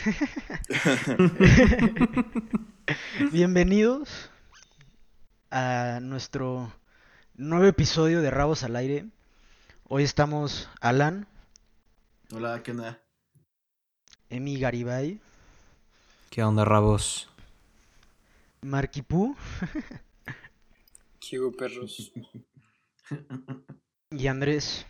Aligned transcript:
Bienvenidos 3.32 4.30
a 5.50 5.98
nuestro 6.00 6.72
nuevo 7.34 7.66
episodio 7.66 8.22
de 8.22 8.30
Rabos 8.30 8.62
al 8.62 8.76
Aire. 8.76 9.04
Hoy 9.88 10.04
estamos 10.04 10.70
Alan, 10.80 11.26
Hola, 12.32 12.62
¿qué 12.62 12.70
onda? 12.70 12.98
Emi 14.30 14.58
Garibay, 14.58 15.20
¿Qué 16.30 16.42
onda, 16.44 16.64
rabos? 16.64 17.28
Marquipú 18.62 19.36
¿Qué 21.20 21.38
hubo, 21.38 21.52
perros? 21.52 22.10
y 24.10 24.26
Andrés. 24.28 24.86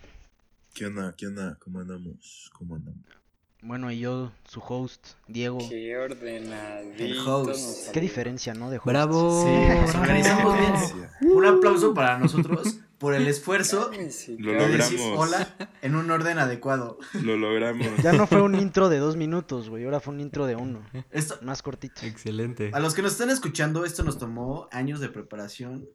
¿Qué 0.74 0.86
onda? 0.86 1.14
¿Qué 1.16 1.26
onda? 1.26 1.58
¿Cómo 1.58 1.80
andamos? 1.80 2.48
¿Cómo 2.52 2.76
andamos? 2.76 3.19
Bueno, 3.62 3.90
y 3.92 3.98
yo, 3.98 4.32
su 4.48 4.60
host, 4.60 5.06
Diego. 5.28 5.58
Qué 5.68 5.94
ordenadito. 5.96 7.02
El 7.04 7.18
host. 7.18 7.48
nos 7.48 7.90
Qué 7.92 8.00
diferencia, 8.00 8.54
¿no? 8.54 8.70
De 8.70 8.78
hosts. 8.78 8.86
¡Bravo! 8.90 9.44
Sí, 9.44 9.98
organizamos 9.98 10.58
bien. 10.58 11.32
Un 11.34 11.44
aplauso 11.44 11.92
para 11.92 12.18
nosotros 12.18 12.78
por 12.96 13.14
el 13.14 13.26
esfuerzo 13.28 13.90
Lo 14.38 14.52
de 14.52 14.58
cálmense. 14.58 14.76
decir 14.76 15.00
logramos. 15.00 15.28
hola 15.28 15.68
en 15.82 15.94
un 15.94 16.10
orden 16.10 16.38
adecuado. 16.38 16.98
Lo 17.22 17.36
logramos. 17.36 17.86
Ya 18.02 18.12
no 18.14 18.26
fue 18.26 18.40
un 18.40 18.54
intro 18.54 18.88
de 18.88 18.96
dos 18.98 19.16
minutos, 19.16 19.68
güey. 19.68 19.84
Ahora 19.84 20.00
fue 20.00 20.14
un 20.14 20.20
intro 20.20 20.46
de 20.46 20.56
uno. 20.56 20.82
Esto, 21.10 21.38
Más 21.42 21.60
cortito. 21.62 22.00
Excelente. 22.06 22.70
a 22.72 22.80
los 22.80 22.94
que 22.94 23.02
nos 23.02 23.12
están 23.12 23.28
escuchando, 23.28 23.84
esto 23.84 24.02
nos 24.04 24.16
tomó 24.18 24.68
años 24.72 25.00
de 25.00 25.10
preparación, 25.10 25.86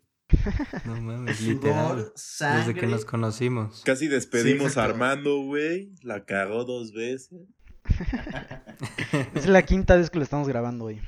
No 0.85 1.01
mames, 1.01 1.41
literal. 1.41 2.11
sangre. 2.15 2.59
Desde 2.67 2.79
que 2.79 2.87
nos 2.87 3.05
conocimos. 3.05 3.81
Casi 3.85 4.07
despedimos 4.07 4.73
Sí, 4.73 4.79
a. 4.79 4.83
Armando, 4.83 5.39
güey. 5.41 5.91
La 6.03 6.25
cagó 6.25 6.63
dos 6.63 6.91
veces. 6.93 7.31
Es 9.35 9.47
la 9.47 9.61
quinta 9.63 9.95
vez 9.95 10.09
que 10.09 10.17
lo 10.17 10.23
estamos 10.23 10.47
grabando 10.47 10.85
hoy. 10.85 11.01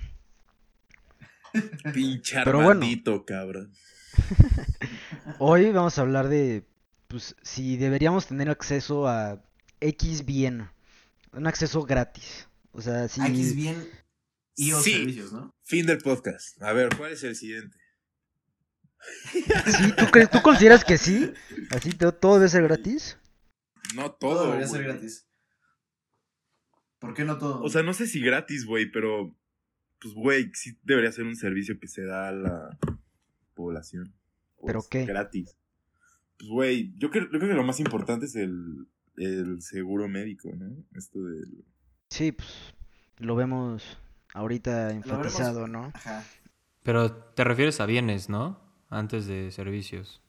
Pinche 1.93 2.41
Pero 2.43 2.61
bueno. 2.61 2.85
Cabrón. 3.25 3.73
Hoy 5.39 5.71
vamos 5.71 5.97
a 5.97 6.01
hablar 6.01 6.27
de, 6.27 6.65
pues, 7.07 7.35
si 7.41 7.77
deberíamos 7.77 8.27
tener 8.27 8.49
acceso 8.49 9.07
a 9.07 9.41
X 9.79 10.25
bien. 10.25 10.69
Un 11.33 11.47
acceso 11.47 11.83
gratis. 11.83 12.47
O 12.71 12.81
sea, 12.81 13.07
si... 13.07 13.21
X 13.21 13.55
bien 13.55 13.87
y 14.55 14.71
o 14.71 14.81
Sí. 14.81 14.93
servicios, 14.93 15.31
¿no? 15.33 15.55
Fin 15.63 15.85
del 15.85 15.99
podcast. 15.99 16.61
A 16.61 16.73
ver, 16.73 16.89
¿cuál 16.97 17.11
es 17.13 17.23
el 17.23 17.35
siguiente? 17.35 17.77
¿sí? 19.31 19.91
¿Tú, 19.97 20.05
cre- 20.05 20.29
¿Tú 20.29 20.41
consideras 20.41 20.83
que 20.83 20.97
sí? 20.97 21.31
¿Así 21.71 21.91
to- 21.91 22.13
todo 22.13 22.35
debe 22.35 22.49
ser 22.49 22.63
gratis? 22.63 23.17
No 23.95 24.11
Todo, 24.11 24.33
todo. 24.35 24.45
debería 24.47 24.67
ser 24.67 24.83
gratis. 24.83 25.26
¿Por 26.99 27.13
qué 27.13 27.23
no 27.25 27.37
todo? 27.37 27.61
O 27.61 27.69
sea, 27.69 27.83
no 27.83 27.93
sé 27.93 28.07
si 28.07 28.19
gratis, 28.21 28.65
güey, 28.65 28.91
pero. 28.91 29.35
Pues, 29.99 30.13
güey, 30.13 30.51
sí 30.53 30.77
debería 30.83 31.11
ser 31.11 31.25
un 31.25 31.35
servicio 31.35 31.79
que 31.79 31.87
se 31.87 32.03
da 32.03 32.27
a 32.29 32.31
la 32.31 32.77
población. 33.55 34.13
¿Pero 34.65 34.79
Pues, 34.79 34.87
qué? 34.89 35.05
Gratis. 35.05 35.55
Pues, 36.37 36.49
güey, 36.49 36.93
yo 36.97 37.09
creo, 37.09 37.23
yo 37.25 37.39
creo 37.39 37.49
que 37.49 37.55
lo 37.55 37.63
más 37.63 37.79
importante 37.79 38.25
es 38.27 38.35
el, 38.35 38.87
el 39.17 39.61
seguro 39.61 40.07
médico, 40.07 40.51
¿no? 40.55 40.75
Esto 40.95 41.23
del. 41.23 41.65
Sí, 42.09 42.31
pues 42.31 42.47
lo 43.17 43.35
vemos 43.35 43.97
ahorita 44.33 44.87
vemos- 44.89 45.05
enfatizado, 45.07 45.67
¿no? 45.67 45.91
Ajá. 45.93 46.23
Pero 46.83 47.11
te 47.11 47.43
refieres 47.43 47.81
a 47.81 47.85
bienes, 47.85 48.29
¿no? 48.29 48.59
Antes 48.89 49.25
de 49.25 49.51
servicios. 49.51 50.21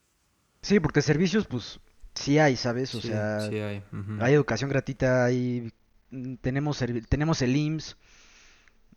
Sí, 0.62 0.80
porque 0.80 1.02
servicios, 1.02 1.46
pues, 1.46 1.78
sí 2.14 2.38
hay, 2.38 2.56
¿sabes? 2.56 2.94
O 2.94 3.00
Sí, 3.00 3.08
sea, 3.08 3.40
sí 3.48 3.56
hay. 3.58 3.82
hay 4.20 4.34
educación 4.34 4.68
gratuita, 4.70 5.24
hay... 5.26 5.72
mm, 6.10 6.34
Tenemos, 6.36 6.84
tenemos 7.08 7.42
el 7.42 7.56
IMSS. 7.56 7.96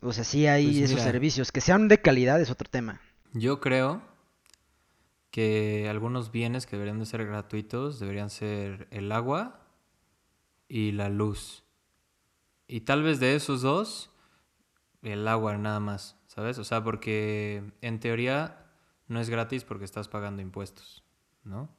O 0.02 0.14
sea, 0.14 0.24
sí 0.24 0.48
hay 0.48 0.80
Pues 0.80 0.92
esos 0.92 1.02
servicios. 1.02 1.52
Que 1.52 1.62
sean 1.62 1.88
de 1.88 2.02
calidad 2.02 2.42
es 2.42 2.50
otro 2.50 2.70
tema. 2.70 3.02
Yo 3.34 3.60
creo 3.60 4.02
que 5.30 5.88
algunos 5.90 6.32
bienes 6.32 6.66
que 6.66 6.76
deberían 6.76 7.00
de 7.00 7.06
ser 7.06 7.26
gratuitos 7.26 8.00
deberían 8.00 8.30
ser 8.30 8.88
el 8.92 9.12
agua 9.12 9.62
y 10.68 10.92
la 10.92 11.10
luz. 11.10 11.64
Y 12.68 12.82
tal 12.82 13.04
vez 13.04 13.20
de 13.20 13.36
esos 13.36 13.62
dos, 13.62 14.12
el 15.02 15.28
agua 15.28 15.58
nada 15.58 15.80
más, 15.80 16.18
¿sabes? 16.28 16.58
O 16.58 16.64
sea, 16.64 16.84
porque 16.84 17.64
en 17.82 18.00
teoría 18.00 18.66
no 19.08 19.20
es 19.20 19.30
gratis 19.30 19.64
porque 19.64 19.86
estás 19.86 20.08
pagando 20.08 20.42
impuestos, 20.42 21.04
¿no? 21.44 21.70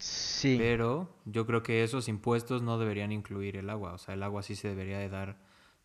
Sí. 0.00 0.56
Pero 0.58 1.14
yo 1.26 1.46
creo 1.46 1.62
que 1.62 1.84
esos 1.84 2.08
impuestos 2.08 2.62
no 2.62 2.78
deberían 2.78 3.12
incluir 3.12 3.56
el 3.56 3.70
agua. 3.70 3.92
O 3.92 3.98
sea, 3.98 4.14
el 4.14 4.22
agua 4.22 4.42
sí 4.42 4.56
se 4.56 4.68
debería 4.68 4.98
de 4.98 5.08
dar 5.08 5.38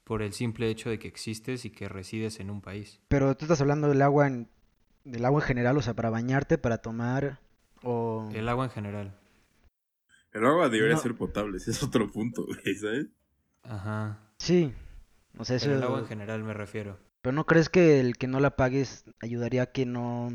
por 0.03 0.21
el 0.21 0.33
simple 0.33 0.69
hecho 0.69 0.89
de 0.89 0.99
que 0.99 1.07
existes 1.07 1.65
y 1.65 1.69
que 1.69 1.89
resides 1.89 2.39
en 2.39 2.49
un 2.49 2.61
país. 2.61 3.01
Pero 3.09 3.35
tú 3.35 3.45
estás 3.45 3.59
hablando 3.61 3.87
del 3.89 4.01
agua 4.01 4.27
en, 4.27 4.49
del 5.03 5.25
agua 5.25 5.41
en 5.41 5.47
general, 5.47 5.77
o 5.77 5.81
sea, 5.81 5.93
para 5.95 6.09
bañarte, 6.09 6.57
para 6.57 6.77
tomar, 6.77 7.39
o... 7.83 8.29
El 8.33 8.47
agua 8.49 8.65
en 8.65 8.71
general. 8.71 9.17
El 10.31 10.45
agua 10.45 10.69
debería 10.69 10.95
No. 10.95 11.01
ser 11.01 11.15
potable, 11.15 11.57
ese 11.57 11.71
es 11.71 11.83
otro 11.83 12.09
punto, 12.11 12.45
güey, 12.45 12.75
¿sabes? 12.75 13.07
Ajá. 13.63 14.19
Sí. 14.37 14.73
O 15.37 15.43
sea, 15.45 15.57
eso... 15.57 15.65
Pero 15.65 15.77
el 15.77 15.83
agua 15.83 15.99
en 15.99 16.07
general 16.07 16.43
me 16.43 16.53
refiero. 16.53 16.99
Pero 17.21 17.33
¿no 17.33 17.45
crees 17.45 17.69
que 17.69 17.99
el 17.99 18.17
que 18.17 18.27
no 18.27 18.39
la 18.39 18.55
pagues 18.55 19.05
ayudaría 19.19 19.63
a 19.63 19.71
que 19.71 19.85
no, 19.85 20.29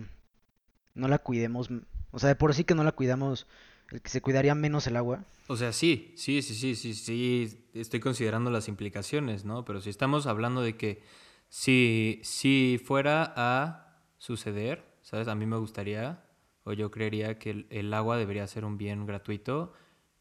no 0.95 1.09
la 1.09 1.19
cuidemos? 1.19 1.71
O 2.11 2.19
sea, 2.19 2.29
de 2.29 2.35
por 2.35 2.55
sí 2.55 2.65
que 2.65 2.75
no 2.75 2.83
la 2.83 2.91
cuidamos, 2.93 3.47
el 3.91 4.01
que 4.03 4.11
se 4.11 4.21
cuidaría 4.21 4.55
menos 4.55 4.87
el 4.87 4.97
agua. 4.97 5.25
O 5.49 5.57
sea, 5.57 5.73
sí, 5.73 6.15
sí, 6.17 6.43
sí, 6.43 6.55
sí, 6.55 6.75
sí, 6.77 6.95
sí, 6.95 7.67
estoy 7.75 8.01
considerando 8.01 8.51
las 8.51 8.69
implicaciones, 8.69 9.45
¿no? 9.45 9.65
Pero 9.65 9.81
si 9.81 9.91
estamos 9.91 10.27
hablando 10.27 10.63
de 10.63 10.77
que 10.77 11.03
si, 11.49 12.21
si 12.23 12.81
fuera 12.85 13.33
a 13.37 14.05
suceder, 14.19 14.85
¿sabes? 15.03 15.29
A 15.29 15.35
mí 15.35 15.47
me 15.47 15.57
gustaría, 15.57 16.25
o 16.65 16.73
yo 16.73 16.91
creería 16.91 17.39
que 17.39 17.51
el, 17.51 17.67
el 17.71 17.93
agua 17.93 18.17
debería 18.17 18.47
ser 18.47 18.65
un 18.65 18.79
bien 18.79 19.07
gratuito 19.07 19.73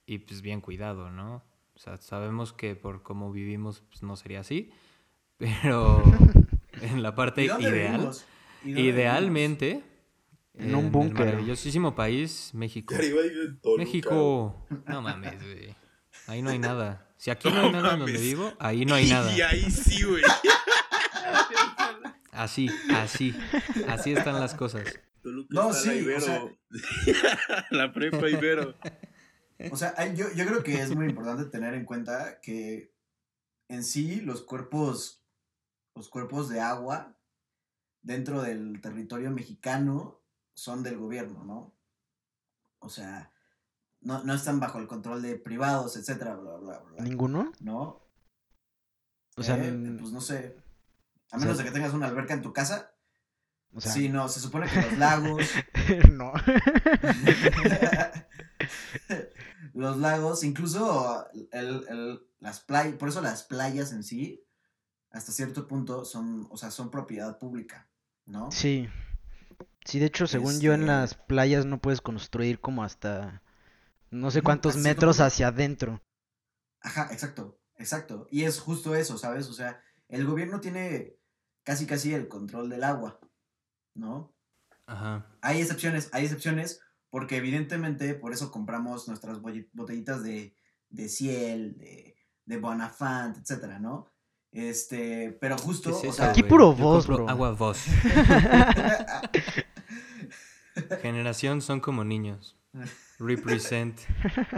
y 0.06 0.19
pues 0.19 0.41
bien 0.41 0.62
cuidado, 0.62 1.12
¿no? 1.12 1.44
O 1.75 1.80
sea, 1.80 1.97
sabemos 1.97 2.51
que 2.51 2.75
por 2.75 3.03
cómo 3.03 3.31
vivimos 3.31 3.81
pues, 3.81 4.01
no 4.01 4.16
sería 4.16 4.40
así, 4.40 4.72
pero 5.38 6.03
en 6.81 7.03
la 7.03 7.13
parte 7.16 7.44
¿Y 7.44 7.47
dónde 7.47 7.69
ideal, 7.69 7.91
vivimos? 7.94 8.25
¿Y 8.63 8.74
dónde 8.74 8.81
idealmente, 8.90 9.84
En 10.59 10.75
un 10.75 10.92
búnker. 10.92 11.25
maravillosísimo 11.25 11.96
país, 11.96 12.52
México. 12.53 12.94
México. 13.78 14.66
No 14.88 15.02
mames, 15.02 15.42
güey. 15.42 15.75
Ahí 16.28 16.42
no 16.42 16.50
hay 16.50 16.59
nada. 16.59 17.08
Si 17.18 17.31
aquí 17.31 17.50
no 17.50 17.59
hay 17.62 17.72
nada 17.72 17.94
en 17.94 18.00
donde 18.00 18.14
mames. 18.14 18.22
vivo, 18.22 18.53
ahí 18.59 18.86
no 18.86 18.96
hay 18.96 19.09
nada. 19.09 19.36
Y 19.36 19.42
ahí 19.42 19.72
sí, 19.72 20.03
güey. 20.03 20.22
Así, 22.31 22.69
así. 22.94 23.36
Así 23.88 24.14
están 24.14 24.40
las 24.40 24.53
cosas. 24.53 24.84
Toluca 25.22 25.48
No, 25.53 25.68
la 25.69 25.74
sí, 25.74 25.90
o 25.90 25.94
Ibero. 25.94 26.22
sea- 26.22 26.44
la 27.72 27.92
prepa 27.94 28.30
Ibero. 28.30 28.75
O 29.72 29.75
sea, 29.78 30.14
yo, 30.14 30.28
yo 30.36 30.46
creo 30.46 30.64
que 30.64 30.80
es 30.81 30.96
muy 30.96 31.08
importante 31.08 31.46
tener 31.46 31.74
en 31.74 31.84
cuenta 31.86 32.40
que 32.42 32.94
en 33.68 33.84
sí 33.84 34.22
los 34.22 34.42
cuerpos, 34.42 35.22
los 35.95 36.07
cuerpos 36.10 36.48
de 36.48 36.62
agua 36.62 37.18
dentro 38.01 38.42
del 38.42 38.80
territorio 38.80 39.31
mexicano 39.31 40.19
son 40.60 40.84
del 40.84 40.98
gobierno, 40.98 41.44
¿no? 41.44 41.74
O 42.80 42.90
sea, 42.90 43.32
no, 44.02 44.24
no 44.24 44.34
están 44.34 44.60
bajo 44.60 44.80
el 44.80 44.88
control 44.88 45.22
de 45.22 45.36
privados, 45.38 45.98
etcétera, 45.98 46.36
bla, 46.36 46.56
bla, 46.58 46.80
bla, 46.80 47.04
¿Ninguno? 47.04 47.52
¿no? 47.60 48.02
O 49.38 49.44
sea, 49.44 49.58
Eh, 49.58 49.98
pues 50.00 50.12
no 50.12 50.22
sé. 50.22 50.58
A 51.32 51.38
o 51.38 51.40
menos 51.40 51.58
sea- 51.58 51.66
de 51.66 51.70
que 51.70 51.74
tengas 51.76 51.94
una 51.94 52.08
alberca 52.08 52.34
en 52.34 52.42
tu 52.42 52.54
casa. 52.54 52.94
o 53.74 53.82
sea, 53.82 53.92
sí, 53.92 54.10
no, 54.10 54.28
se 54.30 54.40
supone 54.40 54.68
que 54.70 54.82
los 54.82 54.98
lagos, 54.98 55.44
no. 56.12 56.34
los 59.74 59.98
lagos, 59.98 60.44
incluso 60.44 61.26
el, 61.52 61.86
el- 61.90 62.22
las 62.40 62.62
playas, 62.62 62.96
por 62.96 63.10
eso 63.10 63.22
las 63.22 63.44
playas 63.44 63.92
en 63.92 64.04
sí, 64.04 64.44
hasta 65.12 65.32
cierto 65.32 65.68
punto 65.68 66.06
son, 66.06 66.48
o 66.50 66.58
sea, 66.58 66.72
son 66.72 66.90
propiedad 66.90 67.38
pública, 67.38 67.90
¿no? 68.26 68.52
Sí. 68.52 68.88
Sí, 69.89 69.97
de 69.97 70.06
hecho, 70.06 70.27
según 70.27 70.59
yo, 70.59 70.74
en 70.74 70.81
Este- 70.81 70.91
las 70.91 71.15
playas 71.15 71.65
no 71.65 71.81
puedes 71.81 72.00
construir 72.00 72.59
como 72.62 72.83
hasta 72.83 73.41
no 74.12 74.30
sé 74.30 74.44
cuántos 74.44 74.77
metros 74.77 75.19
hacia 75.19 75.47
adentro. 75.47 76.03
Ajá, 76.81 77.09
exacto, 77.12 77.59
exacto. 77.75 78.27
Y 78.30 78.44
es 78.44 78.59
justo 78.59 78.94
eso, 78.94 79.18
¿sabes? 79.18 79.50
O 79.50 79.53
sea, 79.53 79.81
el 80.07 80.27
gobierno 80.27 80.59
tiene 80.59 81.15
casi 81.63 81.88
casi 81.88 82.13
el 82.13 82.27
control 82.27 82.69
del 82.69 82.83
agua, 82.83 83.19
¿no? 83.95 84.31
Ajá. 84.86 85.25
Hay 85.41 85.59
excepciones, 85.59 86.09
hay 86.12 86.25
excepciones, 86.25 86.81
porque 87.09 87.38
evidentemente 87.38 88.13
por 88.13 88.31
eso 88.31 88.51
compramos 88.51 89.07
nuestras 89.07 89.41
botellitas 89.41 90.21
de, 90.21 90.56
de 90.89 91.09
Ciel, 91.09 91.80
de, 91.80 92.15
de 92.45 92.57
Bonafant, 92.57 93.38
etcétera, 93.38 93.80
¿no? 93.80 94.06
Este, 94.51 95.38
pero 95.39 95.57
justo, 95.57 96.00
¿Qué 96.01 96.07
es 96.07 96.13
o 96.13 96.18
sea, 96.18 96.30
Aquí 96.31 96.44
puro 96.44 96.75
compro 96.75 97.18
bro. 97.18 97.30
Agua 97.30 97.51
voz. 97.51 97.86
Generación 101.02 101.62
son 101.62 101.80
como 101.80 102.04
niños. 102.04 102.58
Represent. 103.18 104.00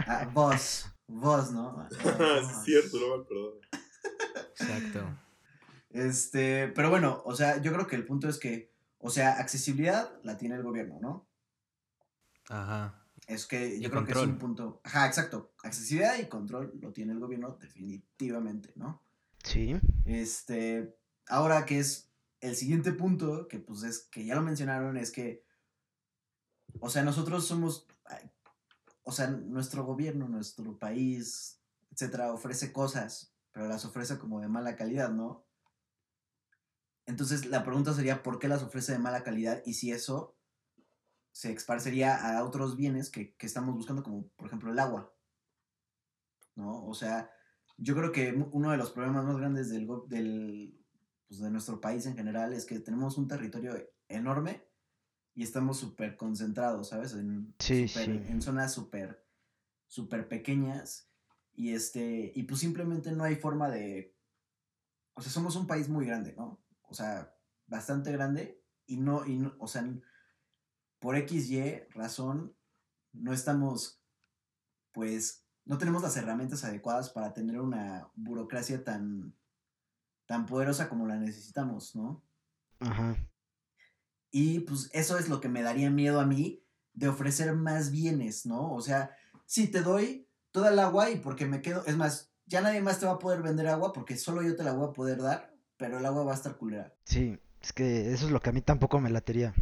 ah, 0.06 0.30
vos, 0.32 0.86
vos, 1.06 1.52
¿no? 1.52 1.88
sí, 1.90 1.98
es 2.08 2.64
cierto, 2.64 2.98
no 3.00 3.16
me 3.16 3.22
acuerdo. 3.22 3.60
Exacto. 4.58 5.18
Este, 5.90 6.68
pero 6.68 6.90
bueno, 6.90 7.22
o 7.24 7.34
sea, 7.34 7.60
yo 7.60 7.72
creo 7.72 7.86
que 7.86 7.96
el 7.96 8.06
punto 8.06 8.28
es 8.28 8.38
que, 8.38 8.72
o 8.98 9.10
sea, 9.10 9.38
accesibilidad 9.38 10.10
la 10.22 10.36
tiene 10.38 10.54
el 10.54 10.62
gobierno, 10.62 10.98
¿no? 11.00 11.26
Ajá. 12.48 13.02
Es 13.26 13.46
que 13.46 13.80
yo 13.80 13.88
Y 13.88 13.90
creo 13.90 14.04
que 14.04 14.12
es 14.12 14.18
un 14.18 14.38
punto. 14.38 14.80
Ajá, 14.84 15.06
exacto. 15.06 15.52
Accesibilidad 15.62 16.18
y 16.18 16.26
control 16.26 16.72
lo 16.80 16.92
tiene 16.92 17.12
el 17.12 17.20
gobierno 17.20 17.56
definitivamente, 17.60 18.72
¿no? 18.74 19.02
Sí. 19.44 19.76
Este, 20.04 20.96
ahora 21.28 21.64
que 21.64 21.78
es 21.78 22.10
el 22.40 22.56
siguiente 22.56 22.92
punto, 22.92 23.48
que 23.48 23.58
pues 23.58 23.82
es 23.84 24.00
que 24.00 24.24
ya 24.24 24.34
lo 24.34 24.42
mencionaron, 24.42 24.96
es 24.96 25.12
que, 25.12 25.44
o 26.80 26.90
sea, 26.90 27.02
nosotros 27.02 27.46
somos, 27.46 27.86
o 29.04 29.12
sea, 29.12 29.28
nuestro 29.28 29.84
gobierno, 29.84 30.28
nuestro 30.28 30.78
país, 30.78 31.60
etcétera, 31.90 32.32
ofrece 32.32 32.72
cosas, 32.72 33.34
pero 33.52 33.68
las 33.68 33.84
ofrece 33.84 34.18
como 34.18 34.40
de 34.40 34.48
mala 34.48 34.76
calidad, 34.76 35.10
¿no? 35.10 35.46
Entonces 37.06 37.46
la 37.46 37.64
pregunta 37.64 37.92
sería, 37.92 38.22
¿por 38.22 38.38
qué 38.38 38.48
las 38.48 38.62
ofrece 38.62 38.92
de 38.92 38.98
mala 38.98 39.22
calidad? 39.22 39.62
Y 39.66 39.74
si 39.74 39.90
eso 39.90 40.36
se 41.32 41.52
esparcería 41.52 42.38
a 42.38 42.44
otros 42.44 42.76
bienes 42.76 43.10
que, 43.10 43.34
que 43.34 43.46
estamos 43.46 43.74
buscando, 43.74 44.02
como 44.02 44.28
por 44.36 44.46
ejemplo 44.46 44.70
el 44.70 44.78
agua, 44.78 45.12
¿no? 46.54 46.86
O 46.86 46.94
sea, 46.94 47.30
yo 47.76 47.94
creo 47.94 48.12
que 48.12 48.32
uno 48.52 48.70
de 48.70 48.76
los 48.76 48.90
problemas 48.90 49.24
más 49.24 49.36
grandes 49.36 49.70
del, 49.70 49.88
del, 50.08 50.78
pues, 51.26 51.40
de 51.40 51.50
nuestro 51.50 51.80
país 51.80 52.06
en 52.06 52.16
general 52.16 52.52
es 52.52 52.66
que 52.66 52.78
tenemos 52.80 53.18
un 53.18 53.28
territorio 53.28 53.74
enorme 54.08 54.64
y 55.34 55.42
estamos 55.42 55.78
súper 55.78 56.16
concentrados, 56.16 56.88
¿sabes? 56.90 57.14
En, 57.14 57.54
Sí, 57.58 57.88
súper- 57.88 58.04
sí. 58.26 58.32
en 58.32 58.42
zonas 58.42 58.72
súper 58.72 59.24
súper 59.86 60.26
pequeñas 60.28 61.10
y 61.54 61.74
este 61.74 62.32
y 62.34 62.44
pues 62.44 62.60
simplemente 62.60 63.12
no 63.12 63.24
hay 63.24 63.36
forma 63.36 63.68
de 63.68 64.16
o 65.14 65.20
sea 65.20 65.30
somos 65.30 65.54
un 65.54 65.66
país 65.66 65.88
muy 65.90 66.06
grande 66.06 66.34
no 66.34 66.62
o 66.88 66.94
sea 66.94 67.34
bastante 67.66 68.10
grande 68.10 68.62
y 68.86 68.96
no 68.96 69.26
y 69.26 69.36
no, 69.36 69.54
o 69.58 69.68
sea 69.68 69.86
por 70.98 71.14
x 71.16 71.50
y 71.50 71.60
razón 71.90 72.56
no 73.12 73.34
estamos 73.34 74.00
pues 74.92 75.44
no 75.66 75.76
tenemos 75.76 76.00
las 76.02 76.16
herramientas 76.16 76.64
adecuadas 76.64 77.10
para 77.10 77.34
tener 77.34 77.60
una 77.60 78.10
burocracia 78.14 78.82
tan 78.84 79.34
tan 80.24 80.46
poderosa 80.46 80.88
como 80.88 81.06
la 81.06 81.16
necesitamos 81.18 81.94
no 81.94 82.22
Ajá. 82.80 83.14
Y 84.32 84.60
pues 84.60 84.90
eso 84.92 85.16
es 85.18 85.28
lo 85.28 85.40
que 85.40 85.48
me 85.48 85.62
daría 85.62 85.90
miedo 85.90 86.18
a 86.20 86.26
mí 86.26 86.64
de 86.94 87.06
ofrecer 87.08 87.54
más 87.54 87.90
bienes, 87.92 88.44
¿no? 88.46 88.72
O 88.74 88.80
sea, 88.80 89.14
si 89.46 89.68
te 89.68 89.82
doy 89.82 90.26
toda 90.50 90.72
el 90.72 90.78
agua 90.80 91.10
y 91.10 91.16
porque 91.16 91.46
me 91.46 91.62
quedo, 91.62 91.84
es 91.86 91.96
más, 91.96 92.32
ya 92.46 92.60
nadie 92.60 92.80
más 92.80 92.98
te 92.98 93.06
va 93.06 93.12
a 93.12 93.18
poder 93.18 93.42
vender 93.42 93.68
agua 93.68 93.92
porque 93.92 94.16
solo 94.16 94.42
yo 94.42 94.56
te 94.56 94.64
la 94.64 94.72
voy 94.72 94.88
a 94.88 94.92
poder 94.92 95.22
dar, 95.22 95.54
pero 95.76 95.98
el 95.98 96.06
agua 96.06 96.24
va 96.24 96.32
a 96.32 96.36
estar 96.36 96.56
culera. 96.56 96.92
Sí. 97.04 97.38
Es 97.62 97.72
que 97.72 98.12
eso 98.12 98.26
es 98.26 98.32
lo 98.32 98.40
que 98.40 98.50
a 98.50 98.52
mí 98.52 98.60
tampoco 98.60 98.98
me 99.00 99.08
latería. 99.08 99.54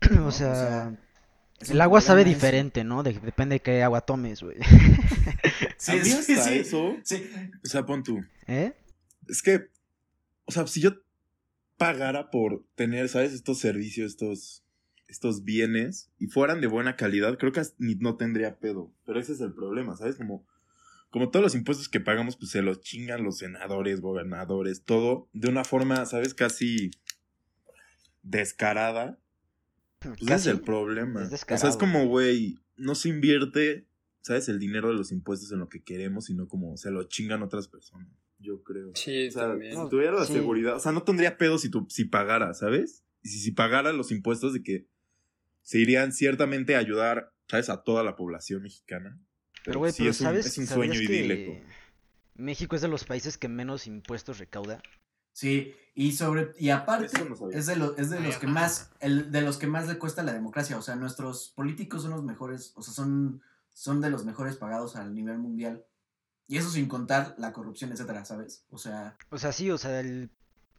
¿no? 0.12 0.26
O 0.28 0.30
sea, 0.30 0.96
es 1.58 1.70
el 1.70 1.80
agua 1.80 2.00
sabe 2.00 2.22
eso. 2.22 2.28
diferente, 2.30 2.84
¿no? 2.84 3.02
De- 3.02 3.18
depende 3.18 3.54
de 3.56 3.60
qué 3.60 3.82
agua 3.82 4.02
tomes, 4.02 4.42
güey. 4.42 4.56
Sí, 5.78 5.98
sí, 6.04 6.22
sí, 6.36 6.58
eso, 6.58 6.94
sí. 7.02 7.30
o 7.64 7.66
sea, 7.68 7.86
pon 7.86 8.02
tú. 8.02 8.22
¿Eh? 8.46 8.74
Es 9.26 9.42
que, 9.42 9.70
o 10.44 10.52
sea, 10.52 10.66
si 10.66 10.80
yo 10.80 10.90
pagara 11.80 12.30
por 12.30 12.62
tener, 12.74 13.08
¿sabes? 13.08 13.32
Estos 13.32 13.58
servicios, 13.58 14.10
estos, 14.10 14.62
estos 15.08 15.44
bienes, 15.44 16.10
y 16.18 16.26
fueran 16.26 16.60
de 16.60 16.66
buena 16.66 16.94
calidad, 16.94 17.38
creo 17.38 17.52
que 17.52 17.62
ni 17.78 17.94
no 17.94 18.18
tendría 18.18 18.58
pedo. 18.58 18.92
Pero 19.06 19.18
ese 19.18 19.32
es 19.32 19.40
el 19.40 19.54
problema, 19.54 19.96
¿sabes? 19.96 20.16
Como, 20.16 20.46
como 21.08 21.30
todos 21.30 21.42
los 21.42 21.54
impuestos 21.54 21.88
que 21.88 21.98
pagamos, 21.98 22.36
pues 22.36 22.50
se 22.50 22.60
los 22.60 22.82
chingan 22.82 23.24
los 23.24 23.38
senadores, 23.38 24.02
gobernadores, 24.02 24.84
todo, 24.84 25.30
de 25.32 25.48
una 25.48 25.64
forma, 25.64 26.04
¿sabes? 26.04 26.34
Casi 26.34 26.90
descarada. 28.22 29.18
Pues 30.00 30.20
ese 30.20 30.34
es 30.34 30.46
el 30.48 30.60
problema. 30.60 31.22
Es 31.22 31.46
o 31.50 31.56
sea, 31.56 31.70
es 31.70 31.78
como, 31.78 32.08
güey, 32.08 32.58
no 32.76 32.94
se 32.94 33.08
invierte, 33.08 33.86
¿sabes? 34.20 34.50
El 34.50 34.58
dinero 34.58 34.88
de 34.88 34.96
los 34.96 35.12
impuestos 35.12 35.50
en 35.50 35.60
lo 35.60 35.70
que 35.70 35.82
queremos, 35.82 36.26
sino 36.26 36.46
como 36.46 36.76
se 36.76 36.90
lo 36.90 37.04
chingan 37.04 37.42
otras 37.42 37.68
personas. 37.68 38.19
Yo 38.40 38.62
creo. 38.62 38.90
Sí, 38.94 39.28
O 39.28 39.30
sea, 39.30 39.48
también. 39.48 39.76
si 39.76 39.88
tuviera 39.90 40.12
la 40.12 40.24
Sí. 40.24 40.32
seguridad, 40.32 40.76
o 40.76 40.80
sea, 40.80 40.92
no 40.92 41.02
tendría 41.02 41.36
pedo 41.36 41.58
si, 41.58 41.70
tu, 41.70 41.86
si 41.90 42.06
pagara, 42.06 42.54
¿sabes? 42.54 43.04
Y 43.22 43.28
si, 43.28 43.38
si 43.38 43.52
pagara 43.52 43.92
los 43.92 44.10
impuestos 44.10 44.54
de 44.54 44.62
que 44.62 44.88
se 45.62 45.78
irían 45.78 46.12
ciertamente 46.12 46.74
a 46.74 46.78
ayudar, 46.78 47.32
¿sabes? 47.48 47.68
A 47.68 47.82
toda 47.82 48.02
la 48.02 48.16
población 48.16 48.62
mexicana. 48.62 49.20
Pero, 49.64 49.78
güey, 49.78 49.92
sí 49.92 50.06
es 50.08 50.20
un, 50.20 50.26
¿sabes? 50.28 50.46
es 50.46 50.56
un 50.58 50.66
¿sabías 50.66 50.96
sueño 50.96 51.06
que 51.06 51.14
idílico. 51.16 51.60
México 52.34 52.74
es 52.76 52.82
de 52.82 52.88
los 52.88 53.04
países 53.04 53.36
que 53.36 53.48
menos 53.48 53.86
impuestos 53.86 54.38
recauda. 54.38 54.82
Sí, 55.32 55.74
y 55.94 56.12
sobre 56.12 56.52
y 56.58 56.70
aparte 56.70 57.12
no 57.24 57.50
es 57.50 57.66
de 57.66 57.76
los 57.76 57.98
es 57.98 58.10
de 58.10 58.20
los 58.20 58.36
que 58.38 58.46
más 58.46 58.90
el 59.00 59.30
de 59.30 59.42
los 59.42 59.58
que 59.58 59.66
más 59.66 59.86
le 59.86 59.98
cuesta 59.98 60.22
la 60.22 60.32
democracia, 60.32 60.76
o 60.78 60.82
sea, 60.82 60.96
nuestros 60.96 61.52
políticos 61.54 62.02
son 62.02 62.12
los 62.12 62.24
mejores, 62.24 62.72
o 62.74 62.82
sea, 62.82 62.94
son 62.94 63.42
son 63.72 64.00
de 64.00 64.10
los 64.10 64.24
mejores 64.24 64.56
pagados 64.56 64.96
a 64.96 65.04
nivel 65.08 65.38
mundial. 65.38 65.84
Y 66.50 66.58
eso 66.58 66.68
sin 66.68 66.88
contar 66.88 67.36
la 67.38 67.52
corrupción, 67.52 67.92
etcétera, 67.92 68.24
¿sabes? 68.24 68.64
O 68.72 68.76
sea, 68.76 69.16
O 69.30 69.38
sea, 69.38 69.52
sí, 69.52 69.70
o 69.70 69.78
sea, 69.78 70.00
el- 70.00 70.30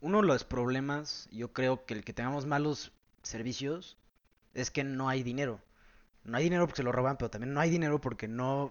uno 0.01 0.19
de 0.19 0.27
los 0.27 0.43
problemas, 0.43 1.29
yo 1.31 1.53
creo 1.53 1.85
que 1.85 1.93
el 1.93 2.03
que 2.03 2.11
tengamos 2.11 2.45
malos 2.45 2.91
servicios 3.23 3.97
es 4.53 4.69
que 4.69 4.83
no 4.83 5.07
hay 5.07 5.23
dinero. 5.23 5.61
No 6.25 6.35
hay 6.37 6.43
dinero 6.43 6.65
porque 6.67 6.79
se 6.79 6.83
lo 6.83 6.91
roban, 6.91 7.15
pero 7.15 7.31
también 7.31 7.53
no 7.53 7.61
hay 7.61 7.69
dinero 7.69 8.01
porque 8.01 8.27
no, 8.27 8.69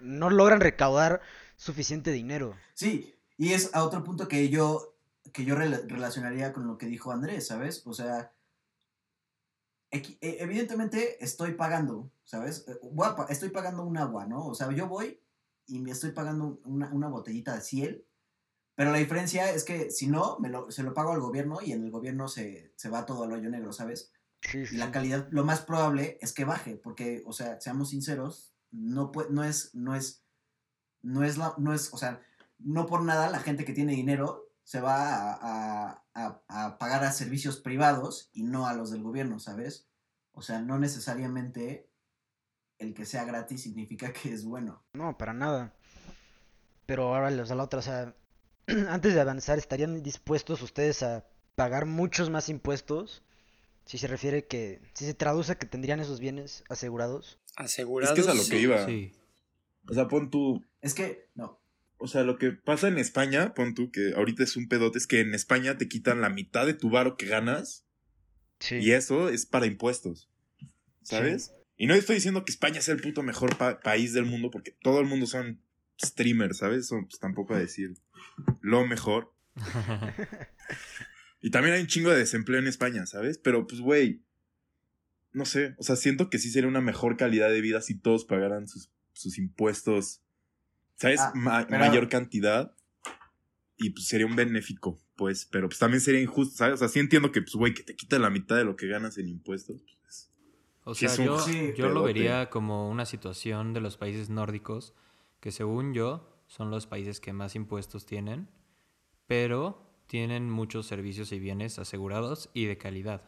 no 0.00 0.28
logran 0.28 0.60
recaudar 0.60 1.20
suficiente 1.54 2.10
dinero. 2.10 2.56
Sí, 2.74 3.14
y 3.38 3.52
es 3.52 3.72
a 3.72 3.84
otro 3.84 4.02
punto 4.02 4.26
que 4.26 4.48
yo, 4.48 4.96
que 5.32 5.44
yo 5.44 5.54
rela- 5.54 5.86
relacionaría 5.86 6.52
con 6.52 6.66
lo 6.66 6.78
que 6.78 6.86
dijo 6.86 7.12
Andrés, 7.12 7.46
¿sabes? 7.46 7.86
O 7.86 7.94
sea, 7.94 8.32
e- 9.92 10.18
evidentemente 10.40 11.24
estoy 11.24 11.52
pagando, 11.52 12.10
¿sabes? 12.24 12.64
Eh, 12.66 12.76
estoy 13.28 13.50
pagando 13.50 13.84
un 13.84 13.98
agua, 13.98 14.26
¿no? 14.26 14.48
O 14.48 14.54
sea, 14.56 14.72
yo 14.72 14.88
voy 14.88 15.20
y 15.66 15.78
me 15.80 15.90
estoy 15.90 16.12
pagando 16.12 16.60
una, 16.64 16.92
una 16.92 17.08
botellita 17.08 17.54
de 17.54 17.60
ciel, 17.62 18.06
pero 18.74 18.90
la 18.90 18.98
diferencia 18.98 19.50
es 19.52 19.64
que 19.64 19.90
si 19.90 20.06
no, 20.08 20.38
me 20.40 20.48
lo, 20.48 20.70
se 20.70 20.82
lo 20.82 20.94
pago 20.94 21.12
al 21.12 21.20
gobierno 21.20 21.58
y 21.62 21.72
en 21.72 21.84
el 21.84 21.90
gobierno 21.90 22.28
se, 22.28 22.72
se 22.76 22.88
va 22.88 23.06
todo 23.06 23.24
al 23.24 23.32
hoyo 23.32 23.48
negro, 23.50 23.72
¿sabes? 23.72 24.12
Sí, 24.42 24.64
Y 24.70 24.76
la 24.76 24.90
calidad, 24.90 25.28
lo 25.30 25.44
más 25.44 25.60
probable 25.62 26.18
es 26.20 26.32
que 26.32 26.44
baje, 26.44 26.76
porque, 26.76 27.22
o 27.26 27.32
sea, 27.32 27.60
seamos 27.60 27.90
sinceros, 27.90 28.54
no, 28.70 29.10
no 29.30 29.44
es, 29.44 29.74
no 29.74 29.94
es, 29.94 30.24
no 31.02 31.22
es, 31.24 31.38
la, 31.38 31.54
no 31.58 31.72
es, 31.72 31.92
o 31.94 31.98
sea, 31.98 32.20
no 32.58 32.86
por 32.86 33.02
nada 33.02 33.30
la 33.30 33.38
gente 33.40 33.64
que 33.64 33.72
tiene 33.72 33.92
dinero 33.94 34.50
se 34.64 34.80
va 34.80 35.32
a, 35.32 35.38
a- 35.42 36.04
a- 36.14 36.42
a 36.48 36.78
pagar 36.78 37.04
a 37.04 37.12
servicios 37.12 37.60
privados 37.60 38.30
y 38.32 38.42
no 38.44 38.66
a 38.66 38.74
los 38.74 38.90
del 38.90 39.02
gobierno, 39.02 39.38
¿sabes? 39.38 39.88
O 40.32 40.42
sea, 40.42 40.60
no 40.60 40.78
necesariamente 40.78 41.88
el 42.78 42.94
que 42.94 43.04
sea 43.04 43.24
gratis 43.24 43.62
significa 43.62 44.12
que 44.12 44.32
es 44.32 44.44
bueno. 44.44 44.82
No, 44.94 45.16
para 45.16 45.32
nada. 45.32 45.74
Pero 46.86 47.14
ahora, 47.14 47.42
o 47.42 47.46
sea, 47.46 47.56
la 47.56 47.64
otra, 47.64 47.78
o 47.78 47.82
sea, 47.82 48.14
antes 48.88 49.14
de 49.14 49.20
avanzar, 49.20 49.58
¿estarían 49.58 50.02
dispuestos 50.02 50.62
ustedes 50.62 51.02
a 51.02 51.26
pagar 51.54 51.86
muchos 51.86 52.30
más 52.30 52.48
impuestos? 52.48 53.22
Si 53.86 53.98
se 53.98 54.06
refiere 54.06 54.46
que, 54.46 54.80
si 54.94 55.04
se 55.04 55.14
traduce 55.14 55.52
a 55.52 55.58
que 55.58 55.66
tendrían 55.66 56.00
esos 56.00 56.18
bienes 56.20 56.64
asegurados. 56.68 57.38
Asegurados. 57.56 58.18
Es 58.18 58.24
que 58.24 58.28
es 58.30 58.34
a 58.34 58.36
lo 58.36 58.42
sí. 58.42 58.50
que 58.50 58.60
iba. 58.60 58.86
Sí. 58.86 59.12
O 59.88 59.94
sea, 59.94 60.08
pon 60.08 60.30
tú. 60.30 60.64
Es 60.80 60.94
que, 60.94 61.28
no, 61.34 61.60
O 61.98 62.08
sea, 62.08 62.22
lo 62.22 62.38
que 62.38 62.52
pasa 62.52 62.88
en 62.88 62.98
España, 62.98 63.54
pon 63.54 63.74
tú, 63.74 63.90
que 63.90 64.14
ahorita 64.16 64.42
es 64.42 64.56
un 64.56 64.68
pedote, 64.68 64.98
es 64.98 65.06
que 65.06 65.20
en 65.20 65.34
España 65.34 65.76
te 65.78 65.88
quitan 65.88 66.20
la 66.22 66.30
mitad 66.30 66.66
de 66.66 66.74
tu 66.74 66.90
varo 66.90 67.16
que 67.16 67.26
ganas 67.26 67.86
Sí. 68.60 68.76
y 68.76 68.92
eso 68.92 69.28
es 69.28 69.44
para 69.46 69.66
impuestos. 69.66 70.30
¿Sabes? 71.02 71.52
Y 71.76 71.86
no 71.86 71.94
estoy 71.94 72.16
diciendo 72.16 72.44
que 72.44 72.52
España 72.52 72.80
sea 72.80 72.94
el 72.94 73.00
puto 73.00 73.22
mejor 73.22 73.56
pa- 73.56 73.80
país 73.80 74.12
del 74.12 74.24
mundo 74.26 74.50
porque 74.50 74.70
todo 74.82 75.00
el 75.00 75.06
mundo 75.06 75.26
son 75.26 75.60
streamers, 76.04 76.58
¿sabes? 76.58 76.84
Eso 76.86 77.00
pues, 77.08 77.18
tampoco 77.18 77.54
a 77.54 77.58
decir 77.58 77.94
lo 78.60 78.86
mejor. 78.86 79.32
Y 81.40 81.50
también 81.50 81.74
hay 81.74 81.82
un 81.82 81.86
chingo 81.88 82.10
de 82.10 82.16
desempleo 82.16 82.58
en 82.58 82.66
España, 82.66 83.04
¿sabes? 83.04 83.36
Pero 83.36 83.66
pues, 83.66 83.82
güey, 83.82 84.22
no 85.32 85.44
sé, 85.44 85.74
o 85.76 85.82
sea, 85.82 85.94
siento 85.94 86.30
que 86.30 86.38
sí 86.38 86.50
sería 86.50 86.68
una 86.70 86.80
mejor 86.80 87.18
calidad 87.18 87.50
de 87.50 87.60
vida 87.60 87.82
si 87.82 87.94
todos 87.98 88.24
pagaran 88.24 88.66
sus, 88.66 88.88
sus 89.12 89.36
impuestos, 89.36 90.22
¿sabes? 90.96 91.20
Ah, 91.20 91.32
Ma- 91.34 91.66
pero- 91.68 91.80
Mayor 91.80 92.08
cantidad. 92.08 92.74
Y 93.76 93.90
pues 93.90 94.06
sería 94.06 94.24
un 94.24 94.36
benéfico, 94.36 94.98
pues, 95.16 95.44
pero 95.44 95.68
pues 95.68 95.78
también 95.78 96.00
sería 96.00 96.22
injusto, 96.22 96.56
¿sabes? 96.56 96.74
O 96.74 96.76
sea, 96.78 96.88
sí 96.88 96.98
entiendo 96.98 97.30
que, 97.30 97.42
pues, 97.42 97.54
güey, 97.56 97.74
que 97.74 97.82
te 97.82 97.94
quita 97.94 98.18
la 98.18 98.30
mitad 98.30 98.56
de 98.56 98.64
lo 98.64 98.76
que 98.76 98.86
ganas 98.86 99.18
en 99.18 99.28
impuestos. 99.28 99.82
O 100.84 100.94
sea, 100.94 101.12
es 101.12 101.18
un 101.18 101.26
yo, 101.26 101.38
Sí, 101.40 101.72
yo 101.76 101.88
lo 101.88 102.02
vería 102.02 102.50
como 102.50 102.88
una 102.90 103.06
situación 103.06 103.72
de 103.72 103.80
los 103.80 103.96
países 103.96 104.28
nórdicos, 104.30 104.94
que 105.40 105.50
según 105.50 105.94
yo 105.94 106.28
son 106.46 106.70
los 106.70 106.86
países 106.86 107.20
que 107.20 107.32
más 107.32 107.54
impuestos 107.56 108.04
tienen, 108.06 108.48
pero 109.26 109.82
tienen 110.06 110.50
muchos 110.50 110.86
servicios 110.86 111.32
y 111.32 111.38
bienes 111.38 111.78
asegurados 111.78 112.50
y 112.52 112.66
de 112.66 112.76
calidad, 112.76 113.22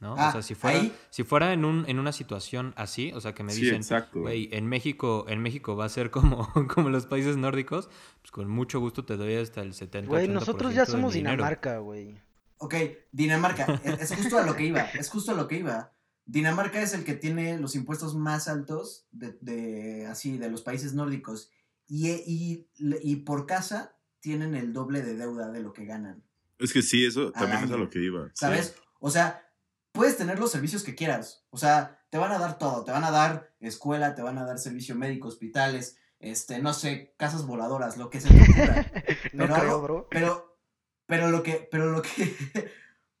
¿no? 0.00 0.16
Ah, 0.18 0.28
o 0.28 0.32
sea, 0.32 0.42
si 0.42 0.54
fuera, 0.56 0.80
ahí- 0.80 0.92
si 1.10 1.22
fuera 1.22 1.52
en, 1.52 1.64
un, 1.64 1.84
en 1.88 1.98
una 2.00 2.10
situación 2.12 2.74
así, 2.76 3.12
o 3.14 3.20
sea, 3.20 3.34
que 3.34 3.44
me 3.44 3.54
dicen, 3.54 3.82
güey, 4.12 4.48
en 4.52 4.66
México, 4.66 5.24
en 5.28 5.40
México 5.40 5.76
va 5.76 5.84
a 5.84 5.88
ser 5.88 6.10
como, 6.10 6.48
como 6.74 6.90
los 6.90 7.06
países 7.06 7.36
nórdicos, 7.36 7.88
pues 8.20 8.32
con 8.32 8.48
mucho 8.48 8.80
gusto 8.80 9.04
te 9.04 9.16
doy 9.16 9.34
hasta 9.36 9.62
el 9.62 9.74
70 9.74 10.08
Güey, 10.10 10.28
nosotros 10.28 10.74
ya 10.74 10.82
80% 10.82 10.86
de 10.86 10.92
somos. 10.92 11.14
Dinamarca, 11.14 11.78
güey. 11.78 12.20
Ok, 12.58 12.74
Dinamarca, 13.12 13.80
es, 13.84 14.10
es 14.10 14.16
justo 14.16 14.38
a 14.38 14.42
lo 14.42 14.56
que 14.56 14.64
iba, 14.64 14.80
es 14.80 15.08
justo 15.10 15.32
a 15.32 15.34
lo 15.34 15.46
que 15.46 15.58
iba. 15.58 15.92
Dinamarca 16.26 16.82
es 16.82 16.92
el 16.92 17.04
que 17.04 17.14
tiene 17.14 17.58
los 17.58 17.74
impuestos 17.76 18.14
más 18.16 18.48
altos 18.48 19.06
de, 19.12 19.38
de 19.40 20.06
así, 20.06 20.38
de 20.38 20.50
los 20.50 20.62
países 20.62 20.92
nórdicos. 20.92 21.50
Y, 21.86 22.10
y, 22.10 22.68
y 22.76 23.16
por 23.16 23.46
casa 23.46 23.96
tienen 24.20 24.54
el 24.56 24.72
doble 24.72 25.02
de 25.02 25.14
deuda 25.14 25.50
de 25.52 25.62
lo 25.62 25.72
que 25.72 25.84
ganan. 25.84 26.24
Es 26.58 26.72
que 26.72 26.82
sí, 26.82 27.06
eso 27.06 27.30
también 27.32 27.64
es 27.64 27.70
a 27.70 27.76
lo 27.76 27.88
que 27.90 28.00
iba. 28.02 28.28
¿Sabes? 28.34 28.74
O 28.98 29.10
sea, 29.10 29.48
puedes 29.92 30.16
tener 30.16 30.38
los 30.40 30.50
servicios 30.50 30.82
que 30.82 30.94
quieras. 30.96 31.44
O 31.50 31.58
sea, 31.58 32.02
te 32.10 32.18
van 32.18 32.32
a 32.32 32.38
dar 32.38 32.58
todo. 32.58 32.82
Te 32.82 32.90
van 32.90 33.04
a 33.04 33.10
dar 33.12 33.54
escuela, 33.60 34.14
te 34.16 34.22
van 34.22 34.38
a 34.38 34.44
dar 34.44 34.58
servicio 34.58 34.96
médico, 34.96 35.28
hospitales, 35.28 35.96
este, 36.18 36.60
no 36.60 36.72
sé, 36.72 37.14
casas 37.18 37.46
voladoras, 37.46 37.98
lo 37.98 38.10
que 38.10 38.20
se 38.20 38.28
te 38.28 38.42
ocurra. 38.42 38.86
No 39.32 39.44
Pero- 39.46 39.54
creo, 39.54 39.82
bro. 39.82 40.08
Pero, 40.10 40.58
pero 41.06 41.30
lo 41.30 41.42
que, 41.44 41.68
pero 41.70 41.90
lo 41.92 42.02
que, 42.02 42.34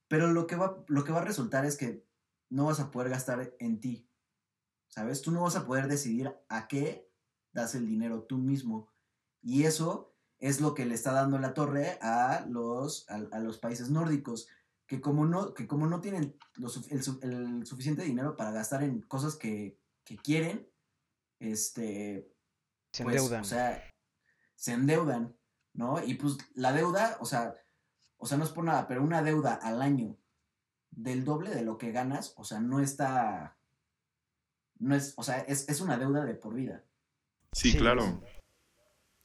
pero 0.08 0.32
lo 0.32 0.46
que 0.46 0.56
va, 0.56 0.82
lo 0.88 1.04
que 1.04 1.12
va 1.12 1.20
a 1.20 1.24
resultar 1.24 1.64
es 1.66 1.76
que 1.76 2.05
no 2.50 2.66
vas 2.66 2.80
a 2.80 2.90
poder 2.90 3.10
gastar 3.10 3.54
en 3.58 3.80
ti. 3.80 4.08
¿Sabes? 4.88 5.22
Tú 5.22 5.30
no 5.30 5.42
vas 5.42 5.56
a 5.56 5.66
poder 5.66 5.88
decidir 5.88 6.34
a 6.48 6.68
qué 6.68 7.10
das 7.52 7.74
el 7.74 7.86
dinero 7.86 8.22
tú 8.22 8.38
mismo. 8.38 8.92
Y 9.42 9.64
eso 9.64 10.14
es 10.38 10.60
lo 10.60 10.74
que 10.74 10.86
le 10.86 10.94
está 10.94 11.12
dando 11.12 11.38
la 11.38 11.54
torre 11.54 11.98
a 12.00 12.46
los, 12.48 13.08
a, 13.10 13.16
a 13.32 13.40
los 13.40 13.58
países 13.58 13.90
nórdicos. 13.90 14.48
Que 14.86 15.00
como 15.00 15.26
no, 15.26 15.52
que 15.52 15.66
como 15.66 15.86
no 15.86 16.00
tienen 16.00 16.38
el 16.56 17.66
suficiente 17.66 18.02
dinero 18.02 18.36
para 18.36 18.52
gastar 18.52 18.84
en 18.84 19.02
cosas 19.02 19.34
que, 19.34 19.80
que 20.04 20.16
quieren, 20.16 20.70
este, 21.40 22.32
Se 22.92 23.02
pues, 23.02 23.16
endeudan. 23.16 23.40
O 23.40 23.44
sea, 23.44 23.82
se 24.54 24.72
endeudan, 24.72 25.36
¿no? 25.74 26.02
Y 26.02 26.14
pues 26.14 26.38
la 26.54 26.72
deuda, 26.72 27.18
o 27.20 27.26
sea, 27.26 27.56
o 28.16 28.26
sea, 28.26 28.38
no 28.38 28.44
es 28.44 28.50
por 28.50 28.64
nada, 28.64 28.86
pero 28.86 29.02
una 29.02 29.22
deuda 29.22 29.54
al 29.54 29.82
año 29.82 30.16
del 30.96 31.24
doble 31.24 31.50
de 31.50 31.62
lo 31.62 31.78
que 31.78 31.92
ganas, 31.92 32.34
o 32.36 32.44
sea, 32.44 32.58
no 32.60 32.80
está, 32.80 33.56
no 34.78 34.96
es, 34.96 35.14
o 35.16 35.22
sea, 35.22 35.38
es, 35.40 35.68
es 35.68 35.80
una 35.80 35.98
deuda 35.98 36.24
de 36.24 36.34
por 36.34 36.54
vida. 36.54 36.84
Sí, 37.52 37.72
Sí, 37.72 37.78
claro. 37.78 38.22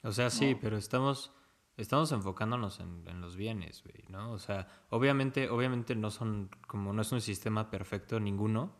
O 0.03 0.11
sea, 0.11 0.29
sí, 0.29 0.55
No. 0.55 0.59
pero 0.61 0.77
estamos, 0.77 1.33
estamos 1.77 2.11
enfocándonos 2.11 2.79
en, 2.79 3.07
en 3.07 3.21
los 3.21 3.35
bienes, 3.35 3.83
güey, 3.83 4.05
¿no? 4.09 4.31
O 4.31 4.39
sea, 4.39 4.67
obviamente, 4.89 5.49
obviamente 5.49 5.95
no 5.95 6.11
son, 6.11 6.49
como 6.67 6.93
no 6.93 7.01
es 7.01 7.11
un 7.11 7.21
sistema 7.21 7.69
perfecto 7.71 8.19
ninguno, 8.19 8.75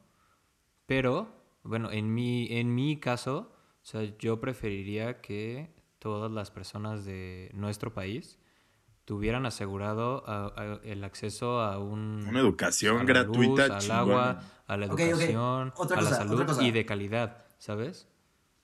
pero, 0.86 1.44
bueno, 1.64 1.92
en 1.92 2.14
mi, 2.14 2.48
en 2.58 2.74
mi 2.76 3.00
caso, 3.00 3.54
o 3.82 3.86
sea, 3.86 4.04
yo 4.18 4.40
preferiría 4.40 5.22
que 5.22 5.74
todas 6.00 6.32
las 6.32 6.52
personas 6.52 7.06
de 7.06 7.52
nuestro 7.54 7.94
país 7.94 8.40
tuvieran 9.06 9.46
asegurado 9.46 10.24
a- 10.28 10.54
a- 10.56 10.80
el 10.84 11.04
acceso 11.04 11.60
a 11.60 11.80
un... 11.80 12.26
Una 12.28 12.40
educación 12.40 13.00
a 13.02 13.04
gratuita 13.04 13.68
luz, 13.68 13.86
al 13.86 13.92
agua, 13.92 14.44
a 14.68 14.78
la 14.78 14.86
educación, 14.86 15.74
Otra 15.76 15.98
a 15.98 16.02
la 16.02 16.10
cosa, 16.10 16.18
salud 16.28 16.62
y 16.62 16.72
de 16.72 16.86
calidad, 16.86 17.46
¿sabes? 17.58 18.08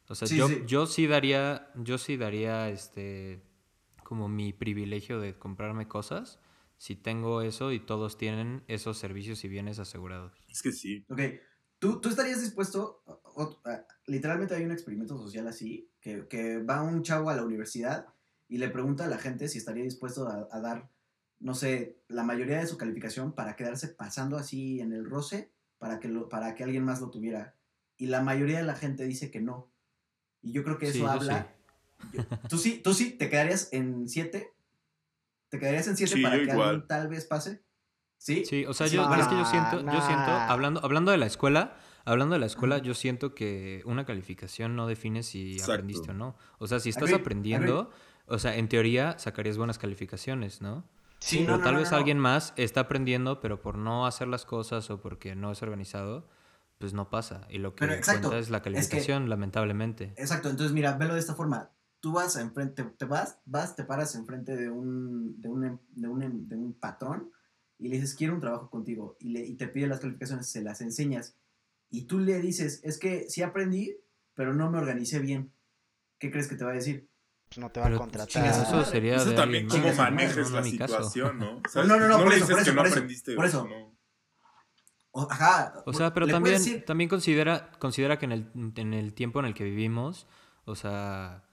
O 0.10 0.15
sea, 0.15 0.27
Sí, 0.27 0.38
yo, 0.38 0.48
sí. 0.48 0.63
yo 0.65 0.86
sí 0.86 1.08
daría, 1.08 1.70
yo 1.75 1.98
sí 1.98 2.17
daría 2.17 2.70
este 2.70 3.44
como 4.03 4.29
mi 4.29 4.53
privilegio 4.53 5.20
de 5.20 5.38
comprarme 5.38 5.89
cosas 5.89 6.39
si 6.77 6.96
tengo 6.96 7.41
eso 7.41 7.74
y 7.74 7.79
todos 7.82 8.17
tienen 8.17 8.63
esos 8.67 8.98
servicios 8.98 9.44
y 9.44 9.50
bienes 9.50 9.79
asegurados. 9.79 10.32
Es 10.50 10.62
que 10.62 10.72
sí. 10.72 11.06
Ok, 11.10 11.20
¿tú, 11.79 12.00
tú 12.00 12.08
estarías 12.08 12.39
dispuesto, 12.39 13.01
o- 13.06 13.22
o- 13.36 13.62
literalmente 14.06 14.56
hay 14.56 14.63
un 14.63 14.72
experimento 14.72 15.17
social 15.17 15.48
así, 15.48 15.91
que, 16.00 16.25
que 16.29 16.60
va 16.63 16.84
un 16.84 17.03
chavo 17.03 17.29
a 17.29 17.36
la 17.36 17.44
universidad 17.44 18.06
y 18.47 18.57
le 18.57 18.69
pregunta 18.69 19.05
a 19.05 19.07
la 19.09 19.17
gente 19.17 19.47
si 19.47 19.57
estaría 19.57 19.83
dispuesto 19.83 20.27
a, 20.27 20.47
a 20.51 20.59
dar, 20.61 20.89
no 21.39 21.53
sé, 21.55 21.97
la 22.07 22.23
mayoría 22.23 22.59
de 22.59 22.67
su 22.67 22.77
calificación 22.77 23.33
para 23.33 23.55
quedarse 23.55 23.89
pasando 23.89 24.37
así 24.37 24.79
en 24.81 24.93
el 24.93 25.05
roce 25.09 25.51
para 25.77 25.99
que, 25.99 26.07
lo, 26.07 26.29
para 26.29 26.55
que 26.55 26.63
alguien 26.63 26.83
más 26.83 27.01
lo 27.01 27.09
tuviera. 27.09 27.55
Y 27.97 28.07
la 28.07 28.21
mayoría 28.21 28.57
de 28.57 28.63
la 28.63 28.75
gente 28.75 29.05
dice 29.05 29.29
que 29.31 29.41
no. 29.41 29.71
Y 30.41 30.51
yo 30.51 30.63
creo 30.63 30.77
que 30.77 30.87
eso 30.87 30.93
Sí, 30.99 31.03
habla... 31.05 31.53
yo- 32.13 32.21
¿Tú 32.49 32.57
sí, 32.57 32.79
tú 32.83 32.93
sí 32.93 33.11
te 33.11 33.29
quedarías 33.29 33.69
en 33.73 34.07
7? 34.07 34.51
¿Te 35.49 35.59
quedarías 35.59 35.87
en 35.87 35.97
7 35.97 36.13
Sí, 36.15 36.21
para 36.21 36.37
que 36.37 36.51
igual. 36.51 36.69
alguien 36.69 36.87
tal 36.87 37.07
vez 37.07 37.25
pase? 37.25 37.63
¿Sí? 38.17 38.45
Sí, 38.45 38.65
o 38.65 38.73
sea, 38.73 38.87
Sí, 38.87 38.95
yo, 38.95 39.03
es 39.03 39.27
que 39.27 39.37
yo 39.37 39.45
siento, 39.45 39.81
yo 39.91 40.01
siento, 40.01 40.31
hablando, 40.47 40.83
hablando 40.83 41.11
de 41.11 41.17
la 41.17 41.25
escuela, 41.27 41.77
hablando 42.05 42.33
de 42.33 42.39
la 42.39 42.45
escuela, 42.47 42.79
yo 42.79 42.93
siento 42.93 43.35
que 43.35 43.81
una 43.85 44.05
calificación 44.05 44.75
no 44.75 44.87
define 44.87 45.23
si 45.23 45.53
Exacto. 45.53 45.71
aprendiste 45.73 46.11
o 46.11 46.13
no. 46.13 46.35
O 46.57 46.67
sea, 46.67 46.79
si 46.79 46.89
estás 46.89 47.03
Agreed, 47.03 47.21
aprendiendo, 47.21 47.91
o 48.27 48.39
sea, 48.39 48.55
en 48.57 48.67
teoría 48.69 49.17
sacarías 49.19 49.57
buenas 49.57 49.77
calificaciones, 49.77 50.62
¿no? 50.62 50.84
Sí, 51.19 51.43
pero 51.46 51.57
no, 51.57 51.63
tal 51.63 51.74
no, 51.74 51.79
vez 51.79 51.91
alguien 51.93 52.19
más 52.19 52.53
está 52.57 52.81
aprendiendo, 52.81 53.39
pero 53.39 53.62
por 53.62 53.77
no 53.77 54.05
hacer 54.05 54.27
las 54.27 54.46
cosas 54.46 54.89
o 54.91 55.01
porque 55.01 55.36
no 55.36 55.51
es 55.51 55.62
organizado, 55.63 56.27
pues 56.77 56.93
no 56.93 57.10
pasa. 57.10 57.48
Y 57.50 57.57
lo 57.57 57.74
que 57.75 57.86
exacto, 57.86 58.29
cuenta 58.29 58.39
es 58.39 58.50
la 58.51 58.57
es 58.57 58.63
que- 58.63 58.69
calificación, 58.72 59.29
lamentablemente. 59.29 60.13
Exacto, 60.15 60.50
entonces 60.50 60.74
mira, 60.74 60.96
velo 60.98 61.15
de 61.15 61.19
esta 61.19 61.34
forma. 61.34 61.72
Tú 62.00 62.12
vas 62.12 62.36
enfrente, 62.36 62.84
te 62.84 63.05
vas, 63.05 63.39
vas, 63.46 63.75
te 63.75 63.84
paras 63.84 64.13
enfrente 64.13 64.55
de 64.55 64.69
un, 64.69 65.41
de 65.41 65.50
un, 65.50 65.79
de 65.89 66.07
un, 66.07 66.48
de 66.48 66.55
un 66.55 66.74
patrón 66.74 67.31
y 67.79 67.88
le 67.89 67.96
dices, 67.96 68.13
quiero 68.15 68.36
un 68.36 68.39
trabajo 68.39 68.69
contigo. 68.69 69.17
Y, 69.19 69.29
le, 69.29 69.43
y 69.46 69.55
te 69.55 69.67
pide 69.67 69.88
las 69.88 70.00
calificaciones, 70.00 70.48
se 70.48 70.62
las 70.62 70.81
enseñas. 70.81 71.36
Y 71.89 72.03
tú 72.03 72.19
le 72.19 72.39
dices, 72.39 72.81
es 72.84 73.00
que 73.00 73.27
sí 73.29 73.41
aprendí, 73.41 73.96
pero 74.36 74.53
no 74.53 74.69
me 74.69 74.77
organicé 74.77 75.17
bien. 75.19 75.51
¿Qué 76.19 76.29
crees 76.31 76.48
que 76.48 76.55
te 76.55 76.63
va 76.63 76.72
a 76.72 76.75
decir? 76.75 77.10
Pues 77.49 77.57
no 77.59 77.69
te 77.71 77.79
va 77.79 77.87
a 77.87 77.95
contratar. 77.95 78.27
chingas, 78.27 78.67
eso 78.67 78.83
sería 78.85 79.15
Eso 79.15 79.29
de 79.29 79.35
también 79.35 79.65
alguien 79.65 79.81
cómo 79.83 79.95
manejes 79.95 80.49
no, 80.49 80.55
la 80.57 80.61
no 80.61 80.67
situación, 80.67 81.39
¿no? 81.39 81.61
No, 81.75 81.83
no, 81.97 82.07
no, 82.07 82.17
por 82.19 82.29
le 82.29 82.35
eso, 82.35 82.45
dices 82.45 82.49
por 82.49 82.55
que 82.57 82.61
eso, 82.61 82.71
no 82.73 82.77
por 82.77 82.87
eso, 82.87 82.95
aprendiste. 82.95 83.35
por 83.35 83.45
eso. 83.45 83.67
no. 83.67 83.97
O- 85.11 85.27
ajá. 85.31 85.73
O 85.85 85.93
sea, 85.93 86.13
pero 86.13 86.27
también, 86.27 86.55
puedes 86.57 86.65
decir- 86.65 86.85
también 86.85 87.09
considera, 87.09 87.71
considera 87.79 88.19
que 88.19 88.25
en 88.25 88.31
el, 88.33 88.51
en 88.75 88.93
el 88.93 89.13
tiempo 89.13 89.39
en 89.39 89.45
el 89.45 89.53
que 89.53 89.63
vivimos, 89.63 90.27
o 90.65 90.75
sea, 90.75 91.43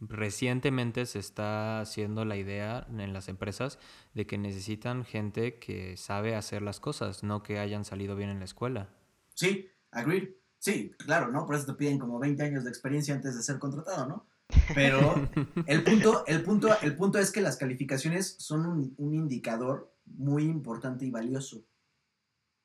recientemente 0.00 1.06
se 1.06 1.18
está 1.20 1.80
haciendo 1.80 2.24
la 2.24 2.36
idea 2.36 2.86
en 2.90 3.12
las 3.12 3.28
empresas 3.28 3.78
de 4.14 4.26
que 4.26 4.36
necesitan 4.36 5.04
gente 5.04 5.58
que 5.58 5.96
sabe 5.96 6.34
hacer 6.34 6.62
las 6.62 6.80
cosas, 6.80 7.22
no 7.22 7.42
que 7.42 7.58
hayan 7.60 7.84
salido 7.84 8.16
bien 8.16 8.28
en 8.30 8.40
la 8.40 8.44
escuela. 8.44 8.88
Sí, 9.34 9.68
agreed. 9.92 10.30
Sí, 10.58 10.92
claro, 10.98 11.28
¿no? 11.28 11.46
Por 11.46 11.54
eso 11.56 11.66
te 11.66 11.74
piden 11.74 11.98
como 11.98 12.18
20 12.18 12.42
años 12.42 12.64
de 12.64 12.70
experiencia 12.70 13.14
antes 13.14 13.34
de 13.36 13.42
ser 13.42 13.58
contratado, 13.58 14.06
¿no? 14.06 14.26
Pero 14.74 15.28
el 15.66 15.82
punto, 15.84 16.24
el 16.26 16.42
punto, 16.42 16.68
el 16.82 16.96
punto 16.96 17.18
es 17.18 17.30
que 17.30 17.40
las 17.40 17.56
calificaciones 17.56 18.36
son 18.38 18.66
un, 18.66 18.94
un 18.98 19.14
indicador 19.14 19.92
muy 20.06 20.44
importante 20.44 21.04
y 21.06 21.10
valioso. 21.10 21.62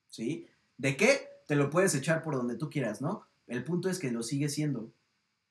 ¿Sí? 0.10 0.48
¿De 0.78 0.96
qué? 0.98 1.28
Te 1.48 1.56
lo 1.56 1.70
puedes 1.70 1.96
echar 1.96 2.22
por 2.24 2.36
donde 2.36 2.56
tú 2.56 2.70
quieras, 2.70 3.02
¿no? 3.02 3.26
El 3.48 3.64
punto 3.64 3.90
es 3.90 4.00
que 4.00 4.12
lo 4.12 4.24
sigue 4.24 4.50
siendo, 4.50 4.92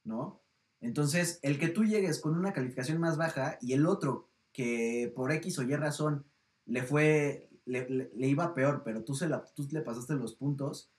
¿no? 0.04 0.40
Entonces, 0.80 1.38
el 1.42 1.58
que 1.58 1.68
tú 1.68 1.84
llegues 1.84 2.20
con 2.20 2.36
una 2.36 2.52
calificación 2.52 3.00
más 3.00 3.16
baja 3.16 3.58
y 3.60 3.72
el 3.72 3.86
otro 3.86 4.28
que 4.52 5.12
por 5.14 5.32
X 5.32 5.58
o 5.58 5.62
Y 5.62 5.74
razón 5.74 6.24
le 6.66 6.82
fue, 6.82 7.48
le, 7.64 7.88
le- 7.88 8.10
le 8.14 8.26
iba 8.28 8.54
peor, 8.54 8.82
pero 8.84 9.02
tú, 9.04 9.14
se 9.14 9.28
la, 9.28 9.42
tú 9.54 9.66
le 9.70 9.80
pasaste 9.80 10.14
los 10.14 10.34
puntos, 10.34 10.90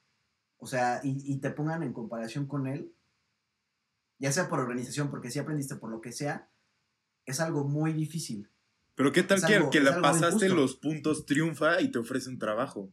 o 0.57 0.65
sea, 0.65 1.01
y, 1.03 1.31
y 1.31 1.37
te 1.37 1.51
pongan 1.51 1.83
en 1.83 1.93
comparación 1.93 2.47
con 2.47 2.67
él, 2.67 2.91
ya 4.19 4.31
sea 4.31 4.49
por 4.49 4.59
organización, 4.59 5.09
porque 5.09 5.31
si 5.31 5.39
aprendiste 5.39 5.75
por 5.75 5.89
lo 5.91 6.01
que 6.01 6.11
sea, 6.11 6.49
es 7.25 7.39
algo 7.39 7.63
muy 7.65 7.93
difícil. 7.93 8.49
Pero 8.95 9.11
qué 9.11 9.21
tal 9.23 9.37
Es 9.37 9.45
que 9.45 9.55
algo- 9.55 9.67
el 9.67 9.71
que 9.71 9.81
la 9.81 10.01
pasaste 10.01 10.49
los 10.49 10.75
puntos 10.75 11.25
triunfa 11.25 11.81
y 11.81 11.89
te 11.91 11.99
ofrecen 11.99 12.39
trabajo? 12.39 12.89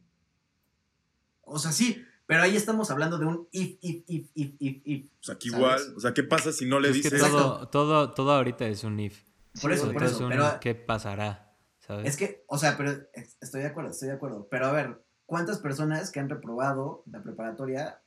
O 1.41 1.59
sea, 1.59 1.71
sí, 1.71 2.03
pero 2.27 2.41
ahí 2.43 2.55
estamos 2.55 2.89
hablando 2.91 3.17
de 3.17 3.25
un 3.25 3.47
if, 3.51 3.77
if, 3.81 4.03
if, 4.07 4.29
if, 4.33 4.51
if, 4.59 4.81
if. 4.85 5.05
O 5.19 5.23
sea, 5.23 5.35
que 5.37 5.49
¿Sabes? 5.49 5.59
igual, 5.59 5.93
o 5.95 5.99
sea, 5.99 6.13
¿qué 6.13 6.23
pasa 6.23 6.51
si 6.51 6.65
no 6.65 6.79
le 6.79 6.89
Es 6.89 6.95
que 7.01 7.09
dices? 7.09 7.21
todo, 7.21 7.67
todo, 7.69 8.13
todo 8.13 8.31
ahorita 8.33 8.67
es 8.67 8.83
un 8.83 8.99
if. 8.99 9.23
Por 9.61 9.71
eso, 9.71 9.91
por 9.91 10.03
eso, 10.03 10.15
es 10.15 10.21
un 10.21 10.29
pero- 10.29 10.59
qué 10.59 10.75
pasará, 10.75 11.55
¿sabes? 11.79 12.07
Es 12.09 12.17
que, 12.17 12.43
o 12.47 12.57
sea, 12.57 12.77
pero 12.77 12.91
es- 13.13 13.37
estoy 13.41 13.61
de 13.61 13.67
acuerdo, 13.67 13.91
estoy 13.91 14.09
de 14.09 14.15
acuerdo. 14.15 14.47
Pero 14.49 14.65
a 14.67 14.71
ver, 14.71 15.03
¿cuántas 15.25 15.59
personas 15.59 16.11
que 16.11 16.19
han 16.19 16.29
reprobado 16.29 17.03
la 17.05 17.23
preparatoria 17.23 18.01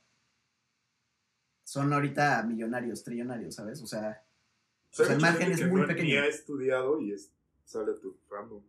son 1.71 1.93
ahorita 1.93 2.41
millonarios, 2.43 3.03
trillonarios, 3.03 3.53
¿sabes? 3.55 3.81
O 3.83 3.85
sea, 3.87 4.23
O 4.91 4.95
sea, 4.95 5.13
el 5.13 5.21
margen 5.21 5.51
es 5.51 5.59
que 5.59 5.67
muy 5.67 5.81
no 5.81 5.87
pequeño. 5.87 6.07
Ni 6.07 6.15
ha 6.17 6.25
estudiado 6.25 6.99
y 6.99 7.11
es, 7.11 7.31
sale 7.63 7.93
triunfando. 7.93 8.63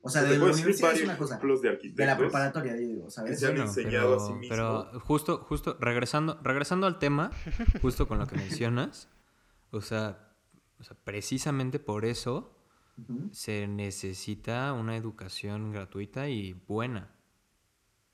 o 0.00 0.08
sea, 0.08 0.22
de 0.22 0.38
la 0.38 0.44
universidad 0.46 0.94
es 0.94 1.02
una 1.04 1.18
cosa. 1.18 1.38
de 1.38 1.90
De 1.92 2.06
la 2.06 2.16
preparatoria, 2.16 2.72
yo 2.76 2.80
digo, 2.80 3.10
¿sabes? 3.10 3.38
se 3.38 3.46
han 3.46 3.52
Bueno, 3.52 3.66
enseñado 3.66 4.16
a 4.16 4.20
sí 4.20 4.32
pero, 4.32 4.38
mismos. 4.38 4.86
pero 4.90 5.00
justo, 5.00 5.38
justo, 5.44 5.76
regresando, 5.80 6.38
regresando 6.42 6.86
al 6.86 6.98
tema, 6.98 7.30
justo 7.82 8.08
con 8.08 8.18
lo 8.18 8.26
que 8.26 8.36
mencionas, 8.36 9.10
o 9.70 9.82
sea, 9.82 10.32
o 10.78 10.84
sea, 10.84 10.96
precisamente 11.04 11.78
por 11.78 12.04
eso 12.06 12.54
se 13.32 13.68
necesita 13.68 14.72
una 14.72 14.96
educación 14.96 15.72
gratuita 15.72 16.28
y 16.30 16.54
buena. 16.54 17.14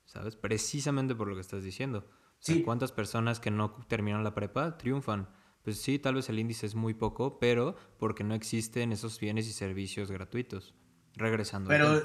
¿sabes? 0.04 0.36
Precisamente 0.36 1.14
por 1.14 1.28
lo 1.28 1.34
que 1.36 1.40
estás 1.40 1.62
diciendo. 1.62 2.06
Sea, 2.44 2.56
Sí. 2.56 2.62
¿cuántas 2.62 2.92
personas 2.92 3.40
que 3.40 3.50
no 3.50 3.72
terminan 3.88 4.22
la 4.22 4.34
prepa 4.34 4.76
triunfan? 4.76 5.28
Pues 5.62 5.80
sí, 5.80 5.98
tal 5.98 6.16
vez 6.16 6.28
el 6.28 6.38
índice 6.38 6.66
es 6.66 6.74
muy 6.74 6.92
poco, 6.92 7.38
pero 7.38 7.74
porque 7.98 8.22
no 8.22 8.34
existen 8.34 8.92
esos 8.92 9.18
bienes 9.18 9.48
y 9.48 9.52
servicios 9.52 10.10
gratuitos. 10.10 10.74
Regresando. 11.14 11.70
Pero, 11.70 12.02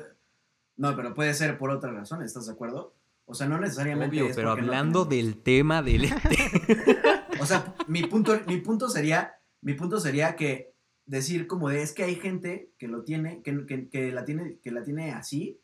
no, 0.78 0.96
pero 0.96 1.14
puede 1.14 1.34
ser 1.34 1.58
por 1.58 1.72
otra 1.72 1.92
razón, 1.92 2.22
¿estás 2.24 2.46
de 2.46 2.54
acuerdo? 2.54 2.96
O 3.26 3.34
sea, 3.34 3.48
no 3.48 3.60
necesariamente. 3.60 4.16
Obvio, 4.16 4.30
es 4.30 4.36
pero 4.38 4.48
no 4.48 4.54
hablando 4.54 5.08
tenemos- 5.08 5.34
del 5.34 5.44
tema 5.44 5.84
del... 5.84 6.04
O 7.42 7.46
sea, 7.46 7.74
mi 7.88 8.04
punto, 8.04 8.38
mi 8.48 8.58
punto 8.58 8.90
sería, 8.90 9.34
mi 9.62 9.74
punto 9.74 10.00
sería 10.00 10.36
que 10.36 10.74
decir 11.06 11.48
como 11.48 11.70
de 11.70 11.82
es 11.82 11.94
que 11.94 12.04
hay 12.04 12.16
gente 12.16 12.74
que 12.78 12.88
lo 12.88 13.04
tiene, 13.04 13.42
que, 13.42 13.66
que- 13.66 13.90
que 13.90 14.12
la 14.12 14.24
tiene, 14.26 14.60
que 14.60 14.72
la 14.72 14.84
tiene 14.84 15.12
así, 15.14 15.62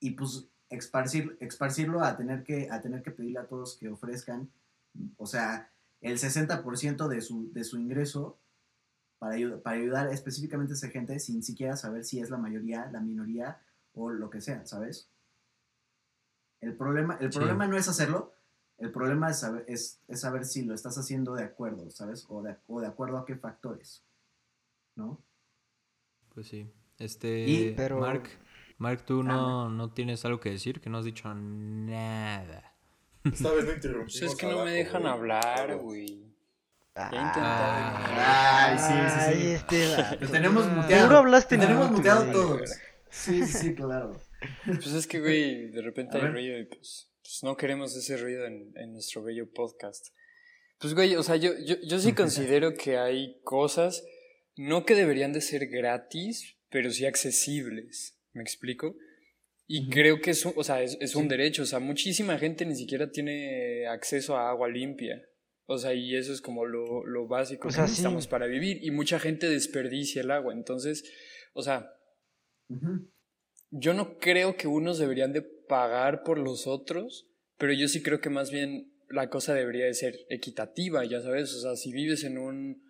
y 0.00 0.12
pues 0.12 0.48
esparcir, 0.70 1.36
esparcirlo 1.40 2.02
a 2.02 2.16
tener 2.16 2.42
que, 2.44 2.68
a 2.70 2.80
tener 2.80 3.02
que 3.02 3.10
pedirle 3.10 3.38
a 3.40 3.46
todos 3.46 3.76
que 3.78 3.88
ofrezcan, 3.88 4.50
o 5.16 5.26
sea, 5.26 5.70
el 6.00 6.18
60% 6.18 7.08
de 7.08 7.20
su, 7.20 7.52
de 7.52 7.64
su 7.64 7.78
ingreso 7.78 8.38
para, 9.18 9.36
ayu- 9.36 9.60
para 9.62 9.76
ayudar 9.78 10.08
específicamente 10.12 10.72
a 10.72 10.76
esa 10.76 10.88
gente 10.88 11.18
sin 11.20 11.42
siquiera 11.42 11.76
saber 11.76 12.04
si 12.04 12.20
es 12.20 12.30
la 12.30 12.36
mayoría, 12.38 12.88
la 12.92 13.00
minoría 13.00 13.60
o 13.94 14.10
lo 14.10 14.30
que 14.30 14.40
sea, 14.40 14.64
¿sabes? 14.66 15.08
El 16.60 16.76
problema, 16.76 17.16
el 17.20 17.32
Sí. 17.32 17.38
problema 17.38 17.66
no 17.66 17.76
es 17.76 17.88
hacerlo, 17.88 18.32
el 18.78 18.90
problema 18.92 19.30
es 19.30 19.38
saber, 19.40 19.64
es, 19.68 20.00
es 20.08 20.20
saber 20.20 20.44
si 20.44 20.64
lo 20.64 20.74
estás 20.74 20.96
haciendo 20.98 21.34
de 21.34 21.44
acuerdo, 21.44 21.90
¿sabes? 21.90 22.26
O 22.28 22.42
de, 22.42 22.56
o 22.68 22.80
de 22.80 22.86
acuerdo 22.86 23.18
a 23.18 23.24
qué 23.24 23.36
factores, 23.36 24.04
¿no? 24.96 25.20
Pues 26.34 26.48
sí. 26.48 26.70
Este, 26.98 27.44
Y- 27.48 27.74
pero- 27.76 28.00
Mark, 28.00 28.28
Mark, 28.78 29.04
tú 29.04 29.22
no, 29.22 29.68
no 29.68 29.92
tienes 29.92 30.24
algo 30.24 30.38
que 30.40 30.50
decir, 30.50 30.80
que 30.80 30.88
no 30.88 30.98
has 30.98 31.04
dicho 31.04 31.32
nada. 31.34 32.74
Esta 33.24 33.50
vez 33.52 33.64
no 33.64 33.72
interrumpimos. 33.72 34.18
Pues 34.20 34.22
es 34.32 34.36
que 34.36 34.46
no 34.46 34.64
me 34.64 34.70
dejan 34.72 35.02
güey. 35.02 35.12
hablar, 35.12 35.76
güey. 35.78 36.24
Ah, 36.94 37.10
Ya 37.12 37.18
he 37.18 37.26
intentado. 37.26 37.98
Ay, 38.16 38.78
sí, 38.78 38.92
sí, 39.10 39.42
sí. 39.42 39.48
Este. 39.52 40.16
Te 40.18 40.26
tenemos 40.32 40.66
muteado. 40.66 40.88
Seguro 41.02 41.18
hablaste 41.18 41.48
Te 41.48 41.54
en 41.56 41.60
tenemos 41.68 41.90
muteado 41.90 42.20
güey. 42.22 42.32
todos. 42.32 42.70
Sí, 43.10 43.44
sí, 43.46 43.52
sí, 43.58 43.74
claro. 43.74 44.16
Pues 44.66 44.86
es 44.92 45.06
que, 45.06 45.20
güey, 45.20 45.70
de 45.70 45.82
repente 45.82 46.16
A 46.16 46.20
hay 46.20 46.22
ver. 46.26 46.32
ruido 46.32 46.58
y 46.58 46.64
pues, 46.66 47.10
pues 47.22 47.42
no 47.42 47.56
queremos 47.56 47.96
ese 47.96 48.16
ruido 48.16 48.46
en, 48.46 48.72
en 48.76 48.92
nuestro 48.92 49.22
bello 49.22 49.52
podcast. 49.52 50.08
Pues, 50.78 50.94
güey, 50.94 51.16
o 51.16 51.22
sea, 51.24 51.36
yo, 51.36 51.52
yo, 51.64 51.76
yo 51.84 51.98
sí 51.98 52.12
considero 52.14 52.74
que 52.74 52.98
hay 52.98 53.40
cosas, 53.42 54.04
no 54.56 54.84
que 54.84 54.94
deberían 54.94 55.32
de 55.32 55.40
ser 55.40 55.66
gratis, 55.66 56.56
pero 56.70 56.90
sí 56.90 57.06
accesibles. 57.06 58.17
¿Me 58.32 58.42
explico? 58.42 58.96
Y 59.66 59.90
creo 59.90 60.20
que 60.20 60.30
es 60.30 60.44
un, 60.46 60.52
o 60.56 60.64
sea, 60.64 60.82
es, 60.82 60.96
es 61.00 61.14
un 61.14 61.24
Sí. 61.24 61.28
derecho. 61.28 61.62
O 61.62 61.66
sea, 61.66 61.78
muchísima 61.78 62.38
gente 62.38 62.64
ni 62.64 62.74
siquiera 62.74 63.10
tiene 63.10 63.86
acceso 63.86 64.36
a 64.36 64.48
agua 64.50 64.68
limpia. 64.68 65.22
O 65.66 65.76
sea, 65.76 65.92
y 65.92 66.16
eso 66.16 66.32
es 66.32 66.40
como 66.40 66.64
lo, 66.64 67.04
lo 67.04 67.28
básico 67.28 67.68
O 67.68 67.70
que 67.70 67.74
sí. 67.74 67.80
necesitamos 67.82 68.26
para 68.26 68.46
vivir. 68.46 68.82
Y 68.82 68.90
mucha 68.90 69.18
gente 69.20 69.48
desperdicia 69.48 70.22
el 70.22 70.30
agua. 70.30 70.54
Entonces, 70.54 71.04
o 71.52 71.62
sea, 71.62 71.90
yo 73.70 73.92
no 73.94 74.18
creo 74.18 74.56
que 74.56 74.68
unos 74.68 74.98
deberían 74.98 75.32
de 75.32 75.42
pagar 75.42 76.22
por 76.22 76.38
los 76.38 76.66
otros, 76.66 77.28
pero 77.58 77.72
yo 77.74 77.88
sí 77.88 78.02
creo 78.02 78.20
que 78.20 78.30
más 78.30 78.50
bien 78.50 78.92
la 79.10 79.28
cosa 79.28 79.54
debería 79.54 79.84
de 79.86 79.94
ser 79.94 80.14
equitativa, 80.30 81.04
ya 81.04 81.20
sabes, 81.20 81.52
o 81.54 81.60
sea, 81.60 81.76
si 81.76 81.92
vives 81.92 82.24
en 82.24 82.38
un 82.38 82.82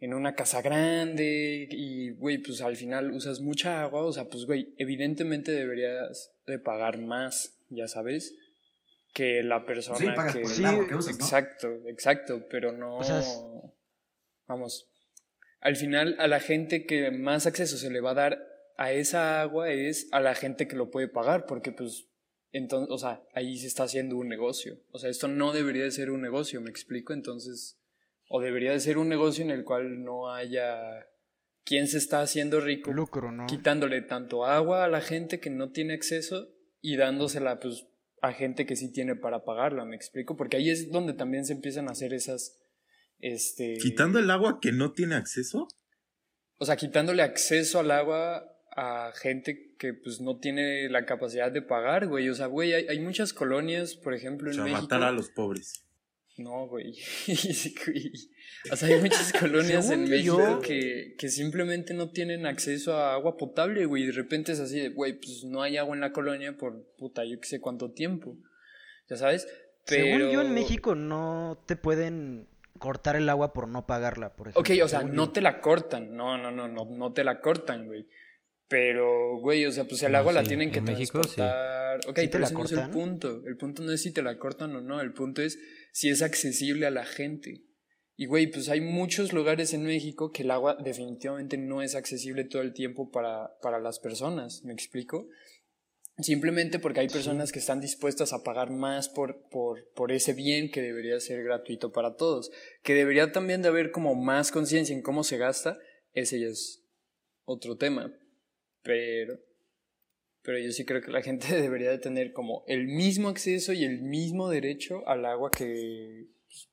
en 0.00 0.14
una 0.14 0.34
casa 0.34 0.62
grande 0.62 1.66
y 1.70 2.10
güey, 2.10 2.38
pues 2.38 2.60
al 2.60 2.76
final 2.76 3.10
usas 3.12 3.40
mucha 3.40 3.82
agua, 3.82 4.02
o 4.02 4.12
sea, 4.12 4.28
pues 4.28 4.44
güey, 4.46 4.74
evidentemente 4.78 5.50
deberías 5.52 6.32
de 6.46 6.58
pagar 6.58 6.98
más, 6.98 7.58
ya 7.68 7.88
sabes, 7.88 8.34
que 9.12 9.42
la 9.42 9.66
persona 9.66 9.98
Sí, 9.98 10.06
pagas 10.14 10.34
que 10.34 10.40
por 10.42 10.50
el 10.50 10.56
Sí, 10.56 10.64
agua 10.64 10.86
que 10.86 10.94
usas, 10.94 11.18
¿no? 11.18 11.24
Exacto, 11.24 11.68
exacto, 11.88 12.46
pero 12.48 12.72
no 12.72 12.98
O 12.98 13.04
sea, 13.04 13.18
es- 13.20 13.40
vamos. 14.46 14.88
Al 15.60 15.76
final 15.76 16.14
a 16.20 16.28
la 16.28 16.40
gente 16.40 16.86
que 16.86 17.10
más 17.10 17.46
acceso 17.46 17.76
se 17.76 17.90
le 17.90 18.00
va 18.00 18.12
a 18.12 18.14
dar 18.14 18.46
a 18.76 18.92
esa 18.92 19.40
agua 19.40 19.70
es 19.70 20.06
a 20.12 20.20
la 20.20 20.34
gente 20.36 20.68
que 20.68 20.76
lo 20.76 20.90
puede 20.90 21.08
pagar, 21.08 21.46
porque 21.46 21.72
pues 21.72 22.06
entonces, 22.52 22.88
o 22.94 22.98
sea, 22.98 23.22
ahí 23.34 23.58
se 23.58 23.66
está 23.66 23.82
haciendo 23.82 24.16
un 24.16 24.28
negocio. 24.28 24.78
O 24.92 24.98
sea, 24.98 25.10
esto 25.10 25.26
no 25.28 25.52
debería 25.52 25.82
de 25.84 25.90
ser 25.90 26.10
un 26.10 26.22
negocio, 26.22 26.60
me 26.60 26.70
explico, 26.70 27.12
entonces 27.12 27.77
o 28.28 28.40
debería 28.40 28.72
de 28.72 28.80
ser 28.80 28.98
un 28.98 29.08
negocio 29.08 29.42
en 29.44 29.50
el 29.50 29.64
cual 29.64 30.02
no 30.04 30.30
haya 30.32 31.06
quien 31.64 31.86
se 31.86 31.98
está 31.98 32.20
haciendo 32.22 32.60
rico 32.60 32.92
Lucro, 32.92 33.30
¿no? 33.32 33.46
quitándole 33.46 34.00
tanto 34.02 34.46
agua 34.46 34.84
a 34.84 34.88
la 34.88 35.00
gente 35.00 35.40
que 35.40 35.50
no 35.50 35.70
tiene 35.70 35.94
acceso 35.94 36.48
y 36.80 36.96
dándosela 36.96 37.58
pues 37.60 37.86
a 38.22 38.32
gente 38.32 38.66
que 38.66 38.74
sí 38.76 38.90
tiene 38.92 39.14
para 39.16 39.44
pagarla, 39.44 39.84
me 39.84 39.94
explico, 39.96 40.36
porque 40.36 40.56
ahí 40.56 40.70
es 40.70 40.90
donde 40.90 41.12
también 41.12 41.44
se 41.44 41.52
empiezan 41.52 41.88
a 41.88 41.92
hacer 41.92 42.12
esas 42.14 42.58
este 43.20 43.74
Quitando 43.80 44.18
el 44.18 44.30
agua 44.30 44.60
que 44.60 44.72
no 44.72 44.92
tiene 44.92 45.14
acceso. 45.16 45.68
o 46.58 46.64
sea, 46.64 46.76
quitándole 46.76 47.22
acceso 47.22 47.80
al 47.80 47.90
agua 47.90 48.44
a 48.76 49.12
gente 49.14 49.74
que 49.78 49.92
pues 49.94 50.20
no 50.20 50.38
tiene 50.38 50.88
la 50.88 51.04
capacidad 51.04 51.50
de 51.50 51.62
pagar, 51.62 52.06
güey, 52.08 52.28
o 52.28 52.34
sea, 52.34 52.46
güey, 52.46 52.74
hay, 52.74 52.86
hay 52.88 53.00
muchas 53.00 53.32
colonias, 53.32 53.94
por 53.96 54.14
ejemplo, 54.14 54.48
O 54.48 54.50
en 54.50 54.54
sea, 54.54 54.64
México. 54.64 54.82
matar 54.82 55.02
a 55.02 55.12
los 55.12 55.30
pobres. 55.30 55.84
No, 56.38 56.66
güey. 56.68 56.94
Sí. 57.26 57.74
O 58.72 58.76
sea, 58.76 58.88
hay 58.88 59.00
muchas 59.00 59.32
colonias 59.40 59.90
en 59.90 60.08
México 60.08 60.38
yo- 60.38 60.60
que, 60.60 61.14
que 61.18 61.28
simplemente 61.28 61.94
no 61.94 62.10
tienen 62.10 62.46
acceso 62.46 62.94
a 62.96 63.14
agua 63.14 63.36
potable, 63.36 63.84
güey. 63.86 64.06
De 64.06 64.12
repente 64.12 64.52
es 64.52 64.60
así 64.60 64.80
de, 64.80 64.88
güey, 64.90 65.14
pues 65.18 65.44
no 65.44 65.62
hay 65.62 65.76
agua 65.76 65.94
en 65.94 66.00
la 66.00 66.12
colonia 66.12 66.56
por 66.56 66.84
puta, 66.96 67.24
yo 67.24 67.38
qué 67.40 67.46
sé 67.48 67.60
cuánto 67.60 67.92
tiempo. 67.92 68.36
¿Ya 69.08 69.16
sabes? 69.16 69.46
Pero... 69.86 70.04
Según 70.18 70.30
yo 70.32 70.40
en 70.42 70.54
México 70.54 70.94
no 70.94 71.62
te 71.66 71.76
pueden 71.76 72.48
cortar 72.78 73.16
el 73.16 73.28
agua 73.28 73.52
por 73.52 73.68
no 73.68 73.86
pagarla, 73.86 74.34
por 74.34 74.48
ejemplo. 74.48 74.60
Ok, 74.74 74.84
o 74.84 74.88
sea, 74.88 75.02
no 75.02 75.30
te 75.30 75.40
la 75.40 75.60
cortan. 75.60 76.14
No, 76.16 76.36
no, 76.38 76.50
no, 76.50 76.68
no, 76.68 76.84
no 76.84 77.12
te 77.12 77.24
la 77.24 77.40
cortan, 77.40 77.86
güey. 77.86 78.06
Pero, 78.68 79.38
güey, 79.40 79.64
o 79.64 79.72
sea, 79.72 79.84
pues 79.84 80.02
el 80.02 80.12
No, 80.12 80.18
agua 80.18 80.32
la 80.32 80.42
sí, 80.42 80.48
tienen 80.48 80.70
que 80.70 80.80
en 80.80 80.84
México, 80.84 81.22
sí. 81.24 81.36
transportar. 81.36 82.00
Ok, 82.06 82.18
¿Sí 82.18 82.26
te 82.26 82.28
pero 82.28 82.38
la 82.40 82.46
ese 82.46 82.54
no 82.54 82.64
es 82.64 82.72
el 82.72 82.76
cortan? 82.78 82.90
punto. 82.92 83.42
El 83.46 83.56
punto 83.56 83.82
no 83.82 83.92
es 83.92 84.02
si 84.02 84.12
te 84.12 84.20
la 84.22 84.36
cortan 84.38 84.76
o 84.76 84.80
no. 84.82 85.00
El 85.00 85.12
punto 85.14 85.40
es 85.40 85.58
si 85.98 86.10
es 86.10 86.22
accesible 86.22 86.86
a 86.86 86.92
la 86.92 87.04
gente. 87.04 87.64
Y, 88.14 88.26
güey, 88.26 88.46
pues 88.46 88.68
hay 88.68 88.80
muchos 88.80 89.32
lugares 89.32 89.74
en 89.74 89.82
México 89.82 90.30
que 90.30 90.44
el 90.44 90.52
agua 90.52 90.76
definitivamente 90.76 91.58
no 91.58 91.82
es 91.82 91.96
accesible 91.96 92.44
todo 92.44 92.62
el 92.62 92.72
tiempo 92.72 93.10
para, 93.10 93.58
para 93.62 93.80
las 93.80 93.98
personas. 93.98 94.62
¿Me 94.62 94.72
explico? 94.72 95.26
Simplemente 96.18 96.78
porque 96.78 97.00
hay 97.00 97.08
personas 97.08 97.50
que 97.50 97.58
están 97.58 97.80
dispuestas 97.80 98.32
a 98.32 98.44
pagar 98.44 98.70
más 98.70 99.08
por, 99.08 99.48
por, 99.48 99.90
por 99.94 100.12
ese 100.12 100.34
bien 100.34 100.70
que 100.70 100.82
debería 100.82 101.18
ser 101.18 101.42
gratuito 101.42 101.90
para 101.90 102.14
todos. 102.14 102.52
Que 102.84 102.94
debería 102.94 103.32
también 103.32 103.62
de 103.62 103.68
haber 103.68 103.90
como 103.90 104.14
más 104.14 104.52
conciencia 104.52 104.94
en 104.94 105.02
cómo 105.02 105.24
se 105.24 105.36
gasta. 105.36 105.80
Ese 106.12 106.38
ya 106.38 106.46
es 106.46 106.84
otro 107.44 107.76
tema. 107.76 108.16
Pero, 108.84 109.40
pero 110.48 110.60
yo 110.60 110.72
sí 110.72 110.86
creo 110.86 111.02
que 111.02 111.10
la 111.10 111.20
gente 111.20 111.46
debería 111.60 111.90
de 111.90 111.98
tener 111.98 112.32
como 112.32 112.64
el 112.66 112.86
mismo 112.86 113.28
acceso 113.28 113.74
y 113.74 113.84
el 113.84 114.00
mismo 114.00 114.48
derecho 114.48 115.06
al 115.06 115.26
agua 115.26 115.50
que, 115.50 116.24
pues, 116.46 116.70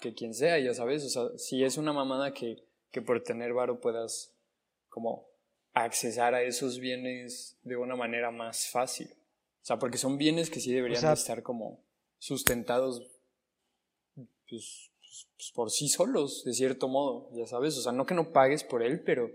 que 0.00 0.14
quien 0.14 0.34
sea, 0.34 0.58
ya 0.58 0.74
sabes. 0.74 1.04
O 1.04 1.08
sea, 1.08 1.38
si 1.38 1.62
es 1.62 1.76
una 1.76 1.92
mamada 1.92 2.34
que, 2.34 2.64
que 2.90 3.02
por 3.02 3.22
tener 3.22 3.52
varo 3.52 3.78
puedas 3.80 4.32
como 4.88 5.28
accesar 5.74 6.34
a 6.34 6.42
esos 6.42 6.80
bienes 6.80 7.56
de 7.62 7.76
una 7.76 7.94
manera 7.94 8.32
más 8.32 8.66
fácil. 8.66 9.06
O 9.62 9.64
sea, 9.64 9.78
porque 9.78 9.96
son 9.96 10.18
bienes 10.18 10.50
que 10.50 10.58
sí 10.58 10.72
deberían 10.72 11.00
sea- 11.00 11.10
de 11.10 11.14
estar 11.14 11.44
como 11.44 11.78
sustentados 12.18 13.00
pues, 14.16 14.90
pues, 14.98 15.28
pues, 15.36 15.52
por 15.54 15.70
sí 15.70 15.86
solos, 15.88 16.42
de 16.44 16.52
cierto 16.52 16.88
modo, 16.88 17.30
ya 17.32 17.46
sabes. 17.46 17.78
O 17.78 17.80
sea, 17.82 17.92
no 17.92 18.06
que 18.06 18.14
no 18.14 18.32
pagues 18.32 18.64
por 18.64 18.82
él, 18.82 19.04
pero, 19.04 19.30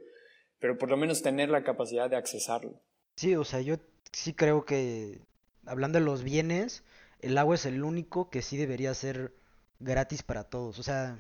pero 0.60 0.78
por 0.78 0.90
lo 0.90 0.98
menos 0.98 1.22
tener 1.22 1.48
la 1.48 1.64
capacidad 1.64 2.10
de 2.10 2.18
accesarlo. 2.18 2.82
Sí, 3.20 3.36
o 3.36 3.44
sea, 3.44 3.60
yo 3.60 3.76
sí 4.14 4.34
creo 4.34 4.64
que, 4.64 5.20
hablando 5.66 6.00
de 6.00 6.06
los 6.06 6.24
bienes, 6.24 6.84
el 7.20 7.38
agua 7.38 7.56
es 7.56 7.66
el 7.66 7.84
único 7.84 8.30
que 8.30 8.42
sí 8.42 8.56
debería 8.56 8.94
ser 8.94 9.36
gratis 9.80 10.24
para 10.24 10.46
todos. 10.46 10.80
O 10.80 10.84
sea, 10.84 11.18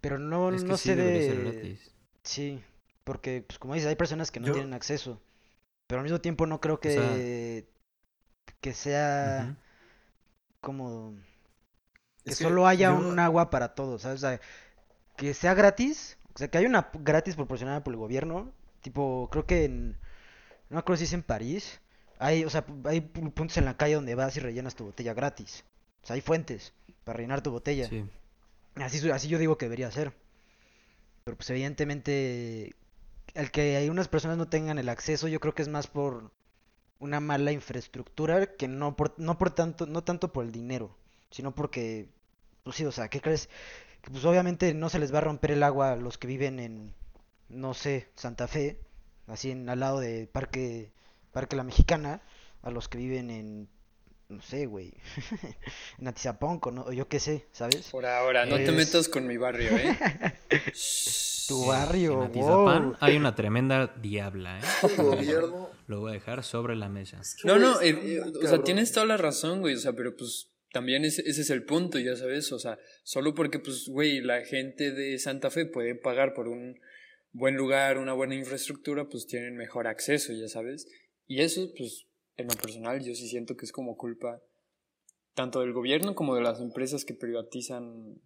pero 0.00 0.18
no, 0.18 0.50
es 0.50 0.62
que 0.62 0.68
no 0.68 0.76
sí 0.76 0.88
sé 0.88 0.94
ser 0.94 1.36
de... 1.36 1.50
gratis. 1.50 1.94
Sí, 2.22 2.62
porque, 3.04 3.44
pues 3.46 3.58
como 3.58 3.74
dices, 3.74 3.88
hay 3.88 3.96
personas 3.96 4.30
que 4.30 4.40
no 4.40 4.46
Yo- 4.46 4.54
tienen 4.54 4.72
acceso. 4.74 5.20
Pero 5.86 6.00
al 6.00 6.04
mismo 6.04 6.20
tiempo 6.20 6.46
no 6.46 6.60
creo 6.60 6.80
que, 6.80 6.90
sea- 6.90 7.66
que 8.60 8.72
sea 8.72 9.56
como 10.60 11.14
que 12.24 12.30
Es 12.30 12.38
que 12.38 12.44
solo 12.44 12.66
haya 12.66 12.90
yo- 12.90 12.96
un 12.96 13.18
agua 13.18 13.50
para 13.50 13.74
todos, 13.74 14.02
¿sabes? 14.02 14.22
O 14.22 14.28
sea, 14.28 14.40
que 15.16 15.34
sea 15.34 15.54
gratis, 15.54 16.18
o 16.34 16.38
sea, 16.38 16.48
que 16.48 16.58
haya 16.58 16.68
una 16.68 16.90
gratis 17.00 17.36
proporcionada 17.36 17.84
por 17.84 17.92
el 17.94 17.98
gobierno, 17.98 18.52
tipo, 18.82 19.28
creo 19.30 19.46
que 19.46 19.64
en, 19.64 19.98
no 20.72 20.76
me 20.76 20.80
acuerdo 20.80 20.98
si 20.98 21.04
es 21.04 21.12
en 21.12 21.22
París, 21.22 21.80
hay, 22.18 22.44
o 22.44 22.50
sea, 22.50 22.64
hay 22.84 23.00
pu- 23.00 23.30
puntos 23.32 23.56
en 23.58 23.66
la 23.66 23.76
calle 23.76 23.94
donde 23.94 24.14
vas 24.14 24.34
y 24.36 24.40
rellenas 24.40 24.74
tu 24.74 24.84
botella 24.84 25.12
gratis, 25.12 25.64
o 26.02 26.06
sea, 26.06 26.14
hay 26.14 26.22
fuentes 26.22 26.72
para 27.04 27.18
rellenar 27.18 27.42
tu 27.42 27.50
botella, 27.50 27.88
Sí. 27.88 28.04
así, 28.76 29.10
así 29.10 29.28
yo 29.28 29.38
digo 29.38 29.58
que 29.58 29.66
debería 29.66 29.90
ser, 29.90 30.12
pero 31.24 31.36
pues 31.36 31.50
evidentemente, 31.50 32.74
el 33.34 33.50
que 33.50 33.76
hay 33.76 33.88
unas 33.90 34.08
personas 34.08 34.38
no 34.38 34.48
tengan 34.48 34.78
el 34.78 34.88
acceso, 34.88 35.28
yo 35.28 35.40
creo 35.40 35.54
que 35.54 35.62
es 35.62 35.68
más 35.68 35.86
por 35.86 36.30
una 36.98 37.20
mala 37.20 37.52
infraestructura 37.52 38.46
que 38.56 38.68
no 38.68 38.96
por, 38.96 39.14
no 39.18 39.36
por 39.38 39.50
tanto, 39.50 39.86
no 39.86 40.04
tanto 40.04 40.32
por 40.32 40.44
el 40.44 40.52
dinero, 40.52 40.96
sino 41.30 41.54
porque, 41.54 42.08
pues 42.64 42.76
sí, 42.76 42.84
o 42.84 42.92
sea, 42.92 43.08
¿qué 43.08 43.20
crees? 43.20 43.48
Que 44.00 44.10
pues 44.10 44.24
obviamente 44.24 44.74
no 44.74 44.88
se 44.88 44.98
les 44.98 45.12
va 45.12 45.18
a 45.18 45.22
romper 45.22 45.50
el 45.52 45.62
agua 45.62 45.92
a 45.92 45.96
los 45.96 46.18
que 46.18 46.26
viven 46.28 46.58
en, 46.60 46.94
no 47.48 47.74
sé, 47.74 48.08
Santa 48.14 48.48
Fe, 48.48 48.78
así 49.26 49.50
en 49.50 49.68
al 49.68 49.80
lado 49.80 50.00
de 50.00 50.26
Parque, 50.26 50.92
Parque 51.32 51.56
La 51.56 51.64
Mexicana, 51.64 52.22
a 52.62 52.70
los 52.70 52.88
que 52.88 52.98
viven 52.98 53.30
en, 53.30 53.68
no 54.28 54.42
sé, 54.42 54.66
güey, 54.66 54.94
en 55.98 56.08
Atizapón, 56.08 56.60
¿no? 56.72 56.82
o 56.84 56.92
yo 56.92 57.08
qué 57.08 57.20
sé, 57.20 57.46
¿sabes? 57.52 57.90
Por 57.90 58.06
ahora, 58.06 58.46
no 58.46 58.56
te 58.56 58.72
metas 58.72 59.08
con 59.08 59.26
mi 59.26 59.36
barrio, 59.36 59.76
¿eh? 59.76 59.96
Tu 61.48 61.66
barrio, 61.66 62.22
En 62.22 62.30
Atizapán 62.30 62.84
wow. 62.90 62.96
hay 63.00 63.16
una 63.16 63.34
tremenda 63.34 63.94
diabla, 64.00 64.60
¿eh? 64.60 64.62
Gobierno. 64.96 65.70
Lo 65.86 66.00
voy 66.00 66.12
a 66.12 66.14
dejar 66.14 66.44
sobre 66.44 66.76
la 66.76 66.88
mesa. 66.88 67.20
No, 67.44 67.58
no, 67.58 67.80
eh, 67.80 67.90
eh, 67.90 68.20
o 68.20 68.46
sea, 68.46 68.62
tienes 68.62 68.92
toda 68.92 69.06
la 69.06 69.16
razón, 69.16 69.60
güey, 69.60 69.74
o 69.74 69.78
sea, 69.78 69.92
pero 69.92 70.16
pues 70.16 70.52
también 70.72 71.04
ese, 71.04 71.22
ese 71.28 71.42
es 71.42 71.50
el 71.50 71.64
punto, 71.64 71.98
ya 71.98 72.16
sabes, 72.16 72.50
o 72.52 72.58
sea, 72.58 72.78
solo 73.02 73.34
porque, 73.34 73.58
pues, 73.58 73.88
güey, 73.88 74.20
la 74.20 74.44
gente 74.44 74.92
de 74.92 75.18
Santa 75.18 75.50
Fe 75.50 75.66
puede 75.66 75.94
pagar 75.94 76.32
por 76.32 76.48
un 76.48 76.80
buen 77.32 77.56
lugar, 77.56 77.98
una 77.98 78.12
buena 78.12 78.34
infraestructura, 78.34 79.08
pues 79.08 79.26
tienen 79.26 79.56
mejor 79.56 79.86
acceso, 79.86 80.32
ya 80.32 80.48
sabes, 80.48 80.86
y 81.26 81.40
eso, 81.40 81.70
pues, 81.76 82.06
en 82.36 82.48
lo 82.48 82.54
personal, 82.54 83.02
yo 83.02 83.14
sí 83.14 83.28
siento 83.28 83.56
que 83.56 83.64
es 83.66 83.72
como 83.72 83.96
culpa 83.96 84.40
tanto 85.34 85.60
del 85.60 85.72
gobierno 85.72 86.14
como 86.14 86.34
de 86.34 86.42
las 86.42 86.60
empresas 86.60 87.04
que 87.04 87.14
privatizan 87.14 88.20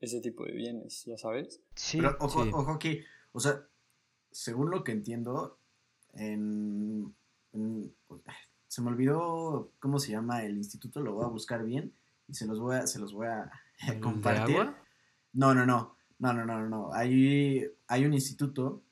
ese 0.00 0.20
tipo 0.20 0.44
de 0.44 0.52
bienes, 0.52 1.04
ya 1.06 1.16
sabes. 1.16 1.60
Sí, 1.74 1.98
Pero 1.98 2.16
ojo, 2.20 2.44
sí. 2.44 2.50
ojo 2.52 2.70
aquí, 2.72 3.00
o 3.32 3.40
sea, 3.40 3.66
según 4.30 4.70
lo 4.70 4.84
que 4.84 4.92
entiendo, 4.92 5.58
en, 6.14 7.14
en- 7.52 7.94
se 8.68 8.82
me 8.82 8.88
olvidó 8.90 9.72
cómo 9.80 9.98
se 9.98 10.12
llama 10.12 10.44
el 10.44 10.56
instituto, 10.56 11.00
lo 11.00 11.14
voy 11.14 11.24
a 11.24 11.28
buscar 11.28 11.64
bien 11.64 11.92
y 12.28 12.34
se 12.34 12.46
los 12.46 12.60
voy 12.60 12.76
a, 12.76 12.86
se 12.86 12.98
los 12.98 13.12
voy 13.12 13.26
a 13.26 13.50
¿El 13.86 13.94
de 13.94 14.00
compartir. 14.00 14.56
agua? 14.56 14.78
No, 15.32 15.54
no, 15.54 15.66
no, 15.66 15.96
no, 16.20 16.32
no, 16.32 16.44
no, 16.44 16.68
no. 16.68 16.92
Hay, 16.94 17.66
hay 17.88 18.04
un 18.04 18.14
instituto 18.14 18.82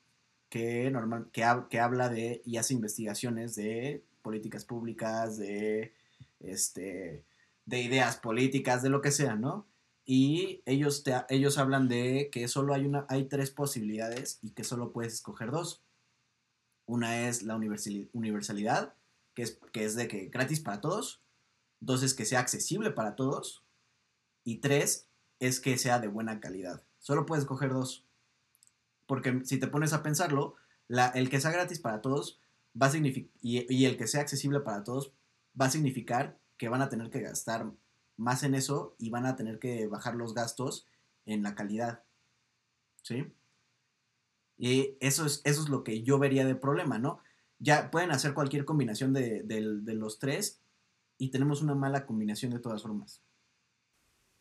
que 0.49 0.89
normal, 0.91 1.29
que, 1.31 1.45
que 1.69 1.79
habla 1.79 2.09
de 2.09 2.41
y 2.45 2.57
hace 2.57 2.73
investigaciones 2.73 3.55
de 3.55 4.03
políticas 4.21 4.65
públicas, 4.65 5.37
de 5.37 5.93
este, 6.39 7.23
de 7.65 7.81
ideas 7.81 8.17
políticas, 8.17 8.81
de 8.83 8.89
lo 8.89 9.01
que 9.01 9.11
sea, 9.11 9.35
¿no? 9.35 9.67
Y 10.05 10.63
ellos 10.65 11.03
te, 11.03 11.13
ellos 11.29 11.57
hablan 11.59 11.87
de 11.87 12.29
que 12.31 12.47
solo 12.47 12.73
hay 12.73 12.85
una, 12.85 13.05
hay 13.09 13.25
tres 13.25 13.51
posibilidades 13.51 14.39
y 14.41 14.51
que 14.51 14.63
solo 14.63 14.91
puedes 14.91 15.13
escoger 15.13 15.51
dos. 15.51 15.83
Una 16.87 17.27
es 17.29 17.43
la 17.43 17.55
universali- 17.55 18.09
universalidad, 18.13 18.95
que 19.35 19.43
es, 19.43 19.59
que 19.71 19.85
es 19.85 19.95
de 19.95 20.07
que 20.07 20.25
gratis 20.29 20.59
para 20.61 20.81
todos. 20.81 21.21
Dos 21.79 22.01
es 22.01 22.15
que 22.15 22.25
sea 22.25 22.39
accesible 22.39 22.89
para 22.91 23.15
todos. 23.15 23.63
Y 24.43 24.57
tres 24.57 25.07
es 25.39 25.59
que 25.59 25.77
sea 25.77 25.99
de 25.99 26.07
buena 26.07 26.39
calidad. 26.39 26.83
Solo 26.99 27.25
puedes 27.25 27.43
escoger 27.43 27.71
dos. 27.71 28.05
Porque 29.07 29.41
si 29.43 29.59
te 29.59 29.67
pones 29.67 29.93
a 29.93 30.03
pensarlo, 30.03 30.55
la, 30.87 31.07
el 31.07 31.29
que 31.29 31.39
sea 31.41 31.51
gratis 31.51 31.79
para 31.79 32.01
todos 32.01 32.39
va 32.79 32.87
a 32.87 32.91
significar, 32.91 33.31
y, 33.41 33.73
y 33.73 33.85
el 33.85 33.97
que 33.97 34.07
sea 34.07 34.21
accesible 34.21 34.59
para 34.59 34.83
todos 34.83 35.13
va 35.59 35.65
a 35.65 35.71
significar 35.71 36.39
que 36.57 36.69
van 36.69 36.81
a 36.81 36.89
tener 36.89 37.09
que 37.09 37.21
gastar 37.21 37.71
más 38.17 38.43
en 38.43 38.53
eso 38.53 38.95
y 38.99 39.09
van 39.09 39.25
a 39.25 39.35
tener 39.35 39.59
que 39.59 39.87
bajar 39.87 40.15
los 40.15 40.33
gastos 40.33 40.85
en 41.25 41.41
la 41.41 41.55
calidad. 41.55 42.03
¿Sí? 43.01 43.33
Y 44.57 44.97
eso 44.99 45.25
es, 45.25 45.41
eso 45.45 45.63
es 45.63 45.69
lo 45.69 45.83
que 45.83 46.03
yo 46.03 46.19
vería 46.19 46.45
de 46.45 46.55
problema, 46.55 46.99
¿no? 46.99 47.19
Ya 47.59 47.89
pueden 47.91 48.11
hacer 48.11 48.33
cualquier 48.33 48.65
combinación 48.65 49.13
de, 49.13 49.41
del- 49.43 49.85
de 49.85 49.93
los 49.93 50.19
tres 50.19 50.61
y 51.17 51.29
tenemos 51.29 51.61
una 51.61 51.75
mala 51.75 52.05
combinación 52.05 52.51
de 52.51 52.59
todas 52.59 52.81
formas. 52.81 53.21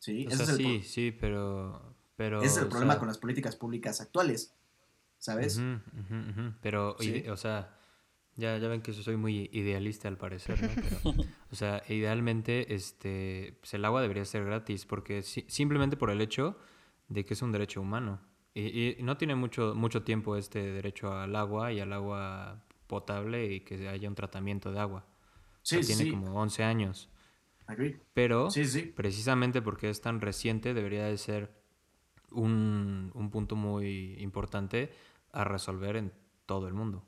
¿Sí? 0.01 0.27
O 0.27 0.31
sea, 0.31 0.43
es 0.45 0.49
el 0.51 0.57
sí, 0.57 0.83
sí, 0.83 1.13
pero... 1.13 1.97
pero 2.19 2.41
ese 2.43 2.47
es 2.49 2.57
el 2.59 2.65
o 2.67 2.69
problema 2.69 2.93
sea, 2.95 2.99
con 2.99 3.09
las 3.09 3.17
políticas 3.17 3.57
públicas 3.57 4.03
actuales. 4.03 4.55
¿Sabes? 5.17 5.59
Pero, 6.61 6.97
Sí. 7.01 7.25
o 7.29 7.37
sea, 7.37 7.77
ya, 8.37 8.57
ya 8.59 8.69
ven 8.69 8.83
que 8.83 8.93
soy 8.93 9.17
muy 9.17 9.49
idealista 9.53 10.07
al 10.09 10.17
parecer, 10.17 10.61
¿no? 10.63 10.69
Pero, 10.75 11.15
o 11.51 11.55
sea, 11.57 11.83
idealmente, 11.89 12.75
este, 12.75 13.57
pues 13.61 13.75
el 13.75 13.85
agua 13.85 14.01
debería 14.03 14.25
ser 14.25 14.45
gratis, 14.45 14.87
porque 14.87 15.23
si- 15.23 15.45
simplemente 15.49 15.97
por 15.97 16.11
el 16.11 16.21
hecho 16.21 16.57
de 17.09 17.25
que 17.25 17.35
es 17.35 17.43
un 17.43 17.53
derecho 17.53 17.81
humano. 17.81 18.21
Y, 18.55 18.99
y 18.99 19.03
no 19.03 19.17
tiene 19.17 19.35
mucho, 19.35 19.75
mucho 19.75 20.03
tiempo 20.03 20.37
este 20.37 20.61
derecho 20.73 21.13
al 21.13 21.35
agua 21.37 21.73
y 21.73 21.81
al 21.81 21.93
agua 21.93 22.65
potable 22.87 23.53
y 23.53 23.61
que 23.61 23.89
haya 23.89 24.09
un 24.09 24.15
tratamiento 24.15 24.71
de 24.73 24.79
agua. 24.81 25.07
O 25.07 25.61
sea, 25.63 25.79
Sí, 25.79 25.85
sí, 25.85 25.95
tiene 25.97 26.05
sí. 26.05 26.11
como 26.11 26.41
11 26.41 26.63
años. 26.65 27.09
Agree. 27.67 28.01
Pero 28.15 28.51
Sí, 28.51 28.65
sí. 28.65 28.83
precisamente 28.83 29.61
porque 29.63 29.91
es 29.91 30.01
tan 30.01 30.21
reciente 30.21 30.75
debería 30.75 31.05
de 31.07 31.19
ser 31.19 31.58
un, 32.33 33.11
un 33.15 33.31
punto 33.31 33.57
muy 33.57 34.15
importante 34.21 34.91
a 35.33 35.45
resolver 35.45 35.97
en 35.97 36.13
todo 36.47 36.69
el 36.69 36.75
mundo. 36.75 37.05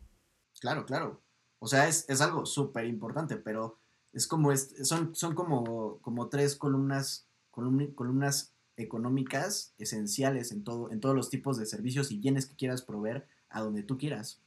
Claro, 0.61 0.85
claro. 0.87 1.21
O 1.59 1.67
sea, 1.67 1.89
es, 1.89 2.05
es 2.09 2.21
algo 2.21 2.47
súper 2.47 2.87
importante, 2.87 3.37
pero 3.37 3.79
es 4.13 4.27
como, 4.27 4.53
es, 4.53 4.75
son, 4.87 5.15
son 5.15 5.35
como, 5.35 5.99
como 6.01 6.29
tres 6.29 6.57
columnas, 6.57 7.27
columni- 7.53 7.95
columnas 7.95 8.55
económicas 8.77 9.75
esenciales 9.79 10.53
en, 10.53 10.65
todo, 10.65 10.91
en 10.91 11.01
todos 11.01 11.15
los 11.15 11.31
tipos 11.31 11.57
de 11.59 11.67
servicios 11.67 12.11
y 12.11 12.19
bienes 12.19 12.47
que 12.47 12.57
quieras 12.57 12.83
proveer 12.83 13.27
a 13.49 13.61
donde 13.61 13.83
tú 13.83 13.99
quieras. 13.99 14.41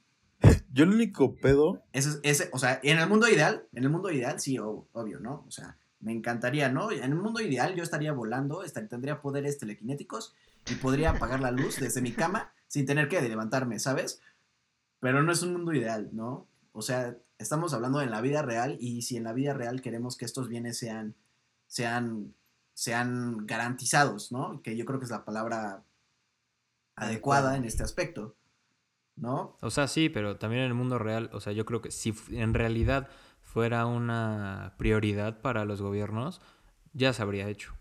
Yo 0.73 0.83
el 0.83 0.89
único 0.93 1.35
pedo. 1.35 1.81
Ese, 1.93 2.09
es- 2.09 2.19
ese, 2.23 2.49
o 2.51 2.59
sea, 2.59 2.79
en 2.83 2.99
el 2.99 3.07
mundo 3.07 3.29
ideal, 3.29 3.67
en 3.73 3.83
el 3.83 3.89
mundo 3.89 4.11
ideal, 4.11 4.39
sí, 4.39 4.57
o- 4.59 4.87
obvio, 4.91 5.19
¿no? 5.19 5.43
O 5.47 5.51
sea, 5.51 5.77
me 5.99 6.11
encantaría, 6.11 6.69
¿no? 6.69 6.91
En 6.91 7.03
el 7.03 7.15
mundo 7.15 7.39
ideal 7.41 7.75
yo 7.75 7.83
estaría 7.83 8.11
volando, 8.11 8.63
estaría- 8.63 8.89
tendría 8.89 9.21
poderes 9.21 9.57
telequinéticos 9.57 10.33
y 10.69 10.75
podría 10.75 11.11
apagar 11.11 11.39
la 11.39 11.51
luz 11.51 11.77
desde 11.79 12.01
mi 12.01 12.11
cama 12.11 12.53
sin 12.67 12.85
tener 12.85 13.07
que 13.07 13.21
levantarme, 13.21 13.79
¿sabes? 13.79 14.21
Pero 14.99 15.23
no 15.23 15.31
es 15.31 15.43
un 15.43 15.53
mundo 15.53 15.73
ideal, 15.73 16.09
¿no? 16.13 16.47
O 16.71 16.81
sea, 16.81 17.17
estamos 17.37 17.73
hablando 17.73 18.01
en 18.01 18.09
la 18.09 18.21
vida 18.21 18.41
real 18.41 18.77
y 18.79 19.03
si 19.03 19.17
en 19.17 19.23
la 19.23 19.33
vida 19.33 19.53
real 19.53 19.81
queremos 19.81 20.17
que 20.17 20.25
estos 20.25 20.47
bienes 20.47 20.77
sean, 20.77 21.15
sean, 21.67 22.33
sean 22.73 23.45
garantizados, 23.45 24.31
¿no? 24.31 24.61
Que 24.61 24.75
yo 24.75 24.85
creo 24.85 24.99
que 24.99 25.05
es 25.05 25.11
la 25.11 25.25
palabra 25.25 25.83
adecuada 26.95 27.57
en 27.57 27.65
este 27.65 27.83
aspecto, 27.83 28.35
¿no? 29.15 29.57
O 29.61 29.69
sea, 29.69 29.87
sí, 29.87 30.09
pero 30.09 30.37
también 30.37 30.63
en 30.63 30.69
el 30.69 30.73
mundo 30.73 30.97
real, 30.97 31.29
o 31.33 31.41
sea, 31.41 31.53
yo 31.53 31.65
creo 31.65 31.81
que 31.81 31.91
si 31.91 32.15
en 32.31 32.53
realidad 32.53 33.09
fuera 33.41 33.85
una 33.85 34.73
prioridad 34.77 35.41
para 35.41 35.65
los 35.65 35.81
gobiernos, 35.81 36.41
ya 36.93 37.13
se 37.13 37.21
habría 37.21 37.49
hecho. 37.49 37.75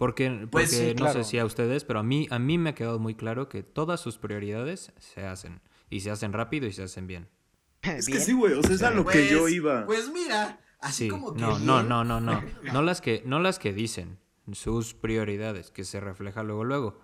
Porque, 0.00 0.30
porque 0.30 0.46
Pues 0.46 0.70
sí, 0.70 0.86
no 0.88 0.94
claro. 0.94 1.12
sé 1.22 1.30
si 1.30 1.38
a 1.38 1.44
ustedes, 1.44 1.84
pero 1.84 1.98
a 1.98 2.02
mí, 2.02 2.26
a 2.30 2.38
mí 2.38 2.56
me 2.56 2.70
ha 2.70 2.74
quedado 2.74 2.98
muy 2.98 3.14
claro 3.14 3.50
que 3.50 3.62
todas 3.62 4.00
sus 4.00 4.16
prioridades 4.16 4.94
se 4.98 5.26
hacen. 5.26 5.60
Y 5.90 6.00
se 6.00 6.10
hacen 6.10 6.32
rápido 6.32 6.66
y 6.66 6.72
se 6.72 6.84
hacen 6.84 7.06
bien. 7.06 7.28
Es 7.82 8.06
que 8.06 8.18
sí, 8.18 8.32
güey. 8.32 8.54
O 8.54 8.62
sea, 8.62 8.74
es 8.76 8.82
a 8.82 8.92
lo 8.92 9.04
que 9.04 9.28
yo 9.30 9.40
Pues- 9.40 9.52
iba. 9.52 9.84
Pues 9.84 10.10
mira, 10.10 10.58
así 10.80 11.04
Sí, 11.04 11.08
como 11.10 11.34
que. 11.34 11.42
no, 11.42 11.58
no, 11.58 11.82
no, 11.82 12.02
no, 12.04 12.18
no. 12.18 12.42
No 12.72 12.80
las 12.82 13.02
que, 13.02 13.22
no 13.26 13.40
las 13.40 13.58
que 13.58 13.74
dicen, 13.74 14.18
sus 14.52 14.94
prioridades, 14.94 15.70
que 15.70 15.84
se 15.84 16.00
refleja 16.00 16.42
luego, 16.44 16.64
luego. 16.64 16.98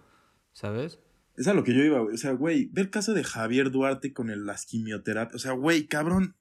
¿Sabes? 0.53 0.99
Es 1.37 1.47
a 1.49 1.53
lo 1.53 1.65
que 1.65 1.75
yo 1.75 1.85
iba, 1.85 2.01
güey. 2.01 2.15
O 2.15 2.19
sea, 2.19 2.33
güey, 2.33 2.71
ve 2.73 2.81
el 2.81 2.89
caso 2.89 3.13
de 3.13 3.25
Javier 3.25 3.71
Duarte 3.71 4.15
con 4.15 4.31
el, 4.31 4.47
las 4.47 4.65
quimioterapias. 4.65 5.35
O 5.35 5.39
sea, 5.39 5.53
güey, 5.53 5.87
cabrón, 5.87 6.35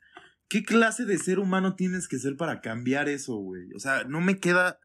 ¿qué 0.48 0.64
clase 0.64 1.04
de 1.04 1.18
ser 1.18 1.38
humano 1.40 1.76
tienes 1.76 2.08
que 2.08 2.18
ser 2.18 2.38
para 2.38 2.62
cambiar 2.62 3.10
eso, 3.10 3.36
güey? 3.36 3.74
O 3.76 3.80
sea, 3.80 4.06
no 4.06 4.22
me 4.22 4.40
queda. 4.40 4.80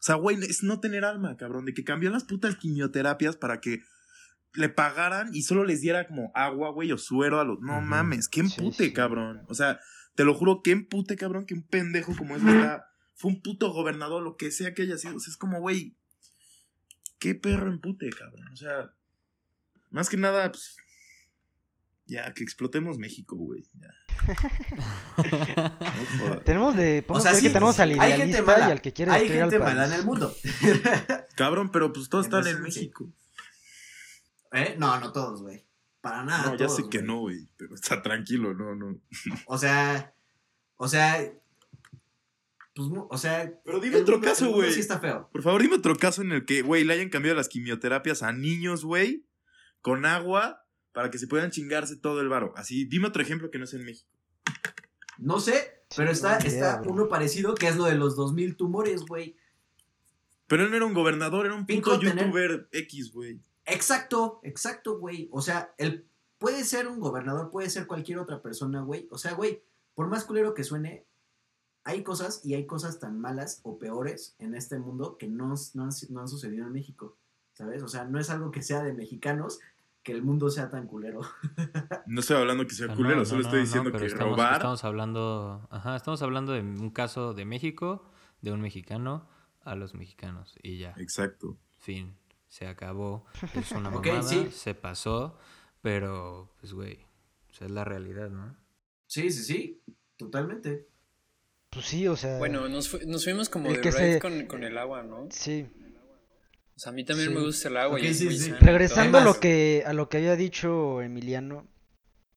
O 0.00 0.02
sea, 0.02 0.14
güey, 0.14 0.38
es 0.42 0.62
no 0.62 0.80
tener 0.80 1.04
alma, 1.04 1.36
cabrón, 1.36 1.66
de 1.66 1.74
que 1.74 1.84
cambió 1.84 2.08
las 2.08 2.24
putas 2.24 2.56
quimioterapias 2.56 3.36
para 3.36 3.60
que 3.60 3.82
le 4.54 4.70
pagaran 4.70 5.28
y 5.34 5.42
solo 5.42 5.64
les 5.64 5.82
diera 5.82 6.06
como 6.06 6.32
agua, 6.34 6.70
güey, 6.70 6.90
o 6.90 6.96
suero 6.96 7.38
a 7.38 7.44
los. 7.44 7.60
No 7.60 7.82
mames, 7.82 8.26
qué 8.26 8.40
empute, 8.40 8.86
sí. 8.86 8.92
cabrón. 8.94 9.42
O 9.48 9.54
sea, 9.54 9.78
te 10.14 10.24
lo 10.24 10.32
juro, 10.32 10.62
qué 10.62 10.70
empute, 10.70 11.16
cabrón, 11.16 11.44
que 11.44 11.52
un 11.52 11.66
pendejo 11.66 12.16
como 12.16 12.34
ese 12.34 12.48
está. 12.48 12.86
Fue 13.14 13.30
un 13.30 13.42
puto 13.42 13.70
gobernador, 13.74 14.22
lo 14.22 14.38
que 14.38 14.50
sea 14.50 14.72
que 14.72 14.82
haya 14.82 14.96
sido. 14.96 15.16
O 15.16 15.20
sea, 15.20 15.30
es 15.30 15.36
como, 15.36 15.60
güey, 15.60 15.98
qué 17.18 17.34
perro 17.34 17.70
empute, 17.70 18.08
cabrón. 18.08 18.48
O 18.54 18.56
sea, 18.56 18.94
más 19.90 20.08
que 20.08 20.16
nada, 20.16 20.50
pues. 20.50 20.78
Ya, 22.10 22.34
que 22.34 22.42
explotemos 22.42 22.98
México, 22.98 23.36
güey. 23.36 23.62
No. 23.74 23.88
Tenemos 26.44 26.74
de. 26.76 27.04
podemos 27.06 27.22
sea, 27.22 27.34
sí, 27.34 27.46
que 27.46 27.50
tenemos 27.50 27.78
al 27.78 27.90
hay 27.90 27.96
gente 27.96 28.10
idealista 28.30 28.42
mala, 28.42 28.68
y 28.68 28.72
al 28.72 28.80
que 28.80 28.92
quiere 28.92 29.12
Hay 29.12 29.20
destruir 29.20 29.42
al 29.44 29.50
gente 29.50 29.64
mala 29.64 29.86
en 29.86 29.92
el 29.92 30.04
mundo. 30.04 30.34
Cabrón, 31.36 31.70
pero 31.70 31.92
pues 31.92 32.08
todos 32.08 32.26
están 32.26 32.44
en. 32.48 32.62
México. 32.62 33.08
¿Eh? 34.50 34.74
No, 34.76 34.98
no 34.98 35.12
todos, 35.12 35.40
güey. 35.42 35.64
Para 36.00 36.24
nada. 36.24 36.46
No, 36.46 36.56
ya 36.56 36.66
todos, 36.66 36.78
sé 36.78 36.88
que 36.90 37.00
no, 37.00 37.20
güey. 37.20 37.48
Pero 37.56 37.76
está 37.76 38.02
tranquilo, 38.02 38.54
no, 38.54 38.74
no. 38.74 38.98
O 39.46 39.56
sea. 39.56 40.12
O 40.78 40.88
sea. 40.88 41.32
Pues, 42.74 42.88
o 43.08 43.18
sea. 43.18 43.52
Pero 43.64 43.78
dime 43.78 43.98
otro 43.98 44.16
mundo- 44.16 44.28
caso, 44.28 44.50
güey. 44.50 44.72
Sí 44.72 44.80
está 44.80 44.98
feo. 44.98 45.28
Por 45.30 45.42
favor, 45.42 45.62
dime 45.62 45.76
otro 45.76 45.94
caso 45.96 46.22
en 46.22 46.32
el 46.32 46.44
que, 46.44 46.62
güey, 46.62 46.82
le 46.82 46.94
hayan 46.94 47.08
cambiado 47.08 47.36
las 47.36 47.48
quimioterapias 47.48 48.24
a 48.24 48.32
niños, 48.32 48.84
güey, 48.84 49.24
con 49.80 50.04
agua, 50.06 50.59
para 50.92 51.10
que 51.10 51.18
se 51.18 51.26
puedan 51.26 51.50
chingarse 51.50 51.96
todo 51.96 52.20
el 52.20 52.28
varo. 52.28 52.52
Así, 52.56 52.84
dime 52.84 53.08
otro 53.08 53.22
ejemplo 53.22 53.50
que 53.50 53.58
no 53.58 53.66
sea 53.66 53.78
en 53.80 53.86
México. 53.86 54.10
No 55.18 55.38
sé, 55.38 55.82
pero 55.96 56.10
está, 56.10 56.38
idea, 56.40 56.48
está 56.48 56.80
bro. 56.80 56.92
uno 56.92 57.08
parecido 57.08 57.54
que 57.54 57.68
es 57.68 57.76
lo 57.76 57.84
de 57.84 57.94
los 57.94 58.16
2000 58.16 58.56
tumores, 58.56 59.02
güey. 59.04 59.36
Pero 60.46 60.64
él 60.64 60.70
no 60.70 60.76
era 60.76 60.86
un 60.86 60.94
gobernador, 60.94 61.46
era 61.46 61.54
un 61.54 61.66
Pinto 61.66 61.90
puto 61.90 62.00
tener- 62.00 62.24
youtuber 62.26 62.68
X, 62.72 63.12
güey. 63.12 63.40
Exacto, 63.66 64.40
exacto, 64.42 64.98
güey. 64.98 65.28
O 65.30 65.42
sea, 65.42 65.74
él 65.78 66.06
puede 66.38 66.64
ser 66.64 66.88
un 66.88 66.98
gobernador, 66.98 67.50
puede 67.50 67.70
ser 67.70 67.86
cualquier 67.86 68.18
otra 68.18 68.42
persona, 68.42 68.80
güey. 68.82 69.06
O 69.10 69.18
sea, 69.18 69.34
güey, 69.34 69.62
por 69.94 70.08
más 70.08 70.24
culero 70.24 70.54
que 70.54 70.64
suene, 70.64 71.04
hay 71.84 72.02
cosas 72.02 72.40
y 72.44 72.54
hay 72.54 72.66
cosas 72.66 72.98
tan 72.98 73.20
malas 73.20 73.60
o 73.62 73.78
peores 73.78 74.34
en 74.38 74.54
este 74.54 74.78
mundo 74.78 75.18
que 75.18 75.28
no, 75.28 75.54
no, 75.74 75.84
han, 75.84 75.90
no 76.08 76.20
han 76.20 76.28
sucedido 76.28 76.66
en 76.66 76.72
México, 76.72 77.16
¿sabes? 77.52 77.82
O 77.82 77.88
sea, 77.88 78.04
no 78.04 78.18
es 78.18 78.30
algo 78.30 78.50
que 78.50 78.62
sea 78.62 78.82
de 78.82 78.92
mexicanos 78.92 79.60
que 80.10 80.16
el 80.16 80.22
mundo 80.22 80.50
sea 80.50 80.68
tan 80.70 80.86
culero. 80.86 81.20
No 82.06 82.20
estoy 82.20 82.36
hablando 82.38 82.66
que 82.66 82.74
sea 82.74 82.88
culero, 82.94 83.16
no, 83.18 83.24
solo 83.24 83.42
no, 83.42 83.46
estoy 83.46 83.60
no, 83.60 83.64
diciendo 83.66 83.90
pero 83.92 84.00
que 84.00 84.06
estamos, 84.06 84.36
robar. 84.36 84.54
Estamos 84.54 84.84
hablando, 84.84 85.68
ajá, 85.70 85.94
estamos 85.96 86.20
hablando 86.22 86.52
de 86.52 86.60
un 86.60 86.90
caso 86.90 87.34
de 87.34 87.44
México, 87.44 88.10
de 88.40 88.52
un 88.52 88.60
mexicano 88.60 89.28
a 89.62 89.74
los 89.76 89.94
mexicanos 89.94 90.58
y 90.62 90.78
ya, 90.78 90.94
Exacto. 90.96 91.56
fin, 91.78 92.16
se 92.48 92.66
acabó, 92.66 93.26
es 93.54 93.70
una 93.72 93.90
Ok, 93.94 94.06
mamada, 94.06 94.22
sí. 94.28 94.48
se 94.50 94.74
pasó, 94.74 95.38
pero 95.82 96.52
pues 96.60 96.72
güey, 96.72 97.04
o 97.50 97.54
sea, 97.54 97.66
es 97.66 97.72
la 97.72 97.84
realidad, 97.84 98.28
¿no? 98.30 98.56
Sí, 99.06 99.30
sí, 99.30 99.44
sí, 99.44 99.82
totalmente. 100.16 100.88
Pues 101.70 101.86
sí, 101.86 102.08
o 102.08 102.16
sea. 102.16 102.38
Bueno, 102.38 102.68
nos, 102.68 102.88
fu- 102.88 102.98
nos 103.06 103.22
fuimos 103.22 103.48
como 103.48 103.68
El 103.68 103.76
de 103.76 103.80
que 103.82 103.92
se- 103.92 104.18
con, 104.20 104.46
con 104.46 104.64
el 104.64 104.76
agua, 104.78 105.04
¿no? 105.04 105.28
Sí. 105.30 105.68
O 106.80 106.82
sea, 106.82 106.92
a 106.92 106.94
mí 106.94 107.04
también 107.04 107.28
Sí. 107.28 107.34
me 107.34 107.42
gusta 107.42 107.68
el 107.68 107.76
agua 107.76 108.00
Ok, 108.00 108.00
y 108.00 108.06
es 108.08 108.18
sí, 108.18 108.24
muy 108.24 108.38
sí. 108.38 108.54
Regresando 108.60 109.18
a 109.18 109.20
lo 109.20 109.40
que 109.40 109.82
a 109.86 109.92
lo 109.92 110.08
que 110.08 110.18
había 110.18 110.36
dicho 110.36 111.02
Emiliano, 111.02 111.66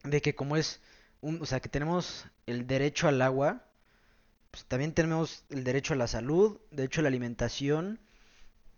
de 0.03 0.21
que 0.21 0.35
como 0.35 0.57
es 0.57 0.81
un, 1.21 1.41
o 1.41 1.45
sea, 1.47 1.59
que 1.61 1.69
tenemos 1.69 2.27
el 2.47 2.67
derecho 2.67 3.07
al 3.07 3.21
agua, 3.21 3.65
pues 4.51 4.65
también 4.65 4.93
tenemos 4.93 5.45
el 5.49 5.63
derecho 5.65 5.93
a 5.95 5.97
la 5.97 6.07
salud, 6.07 6.59
derecho 6.71 7.01
a 7.01 7.03
la 7.03 7.09
alimentación, 7.09 7.99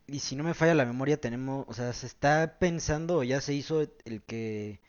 y 0.08 0.20
si 0.20 0.36
no 0.38 0.44
me 0.46 0.54
falla 0.56 0.76
la 0.76 0.86
memoria, 0.86 1.22
tenemos, 1.22 1.66
o 1.70 1.74
sea, 1.74 1.94
se 1.94 2.08
está 2.08 2.58
pensando 2.60 3.18
o 3.20 3.24
ya 3.24 3.42
se 3.42 3.54
hizo 3.56 3.82
el 4.06 4.24
que 4.24 4.82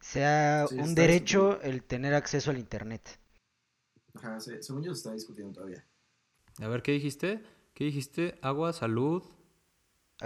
sea 0.00 0.68
Sí, 0.68 0.76
un 0.76 0.94
derecho 0.96 1.60
el 1.62 1.82
tener 1.84 2.14
acceso 2.14 2.50
al 2.52 2.58
internet. 2.58 3.18
Ajá, 4.14 4.40
se- 4.40 4.60
según 4.60 4.82
yo 4.82 4.92
se 4.92 4.98
está 4.98 5.12
discutiendo 5.12 5.52
todavía. 5.52 5.86
A 6.60 6.66
ver, 6.68 6.82
¿qué 6.82 6.90
dijiste? 6.92 7.42
¿Qué 7.74 7.84
dijiste? 7.84 8.38
Agua, 8.42 8.72
salud, 8.72 9.22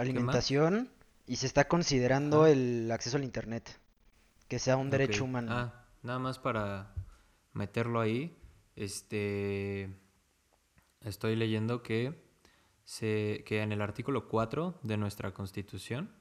Alimentación, 0.01 0.89
y 1.27 1.35
se 1.35 1.45
está 1.45 1.67
considerando 1.67 2.47
el 2.47 2.89
acceso 2.91 3.17
al 3.17 3.23
internet, 3.23 3.79
que 4.47 4.59
sea 4.59 4.77
un 4.77 4.89
derecho 4.89 5.23
humano. 5.23 5.51
Ah, 5.51 5.85
nada 6.01 6.19
más 6.19 6.39
para 6.39 6.93
meterlo 7.53 7.99
ahí. 8.01 8.35
Este. 8.75 9.89
Estoy 11.01 11.35
leyendo 11.35 11.81
que, 11.81 12.21
se, 12.83 13.43
que 13.45 13.61
en 13.61 13.71
el 13.71 13.81
artículo 13.81 14.27
4 14.27 14.79
de 14.83 14.97
nuestra 14.97 15.33
constitución 15.33 16.11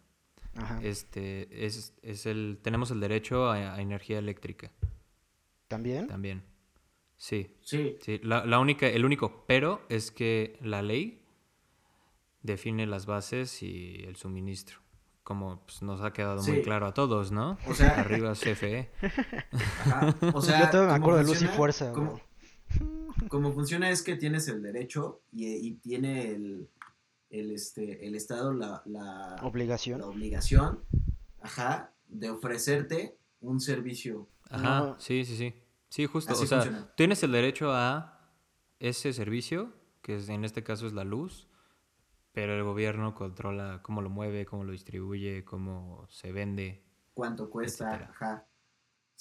Ajá. 0.54 0.78
este, 0.82 1.66
es, 1.66 1.94
es 2.02 2.26
el, 2.26 2.60
tenemos 2.62 2.90
el 2.92 3.00
derecho 3.00 3.48
a, 3.50 3.74
a 3.74 3.80
energía 3.80 4.18
eléctrica 4.18 4.70
¿También? 5.66 6.06
también. 6.06 6.44
Sí, 7.16 7.56
Sí, 7.62 7.98
sí. 8.00 8.20
La, 8.22 8.46
la 8.46 8.60
única, 8.60 8.86
el 8.86 9.04
único 9.04 9.44
pero 9.46 9.84
es 9.88 10.12
que 10.12 10.56
la 10.62 10.80
ley 10.82 11.24
define 12.52 12.86
las 12.86 13.06
bases 13.06 13.62
y 13.62 14.02
el 14.06 14.16
suministro. 14.16 14.78
Como 15.22 15.60
pues, 15.66 15.82
nos 15.82 16.00
ha 16.00 16.12
quedado 16.12 16.42
muy 16.42 16.62
claro 16.62 16.86
a 16.86 16.94
todos, 16.94 17.30
¿no? 17.32 17.58
O 17.66 17.74
sea- 17.74 18.00
Arriba. 18.00 18.32
CFE. 18.32 18.90
ajá. 19.52 20.14
O 20.34 20.40
sea, 20.40 20.60
Yo 20.64 20.70
todavía 20.70 20.94
me 20.94 21.00
¿cómo 21.00 21.12
acuerdo 21.12 21.18
de 21.18 21.24
Luz 21.24 21.42
y? 21.42 21.46
Fuerza, 21.46 21.92
¿Cómo- 21.92 22.20
como 23.28 23.52
funciona 23.52 23.90
es 23.90 24.02
que 24.02 24.16
tienes 24.16 24.48
el 24.48 24.62
derecho 24.62 25.20
y, 25.32 25.46
y 25.46 25.74
tiene 25.74 26.30
el, 26.30 26.68
el, 27.30 27.50
este, 27.50 28.06
el 28.06 28.14
Estado 28.14 28.52
la, 28.52 28.82
la, 28.86 29.36
Obligación. 29.42 30.00
la 30.00 30.06
obligación 30.06 30.80
ajá, 31.40 31.92
de 32.06 32.30
ofrecerte 32.30 33.18
un 33.40 33.60
servicio. 33.60 34.28
Ajá, 34.50 34.80
No. 34.80 35.00
sí, 35.00 35.24
sí, 35.24 35.36
sí. 35.36 35.54
Sí, 35.90 36.06
justo. 36.06 36.32
Así 36.32 36.44
o 36.44 36.46
sea, 36.46 36.62
funciona. 36.62 36.92
tienes 36.96 37.22
el 37.22 37.32
derecho 37.32 37.72
a 37.72 38.30
ese 38.78 39.12
servicio, 39.12 39.72
que 40.02 40.16
es- 40.16 40.28
en 40.28 40.44
este 40.44 40.62
caso 40.62 40.86
es 40.86 40.92
la 40.92 41.04
luz, 41.04 41.47
pero 42.32 42.54
el 42.56 42.62
gobierno 42.64 43.14
controla 43.14 43.80
cómo 43.82 44.02
lo 44.02 44.10
mueve, 44.10 44.46
cómo 44.46 44.64
lo 44.64 44.72
distribuye, 44.72 45.44
cómo 45.44 46.06
se 46.08 46.32
vende. 46.32 46.84
¿Cuánto 47.14 47.50
cuesta? 47.50 48.10
Ajá. 48.10 48.46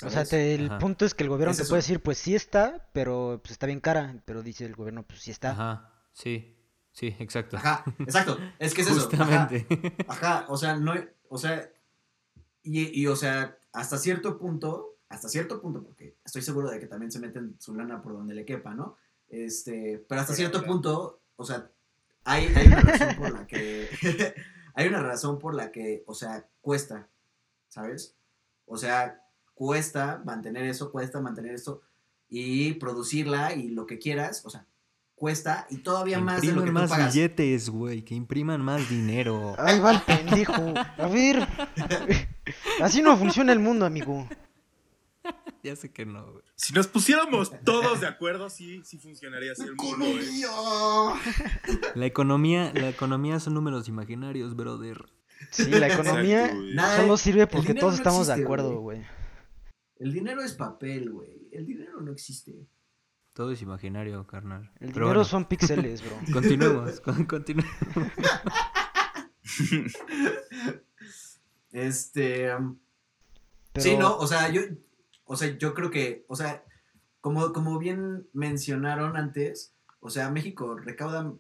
O 0.05 0.09
sea, 0.11 0.23
te- 0.25 0.53
el 0.53 0.67
Ajá. 0.67 0.77
punto 0.77 1.05
es 1.05 1.15
que 1.15 1.23
el 1.23 1.29
gobierno 1.29 1.51
Es 1.53 1.57
te 1.57 1.65
puede 1.65 1.81
decir, 1.81 2.01
pues 2.03 2.19
sí 2.19 2.35
está, 2.35 2.89
pero 2.93 3.39
pues 3.41 3.51
está 3.53 3.65
bien 3.65 3.79
cara. 3.79 4.21
Pero 4.25 4.43
dice 4.43 4.65
el 4.65 4.75
gobierno, 4.75 5.01
pues 5.03 5.21
sí 5.21 5.31
está. 5.31 5.51
Ajá, 5.51 5.91
sí, 6.13 6.55
sí, 6.91 7.15
exacto. 7.19 7.57
Ajá, 7.57 7.83
exacto. 7.99 8.37
Es 8.59 8.75
que 8.75 8.81
es 8.81 8.89
eso. 8.91 9.09
Ajá, 9.13 9.47
Justamente. 9.47 10.05
ajá, 10.07 10.45
o 10.49 10.57
sea, 10.57 10.75
no, 10.77 10.93
o 11.29 11.37
sea, 11.39 11.71
y, 12.61 13.01
y, 13.01 13.07
o 13.07 13.15
sea, 13.15 13.57
hasta 13.73 13.97
cierto 13.97 14.37
punto, 14.37 14.97
hasta 15.09 15.29
cierto 15.29 15.59
punto, 15.61 15.81
porque 15.83 16.17
estoy 16.23 16.43
seguro 16.43 16.69
de 16.69 16.79
que 16.79 16.85
también 16.87 17.11
se 17.11 17.19
meten 17.19 17.55
su 17.59 17.73
lana 17.73 17.99
por 18.01 18.13
donde 18.13 18.35
le 18.35 18.45
quepa, 18.45 18.75
¿no? 18.75 18.97
Este, 19.29 20.05
pero 20.07 20.21
hasta 20.21 20.33
cierto 20.35 20.63
punto, 20.63 21.21
o 21.37 21.43
sea, 21.43 21.71
hay, 22.27 22.47
hay 22.53 22.67
una 22.67 22.81
razón 22.81 23.15
por 23.15 23.31
la 23.31 23.47
que, 23.47 23.89
hay 24.75 24.87
una 24.87 25.01
razón 25.01 25.39
por 25.39 25.55
la 25.55 25.71
que, 25.71 26.03
o 26.05 26.13
sea, 26.13 26.45
cuesta, 26.61 27.07
¿sabes? 27.69 28.15
O 28.65 28.77
sea, 28.77 29.21
cuesta 29.53 30.21
mantener 30.25 30.65
eso, 30.65 30.91
cuesta 30.91 31.21
mantener 31.21 31.53
esto 31.53 31.81
y 32.29 32.73
producirla 32.73 33.53
y 33.53 33.69
lo 33.69 33.85
que 33.87 33.97
quieras, 33.97 34.45
o 34.45 34.49
sea, 34.49 34.65
cuesta 35.15 35.67
y 35.69 35.77
todavía 35.77 36.19
más 36.19 36.41
de 36.41 36.51
lo 36.51 36.63
que 36.63 36.69
tú 36.69 36.73
pagas. 36.75 37.13
billetes, 37.13 37.69
güey, 37.69 38.03
que 38.03 38.13
impriman 38.13 38.61
más 38.61 38.89
dinero. 38.89 39.55
Ahí 39.57 39.79
va 39.79 39.91
el 39.91 40.01
pendejo. 40.01 40.73
A 40.75 41.07
ver. 41.07 41.47
Así 42.81 43.01
no 43.01 43.17
funciona 43.17 43.53
el 43.53 43.59
mundo, 43.59 43.85
amigo. 43.85 44.27
Ya 45.67 45.75
sé 45.75 45.91
que 45.91 46.05
no, 46.05 46.31
güey. 46.31 46.43
Si 46.55 46.73
nos 46.73 46.87
pusiéramos 46.87 47.51
todos 47.63 48.01
de 48.01 48.07
acuerdo, 48.07 48.49
sí, 48.49 48.81
sí 48.83 48.97
funcionaría 48.97 49.51
así 49.51 49.63
el 49.63 49.75
mundo, 49.75 50.05
eh. 50.05 50.17
¡Economía! 50.17 51.21
La 51.95 52.05
economía, 52.05 52.71
la 52.73 52.89
economía 52.89 53.39
son 53.39 53.53
números 53.53 53.87
imaginarios, 53.87 54.55
brother. 54.55 55.05
Sí, 55.51 55.69
la 55.69 55.87
economía 55.87 56.45
Exacto, 56.45 56.61
güey. 56.63 56.97
Solo 56.97 57.17
sirve 57.17 57.47
porque 57.47 57.73
todos 57.73 57.93
no 57.93 57.97
estamos 57.97 58.27
de 58.27 58.33
acuerdo, 58.33 58.79
güey. 58.79 59.05
El 59.99 60.13
dinero 60.13 60.41
es 60.43 60.53
papel, 60.53 61.11
güey. 61.11 61.47
El 61.51 61.65
dinero 61.65 62.01
no 62.01 62.11
existe. 62.11 62.67
Todo 63.33 63.51
es 63.51 63.61
imaginario, 63.61 64.25
carnal. 64.25 64.71
El 64.79 64.91
Pero 64.91 65.05
dinero 65.05 65.07
bueno, 65.07 65.23
son 65.25 65.45
píxeles, 65.45 66.01
bro. 66.03 66.17
Continuemos, 66.33 66.99
con- 67.01 67.25
continuemos. 67.25 67.71
Este. 71.71 72.53
um, 72.55 72.77
Pero, 73.73 73.83
Sí, 73.83 73.97
no, 73.97 74.17
o 74.17 74.27
sea, 74.27 74.49
yo. 74.49 74.61
O 75.27 75.35
sea, 75.35 75.57
yo 75.57 75.73
creo 75.73 75.91
que. 75.91 76.25
O 76.27 76.35
sea, 76.35 76.63
como, 77.21 77.53
como 77.53 77.77
bien 77.77 78.27
mencionaron 78.33 79.17
antes, 79.17 79.73
o 79.99 80.09
sea, 80.09 80.29
México 80.29 80.77
recauda 80.77 81.33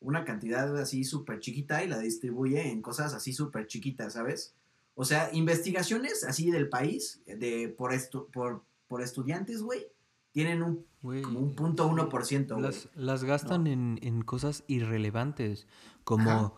una 0.00 0.24
cantidad 0.24 0.76
así 0.78 1.04
súper 1.04 1.40
chiquita 1.40 1.82
y 1.84 1.88
la 1.88 1.98
distribuye 1.98 2.70
en 2.70 2.82
cosas 2.82 3.14
así 3.14 3.32
súper 3.32 3.66
chiquitas, 3.66 4.14
¿sabes? 4.14 4.54
O 4.94 5.04
sea, 5.04 5.30
investigaciones 5.32 6.24
así 6.24 6.50
del 6.50 6.68
país, 6.68 7.20
de 7.26 7.68
por, 7.68 7.92
estu 7.92 8.30
por, 8.30 8.62
por 8.88 9.02
estudiantes, 9.02 9.62
güey, 9.62 9.86
tienen 10.32 10.62
un, 10.62 10.86
como 11.22 11.40
un 11.40 11.54
punto 11.54 11.86
uno 11.86 12.08
por 12.08 12.24
ciento, 12.24 12.58
las, 12.58 12.88
las 12.94 13.24
gastan 13.24 13.66
en, 13.66 13.98
en 14.02 14.22
cosas 14.22 14.64
irrelevantes, 14.68 15.66
como, 16.04 16.30
Ajá. 16.30 16.52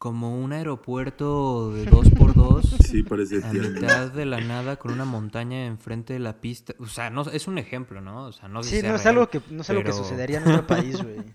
Como 0.00 0.34
un 0.42 0.52
aeropuerto 0.54 1.72
de 1.72 1.84
dos 1.84 2.08
por 2.10 2.34
dos 2.34 2.64
Sí, 2.88 3.02
parece 3.02 3.44
a 3.44 3.50
tierno. 3.50 3.68
mitad 3.80 4.10
de 4.10 4.24
la 4.24 4.40
nada 4.40 4.76
con 4.76 4.92
una 4.92 5.04
montaña 5.04 5.66
enfrente 5.66 6.14
de 6.14 6.18
la 6.20 6.40
pista. 6.40 6.74
O 6.78 6.86
sea, 6.86 7.10
no, 7.10 7.20
es 7.22 7.46
un 7.46 7.58
ejemplo, 7.58 8.00
¿no? 8.00 8.24
O 8.24 8.32
sea, 8.32 8.48
no 8.48 8.62
sé 8.62 8.70
Sí, 8.70 8.76
si 8.80 8.86
no 8.88 8.94
es 8.96 9.04
real. 9.04 9.14
algo 9.16 9.28
que, 9.30 9.42
no 9.50 9.60
es 9.60 9.68
algo 9.70 9.84
que 9.84 9.92
sucedería 9.92 10.38
en 10.38 10.44
nuestro 10.44 10.66
país, 10.66 11.02
güey. 11.02 11.18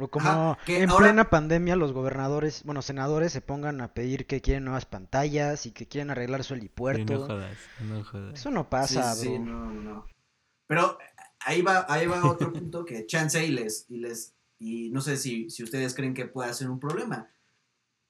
O 0.00 0.06
como 0.06 0.56
que 0.64 0.82
en 0.84 0.90
ahora- 0.90 1.06
plena 1.06 1.28
pandemia 1.28 1.74
los 1.74 1.92
gobernadores, 1.92 2.62
bueno, 2.64 2.82
senadores 2.82 3.32
se 3.32 3.40
pongan 3.40 3.80
a 3.80 3.94
pedir 3.94 4.26
que 4.26 4.40
quieren 4.40 4.64
nuevas 4.64 4.86
pantallas 4.86 5.66
y 5.66 5.72
que 5.72 5.88
quieren 5.88 6.10
arreglar 6.10 6.44
su 6.44 6.54
Sí, 6.54 6.60
helipuerto. 6.60 7.14
no 7.14 7.26
jodas, 7.26 7.56
no 7.80 8.04
jodas. 8.04 8.34
Eso 8.38 8.52
no 8.52 8.68
pasa, 8.70 9.12
Sí, 9.14 9.22
sí, 9.26 9.38
bro. 9.38 9.40
no, 9.40 9.72
no. 9.72 10.06
Pero 10.68 10.98
ahí 11.40 11.62
va, 11.62 11.84
ahí 11.88 12.06
va 12.06 12.24
otro 12.30 12.52
punto 12.52 12.84
que 12.84 13.06
chance 13.06 13.44
y 13.44 13.50
les, 13.50 13.86
y 13.88 13.96
les, 13.98 14.36
y 14.60 14.90
no 14.90 15.00
sé 15.00 15.16
si, 15.16 15.50
si 15.50 15.64
ustedes 15.64 15.94
creen 15.96 16.14
que 16.14 16.26
pueda 16.26 16.52
ser 16.54 16.70
un 16.70 16.78
problema. 16.78 17.26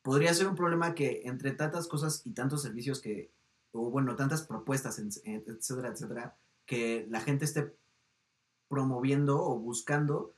Podría 0.03 0.33
ser 0.35 0.49
un 0.49 0.57
problema 0.57 0.95
que 0.95 1.23
entre 1.25 1.53
tantas 1.53 1.87
cosas 1.87 2.23
y 2.25 2.31
tantos 2.31 2.63
servicios 2.63 3.01
que, 3.01 3.31
o 3.73 3.91
bueno, 3.91 4.17
tantas 4.17 4.43
propuestas, 4.43 4.99
etcétera, 4.99 5.89
etcétera, 5.89 6.37
que 6.67 7.07
la 7.11 7.21
gente 7.21 7.45
esté 7.45 7.75
promoviendo 8.69 9.43
o 9.43 9.59
buscando 9.59 10.35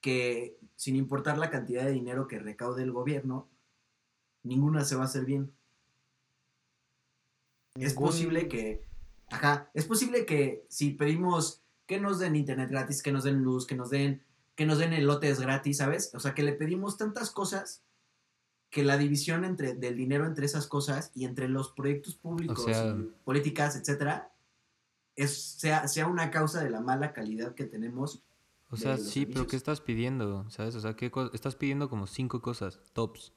que 0.00 0.58
sin 0.76 0.96
importar 0.96 1.38
la 1.38 1.50
cantidad 1.50 1.84
de 1.84 1.92
dinero 1.92 2.26
que 2.26 2.40
recaude 2.40 2.82
el 2.82 2.92
gobierno, 2.92 3.48
ninguna 4.42 4.84
se 4.84 4.96
va 4.96 5.02
a 5.02 5.06
hacer 5.06 5.24
bien. 5.24 5.52
Es 7.76 7.94
posible 7.94 8.48
que, 8.48 8.84
ajá, 9.28 9.70
es 9.72 9.86
posible 9.86 10.26
que 10.26 10.66
si 10.68 10.90
pedimos, 10.90 11.62
que 11.86 12.00
nos 12.00 12.18
den 12.18 12.36
internet 12.36 12.68
gratis, 12.68 13.02
que 13.02 13.12
nos 13.12 13.24
den 13.24 13.42
luz, 13.42 13.66
que 13.66 13.76
nos 13.76 13.90
den, 13.90 14.22
que 14.56 14.66
nos 14.66 14.78
den 14.78 14.92
elotes 14.92 15.40
gratis, 15.40 15.78
¿sabes? 15.78 16.12
O 16.14 16.20
sea, 16.20 16.34
que 16.34 16.42
le 16.42 16.52
pedimos 16.52 16.96
tantas 16.96 17.30
cosas 17.30 17.82
que 18.72 18.82
la 18.82 18.96
división 18.96 19.44
entre, 19.44 19.74
del 19.74 19.96
dinero 19.96 20.24
entre 20.26 20.46
esas 20.46 20.66
cosas 20.66 21.12
y 21.14 21.26
entre 21.26 21.46
los 21.48 21.70
proyectos 21.70 22.16
públicos, 22.16 22.64
sea- 22.64 22.88
y 22.88 23.12
políticas, 23.22 23.76
etcétera, 23.76 24.32
es, 25.14 25.36
sea, 25.58 25.86
sea 25.88 26.06
una 26.06 26.30
causa 26.30 26.64
de 26.64 26.70
la 26.70 26.80
mala 26.80 27.12
calidad 27.12 27.54
que 27.54 27.66
tenemos. 27.66 28.22
O 28.70 28.78
sea, 28.78 28.96
sí, 28.96 29.26
pero. 29.26 29.46
¿qué 29.46 29.56
estás 29.56 29.82
pidiendo? 29.82 30.48
¿Sabes? 30.48 30.74
O 30.74 30.80
sea, 30.80 30.96
¿qué 30.96 31.12
estás 31.34 31.54
pidiendo 31.54 31.90
como 31.90 32.06
cinco 32.06 32.40
cosas 32.40 32.80
tops. 32.94 33.34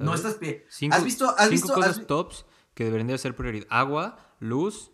No 0.00 0.12
estás 0.12 0.34
pi- 0.34 0.62
Cinco, 0.68 0.96
¿Has 0.96 1.04
visto, 1.04 1.28
has 1.30 1.36
cinco 1.42 1.50
visto, 1.52 1.72
cosas 1.74 1.98
has- 2.00 2.06
tops 2.08 2.44
que 2.74 2.82
deberían 2.82 3.06
de 3.06 3.16
ser 3.18 3.36
prioridad. 3.36 3.68
Agua, 3.70 4.34
luz, 4.40 4.90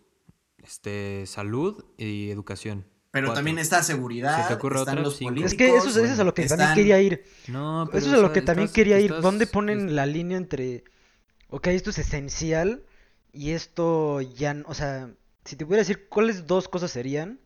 este, 0.59 1.25
salud 1.25 1.83
y 1.97 2.29
educación. 2.29 2.85
Pero 3.11 3.27
Cuatro. 3.27 3.39
también 3.39 3.59
está 3.59 3.83
seguridad, 3.83 4.41
¿Se 4.41 4.47
te 4.47 4.53
ocurre 4.55 4.79
están 4.79 4.93
otra? 4.95 5.03
los 5.03 5.17
Cinco. 5.17 5.29
políticos. 5.31 5.51
Es 5.51 5.57
que 5.57 5.67
eso, 5.75 5.89
es- 5.89 5.95
eso 5.97 6.13
es 6.13 6.19
a 6.19 6.23
lo 6.23 6.33
que 6.33 6.45
también 6.47 6.73
quería 6.73 7.01
ir. 7.01 7.23
No, 7.47 7.85
pero 7.87 7.97
Eso 7.99 8.07
es 8.13 8.17
a 8.19 8.21
lo 8.21 8.31
que 8.33 8.41
también 8.41 8.65
estás- 8.65 8.75
quería 8.75 8.99
ir. 8.99 9.05
estás- 9.11 9.21
¿Dónde 9.21 9.47
ponen 9.47 9.95
la 9.95 10.05
línea 10.05 10.37
entre, 10.37 10.83
ok, 11.49 11.67
esto 11.67 11.89
es 11.89 11.99
esencial 11.99 12.85
y 13.33 13.51
esto 13.51 14.21
ya, 14.21 14.55
o 14.65 14.73
sea, 14.73 15.13
si 15.45 15.55
te 15.55 15.65
pudiera 15.65 15.81
decir 15.81 16.07
cuáles 16.07 16.47
dos 16.47 16.67
cosas 16.69 16.91
serían, 16.91 17.39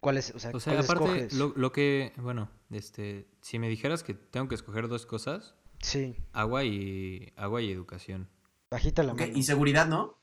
cuáles, 0.00 0.30
o 0.34 0.38
sea, 0.38 0.50
O 0.54 0.60
sea, 0.60 0.72
cuáles 0.72 0.90
aparte, 0.90 1.04
escoges? 1.26 1.32
lo, 1.34 1.52
lo 1.56 1.70
que, 1.72 2.12
bueno, 2.16 2.50
este, 2.70 3.28
si 3.42 3.58
me 3.58 3.68
dijeras 3.68 4.02
que 4.02 4.14
tengo 4.14 4.48
que 4.48 4.54
escoger 4.54 4.88
dos 4.88 5.04
cosas, 5.06 5.54
Sí, 5.80 6.16
agua 6.32 6.64
y, 6.64 7.32
agua 7.36 7.60
y 7.60 7.70
educación. 7.72 8.28
bajita 8.70 9.02
la 9.02 9.12
Ok, 9.12 9.20
mano. 9.20 9.32
y 9.36 9.42
seguridad, 9.42 9.86
¿no? 9.86 10.18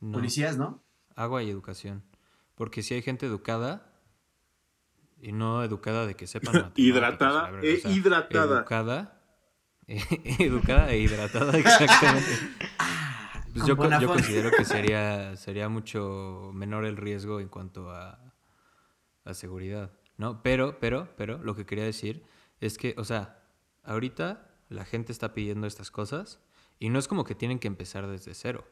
No, 0.00 0.12
Policías, 0.12 0.56
¿no? 0.56 0.82
agua 1.14 1.42
y 1.42 1.50
educación. 1.50 2.02
Porque 2.56 2.82
si 2.82 2.94
hay 2.94 3.02
gente 3.02 3.26
educada, 3.26 3.92
y 5.20 5.32
no 5.32 5.62
educada 5.62 6.06
de 6.06 6.14
que 6.14 6.26
sepan 6.26 6.72
Hidratada 6.76 7.50
verdad, 7.50 7.64
e 7.64 7.74
o 7.74 7.80
sea, 7.80 7.90
hidratada. 7.90 8.58
Educada, 8.60 9.20
educada 9.86 10.90
e 10.90 10.98
hidratada, 10.98 11.56
exactamente. 11.58 12.30
Pues 13.52 13.64
Con 13.74 13.90
yo, 13.90 14.00
yo 14.00 14.08
considero 14.08 14.50
que 14.50 14.64
sería, 14.64 15.36
sería 15.36 15.68
mucho 15.68 16.50
menor 16.52 16.84
el 16.84 16.96
riesgo 16.96 17.40
en 17.40 17.48
cuanto 17.48 17.90
a, 17.90 18.34
a 19.24 19.34
seguridad, 19.34 19.92
¿no? 20.18 20.42
Pero, 20.42 20.78
pero, 20.78 21.14
pero, 21.16 21.38
lo 21.38 21.54
que 21.54 21.64
quería 21.64 21.84
decir 21.84 22.24
es 22.60 22.76
que, 22.76 22.94
o 22.98 23.04
sea, 23.04 23.42
ahorita 23.82 24.50
la 24.68 24.84
gente 24.84 25.12
está 25.12 25.32
pidiendo 25.32 25.66
estas 25.66 25.90
cosas 25.90 26.40
y 26.78 26.90
no 26.90 26.98
es 26.98 27.08
como 27.08 27.24
que 27.24 27.34
tienen 27.34 27.58
que 27.58 27.68
empezar 27.68 28.06
desde 28.06 28.34
cero. 28.34 28.66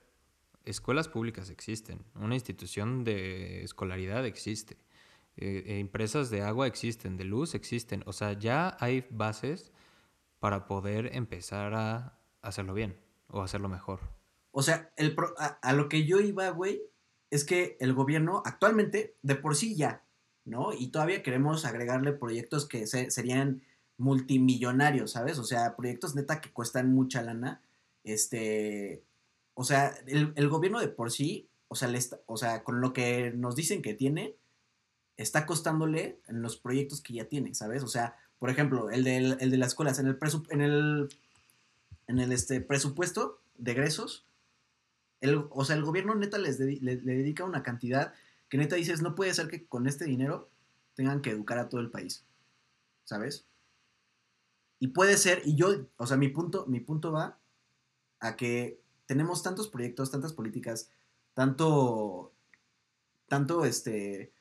Escuelas 0.65 1.09
públicas 1.09 1.51
existen, 1.51 2.05
una 2.15 2.35
institución 2.35 3.05
de 3.05 3.63
escolaridad 3.65 4.25
existe, 4.25 4.77
eh, 5.37 5.63
eh, 5.67 5.79
empresas 5.79 6.31
de 6.31 6.43
agua 6.43 6.67
existen, 6.67 7.17
de 7.17 7.25
luz 7.25 7.55
existen, 7.55 8.03
o 8.07 8.13
sea, 8.13 8.33
ya 8.33 8.77
hay 8.81 9.07
bases 9.11 9.73
para 10.41 10.67
poder 10.67 11.11
empezar 11.15 11.75
a 11.75 12.19
hacerlo 12.41 12.73
bien 12.75 12.97
o 13.29 13.43
hacerlo 13.43 13.69
mejor. 13.69 14.01
O 14.53 14.63
sea, 14.63 14.91
el 14.97 15.15
pro- 15.15 15.35
a, 15.39 15.59
a 15.63 15.73
lo 15.73 15.89
que 15.89 16.07
yo 16.07 16.21
iba, 16.21 16.49
güey, 16.51 16.81
es 17.31 17.45
que 17.45 17.77
el 17.81 17.93
gobierno 17.93 18.43
actualmente, 18.47 19.17
de 19.23 19.35
por 19.35 19.57
sí 19.57 19.75
ya, 19.77 20.05
¿no? 20.45 20.73
Y 20.73 20.89
todavía 20.89 21.23
queremos 21.23 21.65
agregarle 21.65 22.13
proyectos 22.13 22.67
que 22.69 22.87
se- 22.87 23.11
serían 23.11 23.63
multimillonarios, 23.99 25.13
¿sabes? 25.13 25.39
O 25.39 25.45
sea, 25.45 25.75
proyectos 25.77 26.15
neta 26.15 26.41
que 26.41 26.53
cuestan 26.53 26.95
mucha 26.95 27.23
lana. 27.23 27.61
Este, 28.05 29.03
o 29.55 29.65
sea, 29.65 29.89
el, 30.07 30.33
el 30.37 30.49
gobierno 30.49 30.81
de 30.81 30.89
por 30.89 31.11
sí, 31.11 31.49
o 31.69 31.75
sea, 31.75 31.89
le 31.89 31.99
está- 31.99 32.21
o 32.27 32.37
sea, 32.37 32.63
con 32.65 32.81
lo 32.81 32.93
que 32.93 33.33
nos 33.35 33.57
dicen 33.57 33.83
que 33.83 33.95
tiene, 33.95 34.37
está 35.17 35.47
costándole 35.47 36.19
en 36.29 36.43
los 36.43 36.57
proyectos 36.57 37.01
que 37.01 37.15
ya 37.15 37.27
tiene, 37.27 37.55
¿sabes? 37.55 37.83
O 37.83 37.89
sea, 37.89 38.17
por 38.39 38.51
ejemplo, 38.51 38.91
el, 38.91 39.05
del- 39.05 39.37
el 39.41 39.51
de 39.51 39.57
las 39.59 39.69
escuelas, 39.69 39.99
en 39.99 40.07
el, 40.09 40.19
presu- 40.19 40.47
en 40.51 40.61
el, 40.61 41.09
en 42.09 42.19
el 42.19 42.33
este, 42.33 42.61
presupuesto 42.61 43.41
de 43.57 43.73
egresos, 43.73 44.27
el, 45.21 45.47
o 45.51 45.65
sea, 45.65 45.77
el 45.77 45.85
gobierno 45.85 46.15
neta 46.15 46.39
les 46.39 46.61
dedi- 46.61 46.81
le, 46.81 46.97
le 46.97 47.15
dedica 47.17 47.45
una 47.45 47.63
cantidad 47.63 48.13
que 48.49 48.59
neta 48.59 48.77
dices, 48.77 49.03
no 49.03 49.15
puede 49.15 49.33
ser 49.35 49.49
que 49.49 49.65
con 49.67 49.87
este 49.87 50.05
dinero 50.05 50.51
tengan 50.95 51.23
que 51.23 51.31
educar 51.31 51.59
a 51.59 51.69
todo 51.69 51.81
el 51.81 51.91
país, 51.91 52.25
¿sabes? 53.05 53.47
Y 54.81 54.89
puede 54.89 55.17
ser, 55.17 55.43
y 55.45 55.55
yo, 55.57 55.87
o 55.97 56.07
sea, 56.07 56.17
mi 56.17 56.29
punto, 56.29 56.67
mi 56.67 56.81
punto 56.81 57.11
va 57.13 57.39
a 58.21 58.37
que 58.37 58.81
tenemos 59.07 59.43
tantos 59.43 59.69
proyectos, 59.69 60.11
tantas 60.11 60.33
políticas, 60.33 60.91
tanto, 61.35 62.33
tanto, 63.29 63.65
este, 63.65 64.33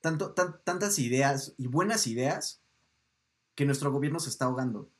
tanto, 0.00 0.32
tan- 0.32 0.60
tantas 0.64 0.98
ideas 0.98 1.54
y 1.56 1.66
buenas 1.66 2.06
ideas 2.06 2.60
que 3.54 3.64
nuestro 3.64 3.90
gobierno 3.90 4.20
se 4.20 4.30
está 4.30 4.44
ahogando, 4.46 4.90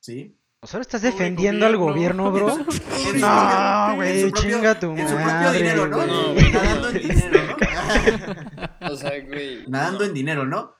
¿sí? 0.00 0.36
O 0.60 0.66
sea, 0.66 0.78
ahora 0.78 0.82
estás 0.82 1.02
defendiendo 1.02 1.66
al 1.66 1.76
gobierno, 1.76 2.32
bro. 2.32 2.48
En 2.58 2.64
su- 2.72 2.82
en 2.82 3.12
su 3.12 3.18
No, 3.18 3.26
propio- 3.26 3.90
en 3.92 3.96
güey, 3.96 4.32
chinga 4.32 4.78
tu 4.80 4.90
En 4.92 5.08
su 5.08 5.14
propio 5.14 5.52
dinero, 5.52 5.86
¿no? 5.86 5.96
güey. 5.96 6.52
Nadando 6.52 6.88
en 6.90 6.98
dinero, 7.08 7.56
¿no? 8.80 8.92
O 8.92 8.96
sea, 8.96 9.20
güey. 9.24 9.64
Nadando 9.68 10.04
en 10.04 10.14
dinero, 10.14 10.46
¿no? 10.46 10.74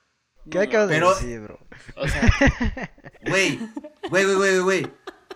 ¿Qué 0.49 0.59
acabas 0.59 0.87
de 0.89 0.95
Pero- 0.95 1.13
decir, 1.15 1.39
bro? 1.41 1.59
O 1.97 2.07
sea, 2.07 2.21
Güey, 3.27 3.59
güey, 4.09 4.23
güey, 4.25 4.35
güey, 4.35 4.59
güey. 4.59 4.87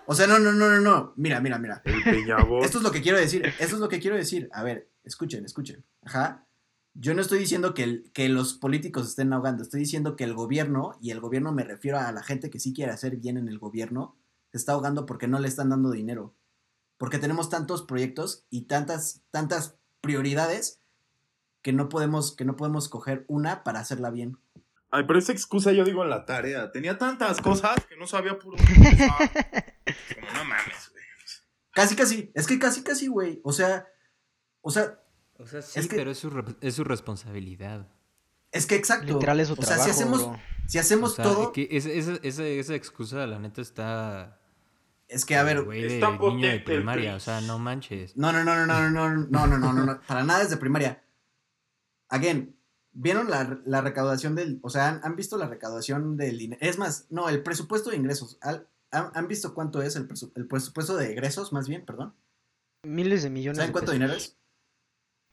O 0.06 0.14
sea, 0.14 0.26
no, 0.26 0.38
no, 0.38 0.52
no, 0.52 0.68
no, 0.68 0.80
no. 0.80 1.12
Mira, 1.16 1.40
mira, 1.40 1.58
mira. 1.58 1.80
El 1.84 2.02
Peñabot. 2.02 2.64
Esto 2.64 2.78
es 2.78 2.84
lo 2.84 2.90
que 2.90 3.02
quiero 3.02 3.18
decir. 3.18 3.44
Esto 3.60 3.76
es 3.76 3.80
lo 3.80 3.88
que 3.88 4.00
quiero 4.00 4.16
decir. 4.16 4.48
A 4.52 4.62
ver, 4.62 4.88
escuchen, 5.04 5.44
escuchen. 5.44 5.84
Ajá. 6.04 6.44
Yo 6.94 7.14
no 7.14 7.22
estoy 7.22 7.38
diciendo 7.38 7.72
que, 7.72 7.84
el- 7.84 8.10
que 8.12 8.28
los 8.28 8.54
políticos 8.54 9.08
estén 9.08 9.32
ahogando. 9.32 9.62
Estoy 9.62 9.80
diciendo 9.80 10.16
que 10.16 10.24
el 10.24 10.34
gobierno, 10.34 10.98
y 11.00 11.10
el 11.10 11.20
gobierno 11.20 11.52
me 11.52 11.64
refiero 11.64 11.98
a 11.98 12.12
la 12.12 12.22
gente 12.22 12.50
que 12.50 12.58
sí 12.60 12.74
quiere 12.74 12.92
hacer 12.92 13.16
bien 13.16 13.36
en 13.38 13.48
el 13.48 13.58
gobierno, 13.58 14.16
se 14.50 14.58
está 14.58 14.72
ahogando 14.72 15.06
porque 15.06 15.28
no 15.28 15.38
le 15.38 15.48
están 15.48 15.70
dando 15.70 15.90
dinero. 15.90 16.34
Porque 16.98 17.18
tenemos 17.18 17.48
tantos 17.48 17.82
proyectos 17.82 18.44
y 18.50 18.62
tantas, 18.62 19.22
tantas 19.30 19.76
prioridades 20.02 20.80
que 21.62 21.72
no 21.72 21.88
podemos, 21.88 22.36
que 22.36 22.44
no 22.44 22.56
podemos 22.56 22.88
coger 22.88 23.24
una 23.28 23.62
para 23.64 23.80
hacerla 23.80 24.10
bien. 24.10 24.36
Ay, 24.90 25.04
pero 25.06 25.18
esa 25.18 25.32
excusa 25.32 25.72
yo 25.72 25.84
digo 25.84 26.02
en 26.04 26.10
la 26.10 26.26
tarea. 26.26 26.70
Tenía 26.72 26.98
tantas 26.98 27.40
cosas 27.40 27.76
que 27.88 27.96
no 27.96 28.06
sabía 28.06 28.38
por 28.38 28.56
dónde 28.58 28.72
empezar. 28.74 29.71
Como 29.84 30.32
no 30.32 30.44
mames, 30.44 30.90
güey. 30.92 31.04
Casi, 31.74 31.96
casi. 31.96 32.30
Es 32.34 32.46
que 32.46 32.58
casi, 32.58 32.82
casi, 32.82 33.06
güey. 33.06 33.40
O 33.44 33.52
sea, 33.52 33.86
o 34.60 34.70
sea, 34.70 34.98
O 35.38 35.46
sea, 35.46 35.60
sí, 35.62 35.80
Es 35.80 35.88
que- 35.88 35.96
pero 35.96 36.10
es 36.10 36.18
su, 36.18 36.30
re- 36.30 36.54
es 36.60 36.74
su 36.74 36.84
responsabilidad. 36.84 37.88
es 38.52 38.66
que 38.66 38.76
exacto. 38.76 39.06
Literal 39.14 39.40
es 39.40 39.48
su 39.48 39.54
o 39.54 39.56
sea, 39.56 39.64
trabajo, 39.66 39.84
si 39.84 39.90
hacemos, 39.90 40.22
bro. 40.28 40.40
si 40.68 40.78
hacemos 40.78 41.12
O 41.12 41.14
sea, 41.16 41.24
todo, 41.24 41.52
que 41.52 41.68
esa, 41.70 41.88
esa, 42.22 42.44
esa, 42.46 42.74
excusa, 42.74 43.26
la 43.26 43.38
neta, 43.38 43.60
está... 43.62 44.38
es 45.08 45.24
que 45.24 45.34
a 45.36 45.42
ver, 45.42 45.62
Güey, 45.64 45.82
de 45.82 46.00
niño 46.00 46.48
de 46.48 46.60
primaria, 46.60 47.10
PRI. 47.12 47.16
o 47.16 47.20
sea, 47.20 47.40
no 47.40 47.58
manches. 47.58 48.16
no, 48.16 48.30
no, 48.32 48.44
no, 48.44 48.54
no, 48.54 48.66
no, 48.66 48.90
no, 48.90 49.08
no, 49.08 49.46
no, 49.46 49.58
no, 49.58 49.72
no, 49.72 49.84
no, 49.86 50.00
para 50.06 50.22
nada 50.22 50.40
desde 50.44 50.58
primaria. 50.58 51.02
Again, 52.08 52.56
¿vieron 52.92 53.30
la, 53.30 53.58
la 53.64 53.80
recaudación 53.80 54.34
del, 54.34 54.60
o 54.62 54.68
sea, 54.70 54.88
han, 54.88 55.00
han 55.02 55.16
visto 55.16 55.38
la 55.38 55.48
recaudación 55.48 56.16
del 56.16 56.36
dinero? 56.38 56.60
Es 56.62 56.78
más, 56.78 57.06
no, 57.10 57.28
el 57.30 57.42
presupuesto 57.42 57.90
de 57.90 57.96
ingresos. 57.96 58.38
Al- 58.42 58.68
¿Han, 58.92 59.10
han 59.14 59.26
visto 59.28 59.54
cuánto 59.54 59.82
es 59.82 59.96
el, 59.96 60.06
presu- 60.08 60.32
el 60.36 60.46
presupuesto 60.46 60.96
de 60.96 61.10
egresos, 61.12 61.52
más 61.52 61.68
bien, 61.68 61.84
perdón? 61.84 62.14
Miles 62.84 63.22
de 63.22 63.30
millones 63.30 63.56
¿Saben 63.58 63.68
de 63.68 63.72
cuánto 63.72 63.92
pesos. 63.92 63.94
dinero 64.00 64.14
es? 64.14 64.36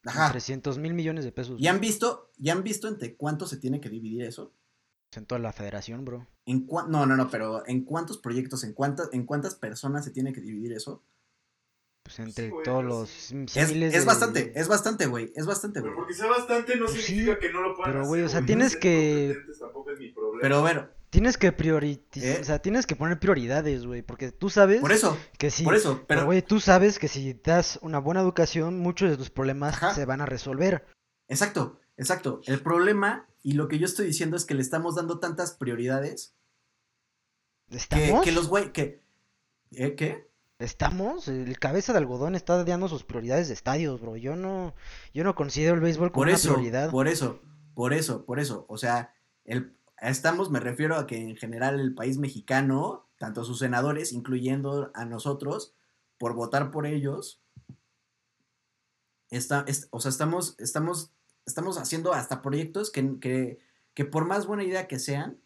Ajá. 0.06 0.32
300 0.32 0.78
mil 0.78 0.94
millones 0.94 1.26
de 1.26 1.32
pesos. 1.32 1.60
¿Y 1.60 1.68
han 1.68 1.80
visto, 1.82 2.32
ya 2.38 2.54
han 2.54 2.64
visto 2.64 2.88
entre 2.88 3.16
cuánto 3.16 3.46
se 3.48 3.58
tiene 3.58 3.82
que 3.82 3.90
dividir 3.90 4.24
eso? 4.24 4.54
En 5.16 5.26
toda 5.26 5.40
la 5.40 5.52
federación, 5.52 6.06
bro. 6.06 6.28
¿En 6.46 6.68
no, 6.68 7.06
no, 7.06 7.18
no, 7.18 7.30
pero 7.30 7.68
¿en 7.68 7.84
cuántos 7.84 8.18
proyectos, 8.20 8.64
en 8.64 8.74
cuántas, 8.74 9.10
en 9.12 9.26
cuántas 9.26 9.56
personas 9.56 10.06
se 10.06 10.12
tiene 10.12 10.32
que 10.32 10.40
dividir 10.42 10.72
eso? 10.74 11.04
Pues 12.04 12.20
entre 12.20 12.46
Sí, 12.46 12.52
güey, 12.52 12.64
todos 12.64 12.84
los 12.86 13.32
Es, 13.32 13.56
es 13.72 13.74
de- 13.74 14.06
bastante, 14.06 14.52
es 14.58 14.68
bastante, 14.68 15.06
güey, 15.08 15.34
es 15.36 15.46
bastante, 15.46 15.82
güey. 15.82 15.92
Pero 15.92 15.98
porque 16.02 16.14
sea 16.14 16.28
bastante 16.28 16.76
no 16.78 16.86
Pues 16.86 17.02
significa 17.04 17.34
sí, 17.34 17.40
que 17.42 17.52
no 17.52 17.62
lo 17.62 17.76
puedan 17.76 17.92
pero, 17.92 18.06
güey, 18.06 18.22
o 18.22 18.30
sea, 18.30 18.46
tienes 18.46 18.78
que- 18.78 19.28
competentes 19.34 19.60
Tampoco 19.60 19.92
es 19.92 20.00
mi 20.00 20.12
problema. 20.12 20.40
Pero 20.42 20.58
a 20.58 20.62
ver, 20.64 20.96
Tienes 21.10 21.38
que 21.38 21.52
priorizar, 21.52 22.24
¿Eh? 22.24 22.38
o 22.40 22.44
sea, 22.44 22.60
tienes 22.60 22.86
que 22.86 22.96
poner 22.96 23.20
prioridades, 23.20 23.86
güey, 23.86 24.02
porque 24.04 24.32
tú 24.32 24.50
sabes 24.50 24.80
por 24.80 24.92
eso, 24.92 25.18
que 25.40 25.50
sí. 25.50 25.64
por 25.64 25.74
eso, 25.76 26.04
Pero, 26.08 26.26
güey, 26.26 26.42
tú 26.44 26.60
sabes 26.60 27.00
que 27.00 27.08
si 27.08 27.34
das 27.34 27.80
una 27.82 27.98
buena 28.00 28.22
educación, 28.22 28.78
muchos 28.80 29.10
de 29.10 29.18
tus 29.18 29.30
problemas 29.32 29.74
Ajá. 29.76 29.94
se 29.96 30.06
van 30.06 30.22
a 30.22 30.28
resolver. 30.28 30.86
exacto, 31.28 31.80
exacto. 31.98 32.42
El 32.46 32.62
problema 32.62 33.28
y 33.42 33.54
lo 33.54 33.68
que 33.68 33.80
yo 33.80 33.86
estoy 33.86 34.06
diciendo 34.06 34.38
es 34.38 34.46
que 34.46 34.54
le 34.54 34.62
estamos 34.62 34.96
dando 34.96 35.20
tantas 35.20 35.54
prioridades 35.54 36.36
¿Estamos? 37.72 38.24
que 38.24 38.32
los 38.32 38.48
güey, 38.48 38.72
que, 38.72 39.02
¿eh, 39.72 39.96
¿qué? 39.96 40.28
¿Estamos? 40.60 41.28
El 41.28 41.58
cabeza 41.58 41.94
de 41.94 42.00
algodón 42.00 42.36
está 42.36 42.64
dando 42.64 42.88
sus 42.90 43.04
prioridades 43.04 43.48
de 43.48 43.54
estadios, 43.54 44.02
bro. 44.02 44.18
Yo 44.18 44.36
no, 44.36 44.76
yo 45.14 45.24
no 45.24 45.34
considero 45.34 45.76
el 45.76 45.80
béisbol 45.82 46.12
como 46.12 46.22
Por 46.22 46.28
una 46.28 46.36
eso, 46.36 46.54
prioridad. 46.54 46.92
por 46.92 47.08
eso, 47.08 47.42
por 47.76 47.94
eso, 47.94 48.26
por 48.26 48.40
eso. 48.40 48.66
O 48.68 48.78
sea, 48.78 49.14
el, 49.46 49.74
estamos, 50.02 50.50
me 50.52 50.60
refiero 50.60 50.96
a 50.96 51.08
que 51.08 51.18
en 51.18 51.36
general 51.36 51.80
el 51.80 51.94
país 51.94 52.18
mexicano, 52.18 53.08
tanto 53.18 53.44
sus 53.44 53.60
senadores, 53.60 54.14
incluyendo 54.14 54.92
a 54.94 55.06
nosotros, 55.06 55.74
por 56.18 56.34
votar 56.34 56.72
por 56.72 56.86
ellos, 56.86 57.42
está, 59.30 59.64
es- 59.68 59.88
o 59.92 60.00
sea, 60.00 60.10
estamos, 60.10 60.56
estamos, 60.60 61.12
estamos 61.46 61.78
haciendo 61.78 62.14
hasta 62.14 62.42
proyectos 62.42 62.92
que, 62.92 63.20
que, 63.20 63.60
que 63.94 64.06
por 64.06 64.26
más 64.26 64.46
buena 64.48 64.64
idea 64.64 64.88
que 64.88 65.00
sean, 65.00 65.40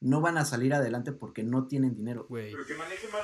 no 0.00 0.20
van 0.20 0.38
a 0.38 0.44
salir 0.44 0.72
adelante 0.74 1.10
porque 1.12 1.42
no 1.42 1.66
tienen 1.66 1.96
dinero. 1.96 2.26
Pero 2.52 2.64
que 2.64 2.76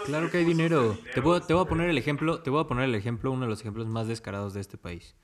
Claro 0.07 0.29
que 0.31 0.39
hay 0.39 0.45
dinero. 0.45 0.99
Te 1.15 1.21
voy, 1.21 1.41
te 1.41 1.55
voy 1.55 1.65
a 1.65 1.69
poner 1.69 1.89
el 1.89 1.99
ejemplo, 1.99 2.43
te 2.43 2.51
voy 2.51 2.61
a 2.63 2.67
poner 2.67 2.87
el 2.87 2.97
ejemplo, 2.97 3.31
uno 3.31 3.43
de 3.43 3.49
los 3.49 3.61
ejemplos 3.61 3.87
más 3.87 4.09
descarados 4.09 4.55
de 4.55 4.61
este 4.61 4.77
país. 4.77 5.15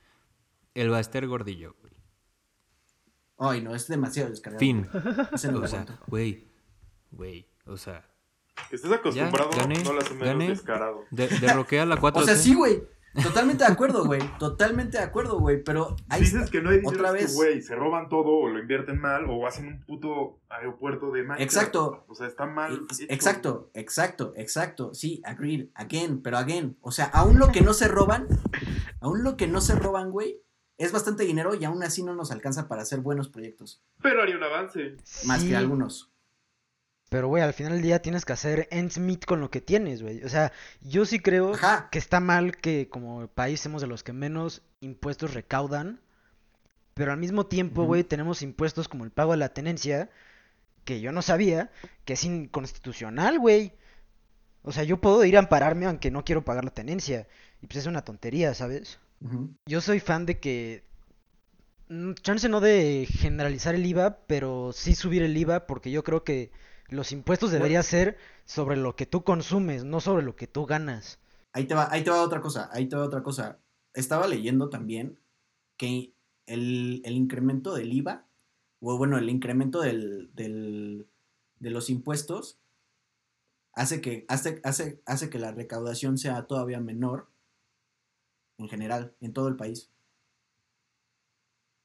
El 0.74 0.90
Baster 0.90 1.26
Gordillo, 1.26 1.74
güey. 1.80 1.92
Ay, 3.40 3.62
no, 3.62 3.74
es 3.74 3.88
demasiado 3.88 4.30
descargado. 4.30 4.60
Fin. 4.60 4.86
Ese 5.32 5.50
no 5.50 5.58
lo 5.58 5.64
O 5.64 5.68
sea, 5.68 5.86
güey. 6.06 6.46
Güey. 7.10 7.48
O 7.66 7.76
sea, 7.76 8.06
Que 8.68 8.76
estés 8.76 8.92
acostumbrado 8.92 9.50
gané, 9.56 9.82
no 9.82 9.92
lo 9.94 10.00
hace 10.00 10.12
menos 10.14 10.28
gané. 10.28 10.48
descarado. 10.50 11.04
de, 11.10 11.26
derroquea 11.28 11.86
la 11.86 11.96
4 11.96 12.20
O 12.22 12.24
sea, 12.24 12.36
sí, 12.36 12.54
güey. 12.54 12.82
Totalmente 13.24 13.64
de 13.64 13.72
acuerdo, 13.72 14.04
güey. 14.04 14.20
Totalmente 14.38 14.98
de 14.98 15.02
acuerdo, 15.02 15.40
güey. 15.40 15.64
Pero 15.64 15.96
ahí 16.08 16.20
Dices 16.20 16.42
está. 16.42 16.50
que 16.52 16.62
no 16.62 16.70
hay 16.70 16.80
Otra 16.84 17.08
es 17.08 17.14
que, 17.14 17.22
vez. 17.22 17.34
güey, 17.34 17.60
se 17.62 17.74
roban 17.74 18.08
todo 18.08 18.28
o 18.28 18.48
lo 18.48 18.60
invierten 18.60 19.00
mal 19.00 19.24
o 19.28 19.48
hacen 19.48 19.66
un 19.66 19.80
puto 19.80 20.38
aeropuerto 20.48 21.06
de 21.10 21.22
Minecraft. 21.22 21.40
Exacto. 21.42 22.04
O 22.06 22.14
sea, 22.14 22.28
está 22.28 22.46
mal. 22.46 22.82
Hecho. 22.88 23.04
Exacto, 23.08 23.70
exacto, 23.74 24.32
exacto. 24.36 24.94
Sí, 24.94 25.20
agreed, 25.24 25.70
again, 25.74 26.22
pero 26.22 26.38
again. 26.38 26.76
O 26.82 26.92
sea, 26.92 27.06
aún 27.06 27.40
lo 27.40 27.48
que 27.50 27.62
no 27.62 27.72
se 27.74 27.88
roban, 27.88 28.28
aún 29.00 29.24
lo 29.24 29.36
que 29.36 29.48
no 29.48 29.60
se 29.60 29.74
roban, 29.74 30.12
güey, 30.12 30.40
es 30.80 30.92
bastante 30.92 31.24
dinero 31.24 31.54
y 31.54 31.64
aún 31.64 31.82
así 31.82 32.02
no 32.02 32.14
nos 32.14 32.30
alcanza 32.32 32.66
para 32.66 32.82
hacer 32.82 33.00
buenos 33.00 33.28
proyectos. 33.28 33.82
Pero 34.02 34.22
haría 34.22 34.36
un 34.36 34.42
avance. 34.42 34.96
Más 35.24 35.42
Sí, 35.42 35.48
que 35.50 35.56
algunos. 35.56 36.10
Pero, 37.10 37.28
güey, 37.28 37.42
al 37.42 37.52
final 37.52 37.72
del 37.72 37.82
día 37.82 38.00
tienes 38.02 38.24
que 38.24 38.32
hacer 38.32 38.66
ends 38.70 38.98
meet 38.98 39.24
con 39.26 39.40
lo 39.40 39.50
que 39.50 39.60
tienes, 39.60 40.02
güey. 40.02 40.22
O 40.24 40.28
sea, 40.28 40.52
yo 40.80 41.04
sí 41.04 41.18
creo 41.20 41.54
Ajá. 41.54 41.88
que 41.90 41.98
está 41.98 42.20
mal 42.20 42.56
que 42.56 42.88
como 42.88 43.26
país 43.28 43.60
seamos 43.60 43.82
de 43.82 43.88
los 43.88 44.02
que 44.02 44.12
menos 44.12 44.62
impuestos 44.80 45.34
recaudan. 45.34 46.00
Pero 46.94 47.12
al 47.12 47.18
mismo 47.18 47.46
tiempo, 47.46 47.84
güey, 47.84 48.04
tenemos 48.04 48.42
impuestos 48.42 48.88
como 48.88 49.04
el 49.04 49.10
pago 49.10 49.32
de 49.32 49.38
la 49.38 49.52
tenencia, 49.52 50.08
que 50.84 51.00
yo 51.00 51.12
no 51.12 51.20
sabía, 51.20 51.70
que 52.04 52.12
es 52.14 52.24
inconstitucional, 52.24 53.38
güey. 53.38 53.72
O 54.62 54.72
sea, 54.72 54.84
yo 54.84 55.00
puedo 55.00 55.24
ir 55.24 55.36
a 55.36 55.40
ampararme 55.40 55.86
aunque 55.86 56.10
no 56.10 56.24
quiero 56.24 56.44
pagar 56.44 56.64
la 56.64 56.70
tenencia. 56.72 57.26
Y 57.60 57.66
pues 57.66 57.78
es 57.78 57.86
una 57.86 58.04
tontería, 58.04 58.54
¿sabes? 58.54 58.98
Yo 59.66 59.80
soy 59.80 60.00
fan 60.00 60.26
de 60.26 60.38
que. 60.38 60.84
mm, 61.88 62.12
Chance 62.22 62.48
no 62.48 62.60
de 62.60 63.06
generalizar 63.10 63.74
el 63.74 63.86
IVA, 63.86 64.18
pero 64.26 64.72
sí 64.72 64.94
subir 64.94 65.22
el 65.22 65.36
IVA, 65.36 65.66
porque 65.66 65.90
yo 65.90 66.04
creo 66.04 66.24
que 66.24 66.50
los 66.88 67.12
impuestos 67.12 67.50
debería 67.50 67.82
ser 67.82 68.16
sobre 68.44 68.76
lo 68.76 68.96
que 68.96 69.06
tú 69.06 69.22
consumes, 69.24 69.84
no 69.84 70.00
sobre 70.00 70.24
lo 70.24 70.36
que 70.36 70.46
tú 70.46 70.66
ganas. 70.66 71.18
Ahí 71.52 71.66
te 71.66 71.74
va, 71.74 71.88
ahí 71.92 72.04
te 72.04 72.10
va 72.10 72.22
otra 72.22 72.40
cosa, 72.40 72.68
ahí 72.72 72.88
te 72.88 72.96
va 72.96 73.04
otra 73.04 73.22
cosa. 73.22 73.58
Estaba 73.94 74.26
leyendo 74.28 74.68
también 74.68 75.18
que 75.76 76.14
el, 76.46 77.02
el 77.04 77.14
incremento 77.14 77.74
del 77.74 77.92
IVA, 77.92 78.26
o 78.80 78.98
bueno, 78.98 79.18
el 79.18 79.28
incremento 79.30 79.80
del, 79.80 80.30
del- 80.34 81.08
de 81.60 81.70
los 81.70 81.90
impuestos, 81.90 82.58
hace 83.72 84.00
que, 84.00 84.24
hace, 84.28 84.60
hace, 84.64 85.02
hace 85.06 85.30
que 85.30 85.38
la 85.38 85.52
recaudación 85.52 86.18
sea 86.18 86.46
todavía 86.46 86.80
menor 86.80 87.29
en 88.60 88.68
general, 88.68 89.14
en 89.20 89.32
todo 89.32 89.48
el 89.48 89.56
país. 89.56 89.90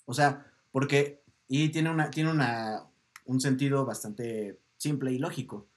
O 0.06 0.14
sea, 0.14 0.52
porque, 0.72 1.22
y 1.48 1.70
tiene 1.70 1.90
una, 1.90 2.12
tiene 2.12 2.32
una, 2.32 2.86
un 3.26 3.42
sentido 3.42 3.86
bastante 3.86 4.60
simple 4.78 5.12
y 5.12 5.20
lógico. 5.20 5.68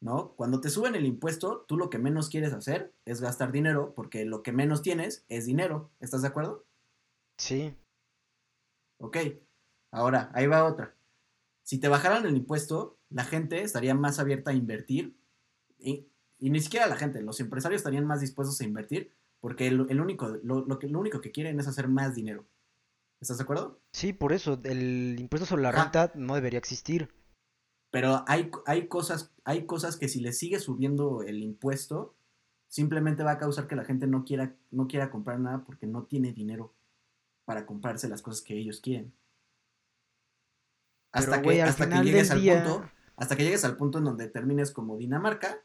¿no? 0.00 0.32
Cuando 0.32 0.60
te 0.60 0.70
suben 0.70 0.94
el 0.94 1.06
impuesto, 1.06 1.64
tú 1.68 1.76
lo 1.76 1.90
que 1.90 1.98
menos 1.98 2.30
quieres 2.30 2.52
hacer 2.52 2.92
es 3.04 3.20
gastar 3.20 3.52
dinero 3.52 3.92
porque 3.94 4.24
lo 4.24 4.42
que 4.42 4.52
menos 4.52 4.82
tienes 4.82 5.24
es 5.28 5.46
dinero. 5.46 5.90
¿Estás 6.00 6.22
de 6.22 6.28
acuerdo? 6.28 6.64
Sí. 7.36 7.74
Ok. 8.98 9.18
Ahora, 9.90 10.30
ahí 10.34 10.46
va 10.46 10.64
otra. 10.64 10.94
Si 11.62 11.78
te 11.78 11.88
bajaran 11.88 12.24
el 12.26 12.36
impuesto, 12.36 12.96
la 13.10 13.24
gente 13.24 13.62
estaría 13.62 13.94
más 13.94 14.18
abierta 14.18 14.50
a 14.50 14.54
invertir. 14.54 15.16
Y, 15.78 16.06
y 16.38 16.50
ni 16.50 16.60
siquiera 16.60 16.86
la 16.86 16.96
gente, 16.96 17.20
los 17.22 17.40
empresarios 17.40 17.80
estarían 17.80 18.06
más 18.06 18.20
dispuestos 18.20 18.60
a 18.60 18.64
invertir 18.64 19.12
porque 19.40 19.66
el, 19.66 19.86
el 19.88 20.00
único, 20.00 20.28
lo, 20.42 20.64
lo 20.66 20.78
que, 20.78 20.88
lo 20.88 21.00
único 21.00 21.20
que 21.20 21.32
quieren 21.32 21.58
es 21.60 21.66
hacer 21.66 21.88
más 21.88 22.14
dinero. 22.14 22.46
¿Estás 23.20 23.38
de 23.38 23.44
acuerdo? 23.44 23.80
Sí, 23.92 24.12
por 24.12 24.32
eso, 24.32 24.58
el 24.64 25.16
impuesto 25.18 25.46
sobre 25.46 25.62
la 25.62 25.72
renta 25.72 26.12
no 26.14 26.34
debería 26.34 26.58
existir. 26.58 27.12
Pero 27.90 28.24
hay, 28.28 28.50
hay, 28.66 28.86
cosas, 28.86 29.32
hay 29.44 29.66
cosas 29.66 29.96
que 29.96 30.08
si 30.08 30.20
le 30.20 30.32
sigue 30.32 30.58
subiendo 30.60 31.22
el 31.22 31.42
impuesto, 31.42 32.14
simplemente 32.68 33.24
va 33.24 33.32
a 33.32 33.38
causar 33.38 33.66
que 33.66 33.76
la 33.76 33.84
gente 33.84 34.06
no 34.06 34.24
quiera, 34.24 34.54
no 34.70 34.86
quiera 34.86 35.10
comprar 35.10 35.40
nada 35.40 35.64
porque 35.64 35.86
no 35.86 36.04
tiene 36.04 36.32
dinero 36.32 36.72
para 37.44 37.66
comprarse 37.66 38.08
las 38.08 38.22
cosas 38.22 38.42
que 38.42 38.56
ellos 38.56 38.80
quieren. 38.80 39.12
Hasta 41.12 41.42
Pero, 41.42 41.42
que, 41.42 41.62
hasta 41.62 41.88
que 41.90 41.96
llegues 42.04 42.30
al 42.30 42.40
día- 42.40 42.62
punto, 42.62 42.88
hasta 43.16 43.36
que 43.36 43.42
llegues 43.42 43.64
al 43.64 43.76
punto 43.76 43.98
en 43.98 44.04
donde 44.04 44.28
termines 44.28 44.70
como 44.70 44.96
Dinamarca, 44.96 45.60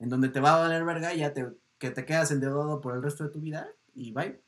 en 0.00 0.08
donde 0.08 0.28
te 0.30 0.40
va 0.40 0.56
a 0.56 0.58
valer 0.60 0.84
verga 0.84 1.14
y 1.14 1.18
ya 1.20 1.32
te, 1.32 1.46
que 1.80 1.90
te 1.90 2.04
quedas 2.04 2.30
endeudado 2.30 2.80
por 2.80 2.94
el 2.94 3.02
resto 3.02 3.24
de 3.24 3.30
tu 3.30 3.40
vida 3.40 3.66
y 3.94 4.12
bye. 4.12 4.38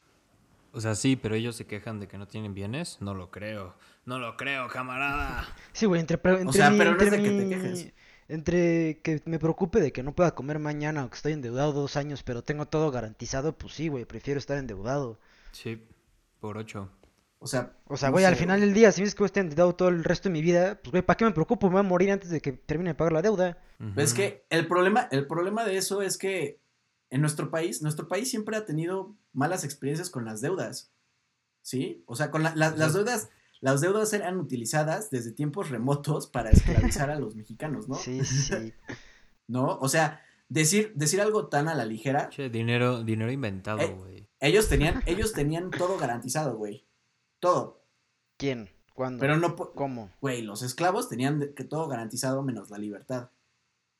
O 0.72 0.80
sea, 0.80 0.94
sí, 0.94 1.16
pero 1.16 1.34
ellos 1.34 1.56
se 1.56 1.66
quejan 1.66 1.98
de 1.98 2.06
que 2.06 2.16
no 2.18 2.28
tienen 2.28 2.54
bienes. 2.54 2.98
No 3.00 3.14
lo 3.14 3.30
creo. 3.30 3.74
No 4.04 4.18
lo 4.18 4.36
creo, 4.36 4.68
camarada. 4.68 5.46
Sí, 5.72 5.86
güey, 5.86 6.00
entre, 6.00 6.20
entre 6.22 6.52
sea, 6.52 6.70
mi- 6.70 6.78
pero 6.78 6.94
no 6.94 6.98
es 7.02 7.12
entre 7.12 7.22
de 7.22 7.28
que 7.28 7.42
te 7.42 7.48
quejes. 7.48 7.92
Entre 8.28 9.00
que 9.02 9.20
me 9.26 9.38
preocupe 9.38 9.80
de 9.80 9.92
que 9.92 10.02
no 10.02 10.14
pueda 10.14 10.34
comer 10.34 10.58
mañana 10.58 11.04
o 11.04 11.10
que 11.10 11.16
estoy 11.16 11.32
endeudado 11.32 11.72
dos 11.72 11.96
años, 11.96 12.22
pero 12.22 12.42
tengo 12.42 12.66
todo 12.66 12.90
garantizado, 12.90 13.52
pues 13.58 13.74
sí, 13.74 13.88
güey, 13.88 14.04
prefiero 14.04 14.38
estar 14.38 14.56
endeudado. 14.58 15.18
Sí, 15.50 15.82
por 16.40 16.56
ocho. 16.56 16.88
O 17.38 17.46
sea, 17.46 17.72
O 17.88 17.96
sea, 17.96 18.08
no 18.08 18.12
güey, 18.12 18.24
al 18.24 18.36
final 18.36 18.60
del 18.60 18.72
día, 18.72 18.92
si 18.92 19.02
ves 19.02 19.14
que 19.14 19.18
voy 19.18 19.26
a 19.26 19.26
estar 19.26 19.42
endeudado 19.42 19.74
todo 19.74 19.88
el 19.88 20.04
resto 20.04 20.28
de 20.28 20.32
mi 20.34 20.42
vida, 20.42 20.76
pues, 20.80 20.92
güey, 20.92 21.02
¿para 21.02 21.16
qué 21.16 21.24
me 21.24 21.32
preocupo? 21.32 21.66
Me 21.66 21.72
voy 21.72 21.80
a 21.80 21.82
morir 21.82 22.12
antes 22.12 22.30
de 22.30 22.40
que 22.40 22.52
termine 22.52 22.90
de 22.90 22.94
pagar 22.94 23.12
la 23.12 23.22
deuda. 23.22 23.58
Es 23.96 24.12
Ujú. 24.12 24.16
que 24.20 24.44
el 24.48 24.66
problema, 24.68 25.08
el 25.10 25.26
problema 25.26 25.64
de 25.64 25.76
eso 25.76 26.00
es 26.02 26.16
que 26.16 26.60
en 27.12 27.20
nuestro 27.20 27.50
país, 27.50 27.82
nuestro 27.82 28.08
país 28.08 28.28
siempre 28.30 28.56
ha 28.56 28.64
tenido 28.64 29.14
malas 29.32 29.64
experiencias 29.64 30.10
con 30.10 30.24
las 30.24 30.40
deudas. 30.40 30.92
¿Sí? 31.62 32.02
O 32.06 32.16
sea, 32.16 32.30
con 32.32 32.42
la- 32.42 32.54
las 32.56 32.76
deudas, 32.94 33.28
las 33.60 33.80
deudas 33.80 34.12
eran 34.12 34.38
utilizadas 34.40 35.10
desde 35.10 35.30
tiempos 35.30 35.70
remotos 35.70 36.26
para 36.26 36.50
esclavizar 36.50 37.10
a 37.10 37.20
los 37.20 37.36
mexicanos, 37.36 37.88
¿no? 37.88 37.94
Sí, 37.94 38.24
sí. 38.24 38.72
¿No? 39.46 39.78
O 39.78 39.88
sea, 39.88 40.20
decir, 40.48 40.92
decir 40.96 41.20
algo 41.20 41.48
tan 41.48 41.68
a 41.68 41.74
la 41.74 41.84
ligera, 41.84 42.30
Che, 42.30 42.48
dinero, 42.50 43.04
dinero 43.04 43.30
inventado, 43.30 43.80
Eh, 43.80 43.94
güey. 43.94 44.28
ellos 44.40 44.68
tenían, 44.68 45.02
ellos 45.06 45.32
tenían 45.32 45.70
todo 45.70 45.98
garantizado, 45.98 46.56
güey. 46.56 46.88
Todo. 47.38 47.84
¿Quién? 48.38 48.70
¿Cuándo? 48.94 49.20
Pero 49.20 49.36
no, 49.36 49.54
¿Cómo? 49.54 50.10
güey, 50.20 50.42
los 50.42 50.62
esclavos 50.62 51.08
tenían 51.08 51.52
que 51.54 51.64
todo 51.64 51.86
garantizado 51.88 52.42
menos 52.42 52.70
la 52.70 52.78
libertad. 52.78 53.30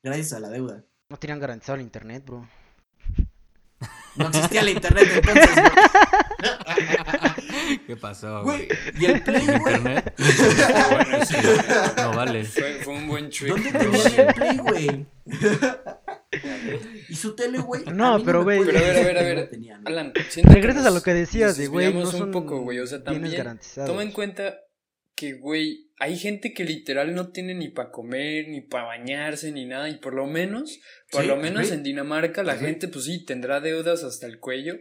Gracias 0.03 0.33
a 0.33 0.39
la 0.39 0.49
deuda. 0.49 0.83
No 1.09 1.17
tenían 1.17 1.39
garantizado 1.39 1.75
el 1.77 1.81
internet, 1.83 2.25
bro. 2.25 2.47
No 4.15 4.27
existía 4.27 4.61
el 4.61 4.69
internet 4.69 5.07
entonces, 5.15 5.55
güey. 5.55 5.69
¿Qué 7.87 7.95
pasó, 7.95 8.43
Güey, 8.43 8.67
güey? 8.67 8.79
y 8.99 9.05
el 9.05 9.23
play, 9.23 9.45
güey. 9.45 9.57
¿Internet? 9.57 10.13
bueno, 10.91 11.25
sí. 11.25 11.35
No 11.97 12.13
vale. 12.13 12.45
Fue, 12.45 12.73
fue 12.83 12.93
un 12.93 13.07
buen 13.07 13.29
trick. 13.29 13.49
¿Dónde 13.49 13.71
¿no? 13.71 13.79
tenían 13.79 14.27
el 14.27 14.33
play, 14.33 14.57
güey? 14.57 15.05
¿Y 17.09 17.15
su 17.15 17.35
tele, 17.35 17.59
güey? 17.59 17.83
No, 17.85 18.23
pero, 18.23 18.43
me 18.43 18.57
güey. 18.57 18.65
Pero 18.65 18.79
a 18.79 18.81
ver, 18.81 18.97
a 18.97 19.03
ver, 19.03 19.17
a 19.17 19.21
ver. 19.21 19.37
no 19.37 19.47
tenían. 19.47 19.87
Alan, 19.87 20.13
Regresas 20.43 20.85
a 20.85 20.91
lo 20.91 21.01
que 21.01 21.13
decías 21.13 21.57
de, 21.57 21.67
güey, 21.67 21.93
no 21.93 22.05
son 22.05 22.23
un 22.23 22.31
poco, 22.31 22.61
güey. 22.61 22.79
O 22.79 22.87
sea, 22.87 23.03
también 23.03 23.59
toma 23.85 24.03
en 24.03 24.11
cuenta 24.11 24.57
que, 25.15 25.33
güey, 25.33 25.82
hay 25.97 26.17
gente 26.17 26.53
que 26.53 26.63
literal 26.63 27.13
no 27.15 27.31
tiene 27.31 27.53
ni 27.53 27.69
para 27.69 27.91
comer, 27.91 28.47
ni 28.49 28.61
para 28.61 28.85
bañarse, 28.85 29.51
ni 29.51 29.65
nada. 29.65 29.89
Y 29.89 29.97
por 29.97 30.13
lo 30.13 30.25
menos, 30.27 30.79
por 31.11 31.21
Sí, 31.21 31.27
lo 31.27 31.37
menos 31.37 31.61
agree. 31.63 31.75
en 31.75 31.83
Dinamarca, 31.83 32.43
la 32.43 32.53
Agree. 32.53 32.67
gente, 32.69 32.87
pues 32.87 33.05
sí, 33.05 33.23
tendrá 33.25 33.59
deudas 33.59 34.03
hasta 34.03 34.25
el 34.27 34.39
cuello. 34.39 34.75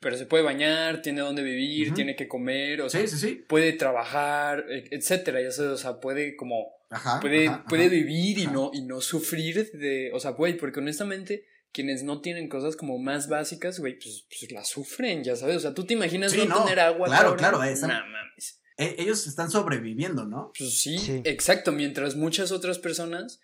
Pero 0.00 0.16
se 0.18 0.26
puede 0.26 0.42
bañar, 0.44 1.00
tiene 1.00 1.20
dónde 1.22 1.42
vivir, 1.42 1.88
Ujú. 1.88 1.96
tiene 1.96 2.14
que 2.16 2.28
comer, 2.28 2.82
o 2.82 2.90
sea, 2.90 3.00
Sí, 3.00 3.08
sí, 3.08 3.18
sí. 3.18 3.44
puede 3.48 3.72
trabajar, 3.72 4.64
e- 4.68 4.88
etcétera. 4.90 5.40
Ya 5.40 5.50
sabes, 5.50 5.70
o 5.72 5.76
sea, 5.78 6.00
puede 6.00 6.36
como 6.36 6.66
Ajá. 6.90 7.20
puede, 7.20 7.48
ajá, 7.48 7.64
puede 7.68 7.84
ajá. 7.86 7.94
vivir 7.94 8.38
y 8.38 8.46
no, 8.46 8.70
y 8.74 8.82
no 8.82 9.00
sufrir 9.00 9.70
de, 9.72 10.10
o 10.12 10.20
sea, 10.20 10.32
güey, 10.32 10.56
porque 10.58 10.80
honestamente, 10.80 11.46
quienes 11.72 12.02
no 12.02 12.20
tienen 12.20 12.48
cosas 12.48 12.76
como 12.76 12.98
más 12.98 13.28
básicas, 13.28 13.80
güey, 13.80 13.94
pues, 13.98 14.26
pues 14.28 14.52
las 14.52 14.68
sufren, 14.68 15.24
ya 15.24 15.36
sabes, 15.36 15.56
o 15.56 15.60
sea, 15.60 15.74
tú 15.74 15.86
te 15.86 15.94
imaginas 15.94 16.32
Sí, 16.32 16.38
no, 16.38 16.44
no, 16.46 16.64
tener 16.64 16.80
agua, 16.80 17.06
claro, 17.08 17.36
cabrón? 17.36 17.38
claro, 17.38 17.62
esa- 17.64 17.88
Nah, 17.88 18.04
mames. 18.04 18.60
E- 18.76 18.96
ellos 18.98 19.26
están 19.26 19.50
sobreviviendo, 19.50 20.24
¿no? 20.26 20.52
Pues 20.58 20.78
sí, 20.80 20.98
Sí. 20.98 21.20
exacto, 21.24 21.72
mientras 21.72 22.16
muchas 22.16 22.50
otras 22.52 22.78
personas, 22.78 23.40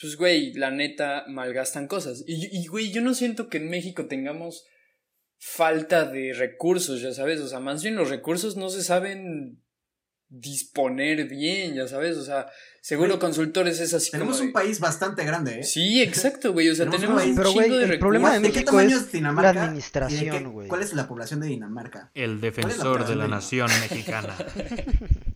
pues, 0.00 0.16
güey, 0.16 0.52
la 0.54 0.70
neta, 0.70 1.24
malgastan 1.28 1.86
cosas. 1.88 2.24
Y, 2.26 2.48
y, 2.56 2.66
güey, 2.66 2.92
yo 2.92 3.00
no 3.00 3.14
siento 3.14 3.48
que 3.48 3.58
en 3.58 3.68
México 3.70 4.06
tengamos 4.06 4.64
falta 5.38 6.04
de 6.10 6.32
recursos, 6.32 7.00
ya 7.02 7.12
sabes, 7.12 7.40
o 7.40 7.48
sea, 7.48 7.60
más 7.60 7.82
bien 7.82 7.96
los 7.96 8.08
recursos 8.10 8.56
no 8.56 8.70
se 8.70 8.82
saben 8.82 9.62
disponer 10.40 11.28
bien, 11.28 11.74
ya 11.74 11.86
sabes, 11.86 12.16
o 12.16 12.24
sea, 12.24 12.46
seguro 12.80 13.18
consultores 13.18 13.78
es 13.80 13.94
así 13.94 14.10
Tenemos 14.10 14.36
como 14.38 14.48
un 14.48 14.52
país 14.52 14.80
bastante 14.80 15.24
grande, 15.24 15.60
¿eh? 15.60 15.64
Sí, 15.64 16.02
exacto, 16.02 16.52
güey, 16.52 16.68
o 16.70 16.74
sea, 16.74 16.86
Tenemos 16.86 17.00
tenemos, 17.00 17.24
un 17.24 17.34
Pero, 17.36 17.52
güey, 17.52 17.70
de 17.70 17.84
el 17.84 17.98
problema 17.98 18.32
de 18.32 18.40
¿De 18.40 18.48
recursos. 18.48 18.52
qué 18.52 18.64
México 18.64 18.76
tamaño 18.78 18.96
es 18.96 19.12
Dinamarca? 19.12 19.48
la 19.48 19.50
¿Y 19.52 19.54
de 19.54 19.60
administración, 19.68 20.52
güey. 20.52 20.68
¿Cuál 20.68 20.82
es 20.82 20.92
la 20.94 21.06
población 21.08 21.40
de 21.40 21.46
Dinamarca? 21.46 22.10
El 22.14 22.40
defensor 22.40 23.06
de 23.06 23.16
la 23.16 23.28
nación 23.28 23.68
mexicana. 23.80 24.34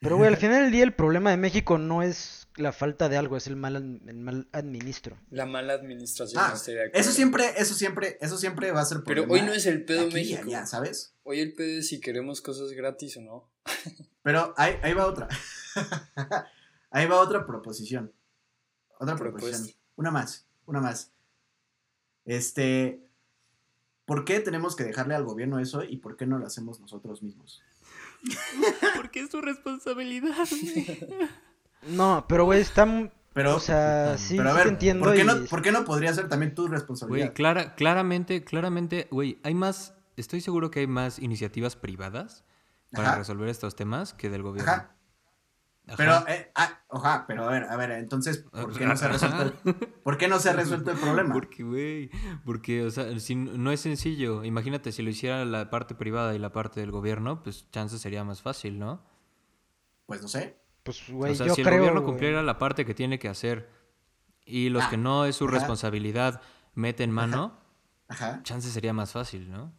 Pero, 0.00 0.16
güey, 0.16 0.28
al 0.28 0.36
final 0.36 0.62
del 0.62 0.70
día 0.70 0.84
el 0.84 0.92
problema 0.92 1.30
de 1.30 1.36
México 1.36 1.76
no 1.76 2.02
es 2.02 2.46
la 2.56 2.72
falta 2.72 3.08
de 3.08 3.16
algo, 3.16 3.36
es 3.36 3.48
el 3.48 3.56
mal, 3.56 3.74
el 3.76 4.14
mal 4.16 4.48
administro. 4.52 5.16
La 5.30 5.44
mala 5.44 5.72
administración, 5.72 6.40
Ah, 6.44 6.54
eso 6.92 7.10
siempre, 7.12 7.52
eso 7.56 7.74
siempre, 7.74 8.16
eso 8.20 8.38
siempre 8.38 8.70
va 8.70 8.80
a 8.80 8.84
ser 8.84 8.98
Pero 9.04 9.22
problema 9.24 9.34
hoy 9.34 9.48
no 9.48 9.52
es 9.54 9.66
el 9.66 9.84
pedo 9.84 10.02
aquí 10.02 10.14
México. 10.14 10.42
allá, 10.46 10.66
¿sabes? 10.66 11.14
Hoy 11.30 11.40
el 11.40 11.52
pedo 11.52 11.78
es 11.80 11.88
si 11.88 12.00
queremos 12.00 12.40
cosas 12.40 12.70
gratis 12.72 13.18
o 13.18 13.20
no. 13.20 13.50
Pero 14.22 14.54
ahí, 14.56 14.76
ahí 14.82 14.94
va 14.94 15.04
otra. 15.06 15.28
ahí 16.90 17.06
va 17.06 17.20
otra 17.20 17.44
proposición. 17.46 18.10
Otra 18.98 19.14
Propuesta. 19.14 19.50
proposición. 19.50 19.78
Una 19.96 20.10
más, 20.10 20.46
una 20.64 20.80
más. 20.80 21.12
Este, 22.24 23.02
¿por 24.06 24.24
qué 24.24 24.40
tenemos 24.40 24.74
que 24.74 24.84
dejarle 24.84 25.14
al 25.14 25.24
gobierno 25.24 25.58
eso 25.58 25.82
y 25.84 25.98
por 25.98 26.16
qué 26.16 26.24
no 26.24 26.38
lo 26.38 26.46
hacemos 26.46 26.80
nosotros 26.80 27.22
mismos? 27.22 27.62
Porque 28.96 29.20
es 29.20 29.28
tu 29.28 29.40
responsabilidad. 29.42 30.34
No, 31.82 32.24
pero, 32.28 32.44
güey, 32.44 32.60
está... 32.60 32.86
Pero, 33.34 33.54
O 33.54 33.60
sea, 33.60 34.18
sí, 34.18 34.36
pero 34.36 34.48
a 34.48 34.52
sí 34.52 34.56
ver, 34.58 34.64
te 34.66 34.72
entiendo 34.72 35.04
¿por 35.04 35.14
qué, 35.14 35.20
y- 35.20 35.24
no, 35.24 35.44
por 35.44 35.62
qué 35.62 35.70
no 35.72 35.84
podría 35.84 36.12
ser 36.12 36.28
también 36.28 36.54
tu 36.56 36.62
Güey, 36.62 36.72
responsabilidad? 36.72 37.32
clara, 37.34 37.74
claramente, 37.76 38.42
claramente, 38.42 39.06
güey, 39.12 39.38
hay 39.44 39.54
más, 39.54 39.94
estoy 40.18 40.40
seguro 40.40 40.70
que 40.70 40.80
hay 40.80 40.86
más 40.86 41.18
iniciativas 41.18 41.76
privadas 41.76 42.44
para 42.90 43.08
Ajá. 43.08 43.18
resolver 43.18 43.48
estos 43.48 43.76
temas 43.76 44.14
que 44.14 44.30
del 44.30 44.42
gobierno. 44.42 44.72
Ajá. 44.72 44.94
Ajá. 45.86 45.96
Pero, 45.96 46.28
eh, 46.28 46.52
ah, 46.54 46.80
ajá, 46.90 47.24
pero 47.26 47.48
a 47.48 47.50
ver, 47.50 47.62
a 47.64 47.74
ver, 47.76 47.92
entonces, 47.92 48.44
¿por 48.50 48.76
qué 48.76 48.84
no 48.84 48.94
se 48.94 49.06
ha 49.06 49.08
resuelto 49.08 49.42
el, 49.42 49.52
¿por 50.02 50.18
qué 50.18 50.28
no 50.28 50.38
se 50.38 50.50
ha 50.50 50.52
resuelto 50.52 50.90
el 50.90 50.98
problema? 50.98 51.32
Porque, 51.32 51.62
güey, 51.62 52.10
porque, 52.44 52.84
o 52.84 52.90
sea, 52.90 53.18
si 53.18 53.34
no 53.34 53.72
es 53.72 53.80
sencillo. 53.80 54.44
Imagínate, 54.44 54.92
si 54.92 55.02
lo 55.02 55.08
hiciera 55.08 55.46
la 55.46 55.70
parte 55.70 55.94
privada 55.94 56.34
y 56.34 56.38
la 56.38 56.52
parte 56.52 56.80
del 56.80 56.90
gobierno, 56.90 57.42
pues 57.42 57.70
chance 57.70 57.98
sería 57.98 58.22
más 58.22 58.42
fácil, 58.42 58.78
¿no? 58.78 59.02
Pues 60.04 60.20
no 60.20 60.28
sé. 60.28 60.60
Pues, 60.82 61.08
güey, 61.08 61.32
o 61.32 61.34
sea, 61.34 61.46
yo 61.46 61.54
si 61.54 61.62
el 61.62 61.70
gobierno 61.70 62.04
cumpliera 62.04 62.42
la 62.42 62.58
parte 62.58 62.84
que 62.84 62.92
tiene 62.94 63.18
que 63.18 63.28
hacer 63.28 63.70
y 64.44 64.68
los 64.68 64.84
Ah, 64.84 64.90
que 64.90 64.96
no 64.98 65.24
es 65.24 65.36
su 65.36 65.44
ajá. 65.46 65.54
responsabilidad 65.54 66.42
meten 66.74 67.10
mano, 67.10 67.58
Ajá, 68.08 68.42
chance 68.42 68.70
sería 68.70 68.92
más 68.92 69.12
fácil, 69.12 69.50
¿no? 69.50 69.72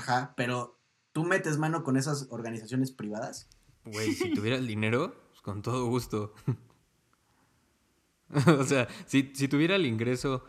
Ajá, 0.00 0.34
pero 0.36 0.78
¿tú 1.12 1.24
metes 1.24 1.58
mano 1.58 1.84
con 1.84 1.96
esas 1.96 2.26
organizaciones 2.30 2.90
privadas? 2.90 3.48
Güey, 3.84 4.14
si 4.14 4.32
tuviera 4.32 4.56
el 4.56 4.66
dinero, 4.66 5.14
pues, 5.28 5.42
con 5.42 5.62
todo 5.62 5.86
gusto. 5.86 6.34
o 8.46 8.64
sea, 8.64 8.88
si, 9.06 9.32
si 9.34 9.48
tuviera 9.48 9.76
el 9.76 9.86
ingreso 9.86 10.44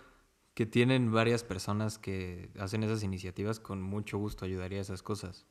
que 0.53 0.65
tienen 0.65 1.11
varias 1.11 1.43
personas 1.43 1.97
que 1.97 2.51
hacen 2.59 2.83
esas 2.83 3.03
iniciativas, 3.03 3.59
con 3.59 3.81
mucho 3.81 4.17
gusto 4.17 4.45
ayudaría 4.45 4.79
a 4.79 4.81
esas 4.81 5.03
cosas. 5.03 5.45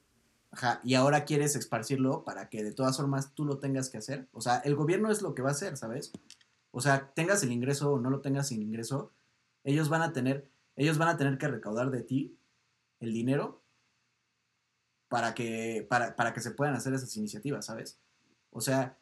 Ajá, 0.50 0.80
y 0.82 0.94
ahora 0.94 1.24
quieres 1.24 1.54
esparcirlo 1.54 2.24
para 2.24 2.48
que 2.48 2.64
de 2.64 2.72
todas 2.72 2.96
formas 2.96 3.34
tú 3.34 3.44
lo 3.44 3.58
tengas 3.58 3.88
que 3.88 3.98
hacer. 3.98 4.28
O 4.32 4.40
sea, 4.40 4.58
el 4.58 4.74
gobierno 4.74 5.10
es 5.10 5.22
lo 5.22 5.34
que 5.34 5.42
va 5.42 5.50
a 5.50 5.52
hacer, 5.52 5.76
¿sabes? 5.76 6.12
O 6.70 6.80
sea, 6.80 7.12
tengas 7.14 7.42
el 7.42 7.52
ingreso 7.52 7.92
o 7.92 8.00
no 8.00 8.10
lo 8.10 8.20
tengas 8.20 8.48
sin 8.48 8.62
ingreso, 8.62 9.12
ellos 9.62 9.88
van 9.88 10.02
a 10.02 10.12
tener, 10.12 10.50
ellos 10.76 10.98
van 10.98 11.08
a 11.08 11.16
tener 11.16 11.38
que 11.38 11.48
recaudar 11.48 11.90
de 11.90 12.02
ti 12.02 12.36
el 13.00 13.12
dinero 13.12 13.59
para 15.10 15.34
que, 15.34 15.84
para, 15.90 16.14
para 16.14 16.32
que 16.32 16.40
se 16.40 16.52
puedan 16.52 16.74
hacer 16.74 16.94
esas 16.94 17.14
iniciativas, 17.16 17.66
¿sabes? 17.66 17.98
O 18.52 18.60
sea, 18.60 18.96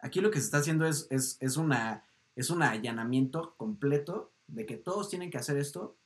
aquí 0.00 0.20
lo 0.20 0.32
que 0.32 0.40
se 0.40 0.46
está 0.46 0.58
haciendo 0.58 0.84
es, 0.84 1.06
es, 1.10 1.38
es 1.40 1.56
una, 1.56 2.04
es 2.34 2.50
un 2.50 2.62
allanamiento 2.64 3.54
completo 3.56 4.32
de 4.48 4.66
que 4.66 4.76
todos 4.76 5.08
tienen 5.08 5.30
que 5.30 5.38
hacer 5.38 5.58
esto 5.58 5.96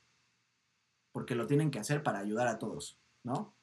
porque 1.11 1.33
lo 1.33 1.47
tienen 1.47 1.71
que 1.71 1.79
hacer 1.79 2.03
para 2.03 2.19
ayudar 2.19 2.47
a 2.47 2.59
todos, 2.59 2.95
¿no? 3.23 3.55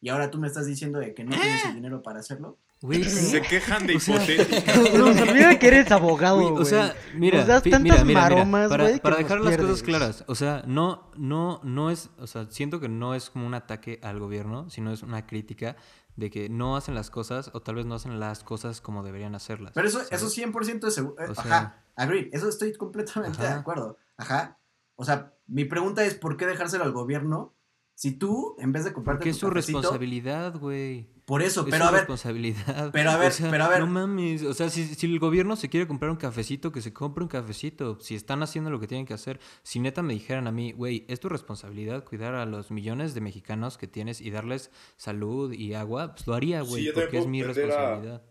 Y 0.00 0.08
ahora 0.08 0.30
tú 0.30 0.38
me 0.38 0.48
estás 0.48 0.64
diciendo 0.64 0.98
de 0.98 1.12
que 1.14 1.24
no 1.24 1.38
tienes 1.38 1.66
el 1.66 1.74
dinero 1.74 2.02
para 2.02 2.20
hacerlo. 2.20 2.56
Güey, 2.82 3.04
Se 3.04 3.42
quejan 3.42 3.86
de 3.86 3.96
O 3.96 4.00
sea, 4.00 4.22
hipotética. 4.24 4.74
Nos 4.98 5.20
olvida 5.20 5.58
que 5.58 5.68
eres 5.68 5.90
abogado, 5.90 6.36
Güey, 6.50 6.62
o 6.62 6.64
sea, 6.64 6.94
mira, 7.14 7.38
Nos 7.38 7.46
das 7.46 7.62
tantas 7.62 7.80
mira, 7.82 7.94
mira, 7.96 8.04
mira, 8.04 8.20
maromas, 8.20 8.68
para, 8.70 8.84
güey, 8.84 9.00
para 9.00 9.16
dejar 9.16 9.40
las 9.40 9.56
cosas 9.56 9.82
claras, 9.82 10.24
o 10.26 10.34
sea, 10.34 10.62
no, 10.66 11.10
no, 11.16 11.60
no 11.62 11.90
es, 11.90 12.10
o 12.18 12.26
sea, 12.26 12.46
siento 12.50 12.80
que 12.80 12.88
no 12.88 13.14
es 13.14 13.28
como 13.30 13.46
un 13.46 13.54
ataque 13.54 14.00
al 14.02 14.18
gobierno, 14.18 14.70
sino 14.70 14.92
es 14.92 15.02
una 15.02 15.26
crítica 15.26 15.76
de 16.16 16.30
que 16.30 16.48
no 16.48 16.76
hacen 16.76 16.94
las 16.94 17.10
cosas 17.10 17.50
o 17.54 17.60
tal 17.60 17.76
vez 17.76 17.86
no 17.86 17.94
hacen 17.94 18.18
las 18.20 18.44
cosas 18.44 18.80
como 18.80 19.02
deberían 19.02 19.34
hacerlas. 19.34 19.72
Pero 19.74 19.88
eso, 19.88 19.98
¿sabes? 19.98 20.12
eso 20.12 20.28
100% 20.28 20.88
es 20.88 20.94
seguro. 20.94 21.16
O 21.18 21.40
Ajá, 21.40 21.84
agree. 21.96 22.30
Eso 22.32 22.48
estoy 22.48 22.72
completamente 22.74 23.42
de 23.42 23.48
acuerdo. 23.48 23.96
Ajá. 24.16 24.58
O 24.96 25.04
sea, 25.04 25.34
mi 25.46 25.64
pregunta 25.64 26.04
es: 26.04 26.14
¿por 26.14 26.36
qué 26.36 26.46
dejárselo 26.46 26.84
al 26.84 26.92
gobierno 26.92 27.54
si 28.00 28.12
tú, 28.12 28.56
en 28.58 28.72
vez 28.72 28.84
de 28.86 28.94
comprarte 28.94 29.18
Porque 29.18 29.30
tu 29.30 29.34
es 29.34 29.40
su 29.40 29.48
cafecito, 29.48 29.78
responsabilidad, 29.78 30.58
güey. 30.58 31.10
Por 31.26 31.42
eso, 31.42 31.60
Es 31.60 31.66
pero 31.70 31.84
su 31.84 31.88
a 31.88 31.90
ver, 31.90 32.00
responsabilidad. 32.00 32.90
pero 32.94 33.10
a 33.10 33.18
ver, 33.18 33.28
O 33.28 33.30
sea, 33.30 33.50
pero 33.50 33.64
a 33.64 33.68
ver. 33.68 33.80
No 33.80 33.86
mames. 33.88 34.42
O 34.42 34.54
sea, 34.54 34.70
si, 34.70 34.86
si 34.94 35.06
el 35.06 35.18
gobierno 35.18 35.54
se 35.54 35.68
quiere 35.68 35.86
comprar 35.86 36.10
un 36.10 36.16
cafecito, 36.16 36.72
que 36.72 36.80
se 36.80 36.94
compre 36.94 37.22
un 37.24 37.28
cafecito. 37.28 38.00
Si 38.00 38.14
están 38.14 38.42
haciendo 38.42 38.70
lo 38.70 38.80
que 38.80 38.86
tienen 38.86 39.04
que 39.04 39.12
hacer. 39.12 39.38
Si 39.62 39.80
neta 39.80 40.00
me 40.00 40.14
dijeran 40.14 40.46
a 40.46 40.50
mí, 40.50 40.72
güey, 40.72 41.04
es 41.10 41.20
tu 41.20 41.28
responsabilidad 41.28 42.02
cuidar 42.06 42.34
a 42.34 42.46
los 42.46 42.70
millones 42.70 43.12
de 43.12 43.20
mexicanos 43.20 43.76
que 43.76 43.86
tienes 43.86 44.22
y 44.22 44.30
darles 44.30 44.70
salud 44.96 45.52
y 45.52 45.74
agua, 45.74 46.14
pues 46.14 46.26
lo 46.26 46.32
haría, 46.32 46.62
güey, 46.62 46.90
porque 46.94 47.18
es 47.18 47.26
mi 47.26 47.42
responsabilidad. 47.42 48.22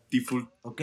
Ok. 0.64 0.82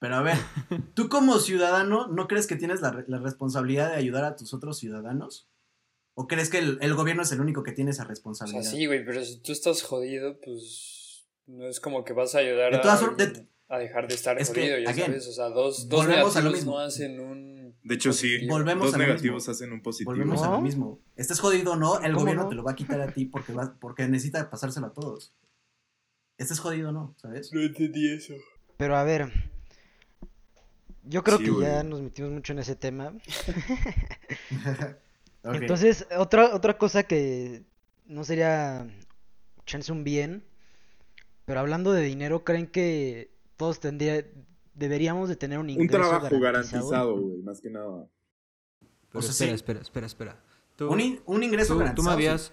Pero 0.00 0.16
a 0.16 0.20
ver, 0.22 0.36
tú 0.94 1.08
como 1.08 1.38
ciudadano, 1.38 2.08
¿no 2.08 2.26
crees 2.28 2.46
que 2.46 2.56
tienes 2.56 2.82
la, 2.82 2.90
re- 2.90 3.04
la 3.08 3.20
responsabilidad 3.20 3.88
de 3.90 3.96
ayudar 3.96 4.24
a 4.24 4.36
tus 4.36 4.52
otros 4.52 4.76
ciudadanos? 4.78 5.48
¿O 6.14 6.26
crees 6.26 6.50
que 6.50 6.58
el, 6.58 6.78
el 6.82 6.94
gobierno 6.94 7.22
es 7.22 7.32
el 7.32 7.40
único 7.40 7.62
que 7.62 7.72
tiene 7.72 7.90
esa 7.92 8.04
O 8.04 8.08
responsabilidad? 8.08 8.62
sea, 8.62 8.70
sí, 8.72 8.86
güey, 8.86 9.04
pero 9.04 9.24
si 9.24 9.38
tú 9.40 9.52
estás 9.52 9.82
jodido, 9.82 10.38
pues 10.40 11.26
no 11.46 11.66
es 11.68 11.80
como 11.80 12.04
que 12.04 12.12
vas 12.12 12.34
a 12.34 12.38
ayudar 12.38 12.72
De 12.72 12.78
a, 12.88 12.96
de- 13.26 13.46
a 13.68 13.78
dejar 13.78 14.06
de 14.08 14.14
estar 14.14 14.38
Es 14.38 14.50
que, 14.50 14.60
jodido, 14.60 14.78
ya 14.80 14.90
again, 14.90 15.06
sabes. 15.06 15.26
O 15.28 15.32
sea, 15.32 15.48
dos, 15.48 15.88
dos 15.88 16.04
volvemos 16.04 16.36
a 16.36 16.40
lo 16.40 16.50
negativos 16.50 16.52
mismo. 16.54 16.72
no 16.72 16.78
hacen 16.80 17.20
un. 17.20 17.74
De 17.82 17.94
hecho, 17.94 18.12
sí. 18.12 18.46
Volvemos 18.46 18.84
Dos 18.86 18.94
a 18.94 18.98
negativos 18.98 19.36
mismo. 19.42 19.52
hacen 19.52 19.72
un 19.72 19.80
positivo. 19.82 20.10
Volvemos 20.12 20.42
a 20.42 20.46
¿No? 20.48 20.52
lo 20.56 20.60
mismo. 20.60 21.00
Estés 21.16 21.40
jodido 21.40 21.72
o 21.72 21.76
no, 21.76 21.96
el 22.00 22.12
¿Cómo 22.12 22.20
gobierno 22.20 22.42
no? 22.44 22.48
te 22.50 22.54
lo 22.56 22.62
va 22.64 22.72
a 22.72 22.76
quitar 22.76 23.00
a 23.00 23.10
ti 23.12 23.24
porque, 23.24 23.52
va- 23.54 23.74
porque 23.80 24.06
necesita 24.06 24.50
pasárselo 24.50 24.88
a 24.88 24.92
todos. 24.92 25.32
Estés 26.36 26.60
jodido 26.60 26.90
o 26.90 26.92
no, 26.92 27.14
¿sabes? 27.20 27.50
No 27.54 27.62
entendí 27.62 28.12
eso. 28.12 28.34
Pero 28.76 28.96
a 28.96 29.04
ver, 29.04 29.32
yo 31.04 31.22
creo 31.24 31.38
Sí, 31.38 31.44
que 31.44 31.60
ya 31.62 31.82
nos 31.82 32.02
metimos 32.02 32.30
mucho 32.32 32.52
en 32.52 32.58
ese 32.58 32.76
tema. 32.76 33.14
Entonces, 35.44 36.06
otra, 36.16 36.54
otra 36.54 36.78
cosa 36.78 37.02
que 37.02 37.64
no 38.06 38.24
sería 38.24 38.86
chance 39.66 39.90
un 39.92 40.04
bien, 40.04 40.44
pero 41.44 41.60
hablando 41.60 41.92
de 41.92 42.02
dinero, 42.02 42.44
¿creen 42.44 42.66
que 42.68 43.30
todos 43.56 43.80
tendría, 43.80 44.24
deberíamos 44.74 45.28
de 45.28 45.36
tener 45.36 45.58
un 45.58 45.66
Un 45.66 45.70
ingreso 45.70 46.08
trabajo 46.08 46.38
garantizado? 46.40 46.88
garantizado, 46.88 47.20
güey, 47.20 47.42
más 47.42 47.60
que 47.60 47.70
nada. 47.70 48.06
Pero 49.10 49.18
O 49.18 49.22
sea, 49.22 49.30
espera, 49.32 49.50
sí. 49.50 49.54
espera, 49.56 49.80
espera, 49.80 50.06
espera. 50.06 50.36
Tú, 50.76 50.88
un, 50.90 51.00
in- 51.00 51.20
un 51.26 51.42
ingreso 51.42 51.76
tú- 51.94 52.02
me 52.02 52.10
habías, 52.10 52.52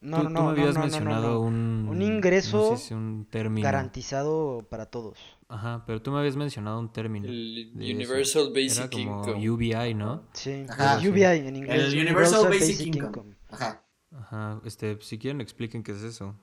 No, 0.00 0.18
tú, 0.18 0.22
no, 0.24 0.28
tú 0.28 0.34
no, 0.34 0.40
me 0.40 0.44
no, 0.44 0.50
habías 0.50 0.66
no, 0.68 0.72
no, 0.74 0.78
no, 0.78 0.82
mencionado 0.82 1.28
no. 1.34 1.40
un... 1.40 1.86
Un 1.90 2.02
ingreso 2.02 2.70
no 2.72 2.76
sé 2.76 2.84
si 2.88 2.94
un 2.94 3.26
término. 3.30 3.64
Garantizado 3.64 4.66
para 4.70 4.86
todos. 4.86 5.18
Ajá, 5.50 5.82
pero 5.86 6.02
tú 6.02 6.10
me 6.10 6.18
habías 6.18 6.36
mencionado 6.36 6.78
un 6.78 6.92
término. 6.92 7.26
El 7.26 7.70
eso. 7.70 7.78
Universal 7.96 8.42
Era 8.42 8.50
Basic 8.62 8.90
como 8.92 9.24
Income. 9.26 9.50
UBI, 9.50 9.94
¿no? 9.94 10.28
Sí, 10.34 10.66
Ajá. 10.68 11.00
el 11.00 11.08
UBI 11.08 11.22
en 11.24 11.56
inglés. 11.56 11.82
El 11.94 11.98
Universal 12.00 12.44
Basic, 12.48 12.80
Income. 12.94 13.34
Ajá. 13.50 13.84
Ajá, 14.14 14.60
este, 14.64 14.98
si 15.00 15.18
quieren 15.18 15.40
expliquen 15.40 15.82
qué 15.82 15.92
es 15.92 16.02
eso. 16.02 16.34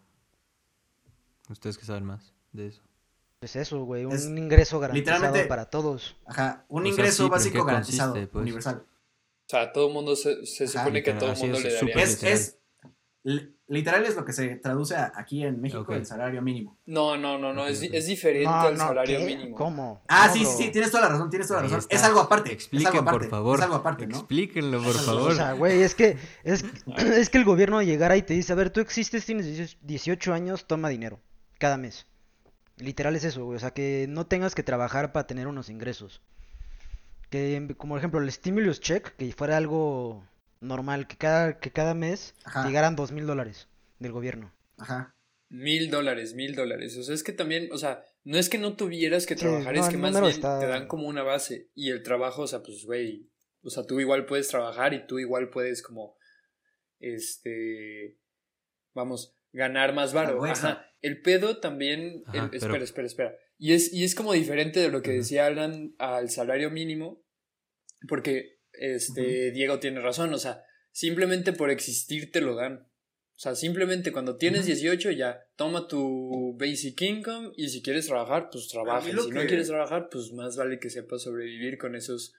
Ustedes 1.50 1.78
que 1.78 1.86
saben 1.86 2.06
más 2.06 2.34
de 2.52 2.68
eso. 2.68 2.82
Es 3.42 3.56
eso, 3.56 3.84
güey, 3.84 4.06
un 4.06 4.14
Es 4.14 4.26
ingreso 4.26 4.80
garantizado 4.80 5.18
literalmente- 5.18 5.48
para 5.48 5.70
todos. 5.70 6.16
Ajá. 6.26 6.66
Un 6.68 6.82
O 6.82 6.86
sea, 6.86 6.92
ingreso 6.92 7.12
sí, 7.12 7.18
pero 7.18 7.26
¿en 7.26 7.32
básico 7.32 7.64
garantizado. 7.66 8.12
consiste, 8.14 8.32
pues? 8.32 8.42
Universal. 8.44 8.86
O 8.88 9.48
sea, 9.48 9.72
todo 9.72 9.88
el 9.88 9.94
mundo 9.94 10.16
se, 10.16 10.44
se 10.48 10.64
Ajá. 10.64 10.80
supone 10.80 11.04
que 11.04 11.12
a 11.12 11.18
todo 11.20 11.32
el 11.32 11.38
mundo 11.38 11.58
es, 11.60 11.64
le 11.64 11.74
daría. 11.74 12.04
Es, 12.04 12.24
es, 12.24 12.58
literal 13.68 14.06
es 14.06 14.16
lo 14.16 14.24
que 14.24 14.34
se 14.34 14.56
traduce 14.58 14.96
aquí 14.96 15.44
en 15.44 15.60
México 15.60 15.82
Ok. 15.82 15.92
el 15.92 16.06
salario 16.06 16.42
mínimo. 16.42 16.78
No, 16.86 17.18
no, 17.18 17.38
no, 17.40 17.52
no, 17.54 17.66
es, 17.66 17.82
es 17.82 18.06
diferente 18.06 18.46
No, 18.46 18.54
al 18.62 18.74
no, 18.78 18.88
salario 18.88 19.20
¿qué? 19.20 19.26
mínimo. 19.26 19.56
¿Cómo? 19.58 20.04
Ah, 20.08 20.28
No, 20.28 20.34
sí, 20.34 20.46
sí, 20.46 20.70
tienes 20.72 20.92
toda 20.92 21.04
la 21.04 21.10
razón, 21.10 21.30
tienes 21.32 21.48
toda 21.48 21.62
la 21.62 21.64
razón. 21.68 21.80
está. 21.80 21.96
Es 21.96 22.04
algo 22.04 22.20
aparte. 22.20 22.50
es 22.50 22.56
Expliquen, 22.56 22.88
algo 22.88 23.00
aparte, 23.02 23.20
por 23.22 23.30
favor. 23.30 23.58
Es 23.58 23.64
algo 23.64 23.76
aparte, 23.76 24.08
¿no? 24.08 24.18
Explíquenlo, 24.18 24.84
por 24.84 24.94
favor. 24.94 25.32
O 25.32 25.36
sea, 25.36 25.54
güey, 25.54 25.82
es 25.82 25.96
que, 25.96 26.18
es, 26.44 26.64
es 26.98 27.30
que 27.30 27.38
el 27.40 27.46
gobierno 27.46 27.82
llegara 27.82 28.16
y 28.16 28.22
te 28.22 28.36
dice, 28.36 28.54
a 28.54 28.56
ver, 28.56 28.70
tú 28.70 28.80
existes, 28.82 29.26
tienes 29.26 29.78
18 29.82 30.34
años, 30.34 30.68
toma 30.68 30.90
dinero, 30.90 31.20
cada 31.58 31.78
mes. 31.78 32.06
Literal 32.78 33.16
es 33.16 33.24
eso, 33.24 33.46
güey, 33.46 33.56
o 33.56 33.60
sea, 33.60 33.72
que 33.72 34.06
no 34.08 34.28
tengas 34.28 34.54
que 34.54 34.62
trabajar 34.62 35.12
para 35.14 35.26
tener 35.26 35.48
unos 35.48 35.70
ingresos. 35.70 36.22
Que, 37.32 37.74
como 37.78 37.94
por 37.94 38.00
ejemplo, 38.00 38.20
el 38.22 38.32
stimulus 38.32 38.80
check, 38.82 39.16
que 39.16 39.32
fuera 39.34 39.58
algo 39.58 40.24
normal, 40.66 41.08
que 41.08 41.18
cada, 41.18 41.60
que 41.60 41.72
cada 41.72 41.94
mes 41.94 42.36
Ajá. 42.44 42.66
llegaran 42.68 42.96
dos 42.96 43.12
mil 43.12 43.26
dólares 43.26 43.68
del 44.00 44.12
gobierno. 44.12 44.54
Ajá. 44.78 45.16
Mil 45.50 45.90
dólares, 45.92 46.34
mil 46.34 46.56
dólares. 46.56 46.98
O 46.98 47.04
sea, 47.04 47.14
es 47.16 47.24
que 47.24 47.32
también, 47.32 47.70
o 47.72 47.78
sea, 47.78 48.04
no 48.24 48.38
es 48.38 48.50
que 48.50 48.58
no 48.58 48.76
tuvieras 48.76 49.26
que 49.26 49.36
Sí, 49.36 49.42
trabajar, 49.42 49.76
no, 49.76 49.82
es 49.82 49.90
que 49.90 49.98
más 49.98 50.12
bien 50.12 50.26
está- 50.26 50.60
te 50.60 50.68
dan 50.68 50.88
como 50.88 51.08
una 51.08 51.24
base. 51.24 51.70
Y 51.76 51.92
el 51.92 52.02
trabajo, 52.04 52.42
o 52.44 52.48
sea, 52.48 52.62
pues, 52.64 52.84
güey, 52.86 53.30
o 53.62 53.70
sea, 53.70 53.86
tú 53.86 54.00
igual 54.00 54.26
puedes 54.26 54.48
trabajar 54.48 54.94
y 54.94 55.06
tú 55.08 55.20
igual 55.20 55.50
puedes 55.50 55.82
como, 55.82 56.18
este, 57.00 58.18
vamos, 58.94 59.38
ganar 59.54 59.94
más 59.94 60.14
varo. 60.14 60.44
Ajá. 60.44 60.86
El 61.02 61.22
pedo 61.22 61.60
también, 61.60 62.24
Ajá, 62.26 62.46
el- 62.46 62.50
pero- 62.50 62.58
espera, 62.76 62.84
espera, 62.84 63.08
espera. 63.08 63.36
Y 63.58 63.74
es, 63.74 63.94
y 63.94 64.04
es 64.04 64.16
como 64.16 64.34
diferente 64.34 64.80
de 64.80 64.90
lo 64.90 65.02
que 65.02 65.12
decía 65.12 65.46
Alan 65.46 65.96
al 66.00 66.30
salario 66.30 66.70
mínimo, 66.72 67.24
porque, 68.10 68.55
este, 68.80 69.52
Diego 69.52 69.80
tiene 69.80 70.00
razón, 70.02 70.34
o 70.34 70.38
sea, 70.38 70.64
simplemente 70.92 71.54
por 71.54 71.70
existir 71.70 72.32
te 72.32 72.42
lo 72.42 72.56
dan. 72.56 72.88
O 73.38 73.38
sea, 73.38 73.54
simplemente 73.56 74.14
cuando 74.14 74.38
tienes 74.38 74.62
Ujú. 74.62 74.68
18 74.68 75.12
ya 75.12 75.46
toma 75.58 75.88
tu 75.90 76.56
basic 76.58 77.02
income 77.02 77.52
y 77.58 77.68
si 77.68 77.82
quieres 77.82 78.08
trabajar, 78.08 78.50
pues 78.50 78.70
trabaja. 78.70 79.02
Si 79.10 79.30
no 79.32 79.46
quieres 79.46 79.68
trabajar, 79.68 80.08
pues 80.10 80.32
más 80.32 80.56
vale 80.56 80.80
que 80.80 80.90
sepas 80.90 81.24
sobrevivir 81.24 81.78
con 81.78 81.96
esos 81.96 82.34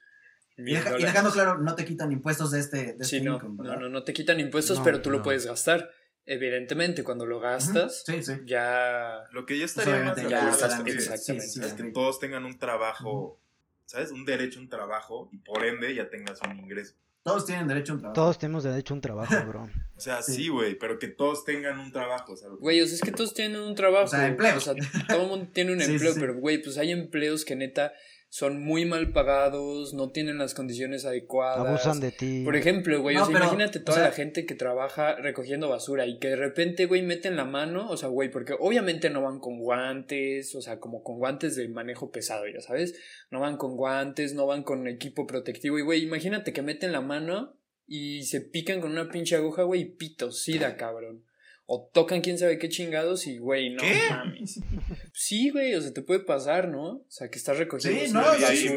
Y, 0.57 0.63
deja- 0.73 0.97
y 0.99 1.03
dejando 1.03 1.29
claro, 1.31 1.59
no 1.59 1.75
te 1.75 1.85
quitan 1.85 2.11
impuestos 2.11 2.49
de 2.49 2.59
este, 2.61 2.93
de 2.93 3.03
Sí, 3.05 3.17
este 3.17 3.29
no, 3.29 3.35
income, 3.35 3.57
no, 3.63 3.75
no, 3.79 3.89
no 3.89 4.03
te 4.03 4.11
quitan 4.13 4.39
impuestos, 4.39 4.79
No, 4.79 4.83
pero 4.83 5.01
tú 5.03 5.11
lo 5.11 5.21
puedes 5.21 5.45
gastar. 5.45 5.91
Evidentemente, 6.25 7.03
cuando 7.03 7.25
lo 7.27 7.39
gastas, 7.39 8.03
Sí, 8.05 8.21
sí. 8.23 8.33
ya... 8.45 9.23
Lo 9.31 9.45
que 9.45 9.57
yo 9.59 9.65
estaría 9.65 9.93
más 10.03 10.17
obviamente 10.17 10.23
de 10.23 10.29
ya 10.31 10.49
exactamente. 10.49 11.17
sí, 11.17 11.39
sí, 11.39 11.59
es 11.63 11.73
que 11.73 11.83
todos 11.91 12.19
tengan 12.19 12.43
un 12.43 12.57
trabajo, 12.59 13.39
¿sabes? 13.87 14.11
Un 14.11 14.23
derecho 14.25 14.59
a 14.59 14.61
un 14.61 14.69
trabajo 14.69 15.29
y 15.33 15.37
por 15.39 15.65
ende 15.65 15.95
ya 15.95 16.07
tengas 16.09 16.39
un 16.43 16.59
ingreso. 16.59 16.93
Todos 17.23 17.45
tienen 17.45 17.67
derecho 17.67 17.91
a 17.91 17.95
un 17.95 18.01
trabajo. 18.01 18.21
Todos 18.21 18.39
tenemos 18.39 18.63
derecho 18.63 18.93
a 18.93 18.95
un 18.95 19.01
trabajo, 19.01 19.33
bro. 19.47 19.63
O 19.95 19.99
sea, 19.99 20.21
Sí. 20.21 20.35
sí, 20.35 20.47
güey, 20.49 20.75
pero 20.77 20.97
que 20.99 21.07
todos 21.07 21.43
tengan 21.43 21.79
un 21.79 21.91
trabajo, 21.91 22.37
sea, 22.37 22.47
Güey, 22.49 22.79
o 22.81 22.85
sea, 22.85 22.95
es 22.95 23.01
que 23.01 23.11
todos 23.11 23.33
tienen 23.33 23.59
un 23.59 23.75
trabajo. 23.75 24.05
O 24.05 24.07
sea, 24.07 24.27
empleo. 24.27 24.55
O 24.57 24.61
sea, 24.61 24.75
todo 25.09 25.23
el 25.23 25.27
mundo 25.27 25.49
tiene 25.51 25.73
un 25.73 25.79
sí, 25.81 25.91
empleo, 25.91 26.13
sí. 26.13 26.19
pero, 26.21 26.35
güey, 26.35 26.61
pues 26.61 26.77
hay 26.77 26.91
empleos 26.91 27.43
que 27.43 27.55
neta 27.57 27.91
son 28.29 28.61
muy 28.61 28.83
mal 28.85 29.13
pagados, 29.13 29.93
no 29.93 30.11
tienen 30.11 30.37
las 30.37 30.53
condiciones 30.53 31.05
adecuadas. 31.05 31.65
Abusan 31.65 32.01
de 32.01 32.11
ti. 32.11 32.43
Por 32.43 32.55
ejemplo, 32.57 33.01
güey, 33.01 33.15
No, 33.15 33.23
o 33.23 33.25
sea, 33.25 33.33
pero, 33.33 33.45
imagínate 33.45 33.79
o 33.79 33.83
toda 33.83 33.97
sea- 33.99 34.07
la 34.09 34.11
gente 34.11 34.45
que 34.45 34.53
trabaja 34.53 35.15
recogiendo 35.15 35.69
basura 35.69 36.05
y 36.05 36.19
que 36.19 36.27
de 36.29 36.35
repente, 36.35 36.85
güey, 36.87 37.01
meten 37.03 37.37
la 37.37 37.45
mano, 37.45 37.89
o 37.89 37.95
sea, 37.97 38.09
güey, 38.09 38.29
porque 38.29 38.53
obviamente 38.59 39.09
no 39.09 39.21
van 39.21 39.39
con 39.39 39.59
guantes, 39.59 40.53
o 40.55 40.61
sea, 40.61 40.79
como 40.79 41.03
con 41.03 41.17
guantes 41.19 41.55
de 41.55 41.69
manejo 41.69 42.11
pesado, 42.11 42.43
ya 42.47 42.59
sabes, 42.61 42.95
no 43.31 43.39
van 43.39 43.55
con 43.57 43.77
guantes, 43.77 44.33
no 44.33 44.45
van 44.45 44.63
con 44.63 44.87
equipo 44.87 45.25
protectivo 45.25 45.79
y, 45.79 45.83
güey, 45.83 46.03
imagínate 46.03 46.51
que 46.51 46.61
meten 46.61 46.91
la 46.91 47.01
mano 47.01 47.53
y 47.87 48.23
se 48.23 48.41
pican 48.41 48.81
con 48.81 48.91
una 48.91 49.09
pinche 49.09 49.37
aguja, 49.37 49.63
güey, 49.63 49.81
y 49.81 49.85
pito, 49.85 50.31
sida, 50.33 50.75
cabrón. 50.75 51.23
O 51.69 51.89
tocan 51.93 52.21
quién 52.21 52.39
sabe 52.39 52.57
qué 52.57 52.69
chingados 52.69 53.27
y, 53.27 53.39
güey, 53.39 53.71
no 53.71 53.81
¿Qué? 53.81 53.99
mames. 54.09 54.61
Sí, 55.11 55.49
güey, 55.49 55.75
o 55.75 55.81
sea, 55.81 55.93
te 55.93 56.01
puede 56.01 56.21
pasar, 56.21 56.69
¿no? 56.69 56.83
O 56.83 57.05
sea, 57.09 57.29
que 57.29 57.37
estás 57.37 57.57
recogiendo 57.57 58.05
Sí, 58.05 58.13
no, 58.13 58.23
sí, 58.47 58.69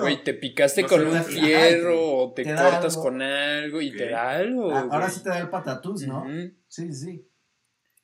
güey, 0.00 0.24
te 0.24 0.34
picaste 0.34 0.82
No 0.82 0.88
con 0.88 1.06
un 1.06 1.22
fierro 1.22 2.16
o 2.16 2.32
te, 2.34 2.42
cortas 2.42 2.96
algo. 2.96 3.02
con 3.02 3.22
algo 3.22 3.80
y 3.80 3.96
te 3.96 4.10
da 4.10 4.32
algo. 4.32 4.72
Ah, 4.74 4.88
ahora 4.90 5.08
sí 5.08 5.22
te 5.22 5.28
da 5.28 5.38
el 5.38 5.48
patatús, 5.48 6.08
¿no? 6.08 6.26
Sí, 6.66 6.92
sí, 6.92 6.92
sí. 6.92 7.28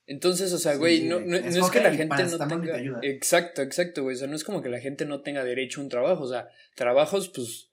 Entonces, 0.07 0.53
o 0.53 0.59
sea, 0.59 0.77
güey, 0.77 0.99
sí, 0.99 1.09
no, 1.09 1.17
güey. 1.17 1.29
no, 1.29 1.41
no 1.41 1.67
es 1.67 1.71
que 1.73 1.81
la 1.81 1.93
gente 1.93 2.25
no 2.25 2.39
tenga... 2.47 2.63
te 2.63 2.73
ayuda. 2.73 3.01
Exacto, 3.03 3.63
exacto, 3.63 4.05
güey. 4.05 4.15
O 4.15 4.19
sea, 4.19 4.29
no 4.29 4.37
es 4.37 4.45
como 4.45 4.63
que 4.63 4.69
la 4.69 4.79
gente 4.79 5.07
no 5.07 5.23
tenga 5.23 5.43
derecho 5.43 5.81
a 5.81 5.85
un 5.85 5.91
trabajo. 5.91 6.23
O 6.23 6.29
sea, 6.29 6.49
trabajos, 6.77 7.31
pues, 7.35 7.73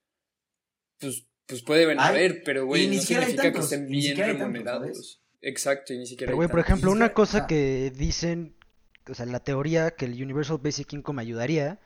pues, 0.99 1.27
pues 1.45 1.61
pueden 1.61 1.99
haber, 1.99 2.41
pero, 2.43 2.65
güey, 2.65 2.87
no 2.87 2.99
significa 2.99 3.51
que 3.51 3.59
estén 3.59 3.85
bien 3.85 4.17
remunerados. 4.17 5.20
Exacto, 5.41 5.93
y 5.93 5.97
ni 5.97 6.05
siquiera 6.05 6.29
Pero, 6.29 6.37
güey, 6.37 6.49
por 6.49 6.59
ejemplo, 6.59 6.91
una 6.91 7.13
cosa 7.13 7.39
ah. 7.39 7.47
que 7.47 7.91
dicen, 7.95 8.53
o 9.09 9.13
sea, 9.13 9.25
la 9.25 9.39
teoría 9.39 9.91
que 9.91 10.05
el 10.05 10.21
Universal 10.21 10.59
Basic 10.61 10.93
Income 10.93 11.21
ayudaría 11.21 11.79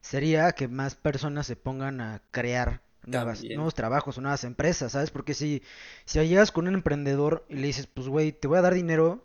sería 0.00 0.52
que 0.52 0.68
más 0.68 0.94
personas 0.94 1.46
se 1.46 1.56
pongan 1.56 2.00
a 2.00 2.22
crear 2.30 2.80
nuevas, 3.04 3.42
nuevos 3.44 3.74
trabajos 3.74 4.18
o 4.18 4.20
nuevas 4.20 4.44
empresas, 4.44 4.92
¿sabes? 4.92 5.10
Porque 5.10 5.34
si, 5.34 5.62
si 6.04 6.18
llegas 6.26 6.52
con 6.52 6.66
un 6.68 6.74
emprendedor 6.74 7.44
y 7.48 7.56
le 7.56 7.68
dices, 7.68 7.86
pues, 7.86 8.08
güey, 8.08 8.32
te 8.32 8.48
voy 8.48 8.58
a 8.58 8.62
dar 8.62 8.74
dinero 8.74 9.24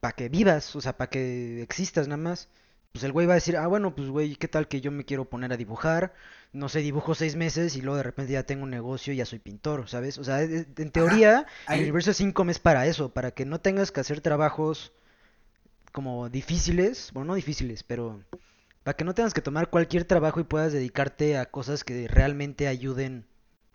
para 0.00 0.12
que 0.12 0.28
vivas, 0.28 0.74
o 0.76 0.80
sea, 0.80 0.96
para 0.96 1.10
que 1.10 1.62
existas 1.62 2.08
nada 2.08 2.22
más, 2.22 2.48
pues 2.92 3.04
el 3.04 3.12
güey 3.12 3.26
va 3.26 3.34
a 3.34 3.36
decir, 3.36 3.56
ah, 3.56 3.66
bueno, 3.66 3.94
pues, 3.94 4.08
güey, 4.08 4.36
¿qué 4.36 4.48
tal 4.48 4.66
que 4.66 4.80
yo 4.80 4.90
me 4.90 5.04
quiero 5.04 5.24
poner 5.28 5.52
a 5.52 5.56
dibujar? 5.56 6.14
No 6.52 6.68
sé, 6.68 6.80
dibujo 6.80 7.14
seis 7.14 7.36
meses 7.36 7.76
y 7.76 7.82
luego 7.82 7.98
de 7.98 8.02
repente 8.02 8.32
ya 8.32 8.42
tengo 8.44 8.64
un 8.64 8.70
negocio 8.70 9.12
y 9.12 9.16
ya 9.16 9.26
soy 9.26 9.38
pintor, 9.38 9.88
¿sabes? 9.88 10.18
O 10.18 10.24
sea, 10.24 10.42
e- 10.42 10.66
en 10.76 10.90
teoría... 10.90 11.40
El 11.68 11.74
Ahí- 11.74 11.80
universo 11.82 12.10
Income 12.22 12.52
es 12.52 12.58
para 12.58 12.86
eso, 12.86 13.10
para 13.12 13.30
que 13.32 13.44
no 13.44 13.60
tengas 13.60 13.92
que 13.92 14.00
hacer 14.00 14.20
trabajos 14.20 14.92
como 15.92 16.28
difíciles, 16.28 17.10
bueno, 17.12 17.28
no 17.28 17.34
difíciles, 17.34 17.82
pero 17.82 18.22
para 18.82 18.96
que 18.96 19.04
no 19.04 19.14
tengas 19.14 19.34
que 19.34 19.42
tomar 19.42 19.68
cualquier 19.70 20.04
trabajo 20.04 20.40
y 20.40 20.44
puedas 20.44 20.72
dedicarte 20.72 21.36
a 21.36 21.46
cosas 21.46 21.84
que 21.84 22.08
realmente 22.08 22.68
ayuden 22.68 23.26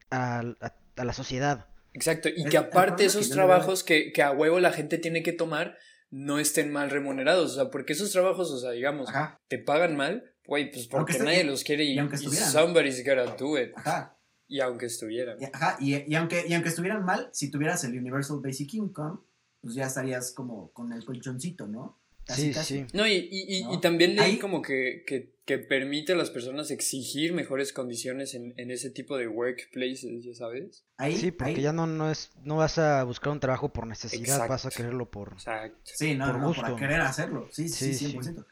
a, 0.10 0.40
a- 0.60 0.74
a 0.98 1.06
la 1.06 1.14
sociedad. 1.14 1.68
Exacto, 1.94 2.28
y 2.36 2.46
que 2.46 2.58
aparte 2.58 3.06
esos 3.06 3.30
trabajos 3.30 3.84
que, 3.84 4.12
que 4.12 4.24
a 4.24 4.32
huevo 4.32 4.60
la 4.60 4.72
gente 4.72 4.98
tiene 4.98 5.22
que 5.22 5.32
tomar 5.34 5.78
no 6.14 6.38
estén 6.38 6.72
mal 6.72 6.92
remunerados, 6.92 7.54
o 7.54 7.56
sea, 7.56 7.72
porque 7.72 7.94
esos 7.94 8.12
trabajos, 8.12 8.52
o 8.52 8.60
sea, 8.60 8.70
digamos, 8.70 9.10
Ajá, 9.10 9.42
te 9.48 9.58
pagan 9.58 9.98
mal, 9.98 10.24
güey, 10.46 10.72
pues 10.72 10.86
porque 10.86 11.18
nadie 11.18 11.44
los 11.44 11.64
quiere 11.64 11.86
y, 11.86 11.94
y 11.94 11.98
aunque 11.98 12.18
y 12.18 12.20
estuvieran. 12.20 12.52
somebody's 12.52 13.04
gotta 13.04 13.36
do 13.36 13.58
it, 13.60 13.72
ajá. 13.76 14.16
y 14.48 14.60
aunque 14.60 14.86
estuvieran. 14.86 15.42
Y, 15.42 15.46
ajá, 15.46 15.76
y, 15.80 15.96
y 16.12 16.14
aunque, 16.14 16.46
y 16.48 16.54
aunque 16.54 16.70
estuvieran 16.70 17.04
mal, 17.04 17.30
si 17.34 17.50
tuvieras 17.50 17.84
el 17.84 17.98
Universal 17.98 18.42
Basic 18.44 18.76
Income, 18.76 19.22
pues 19.60 19.74
ya 19.74 19.88
estarías 19.88 20.32
como 20.34 20.72
con 20.72 20.94
el 20.94 21.04
colchoncito, 21.04 21.66
¿no? 21.66 22.00
Casi, 22.26 22.42
Sí, 22.42 22.54
casi. 22.54 22.78
sí. 22.80 22.86
No, 22.94 23.06
y, 23.06 23.14
y, 23.32 23.58
y, 23.58 23.64
¿No? 23.64 23.74
y 23.74 23.82
también 23.82 24.16
leí 24.16 24.24
Ahí- 24.26 24.40
como 24.40 24.62
que, 24.62 25.04
que, 25.06 25.36
que 25.46 25.58
permite 25.58 26.14
a 26.14 26.16
las 26.16 26.30
personas 26.32 26.72
exigir 26.72 27.34
mejores 27.34 27.74
condiciones 27.74 28.34
en, 28.34 28.54
en 28.58 28.72
ese 28.72 28.90
tipo 28.90 29.18
de 29.18 29.28
workplaces, 29.28 30.24
ya 30.24 30.34
sabes. 30.34 30.86
Ahí, 30.98 31.18
Sí, 31.18 31.32
porque 31.32 31.56
ahí- 31.56 31.62
ya 31.62 31.74
no, 31.74 31.86
no 31.86 32.10
es, 32.10 32.32
no 32.44 32.56
vas 32.58 32.78
a 32.78 33.04
buscar 33.04 33.34
un 33.34 33.40
trabajo 33.42 33.74
por 33.74 33.88
necesidad, 33.88 34.48
vas 34.48 34.66
a 34.66 34.70
quererlo 34.70 35.10
por... 35.12 35.34
Exacto. 35.34 35.78
Sí, 35.84 36.16
no, 36.16 36.28
por 36.32 36.40
no, 36.40 36.48
gusto. 36.48 36.62
para 36.62 36.76
querer 36.78 37.02
hacerlo. 37.02 37.48
Sí, 37.52 37.68
sí, 37.68 37.94
Sí, 37.94 38.08
sí, 38.12 38.18
100%. 38.18 38.46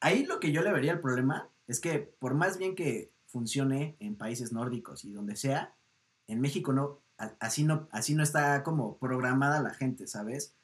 Ahí 0.00 0.24
lo 0.24 0.40
que 0.40 0.50
yo 0.52 0.62
le 0.62 0.72
vería 0.72 0.92
el 0.92 1.00
problema 1.00 1.50
es 1.66 1.78
que 1.78 1.98
por 1.98 2.32
más 2.34 2.56
bien 2.56 2.74
que 2.74 3.12
funcione 3.26 3.96
en 4.00 4.16
países 4.16 4.50
nórdicos 4.50 5.04
y 5.04 5.12
donde 5.12 5.36
sea, 5.36 5.74
en 6.26 6.40
México 6.40 6.72
no, 6.72 7.02
así 7.38 7.64
no, 7.64 7.86
así 7.92 8.14
no 8.14 8.22
está 8.22 8.62
como 8.62 8.96
programada 8.98 9.60
la 9.62 9.74
gente, 9.74 10.06
¿sabes? 10.06 10.54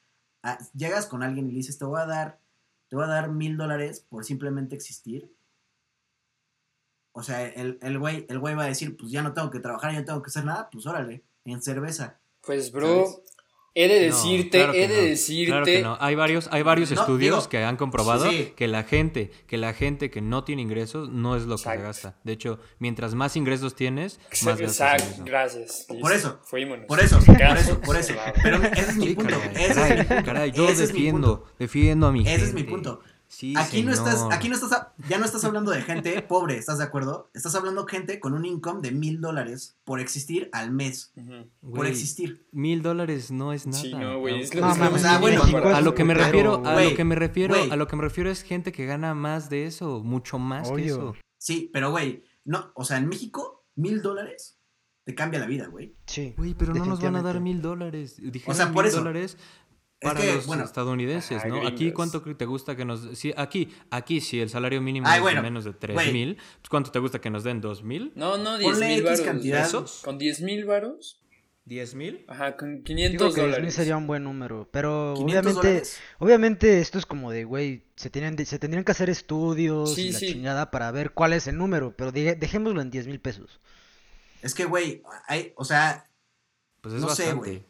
Ah, 0.43 0.57
llegas 0.73 1.05
con 1.05 1.21
alguien 1.23 1.47
y 1.47 1.51
le 1.51 1.57
dices, 1.57 1.77
te 1.77 1.85
voy 1.85 1.99
a 2.01 2.05
dar, 2.05 2.39
te 2.87 2.95
voy 2.95 3.05
a 3.05 3.09
dar 3.09 3.31
mil 3.31 3.57
dólares 3.57 4.05
por 4.07 4.25
simplemente 4.25 4.75
existir. 4.75 5.33
O 7.11 7.23
sea, 7.23 7.47
el, 7.47 7.79
el 7.81 7.97
güey, 7.97 8.25
el 8.29 8.39
güey 8.39 8.55
va 8.55 8.63
a 8.63 8.67
decir, 8.67 8.95
pues 8.95 9.11
ya 9.11 9.23
no 9.23 9.33
tengo 9.33 9.49
que 9.49 9.59
trabajar, 9.59 9.91
ya 9.91 9.99
no 9.99 10.05
tengo 10.05 10.21
que 10.21 10.29
hacer 10.29 10.45
nada, 10.45 10.69
pues 10.69 10.85
órale, 10.85 11.23
en 11.45 11.61
cerveza. 11.61 12.19
Pues, 12.41 12.71
bro, 12.71 13.05
¿Sabes? 13.05 13.36
He 13.85 13.87
de 13.87 14.09
No, 14.09 14.15
decirte, 14.15 14.57
claro 14.57 14.73
que 14.73 14.83
he 14.83 14.87
de 14.87 14.95
no, 14.95 15.01
decirte. 15.03 15.45
Claro 15.51 15.65
que 15.65 15.81
no. 15.81 15.97
Hay 15.99 16.15
varios, 16.15 16.49
hay 16.51 16.63
varios 16.63 16.91
No, 16.91 16.99
estudios 17.01 17.35
digo, 17.37 17.49
que 17.49 17.63
han 17.63 17.77
comprobado 17.77 18.29
sí. 18.29 18.53
que 18.55 18.67
la 18.67 18.83
gente, 18.83 19.31
que 19.47 19.57
la 19.57 19.73
gente 19.73 20.09
que 20.09 20.21
no 20.21 20.43
tiene 20.43 20.61
ingresos 20.61 21.09
no 21.09 21.35
es 21.35 21.43
lo 21.43 21.55
que 21.57 21.63
se 21.63 21.69
Exacto. 21.69 21.83
gasta. 21.87 22.15
De 22.23 22.33
hecho, 22.33 22.59
mientras 22.79 23.13
más 23.15 23.35
ingresos 23.35 23.75
tienes, 23.75 24.19
más 24.43 24.59
Exacto, 24.59 25.23
gracias. 25.23 25.85
Por 26.01 26.11
eso, 26.11 26.39
Fuímonos. 26.43 26.85
Por 26.85 26.99
eso, 26.99 27.19
por 27.19 27.39
eso, 27.57 27.81
por 27.81 27.95
eso. 27.97 28.13
Pero 28.43 28.63
ese 28.63 28.81
es 28.91 28.95
mi 28.97 29.13
punto. 29.15 29.35
caray, 29.75 30.23
caray, 30.23 30.51
yo 30.51 30.67
Ese 30.69 30.83
es 30.85 30.93
mi 30.93 30.99
defiendo, 30.99 31.39
punto. 31.41 31.53
defiendo 31.59 32.07
a 32.07 32.11
mi 32.11 32.21
Ese 32.21 32.29
gente. 32.31 32.45
es 32.45 32.53
mi 32.53 32.63
punto. 32.63 32.99
Sí, 33.29 33.53
Aquí 33.57 33.83
no 33.83 33.91
estás, 33.91 34.25
aquí 34.31 34.47
no 34.47 34.55
estás, 34.55 34.71
a- 34.71 34.93
ya 35.09 35.17
no 35.17 35.25
estás 35.25 35.43
hablando 35.43 35.71
de 35.71 35.81
gente 35.81 36.21
pobre, 36.27 36.57
¿estás 36.57 36.77
de 36.77 36.85
acuerdo? 36.85 37.29
Estás 37.33 37.53
hablando 37.55 37.83
de 37.83 37.91
gente 37.91 38.19
con 38.21 38.33
un 38.33 38.45
income 38.45 38.79
de 38.81 38.91
mil 38.91 39.19
dólares 39.19 39.77
por 39.83 39.99
existir 39.99 40.49
al 40.53 40.71
mes, 40.71 41.11
por 41.59 41.69
Güey, 41.79 41.91
existir. 41.91 42.47
Mil 42.53 42.81
dólares 42.81 43.29
no 43.29 43.51
es 43.51 43.67
nada. 43.67 43.81
Sí, 43.81 43.93
no, 43.93 44.19
güey, 44.19 44.41
es 44.41 44.55
No, 44.55 44.73
mames, 44.75 45.03
o 45.03 45.19
bueno, 45.19 45.43
México 45.43 45.67
a 45.67 45.81
lo 45.81 45.93
que 45.93 46.03
me 46.05 46.13
refiero, 46.13 46.65
a 46.65 46.73
güey. 46.73 46.89
lo 46.91 46.95
que 46.95 47.03
me 47.03 47.15
refiero, 47.15 47.55
Güey. 47.55 47.69
a 47.69 47.75
lo 47.75 47.87
que 47.87 47.95
me 47.97 48.03
refiero 48.03 48.29
es 48.31 48.43
gente 48.43 48.71
que 48.71 48.85
gana 48.85 49.13
más 49.13 49.49
de 49.49 49.65
eso, 49.65 50.01
mucho 50.03 50.39
más 50.39 50.71
que 50.71 50.85
eso. 50.85 51.13
Sí, 51.37 51.69
pero 51.73 51.91
güey, 51.91 52.23
no, 52.45 52.71
o 52.75 52.85
sea, 52.85 52.97
en 52.97 53.09
México, 53.09 53.65
mil 53.75 54.01
dólares 54.01 54.57
te 55.03 55.15
cambia 55.15 55.39
la 55.39 55.45
vida, 55.47 55.67
güey. 55.67 55.95
Sí. 56.05 56.33
Güey, 56.37 56.53
pero 56.53 56.73
no 56.73 56.85
nos 56.85 57.01
van 57.01 57.15
a 57.15 57.21
dar 57.21 57.39
mil 57.39 57.61
dólares. 57.61 58.17
Dijeron 58.21 58.55
sea, 58.55 58.71
por 58.73 58.83
mil 58.83 58.89
eso. 58.89 58.97
dólares 58.99 59.37
Es 59.99 60.07
para 60.09 60.21
que, 60.21 60.35
los 60.35 60.45
bueno, 60.45 60.63
estadounidenses, 60.63 61.43
¿no? 61.45 61.65
Aquí. 61.67 61.91
¿cuánto 61.91 62.21
te 62.21 62.45
gusta 62.45 62.75
que 62.75 62.85
nos...? 62.85 63.17
Sí, 63.17 63.33
aquí, 63.35 63.69
aquí, 63.89 64.21
si 64.21 64.39
el 64.39 64.49
salario 64.49 64.79
mínimo 64.79 65.07
Ay, 65.07 65.13
es 65.13 65.17
de 65.17 65.21
bueno, 65.23 65.41
menos 65.41 65.65
de 65.65 65.73
tres 65.73 65.95
güey. 65.95 66.13
mil, 66.13 66.35
pues 66.35 66.69
¿cuánto 66.69 66.91
te 66.91 66.99
gusta 66.99 67.19
que 67.19 67.31
nos 67.31 67.43
den? 67.43 67.61
¿Dos 67.61 67.81
mil? 67.83 68.11
No, 68.15 68.37
no, 68.37 68.57
10 68.59 68.71
Ponle 68.71 68.87
mil 68.89 69.03
varos. 69.03 70.01
Con 70.03 70.17
10 70.19 70.41
mil 70.41 70.65
varos. 70.65 71.21
¿Diez 71.65 71.95
mil? 71.95 72.23
Ajá, 72.29 72.55
con 72.55 72.75
Digo 72.75 72.83
500 72.85 73.35
que 73.35 73.41
10,000 73.41 73.51
dólares. 73.51 73.73
sería 73.73 73.97
un 73.97 74.07
buen 74.07 74.23
número, 74.23 74.69
pero 74.71 75.15
500 75.17 75.23
obviamente, 75.25 75.67
dólares. 75.67 75.99
obviamente 76.19 76.79
esto 76.79 76.97
es 76.97 77.05
como 77.05 77.29
de, 77.31 77.43
güey, 77.43 77.83
se 77.97 78.09
tienen, 78.09 78.37
de- 78.37 78.45
se 78.45 78.57
tendrían 78.57 78.85
que 78.85 78.91
hacer 78.93 79.09
estudios 79.09 79.93
Sí, 79.95 80.07
y 80.07 80.11
la 80.13 80.19
sí. 80.19 80.27
chingada 80.31 80.71
para 80.71 80.89
ver 80.91 81.11
cuál 81.11 81.33
es 81.33 81.45
el 81.47 81.57
número, 81.57 81.93
pero 81.97 82.13
diga- 82.13 82.37
dejémoslo 82.39 82.79
en 82.81 82.89
10 82.89 83.07
mil 83.07 83.19
pesos. 83.19 83.59
Es 84.41 84.53
que, 84.53 84.63
güey, 84.63 85.01
hay, 85.27 85.51
o 85.57 85.65
sea, 85.65 86.05
Pues 86.79 86.93
es 86.95 87.01
No 87.01 87.09
sé, 87.09 87.23
bastante. 87.33 87.49
güey. 87.49 87.65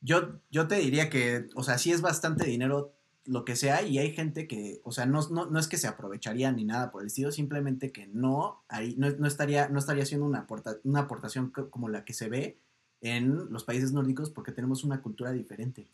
Yo, 0.00 0.40
yo 0.50 0.68
te 0.68 0.76
diría 0.76 1.10
que, 1.10 1.46
o 1.54 1.62
sea, 1.62 1.78
sí 1.78 1.92
es 1.92 2.00
bastante 2.00 2.44
dinero 2.46 2.94
lo 3.24 3.44
que 3.44 3.56
sea, 3.56 3.82
y 3.82 3.98
hay 3.98 4.12
gente 4.12 4.46
que, 4.48 4.80
o 4.84 4.90
sea, 4.92 5.04
no, 5.04 5.20
no, 5.30 5.46
no 5.46 5.58
es 5.58 5.68
que 5.68 5.76
se 5.76 5.86
aprovecharía 5.86 6.50
ni 6.50 6.64
nada 6.64 6.90
por 6.90 7.02
el 7.02 7.08
estilo, 7.08 7.30
simplemente 7.30 7.92
que 7.92 8.06
no, 8.06 8.64
ahí, 8.68 8.94
no, 8.96 9.10
no 9.10 9.26
estaría, 9.26 9.68
no 9.68 9.78
estaría 9.78 10.04
haciendo 10.04 10.24
una, 10.26 10.46
aporta- 10.46 10.78
una 10.84 11.00
aportación 11.00 11.50
co- 11.50 11.68
como 11.70 11.88
la 11.90 12.04
que 12.06 12.14
se 12.14 12.28
ve 12.30 12.58
en 13.02 13.50
los 13.52 13.64
países 13.64 13.92
nórdicos 13.92 14.30
porque 14.30 14.52
tenemos 14.52 14.82
una 14.82 15.02
cultura 15.02 15.30
diferente. 15.32 15.88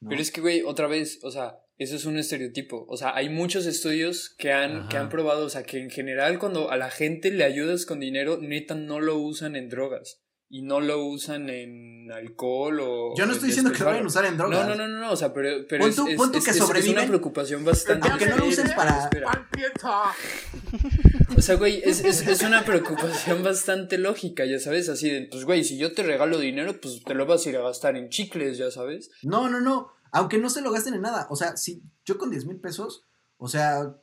¿no? 0.00 0.10
Pero 0.10 0.20
es 0.22 0.30
que, 0.30 0.40
güey, 0.40 0.62
otra 0.62 0.86
vez, 0.86 1.18
o 1.22 1.30
sea, 1.30 1.60
eso 1.78 1.96
es 1.96 2.04
un 2.04 2.18
estereotipo. 2.18 2.84
O 2.88 2.96
sea, 2.96 3.14
hay 3.16 3.28
muchos 3.30 3.66
estudios 3.66 4.28
que 4.38 4.52
han, 4.52 4.88
que 4.88 4.96
han 4.98 5.08
probado, 5.08 5.46
o 5.46 5.48
sea, 5.50 5.62
que 5.62 5.78
en 5.82 5.90
general 5.90 6.38
cuando 6.38 6.70
a 6.70 6.76
la 6.76 6.90
gente 6.90 7.30
le 7.30 7.44
ayudas 7.44 7.84
con 7.86 8.00
dinero, 8.00 8.38
neta 8.40 8.74
no 8.74 9.00
lo 9.00 9.16
usan 9.18 9.56
en 9.56 9.68
drogas. 9.70 10.20
Y 10.52 10.62
no 10.62 10.80
lo 10.80 11.04
usan 11.06 11.48
en 11.48 12.10
alcohol 12.10 12.80
o... 12.80 13.14
Yo 13.16 13.24
no 13.24 13.32
estoy 13.32 13.50
en 13.50 13.54
diciendo 13.54 13.72
que 13.72 13.78
lo 13.78 13.84
vayan 13.86 14.02
a 14.02 14.06
usar 14.08 14.24
en 14.24 14.36
drogas. 14.36 14.66
No, 14.66 14.74
no, 14.74 14.74
no, 14.74 14.88
no, 14.88 14.98
no, 15.00 15.12
o 15.12 15.16
sea, 15.16 15.32
pero, 15.32 15.64
pero 15.68 15.82
Pon 15.82 15.90
es, 15.90 15.96
tú- 15.96 16.08
es- 16.08 16.16
pon 16.16 16.32
tú 16.32 16.38
es- 16.38 16.44
que 16.44 16.50
es- 16.50 16.56
es 16.56 16.62
sobreviven, 16.64 16.98
una 16.98 17.06
preocupación 17.06 17.64
bastante... 17.64 18.08
aunque 18.08 18.26
no 18.26 18.36
lo 18.38 18.46
usen 18.46 18.66
Espera, 18.66 19.08
para- 19.10 19.44
espera. 19.44 20.16
O 21.36 21.40
sea, 21.42 21.54
güey, 21.54 21.80
es, 21.84 22.04
es, 22.04 22.26
es 22.26 22.42
una 22.42 22.64
preocupación 22.64 23.42
bastante 23.44 23.96
lógica, 23.96 24.44
ya 24.44 24.58
sabes, 24.58 24.88
así 24.88 25.08
de, 25.08 25.28
pues, 25.30 25.44
güey, 25.44 25.62
si 25.62 25.78
yo 25.78 25.92
te 25.94 26.02
regalo 26.02 26.38
dinero, 26.38 26.80
pues 26.80 27.02
te 27.04 27.14
lo 27.14 27.26
vas 27.26 27.46
a 27.46 27.48
ir 27.50 27.56
a 27.56 27.62
gastar 27.62 27.96
en 27.96 28.08
chicles, 28.08 28.58
ya 28.58 28.70
sabes. 28.72 29.10
No, 29.22 29.48
no, 29.48 29.60
no. 29.60 29.92
Aunque 30.12 30.38
no 30.38 30.50
se 30.50 30.60
lo 30.62 30.72
gasten 30.72 30.94
en 30.94 31.02
nada. 31.02 31.28
O 31.30 31.36
sea, 31.36 31.56
si 31.56 31.82
yo 32.04 32.18
con 32.18 32.30
10 32.32 32.46
mil 32.46 32.58
pesos, 32.58 33.06
o 33.36 33.46
sea, 33.48 33.94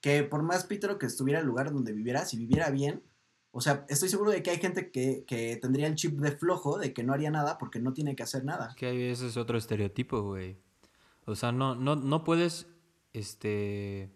que 0.00 0.24
por 0.24 0.42
más 0.42 0.64
pítero 0.64 0.98
que 0.98 1.06
estuviera 1.06 1.38
el 1.40 1.46
lugar 1.46 1.72
donde 1.72 1.92
viviera, 1.92 2.24
si 2.26 2.36
viviera 2.36 2.70
bien, 2.70 3.04
o 3.56 3.60
sea, 3.60 3.86
estoy 3.88 4.08
seguro 4.08 4.32
de 4.32 4.42
que 4.42 4.50
hay 4.50 4.58
gente 4.58 4.90
que, 4.90 5.24
que 5.28 5.56
tendría 5.62 5.86
el 5.86 5.94
chip 5.94 6.18
de 6.18 6.32
flojo, 6.32 6.76
de 6.76 6.92
que 6.92 7.04
no 7.04 7.12
haría 7.12 7.30
nada 7.30 7.56
porque 7.56 7.78
no 7.78 7.92
tiene 7.92 8.16
que 8.16 8.24
hacer 8.24 8.44
nada. 8.44 8.74
Que 8.76 9.12
ese 9.12 9.28
es 9.28 9.36
otro 9.36 9.56
estereotipo, 9.56 10.22
güey. 10.22 10.58
O 11.24 11.36
sea, 11.36 11.52
no, 11.52 11.76
no, 11.76 11.94
no 11.94 12.24
puedes 12.24 12.66
este 13.12 14.10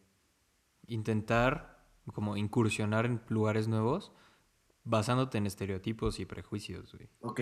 intentar 0.89 1.85
como 2.13 2.37
incursionar 2.37 3.07
en 3.07 3.21
lugares 3.29 3.69
nuevos 3.69 4.11
basándote 4.83 5.39
en 5.39 5.47
estereotipos 5.47 6.19
y 6.19 6.25
prejuicios, 6.25 6.93
güey. 6.93 7.09
¿Ok? 7.21 7.41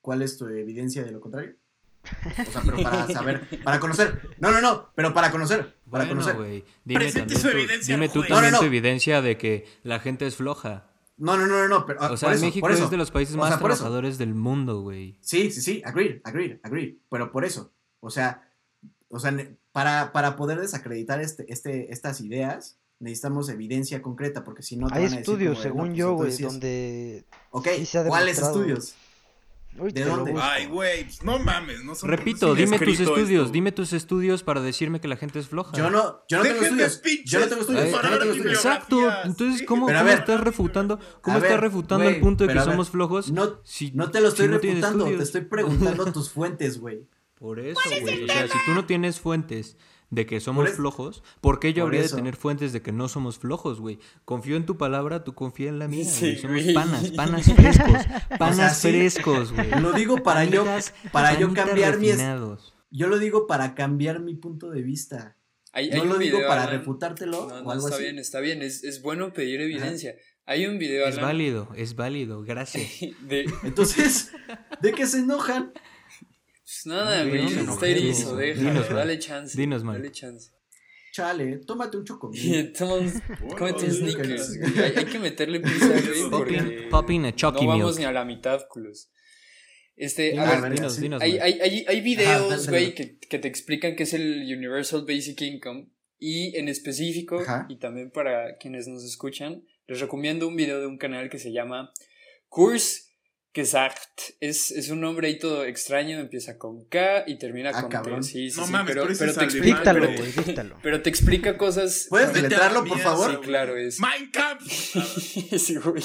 ¿Cuál 0.00 0.22
es 0.22 0.38
tu 0.38 0.46
evidencia 0.46 1.02
de 1.02 1.10
lo 1.10 1.20
contrario? 1.20 1.56
O 2.04 2.50
sea, 2.52 2.62
pero 2.64 2.82
para 2.84 3.06
saber, 3.12 3.62
para 3.64 3.80
conocer. 3.80 4.36
No, 4.38 4.52
no, 4.52 4.60
no, 4.60 4.90
pero 4.94 5.12
para 5.12 5.32
conocer, 5.32 5.76
para 5.94 6.06
Bueno, 6.06 6.20
conocer. 6.22 6.36
güey, 6.36 6.64
dime 6.84 7.00
Presente 7.00 7.34
también, 7.34 7.40
su 7.40 7.48
tu, 7.48 7.56
evidencia, 7.56 7.94
dime 7.94 8.08
tú 8.08 8.18
juez. 8.18 8.28
también 8.28 8.50
No, 8.52 8.56
no, 8.56 8.58
tu 8.58 8.64
evidencia 8.66 9.22
de 9.22 9.38
que 9.38 9.66
la 9.84 10.00
gente 10.00 10.26
es 10.26 10.34
floja. 10.36 10.90
No, 11.16 11.36
no, 11.36 11.46
no, 11.46 11.58
no, 11.60 11.68
no, 11.68 11.86
pero, 11.86 12.02
ah, 12.02 12.10
O 12.10 12.16
sea, 12.16 12.28
por 12.30 12.34
eso, 12.36 12.44
México 12.46 12.64
por 12.64 12.72
eso. 12.72 12.84
es 12.84 12.90
de 12.90 12.96
los 12.96 13.12
países 13.12 13.36
O 13.36 13.38
más 13.38 13.50
sea, 13.50 13.58
trabajadores 13.58 14.18
del 14.18 14.34
mundo, 14.34 14.80
güey. 14.80 15.16
Sí, 15.20 15.52
sí, 15.52 15.60
sí, 15.60 15.82
agreed, 15.84 16.20
agreed, 16.24 16.58
agreed. 16.64 16.96
Pero 17.08 17.30
por 17.30 17.44
eso, 17.44 17.72
o 18.00 18.10
sea, 18.10 18.42
o 19.08 19.20
sea, 19.20 19.32
para, 19.70 20.12
para 20.12 20.34
poder 20.34 20.60
desacreditar 20.60 21.20
este, 21.20 21.46
este, 21.52 21.92
estas 21.92 22.20
ideas, 22.20 22.78
necesitamos 22.98 23.48
evidencia 23.48 24.02
concreta, 24.02 24.42
porque 24.42 24.62
si 24.62 24.76
no 24.76 24.88
te 24.88 24.94
Hay 24.94 25.04
van 25.04 25.12
a 25.12 25.16
decir 25.16 25.20
estudios, 25.20 25.58
como 25.58 25.62
según 25.62 25.88
no, 25.90 25.94
yo, 25.94 26.16
pues 26.16 26.40
güey, 26.40 26.50
donde... 26.50 27.24
Ok, 27.50 27.68
¿cuáles 28.08 28.38
estudios? 28.38 28.94
¿De 29.74 30.04
dónde? 30.04 30.34
Ay, 30.40 30.66
güey, 30.66 31.04
pues, 31.04 31.22
no 31.24 31.38
mames, 31.38 31.82
no 31.82 31.94
son 31.94 32.08
Repito, 32.08 32.54
dime 32.54 32.78
tus 32.78 33.00
estudios, 33.00 33.42
esto. 33.46 33.52
dime 33.52 33.72
tus 33.72 33.92
estudios 33.92 34.42
para 34.44 34.60
decirme 34.60 35.00
que 35.00 35.08
la 35.08 35.16
gente 35.16 35.40
es 35.40 35.48
floja. 35.48 35.76
Yo 35.76 35.90
no, 35.90 36.22
yo 36.28 36.38
no 36.38 36.42
tengo 36.44 36.62
estudios. 36.62 37.02
Yo 37.24 37.40
no 37.40 37.46
tengo 37.48 37.60
estudios. 37.62 37.84
Ay, 37.84 37.92
no 37.92 38.18
tengo 38.18 38.32
estudios. 38.32 38.54
Exacto, 38.56 39.12
entonces. 39.24 39.66
¿cómo, 39.66 39.86
cómo 39.86 40.04
ver. 40.04 40.18
estás 40.18 40.40
refutando, 40.40 41.00
cómo 41.20 41.38
estás 41.38 41.60
refutando 41.60 42.08
el 42.08 42.20
punto 42.20 42.44
de 42.44 42.48
que 42.52 42.58
ver, 42.58 42.64
somos 42.64 42.90
flojos? 42.90 43.32
No, 43.32 43.60
si- 43.64 43.90
no 43.92 44.10
te 44.10 44.20
lo 44.20 44.28
estoy 44.28 44.46
si 44.46 44.52
no 44.52 44.58
refutando, 44.58 45.04
te 45.06 45.22
estoy 45.22 45.40
preguntando 45.42 46.12
tus 46.12 46.30
fuentes, 46.30 46.78
güey. 46.78 47.08
Por 47.34 47.58
eso, 47.58 47.80
güey. 48.00 48.24
O 48.24 48.26
sea, 48.28 48.46
si 48.46 48.58
tú 48.64 48.72
no 48.74 48.86
tienes 48.86 49.20
fuentes 49.20 49.76
de 50.14 50.26
que 50.26 50.40
somos 50.40 50.66
Por 50.66 50.76
flojos, 50.76 51.22
¿por 51.40 51.58
qué 51.60 51.72
yo 51.72 51.82
por 51.82 51.88
habría 51.88 52.02
eso. 52.02 52.16
de 52.16 52.22
tener 52.22 52.36
fuentes 52.36 52.72
de 52.72 52.82
que 52.82 52.92
no 52.92 53.08
somos 53.08 53.38
flojos, 53.38 53.80
güey? 53.80 53.98
Confío 54.24 54.56
en 54.56 54.66
tu 54.66 54.76
palabra, 54.76 55.24
tú 55.24 55.34
confía 55.34 55.68
en 55.68 55.78
la 55.78 55.88
mía, 55.88 56.04
Sí, 56.04 56.20
güey. 56.26 56.38
Somos 56.38 56.62
güey. 56.62 56.74
panas, 56.74 57.10
panas 57.10 57.52
frescos, 57.52 57.98
panas 58.38 58.78
sí. 58.78 58.88
frescos, 58.90 59.52
güey. 59.52 59.70
Lo 59.80 59.92
digo 59.92 60.22
para 60.22 60.44
yo, 60.44 60.64
para 61.12 61.38
yo 61.38 61.52
cambiar 61.52 61.98
mi, 61.98 62.08
es- 62.08 62.16
refinados. 62.16 62.74
yo 62.90 63.08
lo 63.08 63.18
digo 63.18 63.46
para 63.46 63.74
cambiar 63.74 64.20
mi 64.20 64.34
punto 64.34 64.70
de 64.70 64.82
vista. 64.82 65.36
Hay, 65.72 65.90
No 65.90 66.04
lo 66.04 66.18
digo 66.18 66.36
video, 66.36 66.48
para 66.48 66.62
Alan. 66.64 66.78
refutártelo 66.78 67.48
No, 67.48 67.54
o 67.56 67.62
no, 67.64 67.70
algo 67.72 67.86
está 67.86 67.96
así. 67.96 68.04
bien, 68.04 68.18
está 68.20 68.38
bien, 68.40 68.62
es, 68.62 68.84
es 68.84 69.02
bueno 69.02 69.32
pedir 69.32 69.60
evidencia. 69.60 70.14
Hay 70.46 70.66
un 70.66 70.78
video, 70.78 71.06
Es 71.08 71.14
Alan, 71.16 71.30
válido, 71.30 71.68
es 71.74 71.96
válido, 71.96 72.42
gracias. 72.42 72.88
de... 73.22 73.46
Entonces, 73.64 74.30
¿de 74.82 74.92
qué 74.92 75.06
se 75.08 75.18
enojan? 75.18 75.72
Pues 76.64 76.86
nada, 76.86 77.24
güey, 77.24 77.44
está 77.44 77.86
erizo, 77.86 78.36
déjalo, 78.36 78.82
dale 78.94 79.18
chance. 79.18 79.56
Dinos, 79.56 79.84
man. 79.84 79.96
Dale 79.96 80.10
chance. 80.12 80.50
Chale, 81.12 81.58
tómate 81.58 81.96
un 81.98 82.02
Y 82.02 82.06
chocomil. 82.06 82.54
entonces, 82.54 83.22
cómete 83.56 83.84
un 83.84 83.92
sneakers. 83.92 84.58
Hay, 84.78 84.92
hay 84.96 85.04
que 85.04 85.18
meterle 85.18 85.60
prisa, 85.60 85.86
güey, 85.88 86.30
porque 86.30 86.56
Popping- 86.58 86.88
popping 86.90 87.24
a 87.26 87.34
Chucky 87.36 87.62
no 87.64 87.68
vamos 87.68 87.86
milk. 87.96 87.98
ni 87.98 88.04
a 88.06 88.12
la 88.12 88.24
mitad, 88.24 88.66
culos. 88.68 89.10
Este, 89.96 90.30
Dinos, 90.32 90.48
a 90.48 90.60
ver, 90.60 90.72
dinos, 90.74 91.00
dinos, 91.00 91.22
hay, 91.22 91.38
hay, 91.38 91.60
hay, 91.60 91.84
hay 91.86 92.00
videos, 92.00 92.68
güey, 92.68 92.94
que, 92.96 93.18
que 93.18 93.38
te 93.38 93.46
explican 93.46 93.94
qué 93.94 94.02
es 94.02 94.12
el 94.14 94.42
Universal 94.56 95.04
Basic 95.06 95.40
Income. 95.42 95.88
Y 96.18 96.56
en 96.56 96.68
específico, 96.68 97.38
Ajá. 97.40 97.66
y 97.68 97.78
también 97.78 98.10
para 98.10 98.56
quienes 98.56 98.88
nos 98.88 99.04
escuchan, 99.04 99.62
les 99.86 100.00
recomiendo 100.00 100.48
un 100.48 100.56
video 100.56 100.80
de 100.80 100.86
un 100.86 100.96
canal 100.96 101.28
que 101.28 101.38
se 101.38 101.52
llama 101.52 101.92
Kurs 102.48 103.03
Gesagt. 103.54 104.34
Es, 104.40 104.72
es 104.72 104.90
un 104.90 105.00
nombre 105.00 105.28
ahí 105.28 105.38
todo 105.38 105.64
extraño, 105.64 106.18
empieza 106.18 106.58
con 106.58 106.84
K 106.86 107.22
y 107.28 107.38
termina 107.38 107.70
Ah, 107.72 107.82
con 107.82 107.90
cabrón. 107.90 108.20
T. 108.20 108.26
Sí, 108.26 108.50
sí, 108.50 108.58
No 108.58 108.66
sí, 108.66 108.72
mames, 108.72 108.92
pero, 108.94 109.06
pero 109.16 109.32
te 109.32 109.44
explica, 109.44 109.66
Díctalo, 109.76 110.08
pero, 110.44 110.78
pero 110.82 111.02
te 111.02 111.08
explica 111.10 111.56
cosas. 111.56 112.06
¿Puedes 112.10 112.32
deletrearlo, 112.34 112.84
por 112.84 112.98
favor? 112.98 113.30
Sí, 113.30 113.36
claro, 113.46 113.76
es. 113.76 114.00
Mein 114.00 114.30
Kampf. 114.32 114.64
Sí, 115.58 115.76
güey. 115.76 116.02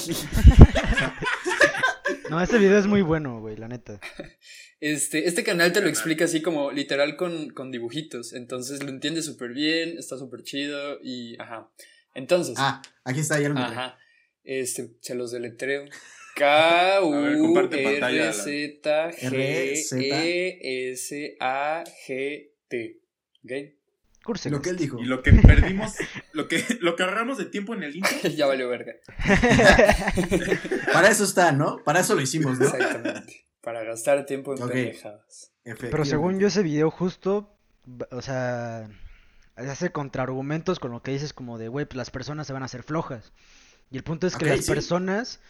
No, 2.30 2.40
ese 2.40 2.58
video 2.58 2.78
es 2.78 2.86
muy 2.86 3.02
bueno, 3.02 3.40
güey, 3.40 3.56
la 3.56 3.66
neta. 3.68 3.98
Este, 4.78 5.26
este 5.26 5.42
canal 5.42 5.72
te 5.72 5.80
lo 5.80 5.88
explica 5.88 6.24
así 6.26 6.40
como 6.42 6.70
literal 6.70 7.16
con, 7.16 7.50
con 7.50 7.72
dibujitos. 7.72 8.32
Entonces 8.32 8.82
lo 8.82 8.90
entiendes 8.90 9.24
súper 9.26 9.50
bien, 9.52 9.98
está 9.98 10.16
súper 10.16 10.42
chido 10.44 10.98
y 11.02 11.36
ajá. 11.40 11.68
Entonces, 12.14 12.54
Ah, 12.58 12.80
aquí 13.04 13.20
está, 13.20 13.40
ya 13.40 13.48
lo 13.48 13.58
ajá. 13.58 13.98
Este, 14.44 14.92
se 15.00 15.14
los 15.16 15.32
deletreo. 15.32 15.84
K 16.40 17.00
U 17.02 17.10
ver, 17.10 17.38
comparte 17.38 17.98
R 17.98 18.32
Z 18.32 19.10
G. 19.12 19.92
E 19.92 20.90
S 20.92 21.36
A 21.38 21.84
G 21.84 22.50
T. 22.68 23.00
¿Ok? 23.44 23.52
Curse. 24.24 24.50
Lo 24.50 24.62
que 24.62 24.70
él 24.70 24.76
dijo. 24.76 24.98
Y 24.98 25.04
lo 25.04 25.22
que 25.22 25.32
perdimos, 25.32 25.94
lo 26.32 26.48
que, 26.48 26.64
lo 26.80 26.96
que 26.96 27.02
ahorramos 27.02 27.38
de 27.38 27.44
tiempo 27.46 27.74
en 27.74 27.82
el 27.82 27.96
intro. 27.96 28.16
ya 28.36 28.46
valió 28.46 28.68
verga. 28.68 28.94
Para 30.92 31.08
eso 31.08 31.24
está, 31.24 31.52
¿no? 31.52 31.82
Para 31.84 32.00
eso 32.00 32.14
lo 32.14 32.22
hicimos, 32.22 32.58
¿no? 32.58 32.66
Exactamente. 32.66 33.46
Para 33.60 33.84
gastar 33.84 34.24
tiempo 34.26 34.54
en 34.54 34.62
Ok. 34.62 34.72
pendejadas. 34.72 35.52
Pero 35.64 36.04
según 36.04 36.38
yo 36.38 36.48
ese 36.48 36.62
video 36.62 36.90
justo, 36.90 37.54
o 38.10 38.22
sea, 38.22 38.88
hace 39.56 39.90
contraargumentos 39.90 40.80
con 40.80 40.92
lo 40.92 41.02
que 41.02 41.12
dices 41.12 41.32
como 41.34 41.58
de, 41.58 41.68
güey, 41.68 41.84
pues 41.84 41.96
las 41.96 42.10
personas 42.10 42.46
se 42.46 42.52
van 42.54 42.62
a 42.62 42.66
hacer 42.66 42.82
flojas. 42.82 43.32
Y 43.90 43.96
el 43.96 44.04
punto 44.04 44.26
es 44.26 44.36
que 44.36 44.46
las 44.46 44.64
sí. 44.64 44.70
personas, 44.70 45.40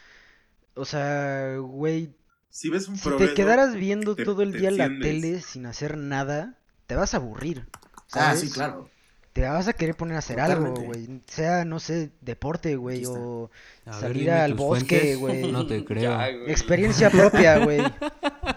o 0.74 0.84
sea, 0.84 1.56
güey, 1.58 2.14
Si 2.50 2.68
ves 2.70 2.88
un 2.88 2.96
si 2.96 3.02
progreso, 3.08 3.30
te 3.30 3.34
quedaras 3.36 3.74
viendo 3.74 4.14
te- 4.16 4.24
todo 4.24 4.42
el 4.42 4.52
día 4.52 4.70
la 4.70 4.88
tele 4.88 5.40
sin 5.40 5.66
hacer 5.66 5.96
nada, 5.96 6.54
te 6.86 6.94
vas 6.96 7.14
a 7.14 7.18
aburrir. 7.18 7.66
Ah, 8.12 8.34
sí, 8.36 8.50
claro. 8.50 8.88
Te 9.32 9.42
vas 9.42 9.68
a 9.68 9.72
querer 9.74 9.94
poner 9.94 10.16
a 10.16 10.18
hacer 10.18 10.40
algo, 10.40 10.74
güey. 10.74 11.22
Sea, 11.28 11.64
no 11.64 11.78
sé, 11.78 12.10
deporte, 12.20 12.74
güey, 12.74 13.04
o 13.06 13.48
A 13.86 13.92
salir 13.92 14.28
al 14.32 14.54
bosque, 14.54 15.14
güey. 15.14 15.52
No 15.52 15.68
te 15.68 15.84
creo. 15.84 16.02
Ya. 16.18 16.28
Experiencia 16.28 17.10
propia, 17.10 17.58
güey. 17.64 17.80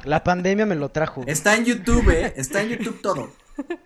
La 0.05 0.23
pandemia 0.23 0.65
me 0.65 0.73
lo 0.75 0.89
trajo. 0.89 1.23
Está 1.27 1.55
en 1.55 1.65
YouTube, 1.65 2.09
¿eh? 2.09 2.33
Está 2.37 2.63
en 2.63 2.69
YouTube 2.69 3.01
todo. 3.03 3.31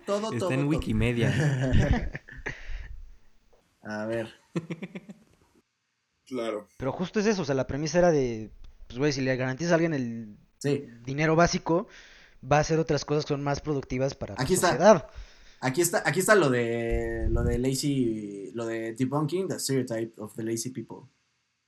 Todo, 0.06 0.22
todo. 0.22 0.32
Está 0.34 0.54
en 0.54 0.62
todo. 0.62 0.70
Wikimedia. 0.70 1.34
A 3.84 4.06
ver. 4.06 4.34
Claro. 6.28 6.68
Pero 6.78 6.92
justo 6.92 7.20
es 7.20 7.26
eso, 7.26 7.42
o 7.42 7.46
sea, 7.46 7.56
la 7.56 7.66
premisa 7.68 7.98
era 8.00 8.12
de, 8.12 8.52
pues, 8.88 9.00
güey, 9.00 9.12
si 9.14 9.22
le 9.22 9.36
garantizas 9.36 9.72
a 9.72 9.76
alguien 9.76 9.94
el 9.94 10.38
Sí. 10.60 10.86
dinero 11.06 11.36
básico, 11.36 11.88
va 12.44 12.58
a 12.58 12.62
hacer 12.62 12.80
otras 12.80 13.06
cosas 13.06 13.24
que 13.26 13.30
son 13.30 13.44
más 13.44 13.62
productivas 13.62 14.14
para 14.16 14.36
la 14.36 14.42
Aquí 14.44 14.54
está. 14.56 14.70
sociedad. 14.70 15.08
Aquí 15.60 15.82
está, 15.82 16.04
aquí 16.06 16.20
está 16.20 16.36
lo 16.36 16.50
de 16.52 17.28
lo 17.32 17.44
de 17.44 17.58
lazy, 17.58 18.52
lo 18.54 18.66
de 18.68 18.94
debunking 18.94 19.48
the 19.48 19.60
stereotype 19.60 20.14
of 20.22 20.36
the 20.36 20.44
lazy 20.44 20.70
people. 20.70 21.10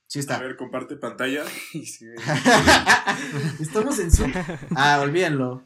Sí 0.06 0.18
A 0.18 0.22
está. 0.22 0.38
ver, 0.38 0.56
comparte 0.56 0.96
pantalla. 0.96 1.44
Estamos 3.60 3.98
en 3.98 4.10
Zoom. 4.10 4.32
Ah, 4.76 5.00
olvídenlo. 5.02 5.62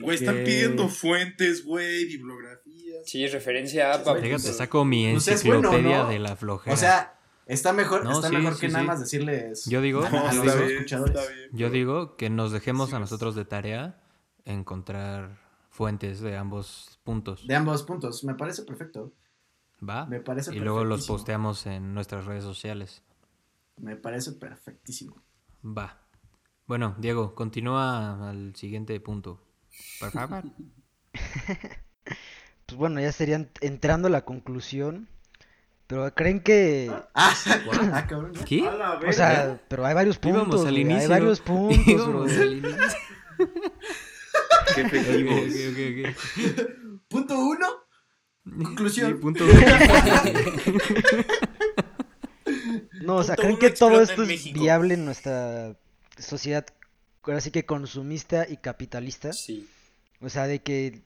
Güey, 0.00 0.16
están 0.18 0.36
pidiendo 0.44 0.88
fuentes, 0.88 1.64
güey, 1.64 2.06
bibliografías. 2.06 3.02
Sí, 3.06 3.26
referencia 3.28 3.94
a 3.94 4.04
papi. 4.04 4.22
Fíjate, 4.22 4.52
saco 4.52 4.84
mi 4.84 5.12
Pues 5.12 5.28
es 5.28 5.44
bueno, 5.44 5.68
enciclopedia 5.68 6.02
¿no? 6.04 6.08
de 6.10 6.18
la 6.18 6.36
flojera. 6.36 6.74
O 6.74 6.76
sea, 6.76 7.15
está 7.46 7.72
mejor, 7.72 8.04
No, 8.04 8.12
está 8.12 8.28
sí, 8.28 8.34
mejor 8.36 8.54
sí, 8.54 8.60
que 8.60 8.68
nada 8.68 8.84
más 8.84 9.00
decirles 9.00 9.64
Yo 9.66 9.80
digo- 9.80 10.04
a, 10.04 10.10
No, 10.10 10.28
a 10.28 10.32
los 10.34 10.46
está 10.46 10.58
bien, 10.60 10.70
escuchadores. 10.76 11.16
está 11.16 11.32
bien. 11.32 11.48
Yo 11.52 11.70
digo 11.70 12.16
que 12.16 12.28
nos 12.30 12.52
dejemos 12.52 12.90
Sí, 12.90 12.96
a 12.96 12.98
nosotros 12.98 13.34
de 13.34 13.44
tarea 13.44 14.02
encontrar 14.44 15.38
fuentes 15.70 16.20
de 16.20 16.36
ambos 16.36 16.98
puntos. 17.04 17.46
De 17.46 17.54
ambos 17.54 17.82
puntos, 17.82 18.22
me 18.24 18.34
parece 18.34 18.62
perfecto. 18.62 19.12
¿Va? 19.86 20.06
Me 20.06 20.20
parece 20.20 20.54
y 20.54 20.58
luego 20.58 20.84
los 20.84 21.06
posteamos 21.06 21.66
en 21.66 21.92
nuestras 21.94 22.24
redes 22.24 22.44
sociales. 22.44 23.02
Me 23.76 23.94
parece 23.96 24.32
perfectísimo. 24.32 25.16
Va. 25.64 26.00
Bueno, 26.66 26.94
Diego, 26.98 27.34
continúa 27.34 28.30
al 28.30 28.56
siguiente 28.56 28.98
punto. 29.00 29.40
Por 30.00 30.10
favor. 30.10 30.44
Pues 32.66 32.76
bueno, 32.78 33.00
ya 33.00 33.12
serían 33.12 33.48
entrando 33.60 34.08
a 34.08 34.10
la 34.10 34.24
conclusión. 34.24 35.08
Pero 35.86 36.12
creen 36.14 36.40
que. 36.40 36.90
Ah, 37.14 37.34
ah, 37.92 38.06
cabrón. 38.08 38.32
¿Qué? 38.44 38.62
O 39.06 39.12
sea, 39.12 39.60
pero 39.68 39.86
hay 39.86 39.94
varios 39.94 40.18
puntos. 40.18 40.42
Íbamos 40.48 40.66
al 40.66 40.78
inicio. 40.78 41.00
Hay 41.02 41.08
varios 41.08 41.40
puntos, 41.40 41.86
Íbamos 41.86 42.32
bro. 42.32 42.42
al 42.42 42.52
inicio. 42.52 42.98
Qué 44.74 44.82
Ok, 44.82 44.92
efectivos. 44.92 45.54
ok, 45.70 45.78
ok, 46.58 46.98
Punto 47.08 47.38
uno. 47.38 47.66
Conclusión. 48.64 49.12
Sí, 49.12 49.18
punto 49.20 49.44
No, 53.02 53.16
o 53.16 53.22
sea, 53.24 53.34
Punto 53.36 53.42
¿creen 53.42 53.52
uno, 53.54 53.58
que 53.60 53.70
todo 53.70 54.00
esto 54.02 54.22
es 54.22 54.28
México. 54.28 54.60
viable 54.60 54.94
en 54.94 55.04
nuestra 55.04 55.76
sociedad, 56.18 56.66
ahora 57.22 57.40
sí 57.40 57.50
que 57.50 57.66
consumista 57.66 58.46
y 58.48 58.56
capitalista? 58.56 59.32
Sí. 59.32 59.68
O 60.20 60.28
sea, 60.28 60.46
de 60.46 60.60
que 60.62 61.02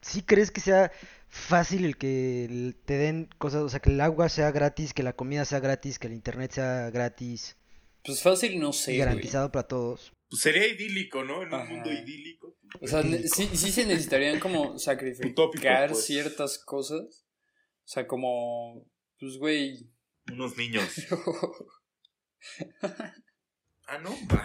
sí 0.00 0.22
crees 0.22 0.50
que 0.50 0.60
sea 0.60 0.90
fácil 1.30 1.84
el 1.84 1.96
que 1.96 2.74
te 2.84 2.98
den 2.98 3.28
cosas, 3.38 3.62
o 3.62 3.68
sea, 3.68 3.80
que 3.80 3.90
el 3.90 4.00
agua 4.00 4.28
sea 4.28 4.50
gratis, 4.50 4.92
que 4.92 5.02
la 5.02 5.14
comida 5.14 5.44
sea 5.44 5.60
gratis, 5.60 5.98
que 5.98 6.08
el 6.08 6.12
internet 6.12 6.52
sea 6.52 6.90
gratis 6.90 7.56
Pues 8.04 8.22
fácil 8.22 8.58
no 8.60 8.72
sé, 8.72 8.92
güey. 8.92 8.98
garantizado 8.98 9.50
para 9.52 9.66
todos. 9.68 10.12
Pues 10.28 10.42
sería 10.42 10.66
idílico, 10.66 11.24
¿no? 11.24 11.42
En 11.42 11.48
un 11.48 11.54
Ajá. 11.54 11.64
mundo 11.70 11.90
idílico. 11.92 12.56
O 12.80 12.86
sea, 12.86 13.02
sí, 13.02 13.48
sí 13.54 13.72
se 13.72 13.84
necesitarían 13.86 14.38
como 14.38 14.60
Utópico, 14.62 14.78
sacrificar 14.78 15.90
pues. 15.90 16.04
ciertas 16.04 16.58
cosas. 16.58 17.26
O 17.84 17.88
sea, 17.92 18.06
como, 18.06 18.86
pues, 19.18 19.38
güey. 19.38 19.90
Unos 20.32 20.56
niños. 20.56 20.84
Ah, 23.86 23.98
no. 23.98 24.10
Va. 24.32 24.44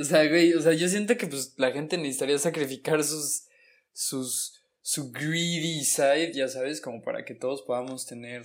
O 0.00 0.04
sea, 0.04 0.26
güey, 0.28 0.52
o 0.54 0.60
sea, 0.60 0.72
yo 0.72 0.88
siento 0.88 1.16
que 1.16 1.28
pues 1.28 1.54
la 1.58 1.70
gente 1.70 1.96
necesitaría 1.96 2.38
sacrificar 2.38 3.04
sus, 3.04 3.44
sus, 3.92 4.53
su 4.84 5.12
greedy 5.12 5.82
side, 5.82 6.32
ya 6.34 6.46
sabes, 6.46 6.82
como 6.82 7.00
para 7.00 7.24
que 7.24 7.34
todos 7.34 7.62
podamos 7.62 8.06
tener 8.06 8.42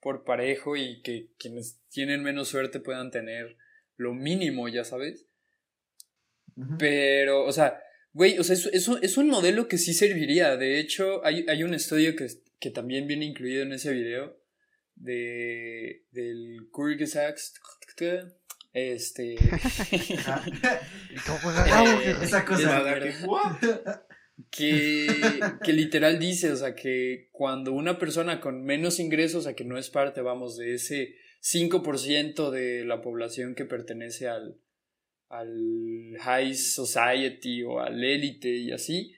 por 0.00 0.22
parejo 0.22 0.76
y 0.76 1.02
que 1.02 1.30
quienes 1.40 1.80
tienen 1.90 2.22
menos 2.22 2.46
suerte 2.48 2.78
puedan 2.78 3.10
tener 3.10 3.56
lo 3.96 4.14
mínimo, 4.14 4.68
ya 4.68 4.84
sabes. 4.84 5.26
Pero, 6.78 7.44
o 7.44 7.50
sea, 7.50 7.82
güey, 8.12 8.38
o 8.38 8.44
sea, 8.44 8.54
es, 8.54 8.66
es, 8.66 8.86
un, 8.86 9.00
es 9.02 9.16
un 9.16 9.26
modelo 9.26 9.66
que 9.66 9.76
sí 9.76 9.92
serviría. 9.92 10.56
De 10.56 10.78
hecho, 10.78 11.24
hay, 11.26 11.44
hay 11.48 11.64
un 11.64 11.74
estudio 11.74 12.14
que, 12.14 12.28
que 12.60 12.70
también 12.70 13.08
viene 13.08 13.24
incluido 13.24 13.64
en 13.64 13.72
ese 13.72 13.92
video 13.92 14.40
de, 14.94 16.04
del 16.12 16.68
Kyrgyzstan. 16.72 17.34
Este. 18.72 19.34
Ajá. 20.18 20.44
Eh, 22.04 22.16
Esa 22.22 22.44
cosa. 22.44 22.94
Que, 24.50 25.06
que 25.64 25.72
literal 25.72 26.18
dice, 26.18 26.52
o 26.52 26.56
sea, 26.56 26.74
que 26.74 27.28
cuando 27.32 27.72
una 27.72 27.98
persona 27.98 28.40
con 28.40 28.64
menos 28.64 28.98
ingresos, 28.98 29.40
o 29.40 29.42
sea, 29.42 29.54
que 29.54 29.64
no 29.64 29.78
es 29.78 29.90
parte, 29.90 30.20
vamos, 30.20 30.56
de 30.56 30.74
ese 30.74 31.16
5% 31.42 32.50
de 32.50 32.84
la 32.84 33.02
población 33.02 33.54
que 33.54 33.64
pertenece 33.64 34.28
al, 34.28 34.58
al 35.28 36.16
high 36.20 36.54
society 36.54 37.62
o 37.62 37.80
al 37.80 38.02
élite 38.02 38.50
y 38.50 38.72
así, 38.72 39.14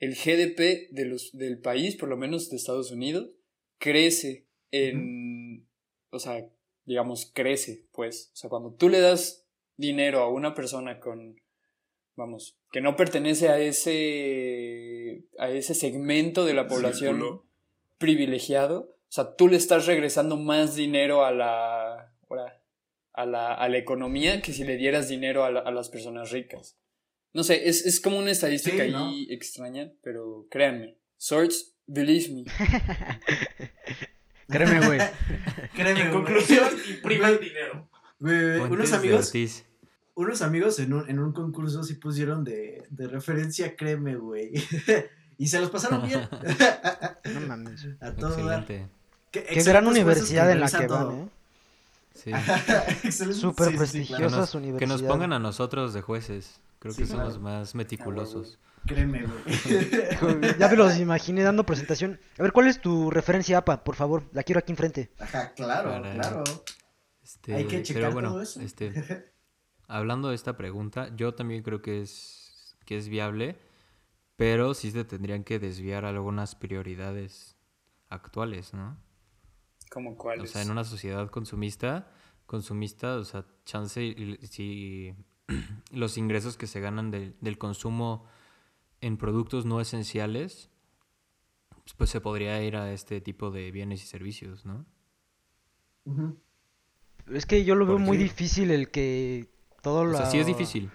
el 0.00 0.14
GDP 0.14 0.90
de 0.90 1.06
los, 1.06 1.30
del 1.36 1.58
país, 1.60 1.96
por 1.96 2.08
lo 2.08 2.16
menos 2.16 2.50
de 2.50 2.56
Estados 2.56 2.90
Unidos, 2.90 3.30
crece 3.78 4.48
en, 4.72 5.68
o 6.10 6.18
sea, 6.18 6.44
digamos, 6.84 7.30
crece, 7.32 7.86
pues, 7.92 8.30
o 8.32 8.36
sea, 8.36 8.50
cuando 8.50 8.74
tú 8.74 8.88
le 8.88 9.00
das 9.00 9.46
dinero 9.76 10.20
a 10.20 10.28
una 10.28 10.54
persona 10.54 10.98
con, 10.98 11.40
vamos, 12.16 12.56
que 12.72 12.80
no 12.80 12.96
pertenece 12.96 13.48
a 13.48 13.58
ese, 13.58 15.24
a 15.38 15.48
ese 15.50 15.74
segmento 15.74 16.44
de 16.44 16.54
la 16.54 16.66
población 16.66 17.16
Círculo. 17.16 17.46
privilegiado, 17.98 18.80
o 19.08 19.12
sea, 19.14 19.34
tú 19.36 19.48
le 19.48 19.56
estás 19.56 19.86
regresando 19.86 20.36
más 20.36 20.74
dinero 20.74 21.24
a 21.24 21.32
la, 21.32 22.12
a 23.14 23.26
la, 23.26 23.54
a 23.54 23.68
la 23.68 23.78
economía 23.78 24.40
que 24.42 24.52
si 24.52 24.64
le 24.64 24.76
dieras 24.76 25.08
dinero 25.08 25.44
a, 25.44 25.50
la- 25.50 25.60
a 25.60 25.70
las 25.70 25.88
personas 25.90 26.30
ricas. 26.30 26.78
No 27.34 27.44
sé, 27.44 27.68
es, 27.68 27.86
es 27.86 28.00
como 28.00 28.18
una 28.18 28.30
estadística 28.30 28.84
Sí, 28.84 28.90
¿no? 28.90 29.08
ahí 29.08 29.26
extraña, 29.30 29.90
pero 30.02 30.46
créanme, 30.50 30.96
Swords, 31.16 31.74
believe 31.86 32.28
me. 32.34 32.44
Créeme, 34.48 34.86
güey. 34.86 34.98
Créeme, 35.74 36.00
En 36.02 36.10
conclusión, 36.10 36.68
imprime 36.90 37.28
el 37.28 37.40
dinero. 37.40 37.88
Unos 38.20 38.92
amigos. 38.92 39.32
Unos 40.14 40.42
amigos 40.42 40.78
en 40.78 40.92
un, 40.92 41.08
en 41.08 41.18
un 41.18 41.32
concurso 41.32 41.82
sí 41.84 41.94
pusieron 41.94 42.44
de, 42.44 42.86
de 42.90 43.08
referencia 43.08 43.76
créeme, 43.76 44.16
güey. 44.16 44.52
y 45.38 45.48
se 45.48 45.60
los 45.60 45.70
pasaron 45.70 46.06
bien. 46.06 46.28
No 47.34 47.40
mames. 47.46 47.86
a 48.00 48.12
todo. 48.12 48.30
Excelente. 48.30 48.88
Qué, 49.30 49.44
Qué 49.44 49.62
gran 49.62 49.86
universidad 49.86 50.50
en 50.50 50.60
la 50.60 50.68
que 50.70 50.86
todo. 50.86 51.06
van, 51.08 51.18
¿eh? 51.20 51.28
Sí. 52.14 52.30
Excelente- 53.04 53.40
Súper 53.40 53.78
sí, 53.86 53.86
sí, 53.86 54.00
Que 54.00 54.16
claro. 54.16 54.30
nos, 54.36 54.50
que 54.78 54.86
nos 54.86 55.02
pongan 55.02 55.32
a 55.32 55.38
nosotros 55.38 55.94
de 55.94 56.02
jueces. 56.02 56.60
Creo 56.78 56.94
que 56.94 57.06
somos 57.06 57.24
claro. 57.34 57.40
más 57.40 57.74
meticulosos. 57.74 58.58
Créeme, 58.86 59.24
güey. 59.24 60.58
Ya 60.58 60.68
me 60.68 60.76
los 60.76 60.96
imaginé 60.98 61.42
dando 61.42 61.64
presentación. 61.64 62.20
A 62.38 62.42
ver, 62.42 62.52
¿cuál 62.52 62.66
es 62.66 62.80
tu 62.80 63.10
referencia 63.10 63.58
APA? 63.58 63.84
Por 63.84 63.94
favor, 63.94 64.24
la 64.32 64.42
quiero 64.42 64.58
aquí 64.58 64.72
enfrente. 64.72 65.10
Ajá, 65.20 65.52
claro, 65.54 65.90
Para- 65.90 66.12
claro. 66.14 66.44
Este, 67.22 67.54
Hay 67.54 67.64
que 67.66 67.82
checar 67.82 68.02
pero 68.02 68.12
bueno, 68.12 68.30
todo 68.32 68.42
eso. 68.42 68.60
este, 68.60 69.31
hablando 69.96 70.28
de 70.30 70.34
esta 70.36 70.56
pregunta, 70.56 71.14
yo 71.16 71.34
también 71.34 71.62
creo 71.62 71.82
que 71.82 72.02
es, 72.02 72.76
que 72.86 72.96
es 72.98 73.08
viable, 73.08 73.58
pero 74.36 74.74
sí 74.74 74.90
se 74.92 75.04
tendrían 75.04 75.44
que 75.44 75.58
desviar 75.58 76.04
algunas 76.06 76.54
prioridades 76.56 77.56
actuales, 78.10 78.74
¿no? 78.74 78.98
¿Como 79.90 80.16
cuáles? 80.16 80.50
O 80.50 80.52
sea, 80.52 80.62
en 80.62 80.70
una 80.70 80.84
sociedad 80.84 81.30
consumista, 81.30 82.10
consumista, 82.46 83.16
o 83.16 83.24
sea, 83.24 83.44
chance 83.64 84.16
si 84.50 85.14
los 85.90 86.16
ingresos 86.18 86.56
que 86.56 86.66
se 86.66 86.80
ganan 86.80 87.10
del- 87.10 87.36
del 87.40 87.58
consumo 87.58 88.24
en 89.00 89.16
productos 89.18 89.66
no 89.66 89.80
esenciales, 89.80 90.70
pues, 91.84 91.94
pues 91.94 92.10
se 92.10 92.20
podría 92.20 92.62
ir 92.62 92.76
a 92.76 92.92
este 92.92 93.20
tipo 93.20 93.50
de 93.50 93.70
bienes 93.70 94.02
y 94.02 94.06
servicios, 94.06 94.64
¿no? 94.64 94.86
Es 97.32 97.46
que 97.46 97.64
yo 97.64 97.74
lo 97.74 97.86
veo 97.86 97.96
¿Por 97.96 98.06
muy 98.06 98.16
difícil 98.16 98.70
el 98.70 98.90
que 98.90 99.48
todo 99.82 100.00
O 100.00 100.04
lo... 100.04 100.16
sea, 100.16 100.26
sí 100.30 100.38
es 100.38 100.46
difícil. 100.46 100.90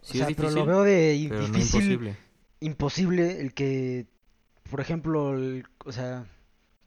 O 0.00 0.04
Sí 0.04 0.18
sea, 0.18 0.28
es 0.28 0.36
pero 0.36 0.48
difícil, 0.48 0.54
lo 0.60 0.66
veo 0.66 0.82
de 0.84 1.26
pero 1.28 1.40
no 1.42 1.46
difícil, 1.48 1.82
imposible. 1.82 2.16
imposible 2.60 3.40
el 3.40 3.52
que, 3.54 4.06
por 4.70 4.80
ejemplo, 4.80 5.34
el- 5.34 5.66
o 5.84 5.92
sea, 5.92 6.26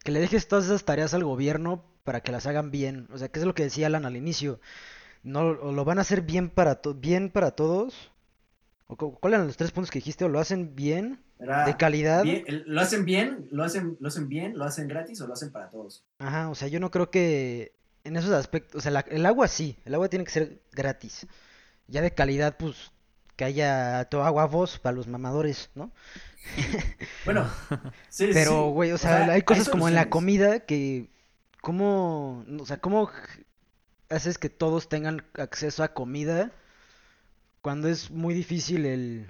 que 0.04 0.12
le 0.12 0.20
dejes 0.22 0.48
todas 0.48 0.66
esas 0.66 0.86
tareas 0.86 1.14
al 1.14 1.24
gobierno 1.24 1.84
para 2.04 2.22
que 2.22 2.32
las 2.32 2.48
hagan 2.48 2.72
bien. 2.72 3.08
O 3.12 3.18
sea, 3.18 3.28
que 3.30 3.40
es 3.40 3.46
lo 3.46 3.54
que 3.54 3.64
decía 3.64 3.88
Alan 3.88 4.06
al 4.06 4.16
inicio. 4.16 4.60
No, 5.24 5.42
o 5.42 5.72
lo 5.72 5.86
van 5.86 5.98
a 6.00 6.02
hacer 6.02 6.22
bien 6.22 6.50
para 6.50 6.76
to- 6.82 6.96
bien 6.96 7.30
para 7.30 7.52
todos. 7.52 8.12
¿O 8.88 8.96
cu- 8.98 9.20
cuáles 9.20 9.38
eran 9.38 9.48
los 9.48 9.58
tres 9.58 9.72
puntos 9.72 9.92
que 9.92 10.00
dijiste? 10.00 10.26
¿O 10.26 10.30
lo 10.30 10.40
hacen 10.40 10.76
bien? 10.76 11.22
Era 11.40 11.66
¿De 11.66 11.78
calidad? 11.78 12.24
bien- 12.24 12.44
¿Lo 12.66 12.82
hacen 12.82 13.06
bien? 13.06 13.48
¿Lo 13.52 13.64
hacen, 13.64 13.98
¿Lo 14.00 14.08
hacen 14.08 14.28
bien? 14.30 14.58
¿Lo 14.58 14.66
hacen 14.66 14.88
gratis 14.88 15.22
o 15.22 15.28
lo 15.28 15.34
hacen 15.34 15.52
para 15.52 15.70
todos? 15.70 16.04
Ajá, 16.20 16.50
o 16.50 16.56
sea, 16.56 16.68
yo 16.68 16.80
no 16.80 16.90
creo 16.92 17.10
que 17.12 17.74
en 18.04 18.18
esos 18.18 18.32
aspectos, 18.32 18.80
o 18.80 18.82
sea, 18.82 18.92
la- 18.92 19.06
el 19.10 19.26
agua 19.26 19.48
sí, 19.48 19.78
el 19.86 19.94
agua 19.96 20.10
tiene 20.10 20.26
que 20.26 20.32
ser 20.32 20.62
gratis. 20.72 21.28
Ya 21.88 22.02
de 22.02 22.14
calidad, 22.14 22.58
pues, 22.58 22.92
que 23.38 23.46
haya 23.46 24.06
todo 24.12 24.24
agua 24.26 24.46
vos 24.48 24.80
para 24.80 24.96
los 24.96 25.08
mamadores, 25.08 25.70
¿no? 25.76 25.92
Bueno, 27.24 27.48
sí, 28.10 28.34
Pero, 28.34 28.70
sí. 28.70 28.72
güey, 28.72 28.92
o 28.92 28.98
sea, 28.98 29.18
hay 29.32 29.42
cosas 29.44 29.70
como 29.70 29.88
en 29.88 29.96
la 29.96 30.10
comida 30.10 30.62
que, 30.62 31.10
¿cómo, 31.62 32.46
o 32.60 32.66
sea, 32.66 32.78
cómo 32.80 33.10
haces 34.10 34.38
que 34.38 34.50
todos 34.50 34.90
tengan 34.90 35.24
acceso 35.36 35.84
a 35.84 35.94
comida 35.94 36.52
cuando 37.62 37.88
es 37.88 38.12
muy 38.12 38.34
difícil 38.34 38.86
el, 38.86 39.28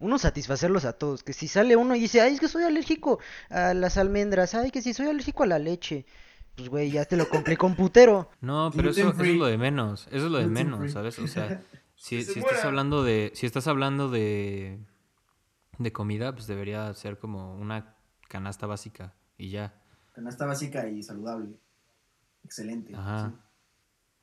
uno, 0.00 0.18
satisfacerlos 0.18 0.84
a 0.84 0.94
todos? 0.94 1.22
Que 1.24 1.32
si 1.32 1.48
sale 1.48 1.76
uno 1.76 1.96
y 1.96 2.00
dice, 2.00 2.20
ay, 2.20 2.34
es 2.34 2.40
que 2.40 2.48
soy 2.48 2.64
alérgico 2.64 3.20
a 3.50 3.74
las 3.74 3.98
almendras, 3.98 4.54
ay, 4.54 4.70
que 4.70 4.82
si 4.82 4.94
soy 4.94 5.08
alérgico 5.08 5.44
a 5.44 5.46
la 5.46 5.58
leche, 5.58 6.06
pues, 6.56 6.68
güey, 6.68 6.90
ya 6.90 7.04
te 7.04 7.16
lo 7.16 7.28
complicó 7.28 7.66
un 7.66 7.76
putero. 7.76 8.30
No, 8.40 8.70
pero 8.74 8.90
eso, 8.90 9.10
es 9.10 9.36
lo 9.36 9.46
de 9.46 9.58
menos. 9.58 10.06
Eso 10.10 10.26
es 10.26 10.32
lo 10.32 10.38
de 10.38 10.46
menos. 10.46 10.92
¿sabes? 10.92 11.18
O 11.18 11.26
sea, 11.26 11.62
si, 11.96 12.18
Que 12.18 12.24
se 12.24 12.32
si 12.34 12.40
estás 12.40 12.64
hablando 12.64 13.02
de, 13.02 13.32
si 13.34 13.46
estás 13.46 13.66
hablando 13.66 14.10
de, 14.10 14.78
de 15.78 15.92
comida, 15.92 16.32
pues 16.32 16.46
debería 16.46 16.92
ser 16.94 17.18
como 17.18 17.54
una 17.54 17.96
canasta 18.28 18.66
básica 18.66 19.14
y 19.38 19.50
ya. 19.50 19.74
Canasta 20.12 20.46
básica 20.46 20.88
y 20.88 21.02
saludable. 21.02 21.58
Excelente. 22.44 22.94
Ajá. 22.94 23.30
sí. 23.30 23.50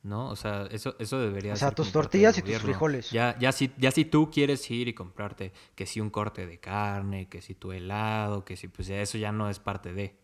¿no? 0.02 0.30
O 0.30 0.36
sea, 0.36 0.66
eso, 0.70 0.96
eso 0.98 1.18
debería 1.18 1.52
O 1.52 1.56
sea, 1.56 1.68
ser 1.68 1.74
tus 1.74 1.92
tortillas 1.92 2.36
y 2.38 2.42
tus 2.42 2.58
frijoles. 2.58 3.10
Ya, 3.10 3.38
ya, 3.38 3.52
si, 3.52 3.72
ya 3.78 3.90
si 3.90 4.04
tú 4.04 4.30
quieres 4.30 4.68
ir 4.70 4.88
y 4.88 4.94
comprarte 4.94 5.52
que 5.74 5.86
si 5.86 6.00
un 6.00 6.10
corte 6.10 6.46
de 6.46 6.58
carne, 6.58 7.28
que 7.28 7.40
si 7.40 7.54
tu 7.54 7.72
helado, 7.72 8.44
que 8.44 8.56
si, 8.56 8.68
pues 8.68 8.88
ya 8.88 9.00
eso 9.00 9.18
ya 9.18 9.32
no 9.32 9.50
es 9.50 9.58
parte 9.58 9.92
de. 9.92 10.17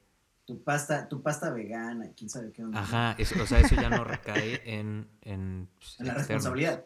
Tu 0.46 0.62
pasta, 0.62 1.08
tu 1.08 1.22
pasta 1.22 1.50
vegana, 1.50 2.10
quién 2.16 2.28
sabe 2.28 2.52
qué 2.52 2.64
onda. 2.64 2.80
Ajá, 2.80 3.16
eso, 3.18 3.42
o 3.42 3.46
sea, 3.46 3.60
eso 3.60 3.74
ya 3.76 3.88
no 3.88 4.04
recae 4.04 4.60
en... 4.64 5.08
En, 5.22 5.68
pues, 5.78 5.98
En 6.00 6.06
la 6.06 6.14
responsabilidad. 6.14 6.84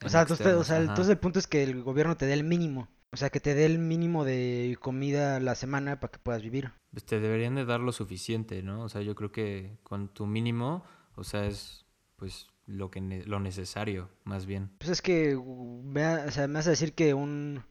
en 0.00 0.06
O 0.06 0.10
sea, 0.10 0.22
entonces, 0.22 0.46
o 0.46 0.50
externos, 0.50 0.66
sea, 0.66 0.76
ajá. 0.76 0.84
entonces 0.90 1.10
el 1.12 1.18
punto 1.18 1.38
es 1.38 1.46
que 1.46 1.62
el 1.62 1.82
gobierno 1.82 2.16
te 2.16 2.26
dé 2.26 2.34
el 2.34 2.44
mínimo. 2.44 2.88
O 3.10 3.16
sea, 3.16 3.30
que 3.30 3.40
te 3.40 3.54
dé 3.54 3.64
el 3.64 3.78
mínimo 3.78 4.24
de 4.24 4.76
comida 4.80 5.36
a 5.36 5.40
la 5.40 5.54
semana 5.54 6.00
para 6.00 6.10
que 6.12 6.18
puedas 6.18 6.42
vivir. 6.42 6.72
Pues 6.90 7.04
te 7.04 7.20
deberían 7.20 7.54
de 7.54 7.64
dar 7.64 7.80
lo 7.80 7.92
suficiente, 7.92 8.62
¿no? 8.62 8.82
O 8.82 8.88
sea, 8.88 9.02
yo 9.02 9.14
creo 9.14 9.32
que 9.32 9.78
con 9.82 10.08
tu 10.08 10.26
mínimo, 10.26 10.84
o 11.16 11.24
sea, 11.24 11.46
es 11.46 11.86
pues 12.16 12.48
lo 12.66 12.90
que 12.90 13.00
ne- 13.00 13.24
lo 13.24 13.40
necesario, 13.40 14.10
más 14.24 14.46
bien. 14.46 14.70
Pues 14.78 14.90
es 14.90 15.00
que 15.02 15.36
uh, 15.36 15.82
me, 15.84 16.04
ha- 16.04 16.24
o 16.26 16.30
sea, 16.30 16.48
me 16.48 16.58
hace 16.58 16.70
decir 16.70 16.92
que 16.92 17.14
un, 17.14 17.62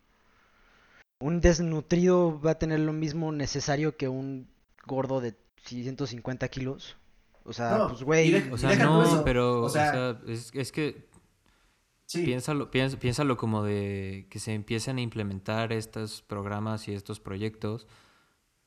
un 1.20 1.42
desnutrido 1.42 2.40
va 2.40 2.52
a 2.52 2.60
tener 2.60 2.80
lo 2.80 2.94
mismo 2.94 3.32
necesario 3.32 3.98
que 3.98 4.08
un 4.08 4.48
gordo 4.86 5.22
de 5.22 5.36
150 5.64 6.48
kilos. 6.50 6.98
O 7.46 7.52
sea, 7.54 7.78
No, 7.78 7.88
pues 7.90 8.04
güey. 8.04 8.32
de- 8.32 8.52
O 8.52 8.58
sea, 8.58 8.76
no, 8.76 9.04
eso, 9.04 9.24
pero, 9.24 9.62
o 9.62 9.66
o 9.66 9.70
sea- 9.70 9.92
sea, 9.92 10.22
es, 10.28 10.52
es 10.54 10.72
que 10.72 11.08
Sí, 12.06 12.24
piénsalo, 12.26 12.70
piéns- 12.70 12.98
piénsalo 12.98 13.38
como 13.38 13.64
de 13.64 14.28
que 14.30 14.40
se 14.40 14.54
empiecen 14.54 14.98
a 14.98 15.02
implementar 15.02 15.74
estos 15.74 16.22
programas 16.22 16.88
y 16.88 16.94
estos 16.94 17.20
proyectos. 17.20 17.88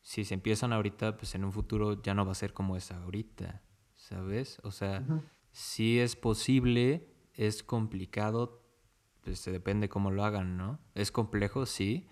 Si 0.02 0.24
se 0.24 0.34
empiezan 0.34 0.72
ahorita, 0.72 1.16
pues 1.16 1.34
en 1.34 1.44
un 1.44 1.52
futuro 1.52 2.02
ya 2.02 2.14
no 2.14 2.24
va 2.24 2.32
a 2.32 2.34
ser 2.34 2.52
como 2.52 2.76
es 2.76 2.90
ahorita, 2.90 3.62
¿sabes? 3.94 4.58
O 4.62 4.70
sea, 4.72 5.04
Ujú. 5.06 5.22
si 5.52 5.98
es 6.00 6.16
posible, 6.16 7.08
es 7.34 7.62
complicado, 7.62 8.62
pues 9.22 9.38
se 9.38 9.52
depende 9.52 9.88
cómo 9.88 10.10
lo 10.10 10.24
hagan, 10.24 10.56
¿no? 10.56 10.80
Es 10.94 11.12
complejo, 11.12 11.66
sí, 11.66 12.08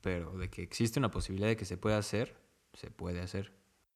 pero 0.00 0.38
de 0.38 0.48
que 0.48 0.62
existe 0.62 0.98
una 0.98 1.10
posibilidad 1.10 1.48
de 1.48 1.56
que 1.56 1.64
se 1.64 1.76
pueda 1.76 1.98
hacer, 1.98 2.39
se 2.74 2.90
puede 2.90 3.20
hacer. 3.20 3.52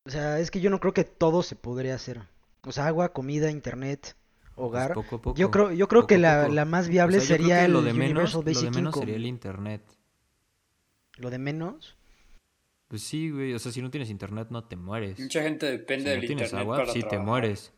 O 0.06 0.10
sea, 0.10 0.38
es 0.38 0.50
que 0.50 0.60
yo 0.60 0.70
no 0.70 0.80
creo 0.80 0.92
que 0.92 1.04
todo 1.04 1.42
se 1.42 1.56
podría 1.56 1.94
hacer. 1.94 2.20
O 2.62 2.72
sea, 2.72 2.86
agua, 2.86 3.12
comida, 3.12 3.50
internet, 3.50 4.16
Pues 4.42 4.52
hogar. 4.56 4.94
poco 4.94 5.16
a 5.16 5.22
poco. 5.22 5.38
Yo 5.38 5.50
creo, 5.50 5.72
yo 5.72 5.88
creo 5.88 6.02
poco 6.02 6.08
que 6.08 6.18
la, 6.18 6.42
poco. 6.42 6.54
la 6.54 6.64
más 6.64 6.86
O 6.86 6.90
viable 6.90 7.20
sea, 7.20 7.36
sería 7.36 7.60
que 7.60 7.64
el 7.66 7.72
lo 7.72 7.82
de 7.82 7.92
menos, 7.92 8.34
Universal 8.34 8.40
lo 8.40 8.44
de 8.44 8.70
menos 8.70 8.76
Income. 8.90 9.06
sería 9.06 9.16
el 9.16 9.26
internet. 9.26 9.82
Lo 11.18 11.30
de 11.30 11.38
menos. 11.38 11.96
Pues 12.88 13.02
sí, 13.02 13.30
güey, 13.30 13.54
o 13.54 13.58
sea, 13.58 13.72
si 13.72 13.80
no 13.82 13.90
tienes 13.90 14.10
internet 14.10 14.48
no 14.50 14.64
te 14.64 14.76
mueres. 14.76 15.18
Mucha 15.18 15.42
gente 15.42 15.66
Si 15.66 15.72
depende 15.72 16.04
no 16.04 16.10
del 16.10 16.26
tienes 16.26 16.44
internet 16.46 16.62
agua, 16.62 16.76
para 16.78 16.92
sí 16.92 17.02
te 17.02 17.18
mueres. 17.18 17.72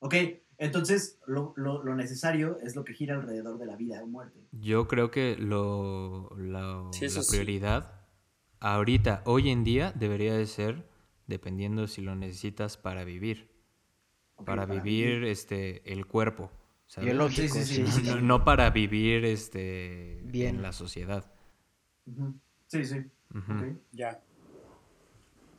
Ok, 0.00 0.14
entonces 0.58 1.18
lo, 1.26 1.52
lo, 1.56 1.82
lo 1.82 1.94
necesario 1.94 2.58
es 2.62 2.74
lo 2.76 2.84
que 2.84 2.94
gira 2.94 3.14
alrededor 3.16 3.58
de 3.58 3.66
la 3.66 3.76
vida 3.76 4.02
o 4.02 4.06
muerte. 4.06 4.40
Yo 4.52 4.88
creo 4.88 5.10
que 5.10 5.36
lo, 5.38 6.30
lo- 6.36 6.92
Sí, 6.92 7.04
eso 7.06 7.18
la 7.18 7.24
sí. 7.24 7.36
Ahorita, 8.60 9.22
hoy 9.24 9.50
en 9.50 9.64
día, 9.64 9.92
debería 9.94 10.34
de 10.34 10.46
ser 10.46 10.88
dependiendo 11.26 11.86
si 11.86 12.02
lo 12.02 12.14
necesitas 12.14 12.76
para 12.76 13.04
vivir. 13.04 13.50
Para, 14.44 14.66
vivir, 14.66 15.24
este 15.24 15.92
el 15.92 16.06
cuerpo. 16.06 16.50
¿sabes? 16.86 17.10
Biológico, 17.10 17.54
Sí, 17.54 17.64
sí, 17.64 17.84
sí, 17.84 17.86
sí. 17.86 18.04
sí. 18.04 18.14
No, 18.14 18.20
no 18.20 18.44
para 18.44 18.70
vivir 18.70 19.24
este 19.24 20.20
Bien. 20.24 20.56
en 20.56 20.62
la 20.62 20.72
sociedad. 20.72 21.30
Sí, 22.66 22.84
sí. 22.84 23.04
Ya. 23.92 24.20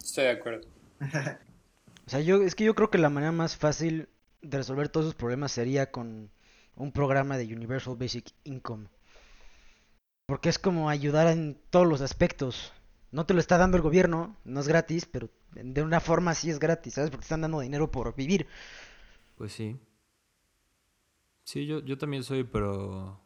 Estoy 0.02 0.24
de 0.26 0.32
acuerdo. 0.32 0.68
O 2.06 2.12
sea, 2.12 2.22
yo, 2.22 2.41
es 2.41 2.56
que 2.56 2.64
yo 2.64 2.74
creo 2.74 2.89
que 2.89 2.97
la 2.97 3.12
manera 3.12 3.32
más 3.32 3.56
fácil 3.56 4.10
de 4.41 4.58
resolver 4.58 4.89
todos 4.89 5.06
esos 5.06 5.16
problemas 5.16 5.52
sería 5.52 5.91
con 5.91 6.32
un 6.76 6.91
programa 6.91 7.38
de 7.38 7.54
Universal 7.54 7.97
Basic 7.97 8.32
Income. 8.45 8.88
Porque 10.26 10.50
es 10.50 10.58
como 10.58 10.89
ayudar 10.89 11.28
en 11.28 11.62
todos 11.70 11.86
los 11.86 12.02
aspectos. 12.02 12.74
No 13.12 13.26
te 13.26 13.34
lo 13.34 13.39
está 13.39 13.57
dando 13.57 13.76
el 13.78 13.84
gobierno, 13.84 14.38
no 14.45 14.60
es 14.60 14.68
gratis, 14.68 15.05
pero 15.05 15.30
de 15.53 15.82
una 15.82 15.99
forma 15.99 16.36
sí 16.36 16.49
es 16.49 16.60
gratis, 16.60 16.93
¿sabes? 16.93 17.10
Porque 17.10 17.22
te 17.22 17.26
están 17.26 17.41
dando 17.41 17.60
dinero 17.60 17.89
por 17.91 18.16
vivir. 18.16 18.45
Pues 19.36 19.51
sí. 19.53 19.80
Sí, 21.43 21.66
yo, 21.66 21.80
yo 21.80 21.97
también 21.97 22.24
soy, 22.24 22.43
pero... 22.43 23.20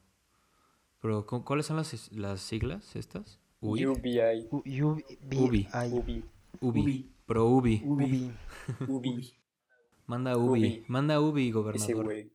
pero 1.01 1.25
¿cu- 1.25 1.43
¿Cuáles 1.43 1.65
son 1.65 1.75
las, 1.77 2.11
las 2.13 2.39
siglas 2.41 2.95
estas? 2.95 3.39
UBI. 3.59 3.85
UBI. 3.87 4.47
Ubi. 4.51 6.23
UBI. 6.61 7.09
Pro 7.25 7.45
UBI. 7.47 7.81
Ubi. 7.85 8.31
UBI. 8.87 9.33
Manda 10.05 10.37
UBI. 10.37 10.49
Ubi. 10.59 10.85
Manda 10.87 11.19
UBI, 11.19 11.43
Ese 11.47 11.51
gobernador. 11.53 12.03
güey. 12.05 12.31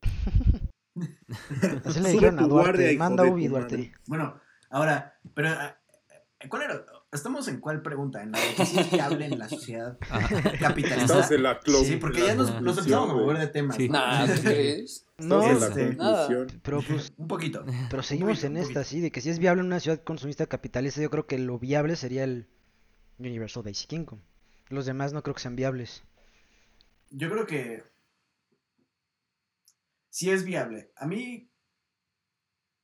Así 1.85 1.99
le 1.99 2.09
dijeron 2.11 2.39
a 2.39 2.41
tu 2.43 2.49
guardia, 2.49 2.73
Duarte. 2.85 2.97
Manda 2.97 3.23
Ubi, 3.25 3.43
tu 3.45 3.49
Duarte. 3.49 3.93
Bueno, 4.07 4.39
ahora, 4.69 5.19
pero 5.33 5.49
ah, 5.49 5.77
¿cuál 6.49 6.63
era? 6.63 6.85
¿Estamos 7.11 7.47
en 7.47 7.59
cuál 7.59 7.81
pregunta? 7.81 8.21
¿En 8.21 8.31
la 8.31 8.39
de 8.39 8.53
que 8.53 8.65
sí 8.67 8.79
es 8.79 8.91
viable 8.91 9.25
en 9.25 9.39
la 9.39 9.49
sociedad 9.49 9.97
capitalista? 10.59 11.01
Estamos 11.05 11.31
en 11.31 11.43
la 11.43 11.59
Sí, 11.83 11.95
porque 11.95 12.21
ya 12.21 12.35
nos, 12.35 12.61
nos 12.61 12.77
empezamos 12.77 13.09
a 13.09 13.13
mover 13.13 13.39
de 13.39 13.47
temas. 13.47 13.77
Sí. 13.77 13.89
¿no? 13.89 13.93
Nah, 13.93 14.27
¿tú 14.27 14.41
crees? 14.43 15.07
No, 15.17 15.41
este, 15.41 15.97
pero 16.61 16.81
pues 16.87 17.11
Un 17.17 17.27
poquito. 17.27 17.65
Pero 17.89 18.03
seguimos 18.03 18.33
poquito, 18.33 18.47
en 18.47 18.57
esta, 18.57 18.83
sí, 18.83 19.01
de 19.01 19.11
que 19.11 19.21
si 19.21 19.31
es 19.31 19.39
viable 19.39 19.61
en 19.61 19.67
una 19.67 19.79
ciudad 19.79 20.03
consumista 20.03 20.45
capitalista, 20.45 21.01
yo 21.01 21.09
creo 21.09 21.25
que 21.25 21.39
lo 21.39 21.57
viable 21.57 21.95
sería 21.95 22.23
el 22.23 22.47
Universal 23.17 23.63
Basic 23.63 23.91
Income. 23.91 24.21
Los 24.67 24.85
demás 24.85 25.11
no 25.11 25.23
creo 25.23 25.33
que 25.33 25.41
sean 25.41 25.55
viables. 25.55 26.03
Yo 27.09 27.31
creo 27.31 27.47
que 27.47 27.83
sí 30.09 30.29
es 30.29 30.43
viable. 30.43 30.91
A 30.95 31.07
mí 31.07 31.51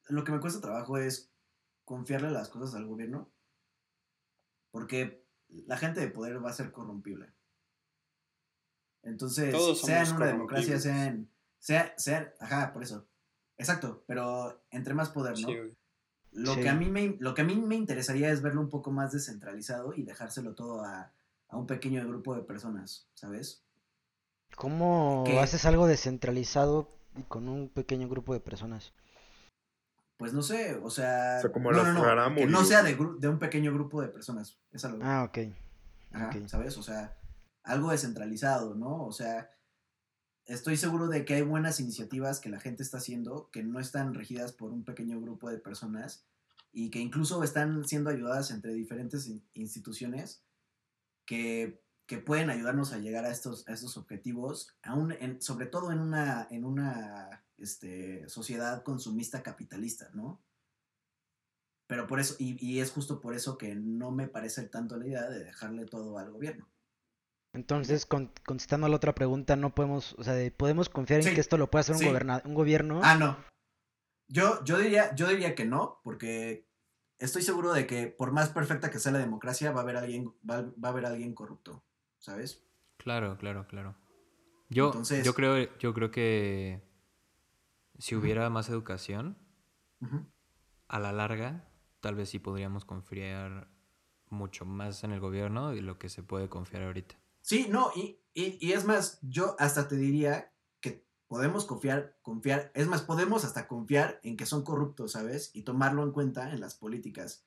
lo 0.08 0.24
que 0.24 0.32
me 0.32 0.40
cuesta 0.40 0.62
trabajo 0.62 0.98
es 0.98 1.32
confiarle 1.84 2.32
las 2.32 2.50
cosas 2.50 2.74
al 2.74 2.88
gobierno 2.88 3.35
porque 4.76 5.24
la 5.48 5.78
gente 5.78 6.02
de 6.02 6.10
poder 6.10 6.44
va 6.44 6.50
a 6.50 6.54
ser 6.54 6.74
corrompible. 6.74 7.32
Entonces, 9.04 9.56
sea 9.80 10.04
en 10.04 10.16
una 10.18 10.26
democracia, 10.26 10.78
sea 10.82 11.06
en... 11.06 11.32
Sea, 11.60 11.94
sea, 11.98 12.34
ajá, 12.42 12.74
por 12.74 12.84
eso. 12.84 13.08
Exacto, 13.58 14.04
pero 14.06 14.66
entre 14.72 14.94
más 14.94 15.12
poder, 15.12 15.40
¿no? 15.40 15.48
Sí. 15.48 15.56
Lo, 16.34 16.56
Sí. 16.56 16.60
que 16.60 16.68
a 16.68 16.76
mí 16.76 16.90
me, 16.90 17.16
lo 17.22 17.34
que 17.34 17.44
a 17.44 17.46
mí 17.46 17.56
me 17.56 17.76
interesaría 17.76 18.30
es 18.30 18.42
verlo 18.42 18.60
un 18.60 18.68
poco 18.68 18.92
más 18.92 19.14
descentralizado 19.14 19.94
y 19.94 20.04
dejárselo 20.04 20.56
todo 20.56 20.84
a, 20.84 21.14
a 21.48 21.58
un 21.58 21.68
pequeño 21.68 22.06
grupo 22.06 22.36
de 22.36 22.42
personas, 22.42 23.08
¿sabes? 23.14 23.64
¿Cómo 24.58 25.24
¿Qué? 25.26 25.40
haces 25.40 25.64
algo 25.64 25.88
descentralizado 25.88 26.92
y 27.16 27.24
con 27.24 27.48
un 27.48 27.70
pequeño 27.70 28.10
grupo 28.10 28.34
de 28.34 28.42
personas? 28.42 28.94
Pues 30.18 30.32
no 30.34 30.42
sé, 30.42 30.76
o 30.82 30.90
sea... 30.90 31.38
O 31.40 31.42
sea, 31.42 31.52
como 31.52 31.72
no, 31.72 31.78
las 31.84 31.94
no, 31.94 32.30
no, 32.30 32.36
que 32.36 32.46
no 32.46 32.64
sea 32.64 32.84
de, 32.84 32.98
gru- 32.98 33.18
de 33.20 33.28
un 33.28 33.38
pequeño 33.40 33.74
grupo 33.74 34.02
de 34.02 34.08
personas. 34.08 34.58
Es 34.72 34.86
algo, 34.86 35.00
Ah, 35.04 35.24
ok. 35.24 35.40
ajá, 36.14 36.30
ok. 36.38 36.48
¿sabes? 36.48 36.78
O 36.78 36.84
sea, 36.84 37.18
algo 37.64 37.92
descentralizado, 37.92 38.76
¿no? 38.76 39.04
O 39.06 39.12
sea, 39.12 39.52
estoy 40.46 40.78
seguro 40.78 41.08
de 41.08 41.26
que 41.26 41.34
hay 41.34 41.42
buenas 41.42 41.80
iniciativas 41.82 42.40
que 42.40 42.50
la 42.50 42.60
gente 42.62 42.82
está 42.84 42.98
haciendo 43.00 43.50
que 43.52 43.64
no 43.64 43.80
están 43.80 44.14
regidas 44.14 44.54
por 44.54 44.72
un 44.72 44.86
pequeño 44.86 45.20
grupo 45.20 45.50
de 45.50 45.58
personas 45.58 46.26
y 46.72 46.92
que 46.92 47.00
incluso 47.00 47.44
están 47.44 47.84
siendo 47.86 48.10
ayudadas 48.10 48.52
entre 48.52 48.74
diferentes 48.74 49.28
in- 49.28 49.44
instituciones 49.54 50.44
que, 51.26 51.82
que 52.06 52.20
pueden 52.20 52.50
ayudarnos 52.50 52.94
a 52.94 53.00
llegar 53.00 53.26
a 53.26 53.32
estos, 53.32 53.68
a 53.68 53.74
estos 53.74 53.98
objetivos, 53.98 54.76
aún 54.84 55.12
en- 55.14 55.42
sobre 55.42 55.66
todo 55.66 55.92
en 55.92 56.00
una, 56.00 56.48
en 56.52 56.64
una 56.64 57.44
este, 57.58 58.28
sociedad 58.30 58.84
consumista 58.84 59.44
capitalista, 59.44 60.10
¿no? 60.14 60.42
Pero 61.88 62.08
por 62.08 62.20
eso, 62.20 62.36
y, 62.40 62.58
y 62.66 62.80
es 62.80 62.92
justo 62.92 63.22
por 63.22 63.36
eso 63.36 63.58
que 63.58 63.76
no 63.76 64.12
me 64.12 64.28
parece 64.28 64.64
tanto 64.64 64.98
la 64.98 65.06
idea 65.08 65.30
de 65.30 65.44
dejarle 65.44 65.86
todo 65.86 66.18
al 66.18 66.32
gobierno. 66.32 66.68
Entonces, 67.54 68.06
con- 68.06 68.32
contestando 68.46 68.88
a 68.88 68.90
la 68.90 68.96
otra 68.98 69.14
pregunta, 69.16 69.56
no 69.56 69.74
podemos, 69.76 70.14
o 70.18 70.24
sea, 70.24 70.34
de- 70.34 70.52
podemos 70.52 70.90
confiar 70.90 71.22
en 71.22 71.28
Sí, 71.30 71.36
que 71.36 71.42
esto 71.42 71.58
lo 71.58 71.70
puede 71.70 71.82
hacer 71.82 71.96
un, 71.96 72.00
sí. 72.02 72.08
goberna- 72.08 72.42
un 72.44 72.54
gobierno. 72.56 73.00
Ah, 73.04 73.16
no. 73.16 73.38
Yo, 74.28 74.64
yo, 74.66 74.80
diría, 74.80 75.14
yo 75.16 75.28
diría 75.28 75.54
que 75.54 75.66
no, 75.66 76.02
porque 76.04 76.68
estoy 77.20 77.44
seguro 77.44 77.72
de 77.72 77.86
que 77.86 78.08
por 78.08 78.32
más 78.32 78.50
perfecta 78.50 78.90
que 78.90 79.00
sea 79.00 79.12
la 79.12 79.20
democracia, 79.20 79.72
va 79.72 79.82
a 79.82 79.84
haber 79.84 79.98
alguien, 79.98 80.34
va, 80.50 80.64
va 80.64 80.90
a 80.90 80.92
haber 80.92 81.06
alguien 81.06 81.36
corrupto, 81.36 81.86
¿sabes? 82.18 82.66
Claro, 82.98 83.38
claro, 83.38 83.68
claro. 83.68 83.96
Yo, 84.70 84.88
Entonces- 84.88 85.24
yo 85.24 85.36
creo, 85.36 85.78
yo 85.78 85.94
creo 85.94 86.10
que 86.10 86.82
si 87.98 88.16
hubiera 88.16 88.50
más 88.50 88.70
educación, 88.70 89.38
a 90.88 91.00
la 91.00 91.12
larga, 91.12 91.68
tal 92.00 92.16
vez 92.16 92.30
sí 92.30 92.40
podríamos 92.40 92.86
confiar 92.86 93.70
mucho 94.30 94.66
más 94.66 95.04
en 95.04 95.12
el 95.12 95.20
gobierno 95.20 95.72
de 95.72 95.82
lo 95.82 95.98
que 95.98 96.10
se 96.10 96.24
puede 96.24 96.50
confiar 96.50 96.84
ahorita. 96.84 97.16
Sí, 97.42 97.68
no, 97.70 97.92
y, 97.96 98.20
y, 98.34 98.58
y 98.66 98.74
es 98.74 98.86
más, 98.86 99.20
yo 99.22 99.56
hasta 99.60 99.88
te 99.88 99.96
diría 99.96 100.52
que 100.80 101.06
podemos 101.28 101.66
confiar, 101.66 102.18
confiar, 102.22 102.72
es 102.76 102.88
más, 102.88 103.02
podemos 103.02 103.46
hasta 103.46 103.68
confiar 103.68 104.20
en 104.24 104.38
que 104.38 104.46
son 104.46 104.64
corruptos, 104.64 105.14
¿sabes? 105.14 105.52
Y 105.54 105.64
tomarlo 105.64 106.04
en 106.04 106.12
cuenta 106.12 106.52
en 106.52 106.60
las 106.60 106.76
políticas, 106.76 107.46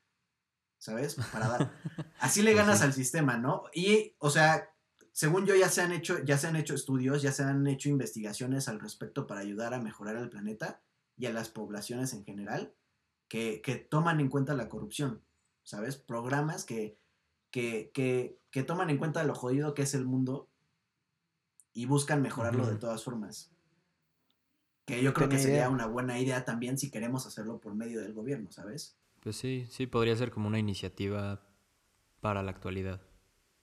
¿sabes? 0.78 1.16
Para 1.32 1.48
dar. 1.48 1.72
Así 2.20 2.42
le 2.42 2.52
Pues 2.52 2.64
ganas 2.64 2.78
sí. 2.78 2.84
al 2.84 2.92
sistema, 2.92 3.36
¿no? 3.36 3.64
Y, 3.74 4.14
o 4.18 4.30
sea, 4.30 4.70
según 5.18 5.46
yo 5.46 5.56
ya 5.56 5.68
se 5.68 5.82
han 5.82 5.90
hecho, 5.90 6.22
ya 6.22 6.38
se 6.38 6.46
han 6.46 6.54
hecho 6.54 6.76
estudios, 6.76 7.22
ya 7.22 7.32
se 7.32 7.42
han 7.42 7.66
hecho 7.66 7.88
investigaciones 7.88 8.68
al 8.68 8.78
respecto 8.78 9.26
para 9.26 9.40
ayudar 9.40 9.74
a 9.74 9.80
mejorar 9.80 10.14
el 10.14 10.28
planeta 10.28 10.80
y 11.16 11.26
a 11.26 11.32
las 11.32 11.48
poblaciones 11.48 12.12
en 12.12 12.24
general 12.24 12.72
que, 13.26 13.60
que 13.60 13.74
toman 13.74 14.20
en 14.20 14.28
cuenta 14.28 14.54
la 14.54 14.68
corrupción, 14.68 15.20
¿sabes? 15.64 15.96
Programas 15.96 16.64
que, 16.64 16.96
que, 17.50 17.90
que, 17.92 18.38
que 18.52 18.62
toman 18.62 18.90
en 18.90 18.98
cuenta 18.98 19.24
lo 19.24 19.34
jodido 19.34 19.74
que 19.74 19.82
es 19.82 19.92
el 19.94 20.04
mundo 20.04 20.46
y 21.72 21.86
buscan 21.86 22.22
mejorarlo 22.22 22.64
de 22.66 22.76
todas 22.76 23.02
formas. 23.02 23.50
Que 24.84 25.02
yo 25.02 25.12
creo 25.14 25.28
que 25.28 25.40
sería 25.40 25.68
una 25.68 25.86
buena 25.86 26.20
idea 26.20 26.44
también 26.44 26.78
si 26.78 26.92
queremos 26.92 27.26
hacerlo 27.26 27.58
por 27.58 27.74
medio 27.74 28.00
del 28.00 28.14
gobierno, 28.14 28.52
¿sabes? 28.52 28.96
Pues 29.18 29.34
sí, 29.34 29.66
sí, 29.68 29.88
podría 29.88 30.14
ser 30.14 30.30
como 30.30 30.46
una 30.46 30.60
iniciativa 30.60 31.42
para 32.20 32.44
la 32.44 32.52
actualidad. 32.52 33.00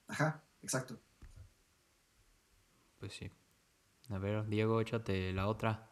Ajá, 0.09 0.43
exacto. 0.61 0.99
Pues 3.05 3.17
sí. 3.17 3.29
A 4.09 4.17
ver, 4.17 4.47
Diego, 4.47 4.81
échate 4.81 5.31
la 5.31 5.45
otra. 5.47 5.87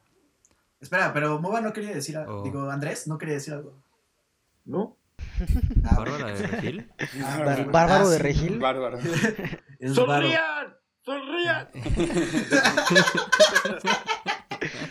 Espera, 0.82 1.14
pero 1.14 1.40
Moba 1.40 1.62
no 1.62 1.72
quería 1.72 1.92
decir 1.94 2.18
algo. 2.18 2.42
Oh. 2.42 2.44
Digo, 2.44 2.72
Andrés 2.72 3.08
no 3.08 3.20
quería 3.20 3.36
decir 3.36 3.54
algo. 3.54 3.78
¿No? 4.66 4.98
Ah, 5.86 5.98
Bárbara 6.00 6.34
de 6.34 6.48
Regil. 6.48 6.92
ah, 7.24 7.38
Bárbara. 7.38 7.64
Bárbaro 7.72 8.06
Ah, 8.08 8.10
de 8.10 8.18
Regil. 8.18 8.58
Bárbaro. 8.60 8.98
Es 9.80 9.96
Bárbaro. 9.96 10.28
¡Sonrían! 11.06 11.68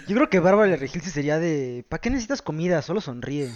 Yo 0.07 0.15
creo 0.17 0.29
que 0.31 0.39
Bárbara 0.41 0.71
de 0.71 0.77
Regil 0.77 1.01
sí 1.03 1.11
sería 1.11 1.39
de. 1.41 1.85
¿Para 1.89 2.01
qué 2.01 2.11
necesitas 2.11 2.41
comida? 2.43 2.83
Solo 2.83 3.01
sonríe. 3.01 3.51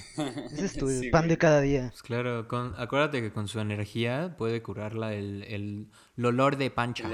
Ese 0.52 0.64
es 0.66 0.72
tu 0.76 0.88
Sí, 1.02 1.10
pan 1.10 1.22
güey. 1.22 1.30
de 1.30 1.38
cada 1.38 1.60
día. 1.60 1.88
Pues 1.90 2.02
claro, 2.02 2.48
con, 2.48 2.74
acuérdate 2.78 3.20
que 3.20 3.30
con 3.30 3.46
su 3.46 3.60
energía 3.60 4.34
puede 4.36 4.60
curarla 4.62 5.12
el, 5.14 5.44
el, 5.44 5.86
el 6.16 6.24
olor 6.24 6.56
de 6.56 6.70
pancha. 6.70 7.08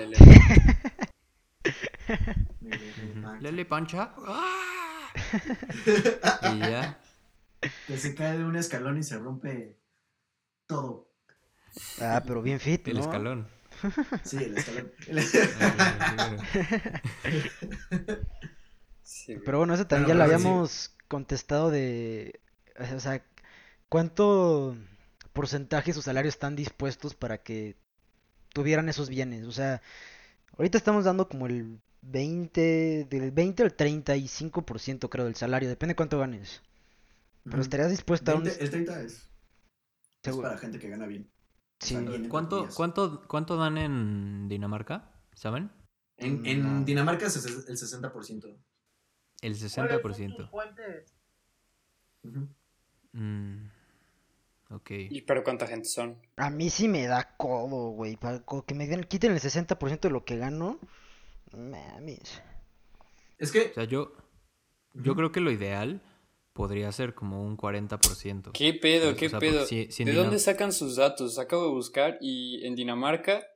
Lele 3.40 3.64
pancha. 3.64 4.14
y 6.54 6.58
ya. 6.58 6.98
Que 7.86 7.96
se 7.98 8.14
cae 8.14 8.38
de 8.38 8.44
un 8.44 8.56
escalón 8.56 8.98
y 8.98 9.02
se 9.02 9.18
rompe 9.18 9.78
todo. 10.66 11.08
Ah, 12.00 12.22
pero 12.26 12.42
bien 12.42 12.60
fit, 12.60 12.86
El 12.88 12.94
¿no? 12.96 13.00
escalón. 13.02 13.48
Sí, 14.24 14.36
el 14.38 14.56
escalón. 14.58 14.92
Ah, 15.60 16.36
Sí. 19.02 19.36
Pero 19.44 19.58
bueno, 19.58 19.74
eso 19.74 19.86
también 19.86 20.06
Bueno, 20.16 20.18
ya 20.20 20.24
lo 20.24 20.30
sí. 20.30 20.34
habíamos 20.46 20.96
contestado 21.08 21.70
de. 21.70 22.40
O 22.94 23.00
sea, 23.00 23.22
¿cuánto 23.88 24.76
porcentaje 25.32 25.90
de 25.90 25.94
su 25.94 26.02
salario 26.02 26.28
están 26.28 26.56
dispuestos 26.56 27.14
para 27.14 27.38
que 27.38 27.76
tuvieran 28.52 28.88
esos 28.88 29.08
bienes? 29.08 29.44
O 29.46 29.52
sea, 29.52 29.82
ahorita 30.56 30.78
estamos 30.78 31.04
dando 31.04 31.28
como 31.28 31.46
el 31.46 31.80
20, 32.02 33.06
del 33.08 33.30
20 33.30 33.62
al 33.62 33.76
35% 33.76 35.08
creo 35.08 35.24
del 35.24 35.36
salario, 35.36 35.68
depende 35.68 35.96
cuánto 35.96 36.18
ganes. 36.18 36.62
Pero 37.44 37.60
estarías 37.60 37.90
dispuesta 37.90 38.32
a 38.32 38.36
un... 38.36 38.44
20 38.44 38.62
el 38.62 38.70
30 38.70 39.02
es, 39.02 39.28
es 40.22 40.36
para 40.36 40.58
gente 40.58 40.78
que 40.78 40.88
gana 40.88 41.06
bien. 41.06 41.30
Sí. 41.80 41.96
bien. 41.96 42.28
¿Cuánto, 42.28 42.68
cuánto, 42.76 43.26
¿Cuánto 43.26 43.56
dan 43.56 43.78
en 43.78 44.48
Dinamarca? 44.48 45.10
¿Saben? 45.34 45.70
En, 46.16 46.46
en. 46.46 46.84
Dinamarca 46.84 47.26
es 47.26 47.44
el 47.44 47.76
60%. 47.76 48.56
El 49.40 49.56
60%. 49.56 50.50
Ujú. 52.22 52.48
Mm, 53.12 53.66
ok. 54.70 54.90
¿Y 54.90 55.22
pero 55.22 55.42
cuánta 55.42 55.66
gente 55.66 55.88
son? 55.88 56.16
A 56.36 56.50
mí 56.50 56.70
sí 56.70 56.86
me 56.86 57.06
da 57.06 57.36
codo, 57.36 57.90
güey. 57.90 58.16
Que 58.66 58.74
me 58.74 58.86
den, 58.86 59.02
quiten 59.02 59.32
el 59.32 59.40
60% 59.40 60.00
de 60.00 60.10
lo 60.10 60.24
que 60.24 60.36
gano. 60.36 60.78
Mames. 61.54 62.40
Es 63.38 63.50
que. 63.52 63.68
O 63.70 63.74
sea, 63.74 63.84
yo, 63.84 64.12
yo 64.94 65.14
creo 65.14 65.32
que 65.32 65.40
lo 65.40 65.50
ideal 65.50 66.00
podría 66.52 66.90
ser 66.92 67.14
como 67.14 67.42
un 67.42 67.56
40%. 67.56 68.52
¿Qué 68.52 68.74
pedo? 68.74 69.04
¿Sabes? 69.06 69.18
¿Qué 69.18 69.26
O 69.26 69.30
sea, 69.30 69.38
pedo? 69.38 69.66
si- 69.66 69.90
si 69.90 70.04
¿De 70.04 70.12
Dinam- 70.12 70.16
dónde 70.16 70.38
sacan 70.38 70.72
sus 70.72 70.96
datos? 70.96 71.38
Acabo 71.38 71.64
de 71.64 71.70
buscar 71.72 72.18
y 72.20 72.64
en 72.66 72.74
Dinamarca, 72.74 73.46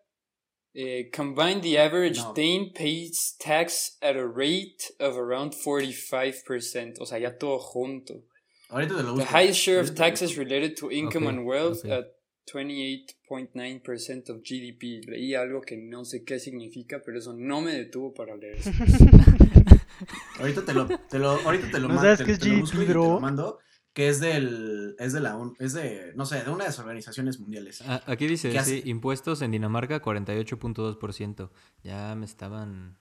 eh, 0.74 1.10
combined 1.14 1.62
the 1.62 1.78
average 1.78 2.18
No. 2.20 2.32
Dane 2.34 2.72
pays 2.74 3.36
tax 3.38 3.96
at 4.00 4.16
a 4.16 4.26
rate 4.26 4.94
of 4.98 5.16
around 5.16 5.54
45%. 5.54 7.00
O 7.02 7.06
sea, 7.06 7.18
ya 7.18 7.36
todo 7.38 7.58
junto. 7.58 8.22
Ahorita 8.68 8.96
te 8.96 9.02
lo 9.02 9.14
The 9.14 9.24
highest 9.24 9.60
share 9.60 9.80
of 9.80 9.94
taxes 9.94 10.36
related 10.36 10.74
to 10.78 10.90
income 10.90 11.28
and 11.28 11.46
wealth 11.46 11.84
ok. 11.84 11.90
at 11.92 12.06
28.9% 12.52 14.30
of 14.30 14.38
GDP. 14.42 15.06
Leí 15.08 15.34
algo 15.34 15.60
que 15.60 15.76
no 15.76 16.04
sé 16.04 16.24
qué 16.24 16.38
significa, 16.38 17.02
pero 17.04 17.18
eso 17.18 17.32
no 17.34 17.60
me 17.60 17.72
detuvo 17.74 18.14
para 18.14 18.36
leer 18.36 18.56
eso. 18.58 18.70
Ahorita 20.38 20.64
te 20.64 20.74
lo, 20.74 20.86
te 20.86 21.18
lo, 21.18 21.30
ahorita 21.30 21.70
te 21.70 21.80
lo 21.80 21.88
¿No 21.88 21.94
sabes 22.00 22.18
te- 22.18 22.24
qué 22.26 22.32
es 22.32 22.38
te 22.38 22.48
lo 22.50 22.60
busco 22.60 22.82
y 22.82 22.86
te 22.86 22.92
lo 22.94 23.18
mando. 23.20 23.58
Que 23.94 24.08
es 24.08 24.20
del. 24.20 24.94
Es 24.98 25.14
de 25.14 25.20
la. 25.20 25.36
un- 25.38 25.56
Es 25.58 25.72
de. 25.72 26.12
No 26.16 26.26
sé, 26.26 26.42
de 26.42 26.50
una 26.50 26.64
de 26.64 26.68
las 26.68 26.78
organizaciones 26.78 27.40
mundiales. 27.40 27.82
Ah, 27.86 28.02
aquí 28.06 28.26
dice, 28.26 28.48
¿Qué 28.50 28.62
sí, 28.62 28.78
hace? 28.80 28.82
impuestos 28.90 29.40
en 29.40 29.52
Dinamarca 29.52 30.02
48.2%. 30.02 31.50
Ya 31.82 32.14
me 32.14 32.26
estaban... 32.26 32.98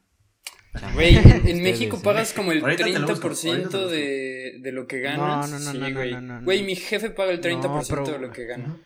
Güey, 0.94 1.16
en, 1.46 1.64
México 1.64 1.98
¿eh? 1.98 2.02
pagas 2.04 2.32
como 2.34 2.52
el 2.54 2.62
Ahorita 2.62 2.84
te 2.86 2.92
lo 3.00 3.08
30% 3.08 3.10
busco, 3.10 3.28
ahorita 3.28 3.70
te 3.70 3.78
lo 3.78 3.84
busco. 3.84 3.92
de, 3.92 4.60
de 4.62 4.72
lo 4.74 4.88
que 4.88 4.98
No, 4.98 5.04
ganas. 5.04 5.50
no, 5.52 5.60
no, 5.60 5.72
sí, 5.72 5.78
no, 5.80 5.90
no, 5.90 5.96
güey. 5.96 6.12
no, 6.14 6.22
no, 6.22 6.40
no. 6.40 6.46
Güey, 6.46 6.64
mi 6.64 6.76
jefe 6.76 7.10
paga 7.12 7.32
el 7.32 7.42
30% 7.42 7.62
No, 7.64 7.82
pero- 7.90 8.06
de 8.06 8.20
lo 8.20 8.32
que 8.32 8.46
gana. 8.46 8.78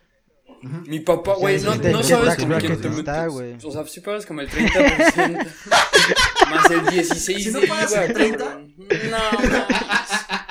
Mi 0.62 1.00
papá, 1.00 1.36
güey, 1.36 1.62
no, 1.62 1.78
de 1.78 1.92
no 1.92 2.00
qué 2.00 2.04
sabes 2.04 2.30
tax 2.30 2.44
con 2.44 2.60
quién 2.60 2.82
te 2.82 2.88
está, 2.90 3.22
metes. 3.22 3.34
güey. 3.34 3.58
O 3.64 3.72
sea, 3.72 3.86
si 3.86 4.02
pagas 4.02 4.26
como 4.26 4.42
el 4.42 4.50
30% 4.50 5.48
más 6.50 6.72
el 6.72 6.86
16 6.88 7.44
Si 7.44 7.52
no 7.52 7.60
de 7.62 7.68
pagas 7.68 7.92
IVA, 7.94 8.06
el 8.06 8.14
30. 8.14 8.38
cabrón. 8.38 8.74
No, 8.78 9.18
mames. 9.34 9.52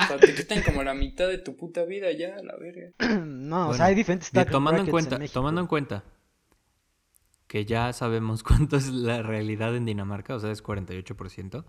O 0.01 0.07
sea, 0.11 0.21
te 0.21 0.35
quitan 0.35 0.63
como 0.63 0.83
la 0.83 0.95
mitad 0.95 1.29
de 1.29 1.37
tu 1.37 1.55
puta 1.55 1.85
vida 1.85 2.11
ya, 2.13 2.37
la 2.43 2.57
verga. 2.57 2.93
No, 3.27 3.69
o 3.69 3.75
sea, 3.75 3.87
hay 3.87 3.95
diferentes 3.95 4.31
tomando 4.51 4.81
en 4.81 4.91
cuenta, 4.91 5.19
tomando 5.33 5.61
en 5.61 5.67
cuenta 5.67 6.05
que 7.47 7.65
ya 7.65 7.93
sabemos 7.93 8.43
cuánto 8.45 8.77
es 8.77 8.89
la 8.89 9.23
realidad 9.23 9.75
en 9.77 9.85
Dinamarca, 9.85 10.35
o 10.35 10.39
sea, 10.39 10.51
es 10.51 10.63
48%, 10.63 11.65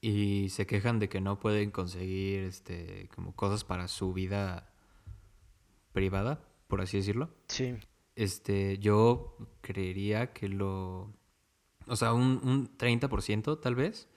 y 0.00 0.48
se 0.50 0.66
quejan 0.66 0.98
de 0.98 1.08
que 1.08 1.20
no 1.20 1.38
pueden 1.40 1.70
conseguir 1.70 2.44
este 2.44 3.08
como 3.14 3.34
cosas 3.34 3.64
para 3.64 3.88
su 3.88 4.12
vida 4.12 4.72
privada, 5.92 6.40
por 6.70 6.80
así 6.80 6.96
decirlo. 6.96 7.28
Sí. 7.48 7.74
Este, 8.16 8.78
yo 8.78 9.36
creería 9.60 10.32
que 10.32 10.48
lo 10.48 11.12
o 11.86 11.96
sea, 11.96 12.12
un, 12.14 12.40
un 12.42 12.78
30% 12.78 13.60
tal 13.60 13.74
vez. 13.74 14.08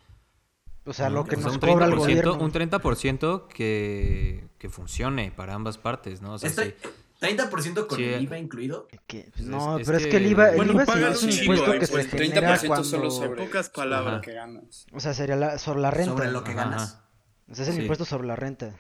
O 0.86 0.94
sea, 0.94 1.10
¿no? 1.10 1.16
lo 1.16 1.26
que 1.26 1.36
O 1.36 1.40
sea, 1.40 1.46
nos 1.48 1.54
un 1.56 1.60
cobra 1.62 1.86
el 1.88 1.94
30%, 1.94 1.98
gobierno. 1.98 2.38
Un 2.40 2.52
30% 2.52 3.48
que, 3.48 4.48
que 4.58 4.70
funcione 4.70 5.32
para 5.32 5.54
ambas 5.54 5.78
partes, 5.78 6.22
¿no? 6.22 6.34
O 6.34 6.38
sea, 6.38 6.50
Este- 6.50 6.76
sí. 6.82 6.90
30% 7.22 7.88
con 7.88 7.98
Sí, 7.98 8.04
el 8.04 8.14
eh. 8.16 8.22
IVA 8.24 8.38
incluido. 8.38 8.88
Que- 9.08 9.32
Pues 9.34 9.46
no, 9.46 9.76
es- 9.78 9.82
es 9.82 9.86
pero 9.88 9.98
es 9.98 10.04
que 10.06 10.10
que- 10.12 10.18
el 10.18 10.26
IVA, 10.28 10.50
el 10.50 10.56
Bueno, 10.58 10.74
IVA 10.74 10.86
sí 10.86 10.92
pagan 10.92 11.14
es 11.14 11.24
un 11.24 11.32
impuesto 11.32 11.72
de 11.72 11.80
que 11.80 11.86
se 11.86 11.94
impuestos. 11.94 12.20
genera 12.20 12.58
30% 12.58 12.68
cuando... 12.68 12.84
solo 12.84 13.12
sobre, 13.12 13.46
pocas 13.46 13.70
palabras. 13.70 14.22
que 14.22 14.34
ganas. 14.34 14.86
O 14.92 15.00
sea, 15.00 15.14
sería 15.14 15.36
la- 15.38 15.58
sobre 15.58 15.80
la 15.80 15.92
renta. 15.92 16.12
Sobre 16.12 16.32
lo 16.32 16.44
que 16.44 16.52
Ajá, 16.52 16.64
ganas. 16.66 16.82
ajá. 16.96 17.10
O 17.50 17.56
sea, 17.56 17.64
es 17.64 17.70
el 17.70 17.76
Sí. 17.76 17.82
impuesto 17.82 18.04
sobre 18.06 18.28
la 18.28 18.36
renta. 18.36 18.76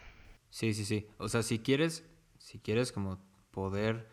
Sí, 0.50 0.74
sí, 0.74 0.84
sí. 0.84 1.08
O 1.20 1.30
sea, 1.30 1.42
si 1.42 1.60
quieres, 1.60 2.04
si 2.38 2.60
quieres 2.60 2.92
como 2.92 3.24
poder 3.54 4.10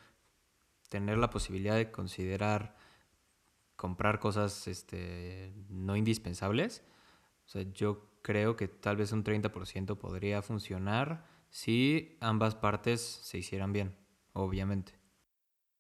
tener 0.89 1.19
la 1.19 1.31
posibilidad 1.31 1.75
de 1.75 1.91
considerar 1.91 2.77
comprar 3.75 4.21
cosas 4.21 4.69
este, 4.69 5.53
no 5.69 5.97
indispensables, 5.97 6.85
o 7.47 7.49
sea, 7.49 7.63
yo 7.73 8.07
creo 8.23 8.55
que 8.55 8.69
tal 8.69 8.97
vez 8.97 9.11
un 9.13 9.25
30% 9.25 9.97
podría 9.99 10.43
funcionar 10.43 11.25
si 11.49 12.17
ambas 12.21 12.55
partes 12.55 13.01
se 13.01 13.39
hicieran 13.39 13.73
bien, 13.73 13.97
obviamente. 14.35 14.93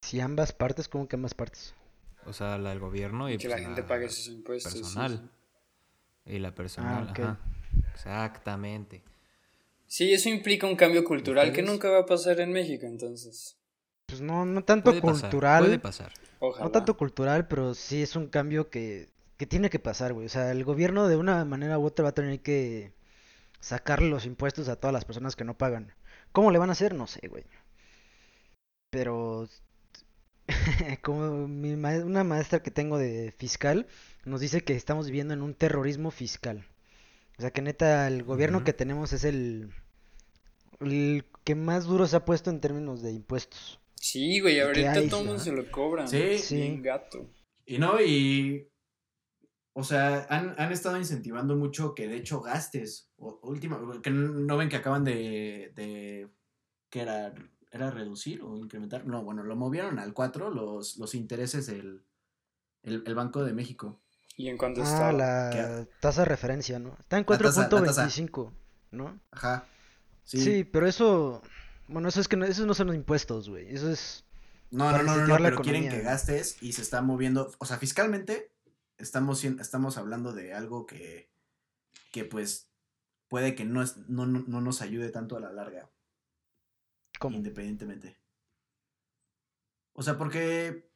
Si 0.00 0.18
ambas 0.20 0.52
partes, 0.52 0.88
¿cómo 0.88 1.06
que 1.06 1.16
ambas 1.16 1.34
partes? 1.34 1.74
O 2.26 2.32
sea, 2.32 2.56
la 2.58 2.70
del 2.70 2.80
gobierno 2.80 3.28
y 3.28 3.36
que 3.36 3.48
pues, 3.48 3.60
la 3.60 3.68
gente 3.68 3.82
pague 3.82 4.08
sus 4.08 4.28
impuestos. 4.28 4.72
sí, 4.72 4.78
personal. 4.80 5.30
Y 6.24 6.38
la 6.38 6.54
personal, 6.54 7.06
Ah, 7.08 7.12
ok. 7.12 7.18
ajá. 7.18 7.38
Exactamente. 7.92 9.02
Sí, 9.90 10.12
eso 10.12 10.28
implica 10.28 10.68
un 10.68 10.76
cambio 10.76 11.02
cultural 11.02 11.52
que 11.52 11.62
nunca 11.62 11.90
va 11.90 11.98
a 12.00 12.06
pasar 12.06 12.38
en 12.38 12.52
México, 12.52 12.86
entonces. 12.86 13.56
Pues 14.06 14.20
no, 14.20 14.44
no 14.46 14.62
tanto 14.62 14.90
Puede 14.90 15.02
pasar, 15.02 15.20
cultural. 15.22 15.64
puede 15.64 15.78
pasar. 15.80 16.12
Ojalá. 16.38 16.64
No 16.64 16.70
tanto 16.70 16.96
cultural, 16.96 17.48
pero 17.48 17.74
sí 17.74 18.00
es 18.00 18.14
un 18.14 18.28
cambio 18.28 18.70
que, 18.70 19.08
que 19.36 19.46
tiene 19.46 19.68
que 19.68 19.80
pasar, 19.80 20.12
güey. 20.12 20.26
O 20.26 20.28
sea, 20.28 20.52
el 20.52 20.62
gobierno 20.62 21.08
de 21.08 21.16
una 21.16 21.44
manera 21.44 21.76
u 21.76 21.84
otra 21.86 22.04
va 22.04 22.10
a 22.10 22.14
tener 22.14 22.38
que 22.38 22.92
sacarle 23.58 24.08
los 24.08 24.26
impuestos 24.26 24.68
a 24.68 24.76
todas 24.76 24.94
las 24.94 25.04
personas 25.04 25.34
que 25.34 25.44
no 25.44 25.58
pagan. 25.58 25.92
¿Cómo 26.30 26.52
le 26.52 26.58
van 26.60 26.68
a 26.68 26.72
hacer? 26.74 26.94
No 26.94 27.08
sé, 27.08 27.26
güey. 27.26 27.42
Pero 28.90 29.48
como 31.02 31.48
mi 31.48 31.74
ma- 31.74 32.04
una 32.04 32.22
maestra 32.22 32.62
que 32.62 32.70
tengo 32.70 32.96
de 32.96 33.32
fiscal 33.36 33.88
nos 34.24 34.40
dice 34.40 34.62
que 34.62 34.74
estamos 34.76 35.06
viviendo 35.06 35.34
en 35.34 35.42
un 35.42 35.54
terrorismo 35.54 36.12
fiscal. 36.12 36.64
O 37.40 37.42
sea, 37.42 37.52
que 37.52 37.62
neta 37.62 38.06
el 38.06 38.22
gobierno 38.22 38.64
que 38.64 38.74
tenemos 38.74 39.14
es 39.14 39.24
el 39.24 39.72
el 40.78 41.24
que 41.42 41.54
más 41.54 41.86
duro 41.86 42.06
se 42.06 42.16
ha 42.16 42.26
puesto 42.26 42.50
en 42.50 42.60
términos 42.60 43.00
de 43.00 43.12
impuestos. 43.12 43.80
Sí, 43.94 44.40
güey, 44.40 44.56
¿Y 44.56 44.56
qué 44.56 44.62
ahorita 44.62 44.92
hay? 44.92 45.08
todo 45.08 45.20
el 45.20 45.26
mundo 45.26 45.42
se 45.42 45.52
lo 45.52 45.70
cobran. 45.70 46.06
Sí. 46.06 46.36
Sí. 46.36 46.56
Bien 46.56 46.82
gato. 46.82 47.30
Y 47.64 47.78
no, 47.78 47.98
y. 47.98 48.68
O 49.72 49.82
sea, 49.84 50.26
han, 50.28 50.54
han 50.58 50.70
estado 50.70 50.98
incentivando 50.98 51.56
mucho 51.56 51.94
que 51.94 52.08
de 52.08 52.16
hecho 52.16 52.42
gastes. 52.42 53.10
O, 53.16 53.40
última, 53.42 53.80
que 54.02 54.10
no 54.10 54.58
ven 54.58 54.68
que 54.68 54.76
acaban 54.76 55.02
de. 55.02 55.72
de 55.74 56.28
que 56.90 57.00
era, 57.00 57.32
era 57.70 57.90
reducir 57.90 58.42
o 58.42 58.54
incrementar. 58.58 59.06
No, 59.06 59.24
bueno, 59.24 59.44
lo 59.44 59.56
movieron 59.56 59.98
al 59.98 60.12
4 60.12 60.50
los, 60.50 60.98
los 60.98 61.14
intereses 61.14 61.66
del 61.68 62.04
el, 62.82 63.02
el 63.06 63.14
Banco 63.14 63.42
de 63.44 63.54
México. 63.54 63.99
¿Y 64.36 64.48
en 64.48 64.56
cuánto 64.58 64.80
Ah, 64.82 64.84
estaba? 64.84 65.12
la 65.12 65.50
¿Qué? 65.52 65.90
tasa 66.00 66.22
de 66.22 66.26
referencia, 66.26 66.78
¿no? 66.78 66.96
Está 66.98 67.18
en 67.18 67.26
La 67.28 67.38
tasa- 67.38 67.62
la 67.62 67.68
tasa. 67.68 68.06
4.25, 68.06 68.52
¿no? 68.92 69.20
Ajá. 69.30 69.66
Sí. 70.24 70.40
Sí. 70.42 70.64
pero 70.64 70.86
eso, 70.86 71.42
bueno, 71.88 72.08
eso 72.08 72.20
es 72.20 72.28
que 72.28 72.36
no, 72.36 72.44
esos 72.46 72.66
no 72.66 72.74
son 72.74 72.86
los 72.88 72.96
impuestos, 72.96 73.48
güey. 73.48 73.68
Eso 73.74 73.90
es, 73.90 74.24
No, 74.70 74.90
no, 74.92 75.02
no, 75.02 75.16
no, 75.16 75.26
no, 75.26 75.36
pero 75.36 75.60
quieren 75.60 75.88
que 75.88 76.00
gastes 76.00 76.62
y 76.62 76.72
se 76.72 76.82
está 76.82 77.02
moviendo. 77.02 77.52
O 77.58 77.64
sea, 77.66 77.76
fiscalmente 77.78 78.52
estamos, 78.98 79.44
estamos 79.44 79.96
hablando 79.98 80.32
de 80.32 80.54
algo 80.54 80.86
que, 80.86 81.30
que 82.12 82.24
pues 82.24 82.70
puede 83.28 83.54
que 83.54 83.64
no, 83.64 83.82
es, 83.82 83.96
no, 84.08 84.26
no, 84.26 84.44
no 84.46 84.60
nos 84.60 84.80
ayude 84.82 85.10
tanto 85.10 85.36
a 85.36 85.40
la 85.40 85.52
larga. 85.52 85.90
como, 87.18 87.36
Independientemente. 87.36 88.16
O 89.92 90.02
sea, 90.02 90.16
porque. 90.16 90.89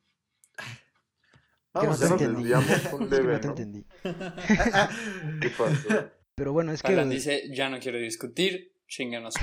Que 1.80 1.86
no 1.86 1.92
Vamos 1.92 2.00
te 2.00 2.06
entendí. 2.06 2.52
un 2.52 3.08
que 3.08 3.16
leve, 3.16 3.32
no 3.34 3.40
te 3.40 3.46
¿no? 3.46 3.52
entendí. 3.52 3.84
¿Qué 5.40 5.50
pasó? 5.56 5.88
Pero 6.36 6.52
bueno, 6.52 6.72
es 6.72 6.82
que 6.82 6.92
Alan 6.92 7.10
dice, 7.10 7.42
ya 7.54 7.68
no 7.68 7.78
quiero 7.80 7.98
discutir, 7.98 8.72
chinganos. 8.88 9.34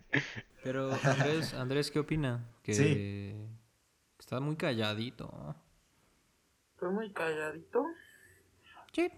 Pero 0.64 0.90
Andrés, 1.02 1.54
Andrés, 1.54 1.90
¿qué 1.90 1.98
opina? 2.00 2.50
Que 2.62 2.74
Sí. 2.74 3.34
está 4.18 4.40
muy 4.40 4.56
calladito. 4.56 5.54
Estoy 6.74 6.92
muy 6.92 7.12
calladito. 7.12 7.84
Sí. 8.92 9.08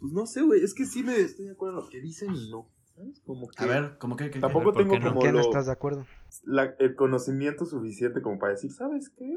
Pues 0.00 0.12
no 0.12 0.26
sé, 0.26 0.42
güey. 0.42 0.62
Es 0.62 0.74
que 0.74 0.84
sí 0.84 1.02
me 1.02 1.16
estoy 1.16 1.46
de 1.46 1.52
acuerdo 1.52 1.78
en 1.78 1.84
lo 1.84 1.90
que 1.90 2.00
dicen 2.00 2.34
y 2.34 2.50
no. 2.50 2.68
¿Sabes? 2.94 3.20
Como 3.26 3.48
que. 3.48 3.62
A 3.62 3.66
ver, 3.66 3.98
¿cómo 3.98 4.16
que? 4.16 4.30
que- 4.30 4.38
Tampoco 4.40 4.72
¿por 4.72 4.76
tengo 4.82 4.92
qué 4.94 5.00
no? 5.00 5.08
como 5.10 5.20
¿Qué 5.20 5.28
no 5.32 5.38
lo- 5.38 5.44
estás 5.44 5.66
de 5.66 5.72
acuerdo? 5.72 6.06
la- 6.44 6.74
el 6.78 6.94
conocimiento 6.94 7.64
suficiente 7.64 8.22
como 8.22 8.38
para 8.38 8.52
decir, 8.52 8.70
¿sabes 8.72 9.08
qué? 9.10 9.32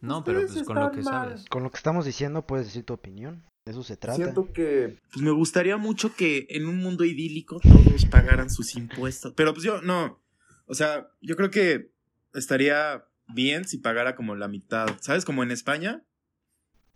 No, 0.00 0.24
pero 0.24 0.46
pues 0.46 0.62
con 0.62 0.78
lo 0.78 0.90
que 0.90 1.02
mal. 1.02 1.28
sabes. 1.28 1.44
Con 1.46 1.62
lo 1.62 1.70
que 1.70 1.76
estamos 1.76 2.04
diciendo 2.04 2.46
puedes 2.46 2.66
decir 2.66 2.84
tu 2.84 2.94
opinión. 2.94 3.44
De 3.64 3.72
eso 3.72 3.82
se 3.82 3.96
trata. 3.96 4.16
Siento 4.16 4.52
que 4.52 4.98
pues 5.12 5.22
me 5.22 5.30
gustaría 5.30 5.76
mucho 5.76 6.14
que 6.14 6.46
en 6.50 6.66
un 6.66 6.78
mundo 6.78 7.04
idílico 7.04 7.60
todos 7.60 8.06
pagaran 8.06 8.50
sus 8.50 8.74
impuestos. 8.74 9.34
Pero 9.36 9.52
pues 9.52 9.64
yo 9.64 9.82
no. 9.82 10.22
O 10.66 10.74
sea, 10.74 11.10
yo 11.20 11.36
creo 11.36 11.50
que 11.50 11.92
estaría 12.32 13.04
bien 13.28 13.66
si 13.66 13.78
pagara 13.78 14.14
como 14.16 14.34
la 14.34 14.48
mitad. 14.48 14.88
¿Sabes? 15.00 15.24
Como 15.24 15.42
en 15.42 15.50
España. 15.50 16.02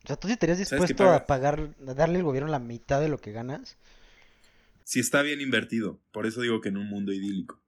O 0.04 0.06
sea, 0.06 0.16
¿tú 0.16 0.28
sí 0.28 0.32
estarías 0.32 0.58
¿Sabes 0.58 0.70
qué 0.70 0.74
dispuesto 0.76 1.10
a 1.10 1.26
pagar, 1.26 1.74
a 1.86 1.94
darle 1.94 2.18
al 2.18 2.24
gobierno 2.24 2.50
la 2.50 2.58
mitad 2.58 3.00
de 3.00 3.08
lo 3.08 3.18
que 3.18 3.32
ganas? 3.32 3.76
Si 4.84 5.00
está 5.00 5.22
bien 5.22 5.40
invertido. 5.40 6.00
Por 6.12 6.26
eso 6.26 6.40
digo 6.40 6.60
que 6.60 6.70
en 6.70 6.78
un 6.78 6.88
mundo 6.88 7.12
idílico. 7.12 7.63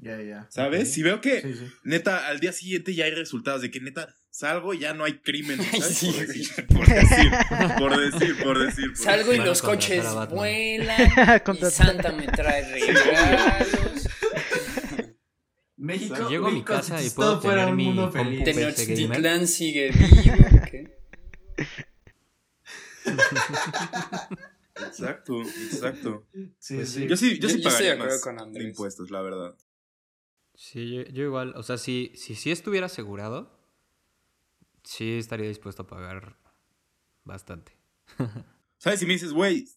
Ya, 0.00 0.22
ya. 0.22 0.46
¿Sabes? 0.48 0.92
Si 0.92 1.02
veo 1.02 1.20
que 1.20 1.40
Sí, 1.42 1.54
sí. 1.54 1.66
neta 1.82 2.28
al 2.28 2.38
día 2.38 2.52
siguiente 2.52 2.94
ya 2.94 3.04
hay 3.06 3.10
resultados 3.10 3.62
de 3.62 3.70
que 3.70 3.80
neta 3.80 4.14
salgo 4.30 4.72
y 4.72 4.78
ya 4.78 4.94
no 4.94 5.04
hay 5.04 5.18
crimen. 5.18 5.60
Sí, 5.60 6.12
por, 6.12 6.26
decir, 6.26 6.66
por 6.68 6.86
decir, 6.88 7.30
por 7.78 7.98
decir, 8.12 8.42
por 8.44 8.58
decir. 8.64 8.86
por 8.92 8.96
Salgo 8.96 9.34
y 9.34 9.38
los 9.38 9.60
coches 9.60 10.04
vuelan 10.30 11.00
y 11.60 11.64
Santa 11.70 12.12
me 12.12 12.26
trae 12.28 12.72
regalos. 12.72 14.08
México. 15.76 16.28
Llego 16.28 16.46
a 16.48 16.50
mi 16.52 16.62
casa 16.62 17.02
y 17.02 17.10
puedo 17.10 17.40
tener 17.40 17.66
un 17.66 17.76
mi 17.76 17.84
mundo. 17.86 18.10
PC 18.12 18.42
Tenochtitlán 18.44 19.46
sigue 19.48 19.90
vivo. 19.90 20.60
¿qué? 20.70 20.96
Exacto, 24.86 25.42
exacto. 25.42 26.24
Sí, 26.58 26.76
Pues 26.76 26.88
sí. 26.90 27.06
Yo 27.08 27.16
sí, 27.16 27.38
yo 27.38 27.48
Yo- 27.48 27.48
sí 27.48 27.60
yo 27.62 27.68
estoy 27.68 27.86
de 27.86 27.94
pagaría 27.94 27.96
más 27.96 28.20
con 28.22 28.52
de 28.52 28.62
impuestos, 28.64 29.10
la 29.10 29.22
verdad. 29.22 29.54
Sí, 30.60 30.92
yo, 30.92 31.02
yo 31.04 31.22
igual. 31.22 31.52
O 31.54 31.62
sea, 31.62 31.78
si, 31.78 32.10
si 32.16 32.34
sí 32.34 32.50
estuviera 32.50 32.86
asegurado, 32.86 33.56
sí 34.82 35.12
estaría 35.18 35.46
dispuesto 35.46 35.82
a 35.82 35.86
pagar 35.86 36.36
bastante. 37.22 37.76
¿Sabes? 38.78 38.98
Si 38.98 39.06
me 39.06 39.12
dices, 39.12 39.32
güey, 39.32 39.68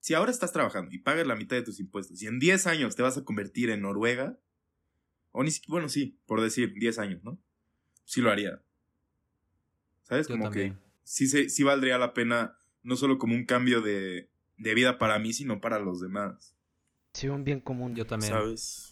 si 0.00 0.14
ahora 0.14 0.32
estás 0.32 0.52
trabajando 0.52 0.92
y 0.92 0.98
pagas 0.98 1.24
la 1.24 1.36
mitad 1.36 1.54
de 1.54 1.62
tus 1.62 1.78
impuestos 1.78 2.20
y 2.20 2.26
en 2.26 2.40
10 2.40 2.66
años 2.66 2.96
te 2.96 3.02
vas 3.02 3.16
a 3.16 3.24
convertir 3.24 3.70
en 3.70 3.82
Noruega, 3.82 4.36
o 5.30 5.44
ni 5.44 5.52
siquiera, 5.52 5.70
bueno, 5.74 5.88
sí, 5.88 6.18
por 6.26 6.40
decir 6.40 6.74
10 6.74 6.98
años, 6.98 7.22
¿no? 7.22 7.38
Sí 8.04 8.20
lo 8.20 8.32
haría. 8.32 8.60
¿Sabes? 10.02 10.26
Yo 10.26 10.34
Como 10.34 10.46
también. 10.46 10.74
que 10.74 10.80
sí, 11.04 11.28
se- 11.28 11.48
sí 11.48 11.62
valdría 11.62 11.96
la 11.96 12.12
pena, 12.12 12.58
no 12.82 12.96
solo 12.96 13.18
como 13.18 13.36
un 13.36 13.44
cambio 13.44 13.82
de, 13.82 14.30
de 14.56 14.74
vida 14.74 14.98
para 14.98 15.20
mí, 15.20 15.32
sino 15.32 15.60
para 15.60 15.78
los 15.78 16.00
demás. 16.00 16.56
Sí, 17.12 17.28
un 17.28 17.44
bien 17.44 17.60
común. 17.60 17.94
Yo 17.94 18.04
también. 18.04 18.32
¿Sabes? 18.32 18.87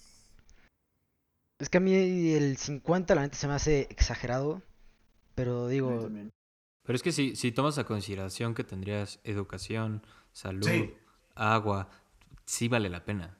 Es 1.58 1.68
que 1.70 1.78
a 1.78 1.80
mí 1.80 1.94
el 2.34 2.56
50 2.56 3.14
la 3.14 3.22
neta 3.22 3.36
se 3.36 3.48
me 3.48 3.54
hace 3.54 3.82
exagerado. 3.90 4.62
Pero 5.34 5.68
digo. 5.68 6.08
Pero 6.82 6.96
es 6.96 7.02
que 7.02 7.12
si, 7.12 7.36
si 7.36 7.52
tomas 7.52 7.78
a 7.78 7.84
consideración 7.84 8.54
que 8.54 8.64
tendrías 8.64 9.20
educación, 9.24 10.02
salud, 10.32 10.66
Sí. 10.66 10.94
agua, 11.34 11.90
sí 12.46 12.68
vale 12.68 12.88
la 12.88 13.04
pena. 13.04 13.38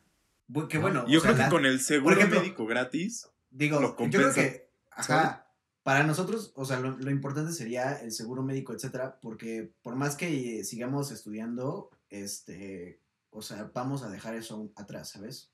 Bu- 0.48 0.68
Que 0.68 0.76
No, 0.78 0.82
bueno. 0.82 1.06
Yo 1.08 1.20
sea, 1.20 1.28
creo 1.30 1.36
que 1.36 1.42
la- 1.42 1.48
con 1.50 1.66
el 1.66 1.80
seguro 1.80 2.16
ejemplo- 2.16 2.40
médico 2.40 2.66
gratis, 2.66 3.28
Digo, 3.50 3.80
lo 3.80 3.96
yo 4.08 4.18
creo 4.20 4.34
que, 4.34 4.68
ajá, 4.90 5.46
para 5.82 6.02
nosotros, 6.02 6.52
o 6.56 6.64
sea, 6.66 6.78
lo, 6.80 6.90
lo 6.98 7.10
importante 7.10 7.52
sería 7.52 7.94
el 8.02 8.12
seguro 8.12 8.42
médico, 8.42 8.74
etcétera, 8.74 9.18
porque 9.22 9.72
por 9.82 9.94
más 9.94 10.16
que 10.16 10.62
sigamos 10.64 11.10
estudiando, 11.10 11.90
este, 12.10 13.00
o 13.30 13.40
sea, 13.40 13.70
vamos 13.72 14.02
a 14.02 14.10
dejar 14.10 14.34
eso 14.34 14.70
atrás, 14.76 15.10
¿sabes? 15.10 15.50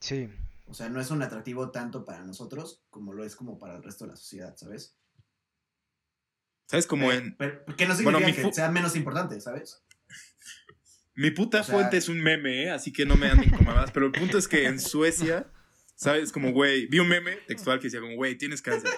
sí. 0.00 0.28
O 0.66 0.74
sea, 0.74 0.88
no 0.88 1.00
es 1.00 1.10
un 1.10 1.22
atractivo 1.22 1.70
tanto 1.70 2.04
para 2.04 2.24
nosotros 2.24 2.84
como 2.90 3.12
lo 3.12 3.24
es 3.24 3.36
como 3.36 3.58
para 3.58 3.76
el 3.76 3.82
resto 3.82 4.04
de 4.04 4.10
la 4.10 4.16
sociedad, 4.16 4.56
¿sabes? 4.56 4.96
¿sabes? 6.66 6.86
Como 6.86 7.08
Pero- 7.08 7.18
en... 7.20 7.36
pero- 7.36 7.64
que 7.76 7.86
no 7.86 7.94
Bueno, 8.02 8.18
significa 8.18 8.42
mi 8.42 8.48
que 8.50 8.54
sea 8.54 8.70
menos 8.70 8.96
importante, 8.96 9.40
¿sabes? 9.40 9.84
Mi 11.14 11.30
puta 11.30 11.60
O 11.60 11.64
sea- 11.64 11.74
fuente 11.74 11.96
es 11.96 12.08
un 12.08 12.20
meme, 12.22 12.64
¿eh? 12.64 12.70
así 12.70 12.92
que 12.92 13.06
no 13.06 13.16
me 13.16 13.28
anden 13.30 13.50
mamadas. 13.52 13.90
Pero 13.92 14.06
el 14.06 14.12
punto 14.12 14.36
es 14.38 14.48
que 14.48 14.66
en 14.66 14.80
Suecia, 14.80 15.50
¿sabes? 15.94 16.32
Como, 16.32 16.52
güey, 16.52 16.86
vi 16.88 16.98
un 16.98 17.08
meme 17.08 17.36
textual 17.46 17.78
que 17.78 17.84
decía 17.84 18.00
como, 18.00 18.16
güey, 18.16 18.36
tienes 18.36 18.60
cáncer. 18.60 18.90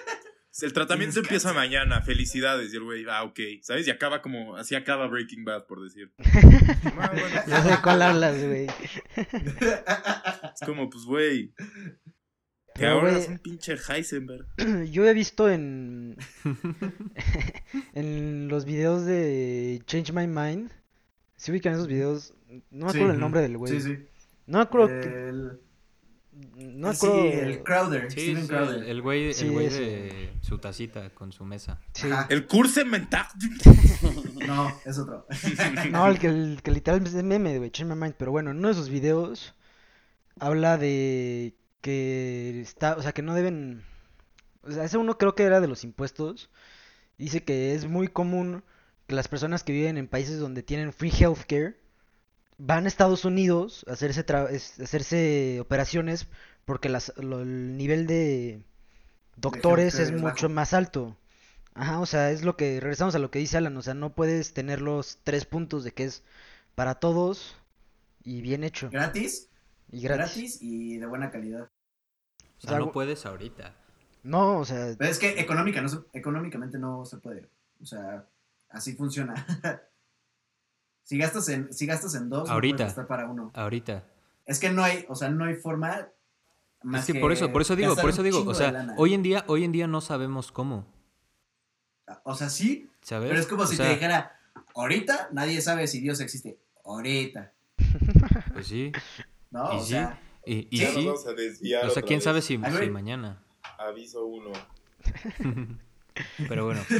El 0.61 0.73
tratamiento 0.73 1.13
Tienes 1.13 1.27
empieza 1.29 1.49
cáncer. 1.53 1.69
mañana, 1.69 2.01
felicidades. 2.01 2.73
Y 2.73 2.77
el 2.77 2.83
güey, 2.83 3.05
ah, 3.09 3.23
ok, 3.23 3.39
¿sabes? 3.61 3.87
Y 3.87 3.91
acaba 3.91 4.21
como, 4.21 4.57
así 4.57 4.75
acaba 4.75 5.07
Breaking 5.07 5.45
Bad, 5.45 5.65
por 5.67 5.81
decir. 5.83 6.11
Bueno, 6.17 7.11
No 7.47 7.63
sé 7.63 7.69
de 7.69 7.77
cuál 7.81 8.01
hablas, 8.01 8.43
güey. 8.43 8.67
es 9.15 10.59
como, 10.65 10.89
pues, 10.89 11.05
güey, 11.05 11.53
que 12.75 12.85
ahora 12.85 13.17
es 13.17 13.27
un 13.27 13.37
pinche 13.39 13.75
Heisenberg. 13.75 14.47
Yo 14.91 15.05
he 15.05 15.13
visto 15.13 15.49
en 15.49 16.17
en 17.93 18.47
los 18.47 18.65
videos 18.65 19.05
de 19.05 19.81
Change 19.85 20.11
My 20.13 20.27
Mind. 20.27 20.71
Si 21.35 21.51
ubican 21.51 21.73
esos 21.73 21.87
videos, 21.87 22.33
no 22.71 22.87
me 22.87 22.91
Sí. 22.91 22.97
acuerdo 22.97 23.13
el 23.13 23.19
nombre 23.19 23.41
del 23.41 23.57
güey. 23.57 23.71
Sí, 23.73 23.81
sí. 23.81 23.97
No 24.45 24.57
me 24.59 24.63
acuerdo 24.63 24.87
que- 24.87 25.29
El, 25.29 25.59
no 26.55 26.87
me 26.89 26.95
sí, 26.95 27.05
acuerdo. 27.07 27.23
el 27.23 27.63
Crowder, 27.63 28.11
Sí, 28.11 28.19
Steven 28.21 28.41
sí, 28.43 28.47
Crowder. 28.47 28.83
el, 28.83 29.01
güey, 29.01 29.33
Sí, 29.33 29.45
el 29.45 29.51
güey 29.51 29.69
de 29.69 30.33
su 30.41 30.57
tacita 30.57 31.09
con 31.11 31.31
su 31.31 31.43
mesa. 31.45 31.79
El 32.29 32.47
curso 32.47 32.85
mental. 32.85 33.25
No, 34.47 34.73
es 34.85 34.97
otro. 34.97 35.27
No, 35.91 36.07
el 36.07 36.17
que, 36.17 36.27
el 36.27 36.61
que 36.63 36.71
literal 36.71 37.05
es 37.05 37.13
meme, 37.23 37.57
güey, 37.57 37.69
Change 37.71 37.93
My 37.93 37.99
Mind. 38.01 38.15
Pero 38.17 38.31
bueno, 38.31 38.51
en 38.51 38.57
uno 38.57 38.69
de 38.69 38.73
sus 38.73 38.89
videos 38.89 39.53
habla 40.39 40.77
de 40.77 41.55
que 41.81 42.61
está, 42.61 42.95
o 42.95 43.01
sea, 43.01 43.11
que 43.11 43.21
no 43.21 43.35
deben, 43.35 43.83
o 44.63 44.71
sea, 44.71 44.83
ese 44.83 44.97
uno 44.97 45.17
creo 45.17 45.35
que 45.35 45.43
era 45.43 45.61
de 45.61 45.67
los 45.67 45.83
impuestos. 45.83 46.49
Dice 47.17 47.43
que 47.43 47.75
es 47.75 47.85
muy 47.87 48.07
común 48.07 48.63
que 49.07 49.15
las 49.15 49.27
personas 49.27 49.63
que 49.63 49.73
viven 49.73 49.97
en 49.97 50.07
países 50.07 50.39
donde 50.39 50.63
tienen 50.63 50.93
free 50.93 51.11
healthcare 51.11 51.79
van 52.59 52.85
a 52.85 52.87
Estados 52.87 53.25
Unidos 53.25 53.83
a 53.89 53.93
hacerse, 53.93 54.23
tra- 54.25 54.49
hacerse 54.53 55.59
operaciones 55.61 56.27
porque 56.65 56.89
las, 56.89 57.13
lo- 57.17 57.41
el 57.41 57.77
nivel 57.77 58.05
de 58.07 58.63
doctores 59.37 59.97
es 59.99 60.11
mucho 60.11 60.47
bajo. 60.47 60.53
más 60.53 60.73
alto. 60.73 61.17
Ajá, 61.73 61.99
o 61.99 62.05
sea, 62.05 62.31
es 62.31 62.43
lo 62.43 62.57
que, 62.57 62.79
regresamos 62.79 63.15
a 63.15 63.19
lo 63.19 63.31
que 63.31 63.39
dice 63.39 63.57
Alan, 63.57 63.77
o 63.77 63.81
sea, 63.81 63.93
no 63.93 64.13
puedes 64.13 64.53
tener 64.53 64.81
los 64.81 65.19
tres 65.23 65.45
puntos 65.45 65.83
de 65.83 65.93
que 65.93 66.03
es 66.05 66.23
para 66.75 66.95
todos 66.95 67.55
y 68.23 68.41
bien 68.41 68.63
hecho 68.63 68.89
Gratis, 68.89 69.49
y 69.91 70.01
gratis. 70.01 70.35
gratis 70.35 70.57
y 70.61 70.97
de 70.97 71.05
buena 71.07 71.31
calidad. 71.31 71.69
O 72.57 72.61
sea, 72.61 72.71
sea, 72.71 72.79
no 72.79 72.91
puedes 72.91 73.25
ahorita. 73.25 73.75
No, 74.23 74.59
o 74.59 74.65
sea, 74.65 74.93
Pero 74.97 75.09
es 75.09 75.17
que 75.19 75.39
económica, 75.39 75.81
no 75.81 75.89
económicamente 76.13 76.77
no 76.77 77.05
se 77.05 77.17
puede. 77.17 77.49
O 77.81 77.85
sea, 77.85 78.27
así 78.69 78.93
funciona. 78.95 79.33
si 81.09 81.17
gastas 81.17 81.49
en, 81.49 81.73
si 81.73 81.87
gastas 81.87 82.13
en 82.13 82.29
dos, 82.29 82.47
no 82.47 82.53
Ahorita. 82.53 82.83
gastar 82.83 83.07
para 83.07 83.27
uno. 83.27 83.49
Ahorita. 83.55 84.03
Es 84.45 84.59
que 84.59 84.69
no 84.69 84.83
hay, 84.83 85.05
o 85.09 85.15
sea, 85.15 85.29
no 85.29 85.45
hay 85.45 85.55
forma 85.55 86.07
más 86.83 87.09
es 87.09 87.15
que 87.15 87.19
por 87.19 87.31
eso, 87.31 87.51
por 87.51 87.63
eso 87.63 87.75
digo, 87.75 87.95
por 87.95 88.11
eso 88.11 88.21
digo, 88.21 88.43
o 88.45 88.53
sea, 88.53 88.93
hoy 88.95 89.15
en 89.15 89.23
día, 89.23 89.43
hoy 89.47 89.63
en 89.63 89.71
día 89.71 89.87
no 89.87 90.01
sabemos 90.01 90.51
cómo. 90.51 90.85
O 92.23 92.35
sea, 92.35 92.51
sí, 92.51 92.91
¿Sabes? 93.01 93.27
pero 93.27 93.41
es 93.41 93.47
como 93.47 93.63
O 93.63 93.65
si 93.65 93.75
sea, 93.75 93.87
te 93.87 93.93
dijera, 93.93 94.39
ahorita 94.75 95.29
nadie 95.31 95.59
sabe 95.61 95.87
si 95.87 95.99
Dios 95.99 96.19
existe. 96.19 96.59
Ahorita. 96.85 97.53
Pues 98.53 98.67
sí. 98.67 98.91
¿No? 99.49 99.73
Y 99.73 99.77
o 99.77 99.81
sí. 99.81 99.89
sea, 99.89 100.21
Y, 100.45 100.67
y 100.69 100.77
sí. 100.77 100.85
nos 100.85 101.05
vamos 101.05 101.25
a 101.25 101.33
desviar 101.33 101.87
O 101.87 101.89
sea, 101.89 102.03
quién 102.03 102.17
vez. 102.17 102.23
sabe 102.23 102.43
si 102.43 102.59
mañana. 102.59 103.43
Aviso 103.79 104.27
uno. 104.27 104.51
Pero 106.47 106.65
bueno. 106.65 106.81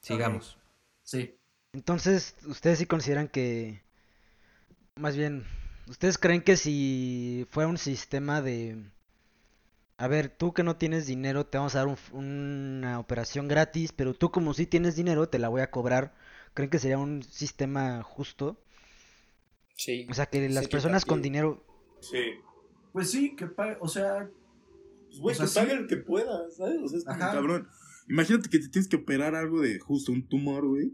Sigamos. 0.00 0.56
sí. 1.02 1.36
Entonces, 1.74 2.36
¿ustedes 2.46 2.78
sí 2.78 2.86
consideran 2.86 3.28
que... 3.28 3.82
Más 4.96 5.16
bien, 5.16 5.44
¿ustedes 5.88 6.18
creen 6.18 6.40
que 6.40 6.56
si 6.56 7.46
fuera 7.50 7.68
un 7.68 7.78
sistema 7.78 8.40
de... 8.40 8.78
A 9.96 10.08
ver, 10.08 10.28
tú 10.28 10.52
que 10.52 10.62
no 10.62 10.76
tienes 10.76 11.06
dinero, 11.06 11.46
te 11.46 11.58
vamos 11.58 11.74
a 11.74 11.78
dar 11.78 11.88
un- 11.88 12.16
una 12.16 12.98
operación 12.98 13.46
gratis, 13.48 13.92
pero 13.92 14.14
tú 14.14 14.30
como 14.30 14.54
sí 14.54 14.66
tienes 14.66 14.96
dinero, 14.96 15.28
te 15.28 15.38
la 15.38 15.48
voy 15.48 15.60
a 15.62 15.70
cobrar. 15.70 16.14
¿Creen 16.52 16.70
que 16.70 16.78
sería 16.78 16.98
un 16.98 17.22
sistema 17.24 18.02
justo? 18.02 18.60
Sí. 19.76 20.06
O 20.08 20.14
sea, 20.14 20.26
que 20.26 20.48
las 20.48 20.64
Sí, 20.64 20.70
personas 20.70 21.04
con 21.04 21.22
dinero... 21.22 21.64
Sí. 22.00 22.22
Pues 22.92 23.10
sí, 23.10 23.34
que 23.34 23.46
pague, 23.46 23.76
o 23.80 23.88
sea, 23.88 24.28
Pues, 25.08 25.18
güey, 25.18 25.34
O 25.34 25.36
sea, 25.38 25.46
que 25.46 25.50
sí. 25.50 25.58
pague 25.58 25.72
el 25.72 25.86
que 25.88 25.96
pueda, 25.96 26.50
¿sabes? 26.50 26.78
O 26.82 26.88
sea, 26.88 26.98
es 26.98 27.04
como, 27.04 27.18
cabrón. 27.18 27.68
Imagínate 28.08 28.48
que 28.48 28.58
te 28.58 28.68
tienes 28.68 28.88
que 28.88 28.96
operar 28.96 29.34
algo 29.34 29.60
de 29.60 29.78
justo 29.80 30.12
un 30.12 30.28
tumor, 30.28 30.66
güey. 30.66 30.92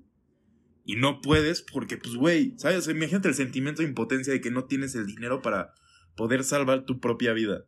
Y 0.90 0.96
no 0.96 1.20
puedes 1.20 1.62
porque, 1.62 1.96
pues, 1.98 2.16
güey, 2.16 2.54
¿sabes? 2.58 2.78
O 2.78 2.82
sea, 2.82 2.94
imagínate 2.94 3.28
el 3.28 3.34
sentimiento 3.34 3.82
de 3.82 3.88
impotencia 3.88 4.32
de 4.32 4.40
que 4.40 4.50
no 4.50 4.64
tienes 4.64 4.94
el 4.96 5.06
dinero 5.06 5.40
para 5.40 5.72
poder 6.16 6.42
salvar 6.42 6.84
tu 6.84 6.98
propia 6.98 7.32
vida. 7.32 7.64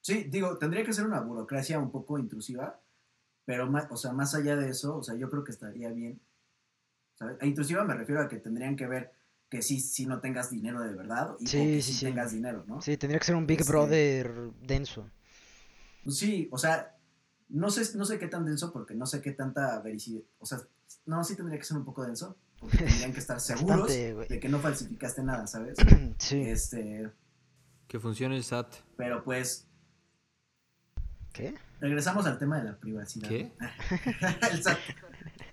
sí, 0.00 0.24
digo, 0.30 0.56
tendría 0.56 0.82
que 0.84 0.92
ser 0.94 1.04
una 1.04 1.20
burocracia 1.20 1.78
un 1.78 1.90
poco 1.90 2.18
intrusiva, 2.18 2.80
pero 3.44 3.70
más, 3.70 3.86
o 3.90 3.96
sea, 3.96 4.12
más 4.12 4.34
allá 4.34 4.56
de 4.56 4.70
eso, 4.70 4.96
o 4.96 5.02
sea, 5.02 5.14
yo 5.16 5.28
creo 5.28 5.44
que 5.44 5.52
estaría 5.52 5.90
bien. 5.90 6.18
¿sabes? 7.14 7.36
A 7.42 7.46
intrusiva 7.46 7.84
me 7.84 7.94
refiero 7.94 8.22
a 8.22 8.28
que 8.28 8.38
tendrían 8.38 8.74
que 8.74 8.86
ver 8.86 9.12
que 9.50 9.60
sí, 9.60 9.78
sí 9.78 10.06
no 10.06 10.20
tengas 10.20 10.50
dinero 10.50 10.80
de 10.80 10.94
verdad 10.94 11.36
y 11.38 11.46
Sí, 11.46 11.58
que 11.58 11.82
sí, 11.82 11.92
sí, 11.92 11.98
sí. 11.98 12.06
tengas 12.06 12.32
dinero, 12.32 12.64
¿no? 12.66 12.80
Sí, 12.80 12.96
tendría 12.96 13.18
que 13.18 13.26
ser 13.26 13.36
un 13.36 13.46
Big 13.46 13.60
Este- 13.60 13.70
Brother 13.70 14.32
denso. 14.62 15.10
Pues 16.04 16.16
sí, 16.16 16.48
o 16.50 16.56
sea, 16.56 16.96
no 17.50 17.68
sé, 17.70 17.96
no 17.98 18.06
sé 18.06 18.18
qué 18.18 18.28
tan 18.28 18.46
denso 18.46 18.72
porque 18.72 18.94
no 18.94 19.04
sé 19.04 19.20
qué 19.20 19.32
tanta 19.32 19.78
vericidad, 19.82 20.22
o 20.38 20.46
sea, 20.46 20.58
no, 21.04 21.22
sí 21.22 21.36
tendría 21.36 21.58
que 21.58 21.64
ser 21.66 21.76
un 21.76 21.84
poco 21.84 22.02
denso, 22.04 22.36
porque 22.62 22.78
tendrían 22.86 23.12
que 23.12 23.18
estar 23.20 23.38
seguros 23.40 23.80
Bastante, 23.88 24.14
de 24.14 24.40
que 24.40 24.48
no 24.48 24.58
falsificaste 24.60 25.22
nada, 25.22 25.46
¿sabes? 25.46 25.76
Sí. 26.18 26.40
Este, 26.40 27.10
Que 27.88 28.00
funcione 28.00 28.36
el 28.36 28.44
SAT. 28.44 28.72
pero 28.96 29.22
pues 29.24 29.68
¿Qué? 31.34 31.54
regresamos 31.80 32.24
al 32.26 32.38
tema 32.38 32.58
de 32.58 32.64
la 32.70 32.78
privacidad. 32.78 33.28
¿Qué? 33.28 33.52
el 34.52 34.62
SAT, 34.62 34.78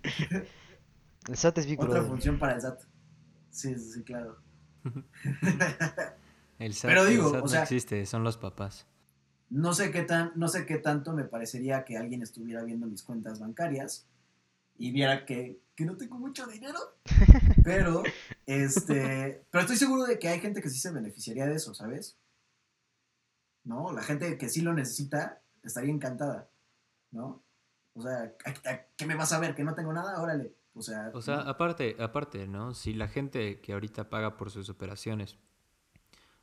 El 1.27 1.38
SAT 1.38 1.57
es 1.60 1.65
Big 1.68 1.80
otra 1.80 1.94
Brother. 1.95 2.10
función 2.10 2.40
para 2.40 2.53
el 2.53 2.61
SAT. 2.61 2.81
Sí, 3.52 3.76
sí, 3.76 3.91
sí, 3.91 4.03
claro. 4.03 4.38
El 6.60 6.73
SAT, 6.73 6.90
Pero 6.90 7.06
digo, 7.06 7.26
el 7.27 7.31
SAT 7.34 7.40
o 7.40 7.44
no 7.44 7.48
sea- 7.48 7.64
existe, 7.64 8.06
son 8.06 8.23
los 8.23 8.38
papás. 8.38 8.86
No 9.49 9.73
sé 9.73 9.90
qué 9.91 10.03
tan, 10.03 10.31
no 10.36 10.48
sé 10.48 10.65
qué 10.68 10.77
tanto 10.77 11.14
me 11.14 11.23
parecería 11.23 11.84
que 11.84 11.98
alguien 11.98 12.22
estuviera 12.22 12.64
viendo 12.64 12.86
mis 12.86 13.02
cuentas 13.02 13.40
bancarias 13.40 14.07
y 14.77 14.91
viera 14.91 15.26
que, 15.26 15.60
que 15.80 15.85
no 15.85 15.95
tengo 15.95 16.19
mucho 16.19 16.45
dinero. 16.45 16.77
Pero, 17.64 18.03
este, 18.45 19.45
pero 19.49 19.61
estoy 19.61 19.77
seguro 19.77 20.03
de 20.03 20.19
que 20.19 20.27
hay 20.27 20.39
gente 20.41 20.61
que 20.61 20.69
sí 20.69 20.77
se 20.77 20.91
beneficiaría 20.91 21.45
de 21.45 21.56
eso, 21.56 21.73
¿sabes? 21.73 22.18
¿No? 23.64 23.93
La 23.93 24.01
gente 24.03 24.38
que 24.38 24.49
sí 24.49 24.60
lo 24.61 24.73
necesita 24.73 25.41
estaría 25.64 25.91
encantada, 25.93 26.49
¿no? 27.11 27.43
O 27.93 28.01
sea, 28.01 28.34
¿a- 28.45 28.69
a- 28.69 28.85
¿qué 28.97 29.06
me 29.06 29.15
vas 29.15 29.31
a 29.31 29.39
ver? 29.39 29.56
¿Que 29.56 29.64
no 29.64 29.73
tengo 29.76 29.93
nada? 29.93 30.22
Órale. 30.22 30.53
O 30.73 30.81
sea, 30.81 31.11
O 31.14 31.22
sea, 31.22 31.38
¿no? 31.38 31.41
aparte, 31.49 31.95
aparte, 31.99 32.45
¿no? 32.47 32.73
Si 32.73 32.93
la 32.93 33.07
gente 33.07 33.61
que 33.61 33.72
ahorita 33.73 34.10
paga 34.10 34.35
por 34.35 34.51
sus 34.51 34.69
operaciones 34.69 35.38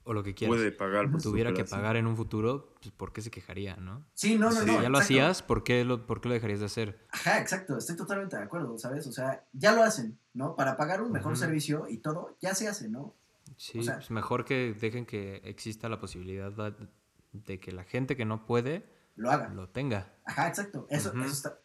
o 0.07 0.15
lo 0.15 0.23
que 0.23 0.35
quieras 0.35 0.57
Puede 0.57 0.73
pagar 0.73 1.11
por 1.11 1.21
tuviera 1.21 1.53
que 1.53 1.65
pagar 1.65 1.97
en 1.97 2.07
un 2.07 2.17
futuro, 2.17 2.73
pues 2.81 2.95
¿por 2.95 3.13
qué 3.13 3.21
se 3.23 3.31
quejaría, 3.31 3.77
no? 3.77 4.07
sí, 4.15 4.39
no, 4.39 4.47
no, 4.51 4.53
sí. 4.53 4.59
no. 4.61 4.65
Si 4.65 4.67
ya 4.69 4.75
lo 4.75 4.79
exacto. 4.85 4.99
hacías, 4.99 5.43
¿por 5.43 5.65
qué 5.65 5.85
lo, 5.85 6.07
¿por 6.07 6.21
qué 6.21 6.29
lo 6.29 6.35
dejarías 6.35 6.61
de 6.61 6.67
hacer? 6.67 7.07
Ajá, 7.11 7.41
exacto, 7.41 7.77
estoy 7.77 7.97
totalmente 7.97 8.37
de 8.37 8.43
acuerdo, 8.45 8.79
¿sabes? 8.79 9.07
O 9.07 9.13
sea, 9.13 9.45
ya 9.53 9.73
lo 9.73 9.83
hacen, 9.83 10.19
¿no? 10.33 10.55
Para 10.57 10.77
pagar 10.77 11.03
un 11.03 11.13
mejor 11.13 11.37
servicio 11.37 11.87
y 11.89 11.99
todo, 11.99 12.37
ya 12.41 12.55
se 12.55 12.69
hace, 12.69 12.89
¿no? 12.89 13.15
Sí, 13.57 13.81
O 13.81 13.83
sea- 13.83 13.97
pues 13.97 14.11
mejor 14.11 14.45
que 14.45 14.75
dejen 14.75 15.07
que 15.07 15.37
exista 15.45 15.89
la 15.89 15.99
posibilidad 16.01 16.53
de- 16.53 16.89
de 17.33 17.61
que 17.61 17.73
la 17.73 17.85
gente 17.85 18.17
que 18.17 18.25
no 18.25 18.47
puede 18.47 18.89
Lo 19.17 19.31
haga. 19.31 19.49
lo 19.49 19.69
tenga. 19.69 20.15
Ajá, 20.25 20.49
exacto. 20.49 20.87
Eso, 20.89 21.11
eso 21.15 21.25
está. 21.33 21.59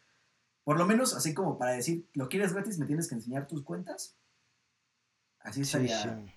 Por 0.64 0.78
lo 0.78 0.86
menos, 0.86 1.14
así 1.16 1.34
como 1.34 1.58
para 1.58 1.72
decir, 1.72 2.08
¿lo 2.14 2.28
quieres 2.30 2.54
gratis? 2.54 2.78
¿Me 2.80 2.86
tienes 2.86 3.08
que 3.08 3.16
enseñar 3.16 3.48
tus 3.48 3.64
cuentas? 3.64 4.16
Así 5.40 5.64
Sí, 5.66 5.78
estaría 5.88 6.02
sí. 6.26 6.34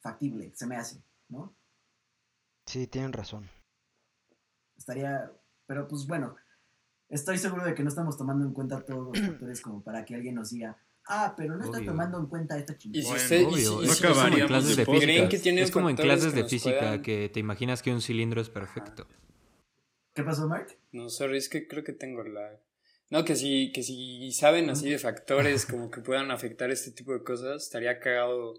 factible, 0.00 0.52
se 0.54 0.66
me 0.66 0.76
hace, 0.76 1.00
¿no? 1.28 1.56
Sí, 2.66 2.86
tienen 2.86 3.12
razón. 3.12 3.48
Estaría. 4.76 5.30
Pero 5.66 5.86
pues 5.88 6.06
bueno, 6.06 6.36
estoy 7.08 7.38
seguro 7.38 7.64
de 7.64 7.74
que 7.74 7.82
no 7.82 7.88
estamos 7.88 8.16
tomando 8.16 8.44
en 8.46 8.52
cuenta 8.52 8.84
todos 8.84 9.08
los 9.08 9.12
factores 9.26 9.60
como 9.60 9.82
para 9.82 10.04
que 10.04 10.14
alguien 10.14 10.34
nos 10.34 10.50
diga, 10.50 10.76
ah, 11.06 11.34
pero 11.36 11.56
no 11.56 11.64
está 11.64 11.78
Obvio. 11.78 11.90
tomando 11.90 12.18
en 12.18 12.26
cuenta 12.26 12.58
esta 12.58 12.74
Y 12.74 12.76
chingada. 12.78 13.02
si 13.02 13.08
Bueno, 13.08 13.22
usted. 13.22 13.40
y 13.40 13.44
Obvio, 13.44 13.56
si- 13.56 13.62
y 13.62 13.64
es, 13.64 13.70
no 13.88 13.94
si- 13.94 14.06
es 14.06 14.12
como 14.14 14.36
en 14.36 14.46
clases 14.46 14.70
de 14.70 14.76
de 14.76 14.86
podcast. 14.86 15.02
física. 15.04 15.12
¿Creen 15.14 15.28
que 15.28 15.38
tienen 15.38 15.64
es 15.64 15.70
como 15.70 15.90
en 15.90 15.96
clases 15.96 16.32
que 16.32 16.42
de 16.42 16.48
física 16.48 16.78
puedan- 16.78 17.02
que 17.02 17.28
te 17.28 17.40
imaginas 17.40 17.82
que 17.82 17.92
un 17.92 18.00
cilindro 18.02 18.40
es 18.40 18.50
perfecto. 18.50 19.06
¿Qué 20.14 20.24
pasó, 20.24 20.48
Mark? 20.48 20.76
No, 20.92 21.08
sorry, 21.10 21.38
es 21.38 21.48
que 21.48 21.68
creo 21.68 21.84
que 21.84 21.92
tengo 21.92 22.22
la. 22.24 22.60
No, 23.10 23.24
que 23.24 23.36
si, 23.36 23.72
que 23.72 23.82
si 23.82 24.32
saben 24.32 24.68
así 24.68 24.90
de 24.90 24.98
factores 24.98 25.64
como 25.64 25.90
que 25.90 26.00
puedan 26.02 26.30
afectar 26.30 26.70
este 26.70 26.90
tipo 26.90 27.12
de 27.12 27.22
cosas, 27.22 27.62
estaría 27.62 28.00
cagado 28.00 28.54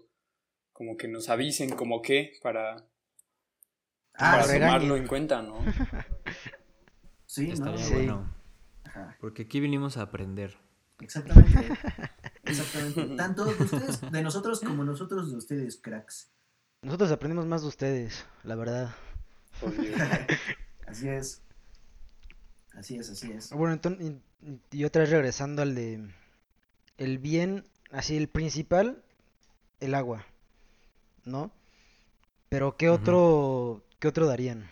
como 0.80 0.96
que 0.96 1.08
nos 1.08 1.28
avisen 1.28 1.68
como 1.76 2.00
qué 2.00 2.38
para, 2.42 2.76
Ah, 4.14 4.38
para 4.40 4.44
tomarlo 4.54 4.96
en 4.96 5.06
cuenta, 5.06 5.42
¿no? 5.42 5.58
Sí, 7.26 7.48
¿no? 7.48 7.52
Estaría 7.52 7.84
Sí. 7.84 7.92
bueno. 7.92 8.34
Ajá, 8.84 9.14
Porque 9.20 9.42
aquí 9.42 9.60
vinimos 9.60 9.98
a 9.98 10.02
aprender. 10.04 10.56
exactamente. 10.98 11.68
Exactamente. 12.44 13.14
Tanto 13.14 13.44
de 13.44 13.62
ustedes, 13.62 14.00
de 14.10 14.22
nosotros, 14.22 14.60
como 14.60 14.82
nosotros 14.82 15.30
de 15.30 15.36
ustedes, 15.36 15.76
cracks. 15.76 16.32
Nosotros 16.80 17.12
aprendimos 17.12 17.44
más 17.44 17.60
de 17.60 17.68
ustedes, 17.68 18.24
la 18.42 18.54
verdad. 18.54 18.94
Así 20.86 21.10
es. 21.10 21.42
Así 22.72 22.96
es, 22.96 23.10
así 23.10 23.30
es. 23.32 23.50
Bueno, 23.52 23.74
entonces, 23.74 24.12
y, 24.72 24.78
y 24.78 24.84
otra 24.84 25.02
vez 25.02 25.10
regresando 25.10 25.60
al 25.60 25.74
de 25.74 26.10
el 26.96 27.18
bien, 27.18 27.66
así 27.90 28.16
el 28.16 28.28
principal, 28.30 29.04
el 29.80 29.94
agua, 29.94 30.24
¿no? 31.24 31.50
Pero 32.48 32.76
¿qué 32.76 32.90
otro, 32.90 33.82
qué 34.00 34.08
otro 34.08 34.26
darían? 34.26 34.70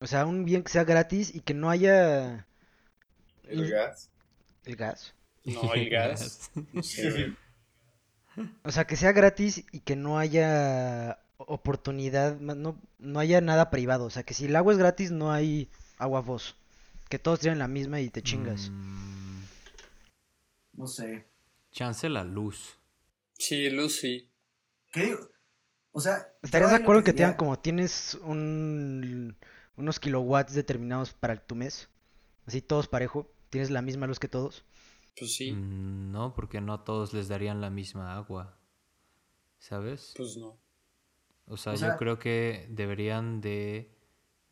O 0.00 0.06
sea, 0.06 0.24
un 0.26 0.44
bien 0.44 0.62
que 0.62 0.70
sea 0.70 0.84
gratis 0.84 1.34
y 1.34 1.40
que 1.40 1.54
no 1.54 1.70
haya 1.70 2.46
El 3.44 3.70
gas. 3.70 4.10
el 4.64 4.76
gas. 4.76 5.14
No, 5.44 5.72
el 5.74 5.88
gas. 5.90 6.50
O 8.64 8.70
sea, 8.70 8.86
que 8.86 8.96
sea 8.96 9.12
gratis 9.12 9.64
y 9.72 9.80
que 9.80 9.96
no 9.96 10.18
haya 10.18 11.20
oportunidad, 11.38 12.38
no, 12.38 12.78
no 12.98 13.18
haya 13.20 13.40
nada 13.40 13.70
privado. 13.70 14.04
O 14.04 14.10
sea, 14.10 14.24
que 14.24 14.34
si 14.34 14.46
el 14.46 14.56
agua 14.56 14.72
es 14.72 14.78
gratis, 14.78 15.10
no 15.10 15.32
hay 15.32 15.70
agua 15.98 16.20
vos. 16.20 16.56
Que 17.08 17.18
todos 17.18 17.40
tienen 17.40 17.58
la 17.60 17.68
misma 17.68 18.00
y 18.00 18.10
te 18.10 18.22
chingas. 18.22 18.70
Mm, 18.70 19.42
No 20.74 20.86
sé. 20.86 21.26
chance 21.70 22.08
la 22.08 22.24
luz. 22.24 22.78
Sí, 23.38 23.70
luz 23.70 23.96
sí. 24.00 24.30
¿Qué 24.96 25.04
digo? 25.04 25.18
O 25.92 26.00
sea. 26.00 26.26
¿Estarías 26.42 26.70
yo 26.70 26.76
de 26.78 26.82
acuerdo 26.82 27.02
que 27.02 27.12
te 27.12 27.16
diría- 27.18 27.26
digan 27.26 27.36
como 27.38 27.58
tienes 27.58 28.14
un, 28.22 29.36
unos 29.76 30.00
kilowatts 30.00 30.54
determinados 30.54 31.12
para 31.12 31.36
tu 31.36 31.54
mes? 31.54 31.90
Así 32.46 32.62
todos 32.62 32.88
parejo, 32.88 33.30
tienes 33.50 33.70
la 33.70 33.82
misma 33.82 34.06
luz 34.06 34.18
que 34.18 34.28
todos. 34.28 34.64
Pues 35.18 35.34
sí, 35.36 35.52
Mm, 35.52 36.12
No, 36.12 36.32
porque 36.34 36.62
no 36.62 36.72
a 36.72 36.84
todos 36.84 37.12
les 37.12 37.28
darían 37.28 37.60
la 37.60 37.68
misma 37.68 38.16
agua. 38.16 38.58
¿Sabes? 39.58 40.14
pues 40.16 40.36
no. 40.38 40.58
O 41.46 41.56
sea, 41.58 41.72
o 41.72 41.74
yo 41.74 41.80
sea- 41.80 41.96
creo 41.96 42.18
que 42.18 42.66
deberían 42.70 43.40
de 43.42 43.94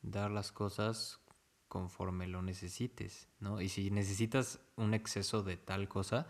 dar 0.02 0.30
las 0.30 0.52
cosas 0.52 1.20
conforme 1.68 2.26
lo 2.28 2.42
necesites, 2.42 3.28
¿no? 3.40 3.60
Y 3.62 3.68
si 3.70 3.90
necesitas 3.90 4.60
un 4.76 4.92
exceso 4.94 5.42
de 5.42 5.56
tal 5.56 5.88
cosa, 5.88 6.26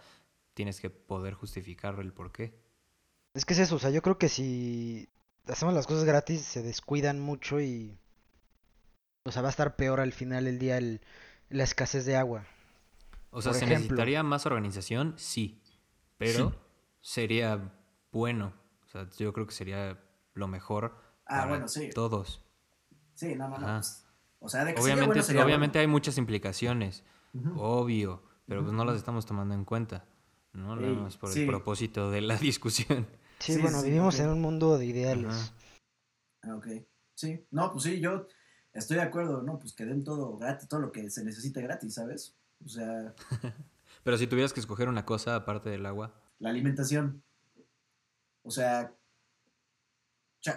tienes 0.54 0.80
que 0.80 0.88
poder 0.90 1.34
justificar 1.34 1.98
el 2.00 2.12
por 2.12 2.30
qué. 2.32 2.62
Es 3.34 3.44
que 3.44 3.54
es 3.54 3.58
eso, 3.60 3.76
o 3.76 3.78
sea, 3.78 3.90
yo 3.90 4.00
creo 4.02 4.16
que 4.18 4.28
si 4.28 5.08
hacemos 5.48 5.74
las 5.74 5.86
cosas 5.86 6.04
gratis 6.04 6.40
se 6.42 6.62
descuidan 6.62 7.20
mucho 7.20 7.60
y... 7.60 7.98
O 9.24 9.32
sea, 9.32 9.42
va 9.42 9.48
a 9.48 9.50
estar 9.50 9.76
peor 9.76 10.00
al 10.00 10.12
final 10.12 10.44
del 10.44 10.58
día 10.58 10.76
el- 10.78 11.00
la 11.48 11.64
escasez 11.64 12.04
de 12.04 12.16
agua. 12.16 12.46
O 13.30 13.42
sea, 13.42 13.52
Por 13.52 13.58
¿se 13.58 13.64
ejemplo. 13.64 13.82
necesitaría 13.86 14.22
más 14.22 14.46
organización? 14.46 15.14
Sí. 15.16 15.60
Pero 16.18 16.54
sería 17.00 17.72
bueno. 18.12 18.52
O 18.84 18.88
sea, 18.88 19.08
yo 19.18 19.32
creo 19.32 19.46
que 19.46 19.54
sería 19.54 19.98
lo 20.34 20.46
mejor 20.46 20.96
Ah, 21.26 21.38
para 21.38 21.46
bueno, 21.46 21.68
sí. 21.68 21.90
todos. 21.90 22.44
Sí, 23.14 23.34
no, 23.34 23.48
no, 23.48 23.58
no. 23.58 23.66
Pues, 23.66 24.06
o 24.40 24.48
sea, 24.48 24.64
de 24.64 24.74
que 24.74 24.80
sería 24.80 24.94
Obviamente, 24.94 25.06
bueno, 25.14 25.22
sería 25.22 25.44
obviamente 25.44 25.78
bueno. 25.78 25.88
hay 25.88 25.92
muchas 25.92 26.18
implicaciones. 26.18 27.02
Obvio, 27.56 28.22
pero 28.46 28.60
pues 28.62 28.72
no 28.72 28.84
las 28.84 28.96
estamos 28.96 29.26
tomando 29.26 29.54
en 29.54 29.64
cuenta, 29.64 30.04
¿no? 30.52 30.76
Más 30.76 31.16
por 31.16 31.30
sí. 31.30 31.40
el 31.40 31.46
propósito 31.48 32.10
de 32.12 32.20
la 32.20 32.36
discusión. 32.38 33.08
Sí, 33.44 33.54
Sí, 33.54 33.60
bueno, 33.60 33.80
sí, 33.80 33.86
vivimos 33.88 34.14
ok. 34.14 34.20
en 34.22 34.30
un 34.30 34.40
mundo 34.40 34.78
de 34.78 34.86
ideales. 34.86 35.26
Ajá. 35.26 35.52
Ah, 36.42 36.56
ok. 36.56 36.68
Sí, 37.14 37.46
no, 37.50 37.70
pues 37.72 37.84
sí, 37.84 38.00
yo 38.00 38.26
estoy 38.72 38.96
de 38.96 39.02
acuerdo, 39.02 39.42
¿no? 39.42 39.58
Pues 39.58 39.72
que 39.72 39.84
den 39.84 40.02
todo 40.02 40.36
gratis, 40.38 40.68
todo 40.68 40.80
lo 40.80 40.92
que 40.92 41.10
se 41.10 41.24
necesite 41.24 41.60
gratis, 41.62 41.94
¿sabes? 41.94 42.34
O 42.64 42.68
sea, 42.68 43.14
Pero 44.04 44.18
si 44.18 44.26
tuvieras 44.26 44.52
que 44.52 44.60
escoger 44.60 44.88
una 44.88 45.04
cosa 45.04 45.36
aparte 45.36 45.70
del 45.70 45.86
agua, 45.86 46.14
la 46.38 46.50
alimentación. 46.50 47.22
O 48.42 48.50
sea, 48.50 48.92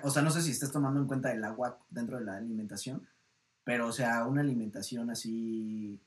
o 0.04 0.10
sea, 0.10 0.22
no 0.22 0.32
sé 0.32 0.42
si 0.42 0.52
estés 0.52 0.72
tomando 0.72 1.00
en 1.00 1.08
cuenta 1.08 1.32
el 1.32 1.44
agua 1.44 1.80
dentro 1.90 2.18
de 2.18 2.26
la 2.26 2.36
alimentación, 2.38 3.08
pero 3.64 3.88
o 3.88 3.92
sea, 3.94 4.26
una 4.26 4.42
alimentación 4.42 5.10
así 5.10 6.02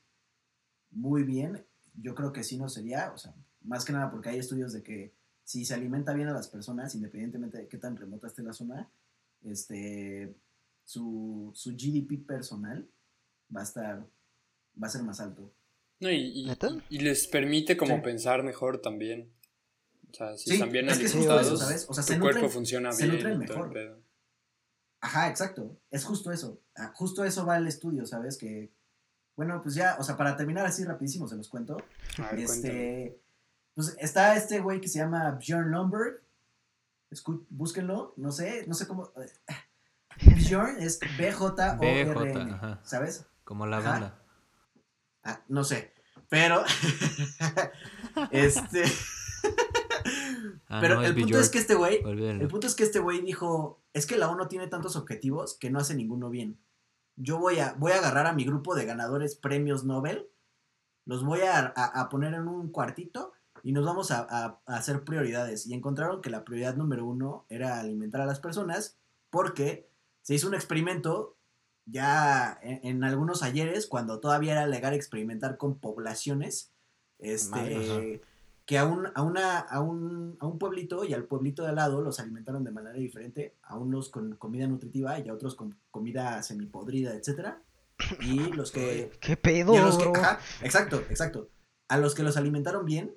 muy 0.91 1.23
bien, 1.23 1.65
yo 1.95 2.13
creo 2.13 2.31
que 2.31 2.43
sí 2.43 2.57
no 2.57 2.69
sería, 2.69 3.11
o 3.13 3.17
sea, 3.17 3.33
más 3.63 3.85
que 3.85 3.93
nada 3.93 4.11
porque 4.11 4.29
hay 4.29 4.37
estudios 4.39 4.73
de 4.73 4.83
que 4.83 5.13
si 5.43 5.65
se 5.65 5.73
alimenta 5.73 6.13
bien 6.13 6.27
a 6.27 6.33
las 6.33 6.47
personas, 6.47 6.95
independientemente 6.95 7.57
de 7.57 7.67
qué 7.67 7.77
tan 7.77 7.97
remota 7.97 8.27
esté 8.27 8.43
la 8.43 8.53
zona, 8.53 8.89
este, 9.43 10.35
su, 10.83 11.51
su 11.53 11.71
GDP 11.71 12.25
personal 12.25 12.87
va 13.55 13.61
a 13.61 13.63
estar, 13.63 13.99
va 14.81 14.87
a 14.87 14.89
ser 14.89 15.03
más 15.03 15.19
alto. 15.19 15.51
No, 15.99 16.09
y, 16.09 16.47
y- 16.89 16.99
les 16.99 17.27
permite 17.27 17.77
como 17.77 17.95
Sí. 17.97 18.01
pensar 18.01 18.43
mejor 18.43 18.79
también. 18.81 19.31
O 20.09 20.13
sea, 20.13 20.37
si 20.37 20.49
Sí, 20.49 20.53
están 20.55 20.71
bien 20.71 20.89
es 20.89 20.97
alimentados, 20.97 21.47
eso, 21.47 21.57
¿sabes? 21.57 21.85
O 21.89 21.93
sea, 21.93 22.03
tu 22.03 22.13
se 22.13 22.19
cuerpo 22.19 22.39
nutren- 22.41 22.49
funciona 22.49 22.91
se 22.91 23.07
bien. 23.07 23.19
todo 23.19 23.31
el 23.31 23.37
mejor. 23.37 24.01
Ajá, 24.99 25.29
exacto. 25.29 25.79
Es 25.89 26.03
justo 26.05 26.31
eso. 26.31 26.61
Ah, 26.75 26.91
Justo 26.95 27.23
eso 27.23 27.45
va 27.45 27.57
el 27.57 27.67
estudio, 27.67 28.05
¿sabes? 28.05 28.37
Que, 28.37 28.71
bueno, 29.35 29.61
pues 29.63 29.73
ya, 29.75 29.95
o 29.99 30.03
sea, 30.03 30.17
para 30.17 30.35
terminar 30.37 30.65
así 30.65 30.83
rapidísimo 30.83 31.27
se 31.27 31.35
los 31.35 31.49
cuento. 31.49 31.77
A 32.17 32.33
ver, 32.33 32.45
cuéntame. 32.45 33.15
Pues 33.75 33.95
está 33.99 34.35
este 34.35 34.59
güey 34.59 34.81
que 34.81 34.87
se 34.87 34.99
llama 34.99 35.31
Bjorn 35.31 35.71
Lomberg. 35.71 36.21
Escu- 37.11 37.45
búsquenlo, 37.49 38.13
no 38.17 38.31
sé, 38.31 38.65
no 38.67 38.73
sé 38.73 38.87
cómo. 38.87 39.11
Bjorn 40.49 40.77
es 40.81 40.99
B-J-O-R-N, 41.17 42.51
BJ. 42.53 42.79
¿sabes? 42.83 43.25
como 43.43 43.65
la 43.65 43.77
Ajá. 43.79 43.89
banda. 43.91 44.21
Ah, 45.23 45.41
no 45.49 45.63
sé. 45.63 45.93
Pero, 46.29 46.63
este. 48.31 48.83
Ah, 50.69 50.79
pero 50.79 50.95
no, 50.95 51.03
el 51.03 51.15
punto 51.15 51.37
es 51.39 51.49
que 51.49 51.57
este 51.59 51.75
güey. 51.75 52.01
El 52.05 52.47
punto 52.47 52.67
es 52.67 52.75
que 52.75 52.83
este 52.83 52.99
güey 52.99 53.21
dijo, 53.21 53.81
es 53.93 54.05
que 54.05 54.17
la 54.17 54.29
ONU 54.29 54.47
tiene 54.47 54.67
tantos 54.67 54.95
objetivos 54.95 55.57
que 55.57 55.69
no 55.69 55.79
hace 55.79 55.95
ninguno 55.95 56.29
bien. 56.29 56.59
Yo 57.17 57.37
voy 57.39 57.59
a, 57.59 57.73
voy 57.73 57.91
a 57.91 57.97
agarrar 57.97 58.25
a 58.25 58.33
mi 58.33 58.45
grupo 58.45 58.73
de 58.75 58.85
ganadores 58.85 59.35
premios 59.35 59.83
Nobel, 59.83 60.29
los 61.05 61.25
voy 61.25 61.41
a, 61.41 61.73
a- 61.75 62.01
a 62.01 62.09
poner 62.09 62.33
en 62.33 62.47
un 62.47 62.71
cuartito 62.71 63.33
y 63.63 63.71
nos 63.73 63.85
vamos 63.85 64.11
a, 64.11 64.19
a- 64.29 64.59
a 64.65 64.75
hacer 64.77 65.03
prioridades. 65.03 65.65
Y 65.67 65.73
encontraron 65.73 66.21
que 66.21 66.29
la 66.29 66.43
prioridad 66.43 66.75
número 66.75 67.05
uno 67.05 67.45
era 67.49 67.79
alimentar 67.79 68.21
a 68.21 68.25
las 68.25 68.39
personas 68.39 68.97
porque 69.29 69.87
se 70.21 70.33
hizo 70.35 70.47
un 70.47 70.53
experimento 70.55 71.35
ya 71.85 72.59
en, 72.61 72.79
en 72.83 73.03
algunos 73.03 73.43
ayeres, 73.43 73.87
cuando 73.87 74.19
todavía 74.19 74.53
era 74.53 74.67
legal 74.67 74.93
experimentar 74.93 75.57
con 75.57 75.79
poblaciones, 75.79 76.71
este, 77.19 78.21
que 78.65 78.77
a 78.77 78.85
un, 78.85 79.07
a, 79.15 79.21
una, 79.23 79.57
a, 79.59 79.79
un, 79.81 80.37
a 80.39 80.45
un 80.47 80.57
pueblito 80.59 81.03
y 81.03 81.13
al 81.13 81.25
pueblito 81.25 81.63
de 81.63 81.69
al 81.69 81.75
lado 81.75 82.01
los 82.01 82.19
alimentaron 82.19 82.63
de 82.63 82.71
manera 82.71 82.95
diferente, 82.95 83.55
a 83.63 83.77
unos 83.77 84.09
con 84.09 84.35
comida 84.35 84.67
nutritiva 84.67 85.19
y 85.19 85.27
a 85.29 85.33
otros 85.33 85.55
con 85.55 85.77
comida 85.89 86.41
semipodrida, 86.43 87.15
etcétera. 87.15 87.61
Y 88.21 88.39
los 88.53 88.71
que... 88.71 89.11
¿Qué 89.19 89.37
pedo, 89.37 89.73
y 89.73 89.77
a 89.77 89.83
los 89.85 89.97
que- 89.97 90.05
bro? 90.07 90.15
ajá, 90.21 90.39
exacto, 90.61 91.03
exacto. 91.09 91.49
A 91.87 91.97
los 91.97 92.15
que 92.15 92.23
los 92.23 92.37
alimentaron 92.37 92.85
bien, 92.85 93.13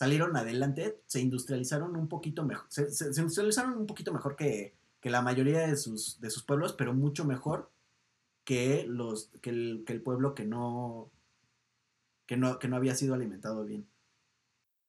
salieron 0.00 0.34
adelante, 0.34 0.98
se 1.06 1.20
industrializaron 1.20 1.94
un 1.94 2.08
poquito 2.08 2.42
mejor, 2.42 2.64
se, 2.70 2.90
se- 2.90 3.12
se 3.12 3.20
industrializaron 3.20 3.74
un 3.76 3.86
poquito 3.86 4.12
mejor 4.14 4.34
que, 4.34 4.74
que 4.98 5.10
la 5.10 5.20
mayoría 5.20 5.66
de 5.68 5.76
sus, 5.76 6.18
de 6.20 6.30
sus 6.30 6.42
pueblos, 6.42 6.72
pero 6.72 6.94
mucho 6.94 7.26
mejor 7.26 7.70
que, 8.44 8.84
los, 8.88 9.30
que, 9.42 9.50
el, 9.50 9.82
que 9.86 9.92
el 9.92 10.00
pueblo 10.02 10.34
que 10.34 10.44
no, 10.46 11.10
que, 12.26 12.38
no, 12.38 12.58
que 12.58 12.68
no 12.68 12.76
había 12.76 12.94
sido 12.94 13.12
alimentado 13.14 13.64
bien. 13.66 13.86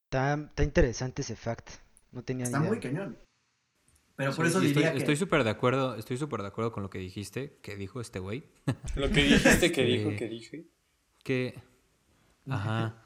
Está, 0.05 0.35
está 0.35 0.63
interesante 0.63 1.21
ese 1.23 1.35
fact. 1.35 1.69
No 2.11 2.23
tenía 2.23 2.45
Está 2.45 2.59
idea. 2.59 2.69
muy 2.69 2.79
cañón. 2.79 3.17
Pero 4.15 4.31
Sí, 4.31 4.37
por 4.37 4.45
eso 4.45 4.59
sí, 4.61 4.67
diría 4.67 4.87
estoy, 4.87 4.97
que... 4.97 5.03
estoy 5.03 5.15
súper 5.17 5.43
de 5.43 5.49
acuerdo, 5.49 5.95
estoy 5.95 6.17
súper 6.17 6.41
de 6.41 6.47
acuerdo 6.47 6.71
con 6.71 6.83
lo 6.83 6.89
que 6.89 6.99
dijiste, 6.99 7.57
que 7.61 7.75
dijo 7.75 7.99
este 8.01 8.19
güey, 8.19 8.43
Lo 8.95 9.09
que 9.09 9.23
dijiste 9.23 9.71
que 9.71 9.83
dijo 9.85 10.09
que 10.17 10.27
dije. 10.27 10.65
que, 11.23 11.55
ajá, 12.49 13.00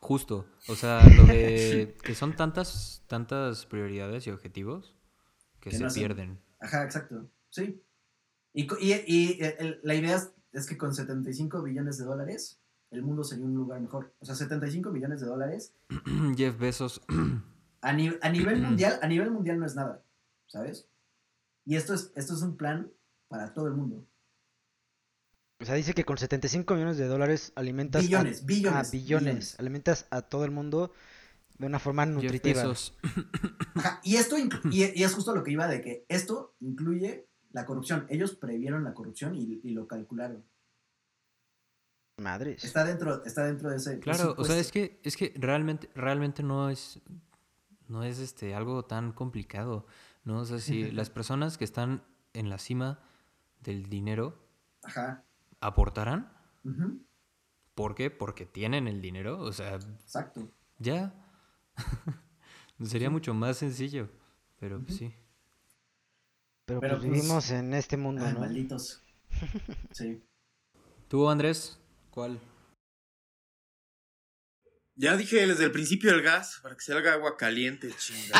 justo, 0.00 0.46
o 0.68 0.74
sea, 0.74 1.00
lo 1.08 1.24
de 1.24 1.94
que 2.02 2.14
son 2.14 2.34
tantas, 2.34 3.04
tantas 3.06 3.66
prioridades 3.66 4.26
y 4.26 4.30
objetivos 4.30 4.96
que, 5.60 5.70
Que 5.70 5.76
se 5.76 5.84
no 5.84 5.90
pierden. 5.92 6.40
Ajá, 6.58 6.84
exacto. 6.84 7.30
Sí. 7.50 7.82
Y, 8.52 8.62
y, 8.80 9.04
y 9.06 9.38
el- 9.58 9.80
la 9.82 9.94
idea 9.94 10.16
es, 10.16 10.32
es 10.52 10.66
que 10.66 10.76
con 10.76 10.94
75 10.94 11.62
billones 11.62 11.98
de 11.98 12.04
dólares, 12.04 12.60
el 12.90 13.02
mundo 13.02 13.22
sería 13.22 13.44
un 13.44 13.54
lugar 13.54 13.80
mejor. 13.80 14.12
O 14.18 14.24
sea, 14.24 14.34
75 14.34 14.90
millones 14.90 15.20
de 15.20 15.26
dólares 15.28 15.74
Jeff 16.36 16.58
Bezos, 16.58 17.00
a, 17.82 17.92
ni- 17.92 18.18
a 18.20 18.28
nivel 18.30 18.60
mundial, 18.62 18.98
a 19.02 19.06
nivel 19.06 19.30
mundial 19.30 19.58
no 19.60 19.66
es 19.66 19.76
nada, 19.76 20.02
¿sabes? 20.46 20.88
Y 21.64 21.76
esto 21.76 21.94
es, 21.94 22.12
esto 22.16 22.34
es 22.34 22.42
un 22.42 22.56
plan 22.56 22.90
para 23.28 23.52
todo 23.54 23.68
el 23.68 23.74
mundo. 23.74 24.04
O 25.60 25.64
sea, 25.64 25.74
dice 25.74 25.92
que 25.94 26.04
con 26.04 26.16
75 26.16 26.74
millones 26.74 26.96
de 26.96 27.06
dólares 27.06 27.52
alimentas 27.54 28.02
Billones, 28.02 28.42
a, 28.42 28.46
billones, 28.46 28.88
a 28.88 28.90
billones, 28.90 28.90
billones. 28.90 29.60
alimentas 29.60 30.06
a 30.10 30.22
todo 30.22 30.44
el 30.44 30.50
mundo 30.50 30.92
de 31.58 31.66
una 31.66 31.78
forma 31.78 32.06
nutritiva. 32.06 32.62
Ajá, 33.74 34.00
y 34.02 34.16
esto 34.16 34.36
y, 34.38 34.48
y 34.72 35.02
es 35.02 35.12
justo 35.12 35.34
lo 35.34 35.44
que 35.44 35.50
iba 35.50 35.68
de 35.68 35.82
que 35.82 36.06
esto 36.08 36.56
incluye 36.60 37.28
la 37.52 37.66
corrupción. 37.66 38.06
Ellos 38.08 38.34
previeron 38.34 38.84
la 38.84 38.94
corrupción 38.94 39.34
y, 39.34 39.60
y 39.62 39.70
lo 39.70 39.86
calcularon. 39.86 40.44
Madres. 42.16 42.64
Está 42.64 42.84
dentro, 42.84 43.24
está 43.24 43.44
dentro 43.44 43.70
de 43.70 43.76
ese. 43.76 43.98
Claro, 44.00 44.34
o 44.38 44.44
sea, 44.44 44.58
es 44.58 44.72
que, 44.72 45.00
es 45.02 45.16
que 45.16 45.34
realmente, 45.36 45.90
realmente 45.94 46.42
no 46.42 46.70
es, 46.70 47.00
no 47.88 48.04
es 48.04 48.18
este 48.18 48.54
algo 48.54 48.84
tan 48.86 49.12
complicado, 49.12 49.86
¿no? 50.24 50.40
O 50.40 50.44
sea, 50.46 50.58
si 50.58 50.90
las 50.92 51.10
personas 51.10 51.58
que 51.58 51.64
están 51.64 52.02
en 52.32 52.48
la 52.48 52.58
cima 52.58 53.00
del 53.60 53.90
dinero 53.90 54.38
Ajá. 54.82 55.24
Aportarán, 55.60 56.32
ujú, 56.64 57.04
¿por 57.74 57.94
qué? 57.94 58.10
Porque 58.10 58.46
tienen 58.46 58.88
el 58.88 59.00
dinero, 59.00 59.38
o 59.40 59.52
sea, 59.52 59.74
Exacto. 59.76 60.50
ya. 60.78 61.14
Sería 62.82 63.10
mucho 63.10 63.34
más 63.34 63.58
sencillo, 63.58 64.08
pero 64.58 64.80
pues, 64.82 64.96
sí. 64.96 65.14
Pero, 66.64 66.80
pero 66.80 66.96
pues 66.98 67.08
pues- 67.08 67.20
vivimos 67.20 67.50
en 67.50 67.74
este 67.74 67.96
mundo, 67.96 68.24
Ay, 68.24 68.32
¿no? 68.34 68.40
malditos. 68.40 69.02
Sí. 69.92 70.22
¿Tú, 71.08 71.28
Andrés? 71.28 71.78
¿Cuál? 72.10 72.38
Ya 74.94 75.16
dije 75.16 75.46
desde 75.46 75.64
el 75.64 75.72
principio 75.72 76.12
el 76.12 76.22
gas, 76.22 76.60
para 76.62 76.74
que 76.76 76.82
salga 76.82 77.14
agua 77.14 77.36
caliente, 77.36 77.90
chinga. 77.98 78.34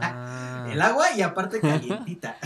Ah, 0.00 0.68
El 0.70 0.80
agua 0.80 1.12
y 1.16 1.22
aparte 1.22 1.60
calientita. 1.60 2.38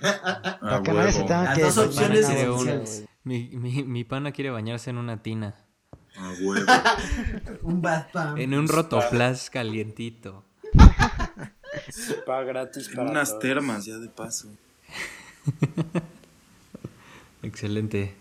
Para 0.00 0.82
que 0.82 0.92
nadie 0.92 1.12
se 1.12 1.20
tenga 1.20 1.44
Las 1.44 1.56
que 1.58 1.62
dos 1.64 1.78
opciones 1.78 2.28
esenciales. 2.28 3.04
Mi, 3.24 3.50
mi, 3.52 3.82
mi 3.84 4.04
pana 4.04 4.32
quiere 4.32 4.50
bañarse 4.50 4.90
en 4.90 4.98
una 4.98 5.22
tina, 5.22 5.54
A 6.16 6.32
huevo. 6.40 6.66
un 7.62 7.82
en 8.38 8.54
un 8.54 8.68
rotoplas 8.68 9.50
calientito. 9.50 10.44
Gratis 12.26 12.88
En 12.88 12.94
para 12.94 13.10
unas 13.10 13.28
todos. 13.30 13.42
termas, 13.42 13.84
ya 13.84 13.98
de 13.98 14.08
paso. 14.08 14.48
Excelente. 17.42 18.14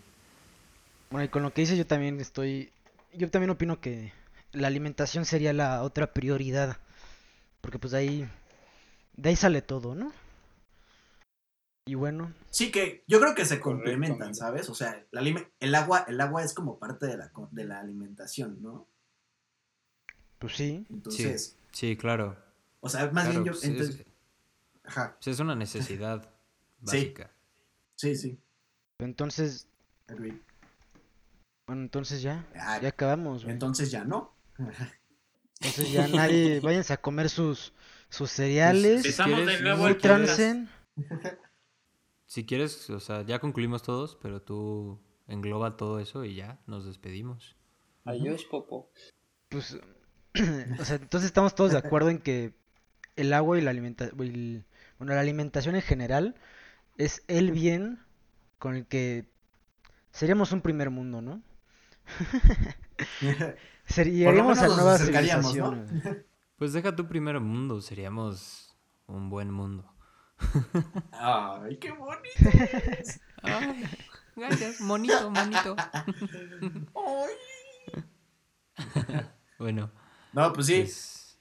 Bueno, 1.09 1.25
y 1.25 1.29
con 1.29 1.43
lo 1.43 1.53
que 1.53 1.61
dices 1.61 1.77
yo 1.77 1.85
también 1.85 2.19
estoy... 2.19 2.71
Yo 3.13 3.29
también 3.29 3.49
opino 3.49 3.79
que 3.79 4.13
la 4.53 4.67
alimentación 4.67 5.25
sería 5.25 5.53
la 5.53 5.83
otra 5.83 6.13
prioridad. 6.13 6.77
Porque 7.61 7.79
pues 7.79 7.91
de 7.91 7.97
ahí... 7.97 8.29
De 9.15 9.29
ahí 9.29 9.35
sale 9.35 9.61
todo, 9.61 9.93
¿no? 9.93 10.11
Y 11.91 11.95
bueno, 11.95 12.33
Sí, 12.49 12.71
que 12.71 13.03
yo 13.05 13.19
creo 13.19 13.35
que 13.35 13.43
se 13.43 13.59
complementan. 13.59 14.33
¿sabes? 14.33 14.69
O 14.69 14.75
sea, 14.75 15.05
el 15.11 15.75
agua, 15.75 16.05
el 16.07 16.21
agua 16.21 16.41
es 16.41 16.53
como 16.53 16.79
parte 16.79 17.05
de 17.05 17.17
la, 17.17 17.29
co- 17.33 17.49
de 17.51 17.65
la 17.65 17.81
alimentación, 17.81 18.61
¿no? 18.61 18.87
pues 20.39 20.55
sí. 20.55 20.85
Entonces, 20.89 21.57
Sí, 21.73 21.97
claro. 21.97 22.37
o 22.79 22.87
sea, 22.87 23.11
más 23.11 23.25
claro, 23.25 23.29
bien 23.31 23.43
yo. 23.43 23.51
pues, 23.51 23.63
entonces- 23.65 23.99
es, 23.99 24.05
Ajá, 24.85 25.17
pues, 25.17 25.27
es 25.35 25.39
una 25.41 25.53
necesidad 25.53 26.33
básica. 26.79 27.29
sí, 27.95 28.15
sí. 28.15 28.39
Entonces, 28.99 29.67
bueno, 31.67 31.81
entonces 31.81 32.21
ya. 32.21 32.47
Ah, 32.55 32.79
Ya 32.81 32.87
acabamos, 32.87 33.43
güey. 33.43 33.53
Entonces 33.53 33.91
ya 33.91 34.05
no. 34.05 34.33
Entonces 35.59 35.91
ya 35.91 36.07
nadie... 36.07 36.59
Váyanse 36.63 36.93
a 36.93 37.01
comer 37.01 37.29
sus, 37.29 37.73
sus 38.07 38.31
cereales. 38.31 39.03
Empezamos 39.03 39.45
de 39.45 39.59
nuevo 39.61 39.87
el. 39.89 39.97
Si 42.31 42.45
quieres, 42.45 42.89
o 42.89 43.01
sea, 43.01 43.23
ya 43.23 43.39
concluimos 43.39 43.83
todos, 43.83 44.17
pero 44.21 44.41
tú 44.41 45.01
engloba 45.27 45.75
todo 45.75 45.99
eso 45.99 46.23
y 46.23 46.35
ya 46.35 46.61
nos 46.65 46.85
despedimos. 46.85 47.57
Adiós, 48.05 48.45
Popo. 48.45 48.89
Pues, 49.49 49.77
o 50.79 50.85
sea, 50.85 50.95
entonces 50.95 51.25
estamos 51.25 51.55
todos 51.55 51.73
de 51.73 51.79
acuerdo 51.79 52.09
en 52.09 52.19
que 52.19 52.53
el 53.17 53.33
agua 53.33 53.59
y 53.59 53.61
la 53.61 53.71
alimentación, 53.71 54.15
bueno, 54.97 55.13
la 55.13 55.19
alimentación 55.19 55.75
en 55.75 55.81
general 55.81 56.35
es 56.97 57.25
el 57.27 57.51
bien 57.51 57.99
con 58.59 58.75
el 58.75 58.85
que 58.85 59.29
seríamos 60.11 60.53
un 60.53 60.61
primer 60.61 60.89
mundo, 60.89 61.21
¿no? 61.21 61.41
Seríamos 63.87 64.57
a 64.59 64.67
nuevas 64.67 65.01
acercaríamos, 65.01 65.53
¿no? 65.53 65.71
civilizaciones. 65.71 66.25
Pues 66.55 66.71
deja 66.71 66.95
tu 66.95 67.09
primer 67.09 67.41
mundo, 67.41 67.81
seríamos 67.81 68.73
un 69.05 69.29
buen 69.29 69.51
mundo. 69.51 69.93
Ay, 71.11 71.77
qué 71.77 71.91
bonito. 71.91 72.49
Ay, 73.43 73.83
gracias, 74.35 74.81
monito, 74.81 75.29
monito. 75.31 75.75
Bueno, 79.59 79.91
No, 80.33 80.51
pues 80.53 80.67
sí. 80.67 80.79
pues, 80.81 81.37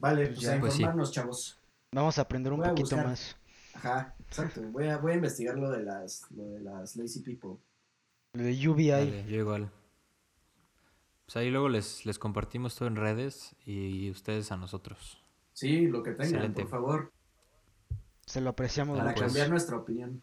Vale, 0.00 0.26
pues 0.28 0.40
ya, 0.40 0.54
a 0.56 0.60
pues 0.60 0.72
sí. 0.74 0.80
informarnos, 0.82 1.12
chavos. 1.12 1.60
Vamos 1.92 2.18
a 2.18 2.22
aprender 2.22 2.52
un 2.52 2.60
Voy 2.60 2.68
poquito 2.70 2.96
buscar. 2.96 3.06
más. 3.06 3.36
Ajá, 3.74 4.14
exacto. 4.26 4.62
Voy 4.70 4.88
a, 4.88 4.96
voy 4.98 5.12
a 5.12 5.14
investigar 5.16 5.56
lo 5.58 5.70
de 5.70 5.82
las, 5.82 6.30
lo 6.30 6.44
de 6.44 6.60
las 6.60 6.96
lazy 6.96 7.20
people. 7.20 7.58
Lo 8.32 8.42
de 8.42 8.68
UBI. 8.68 8.88
dale, 8.88 9.24
yo 9.26 9.36
igual. 9.36 9.70
Pues 11.26 11.36
ahí 11.36 11.50
luego 11.50 11.68
les, 11.68 12.06
les 12.06 12.18
compartimos 12.18 12.74
todo 12.76 12.88
en 12.88 12.96
redes 12.96 13.54
y 13.66 14.10
ustedes 14.10 14.50
a 14.52 14.56
nosotros. 14.56 15.22
Sí, 15.52 15.86
lo 15.88 16.02
que 16.02 16.12
tengan, 16.12 16.26
Excelente. 16.34 16.62
por 16.62 16.70
favor, 16.70 17.12
Se 18.26 18.40
lo 18.40 18.50
apreciamos 18.50 18.98
para 18.98 19.10
mucho. 19.10 19.20
pues. 19.22 19.32
cambiar 19.32 19.50
nuestra 19.50 19.76
opinión. 19.76 20.22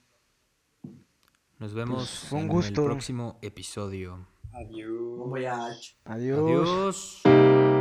Nos 1.59 1.73
vemos 1.73 2.09
fue 2.29 2.39
un 2.39 2.45
en 2.45 2.51
gusto. 2.51 2.81
el 2.81 2.87
próximo 2.87 3.39
episodio. 3.41 4.27
Adiós. 4.51 5.97
Adiós. 6.05 6.43
Adiós. 6.45 7.72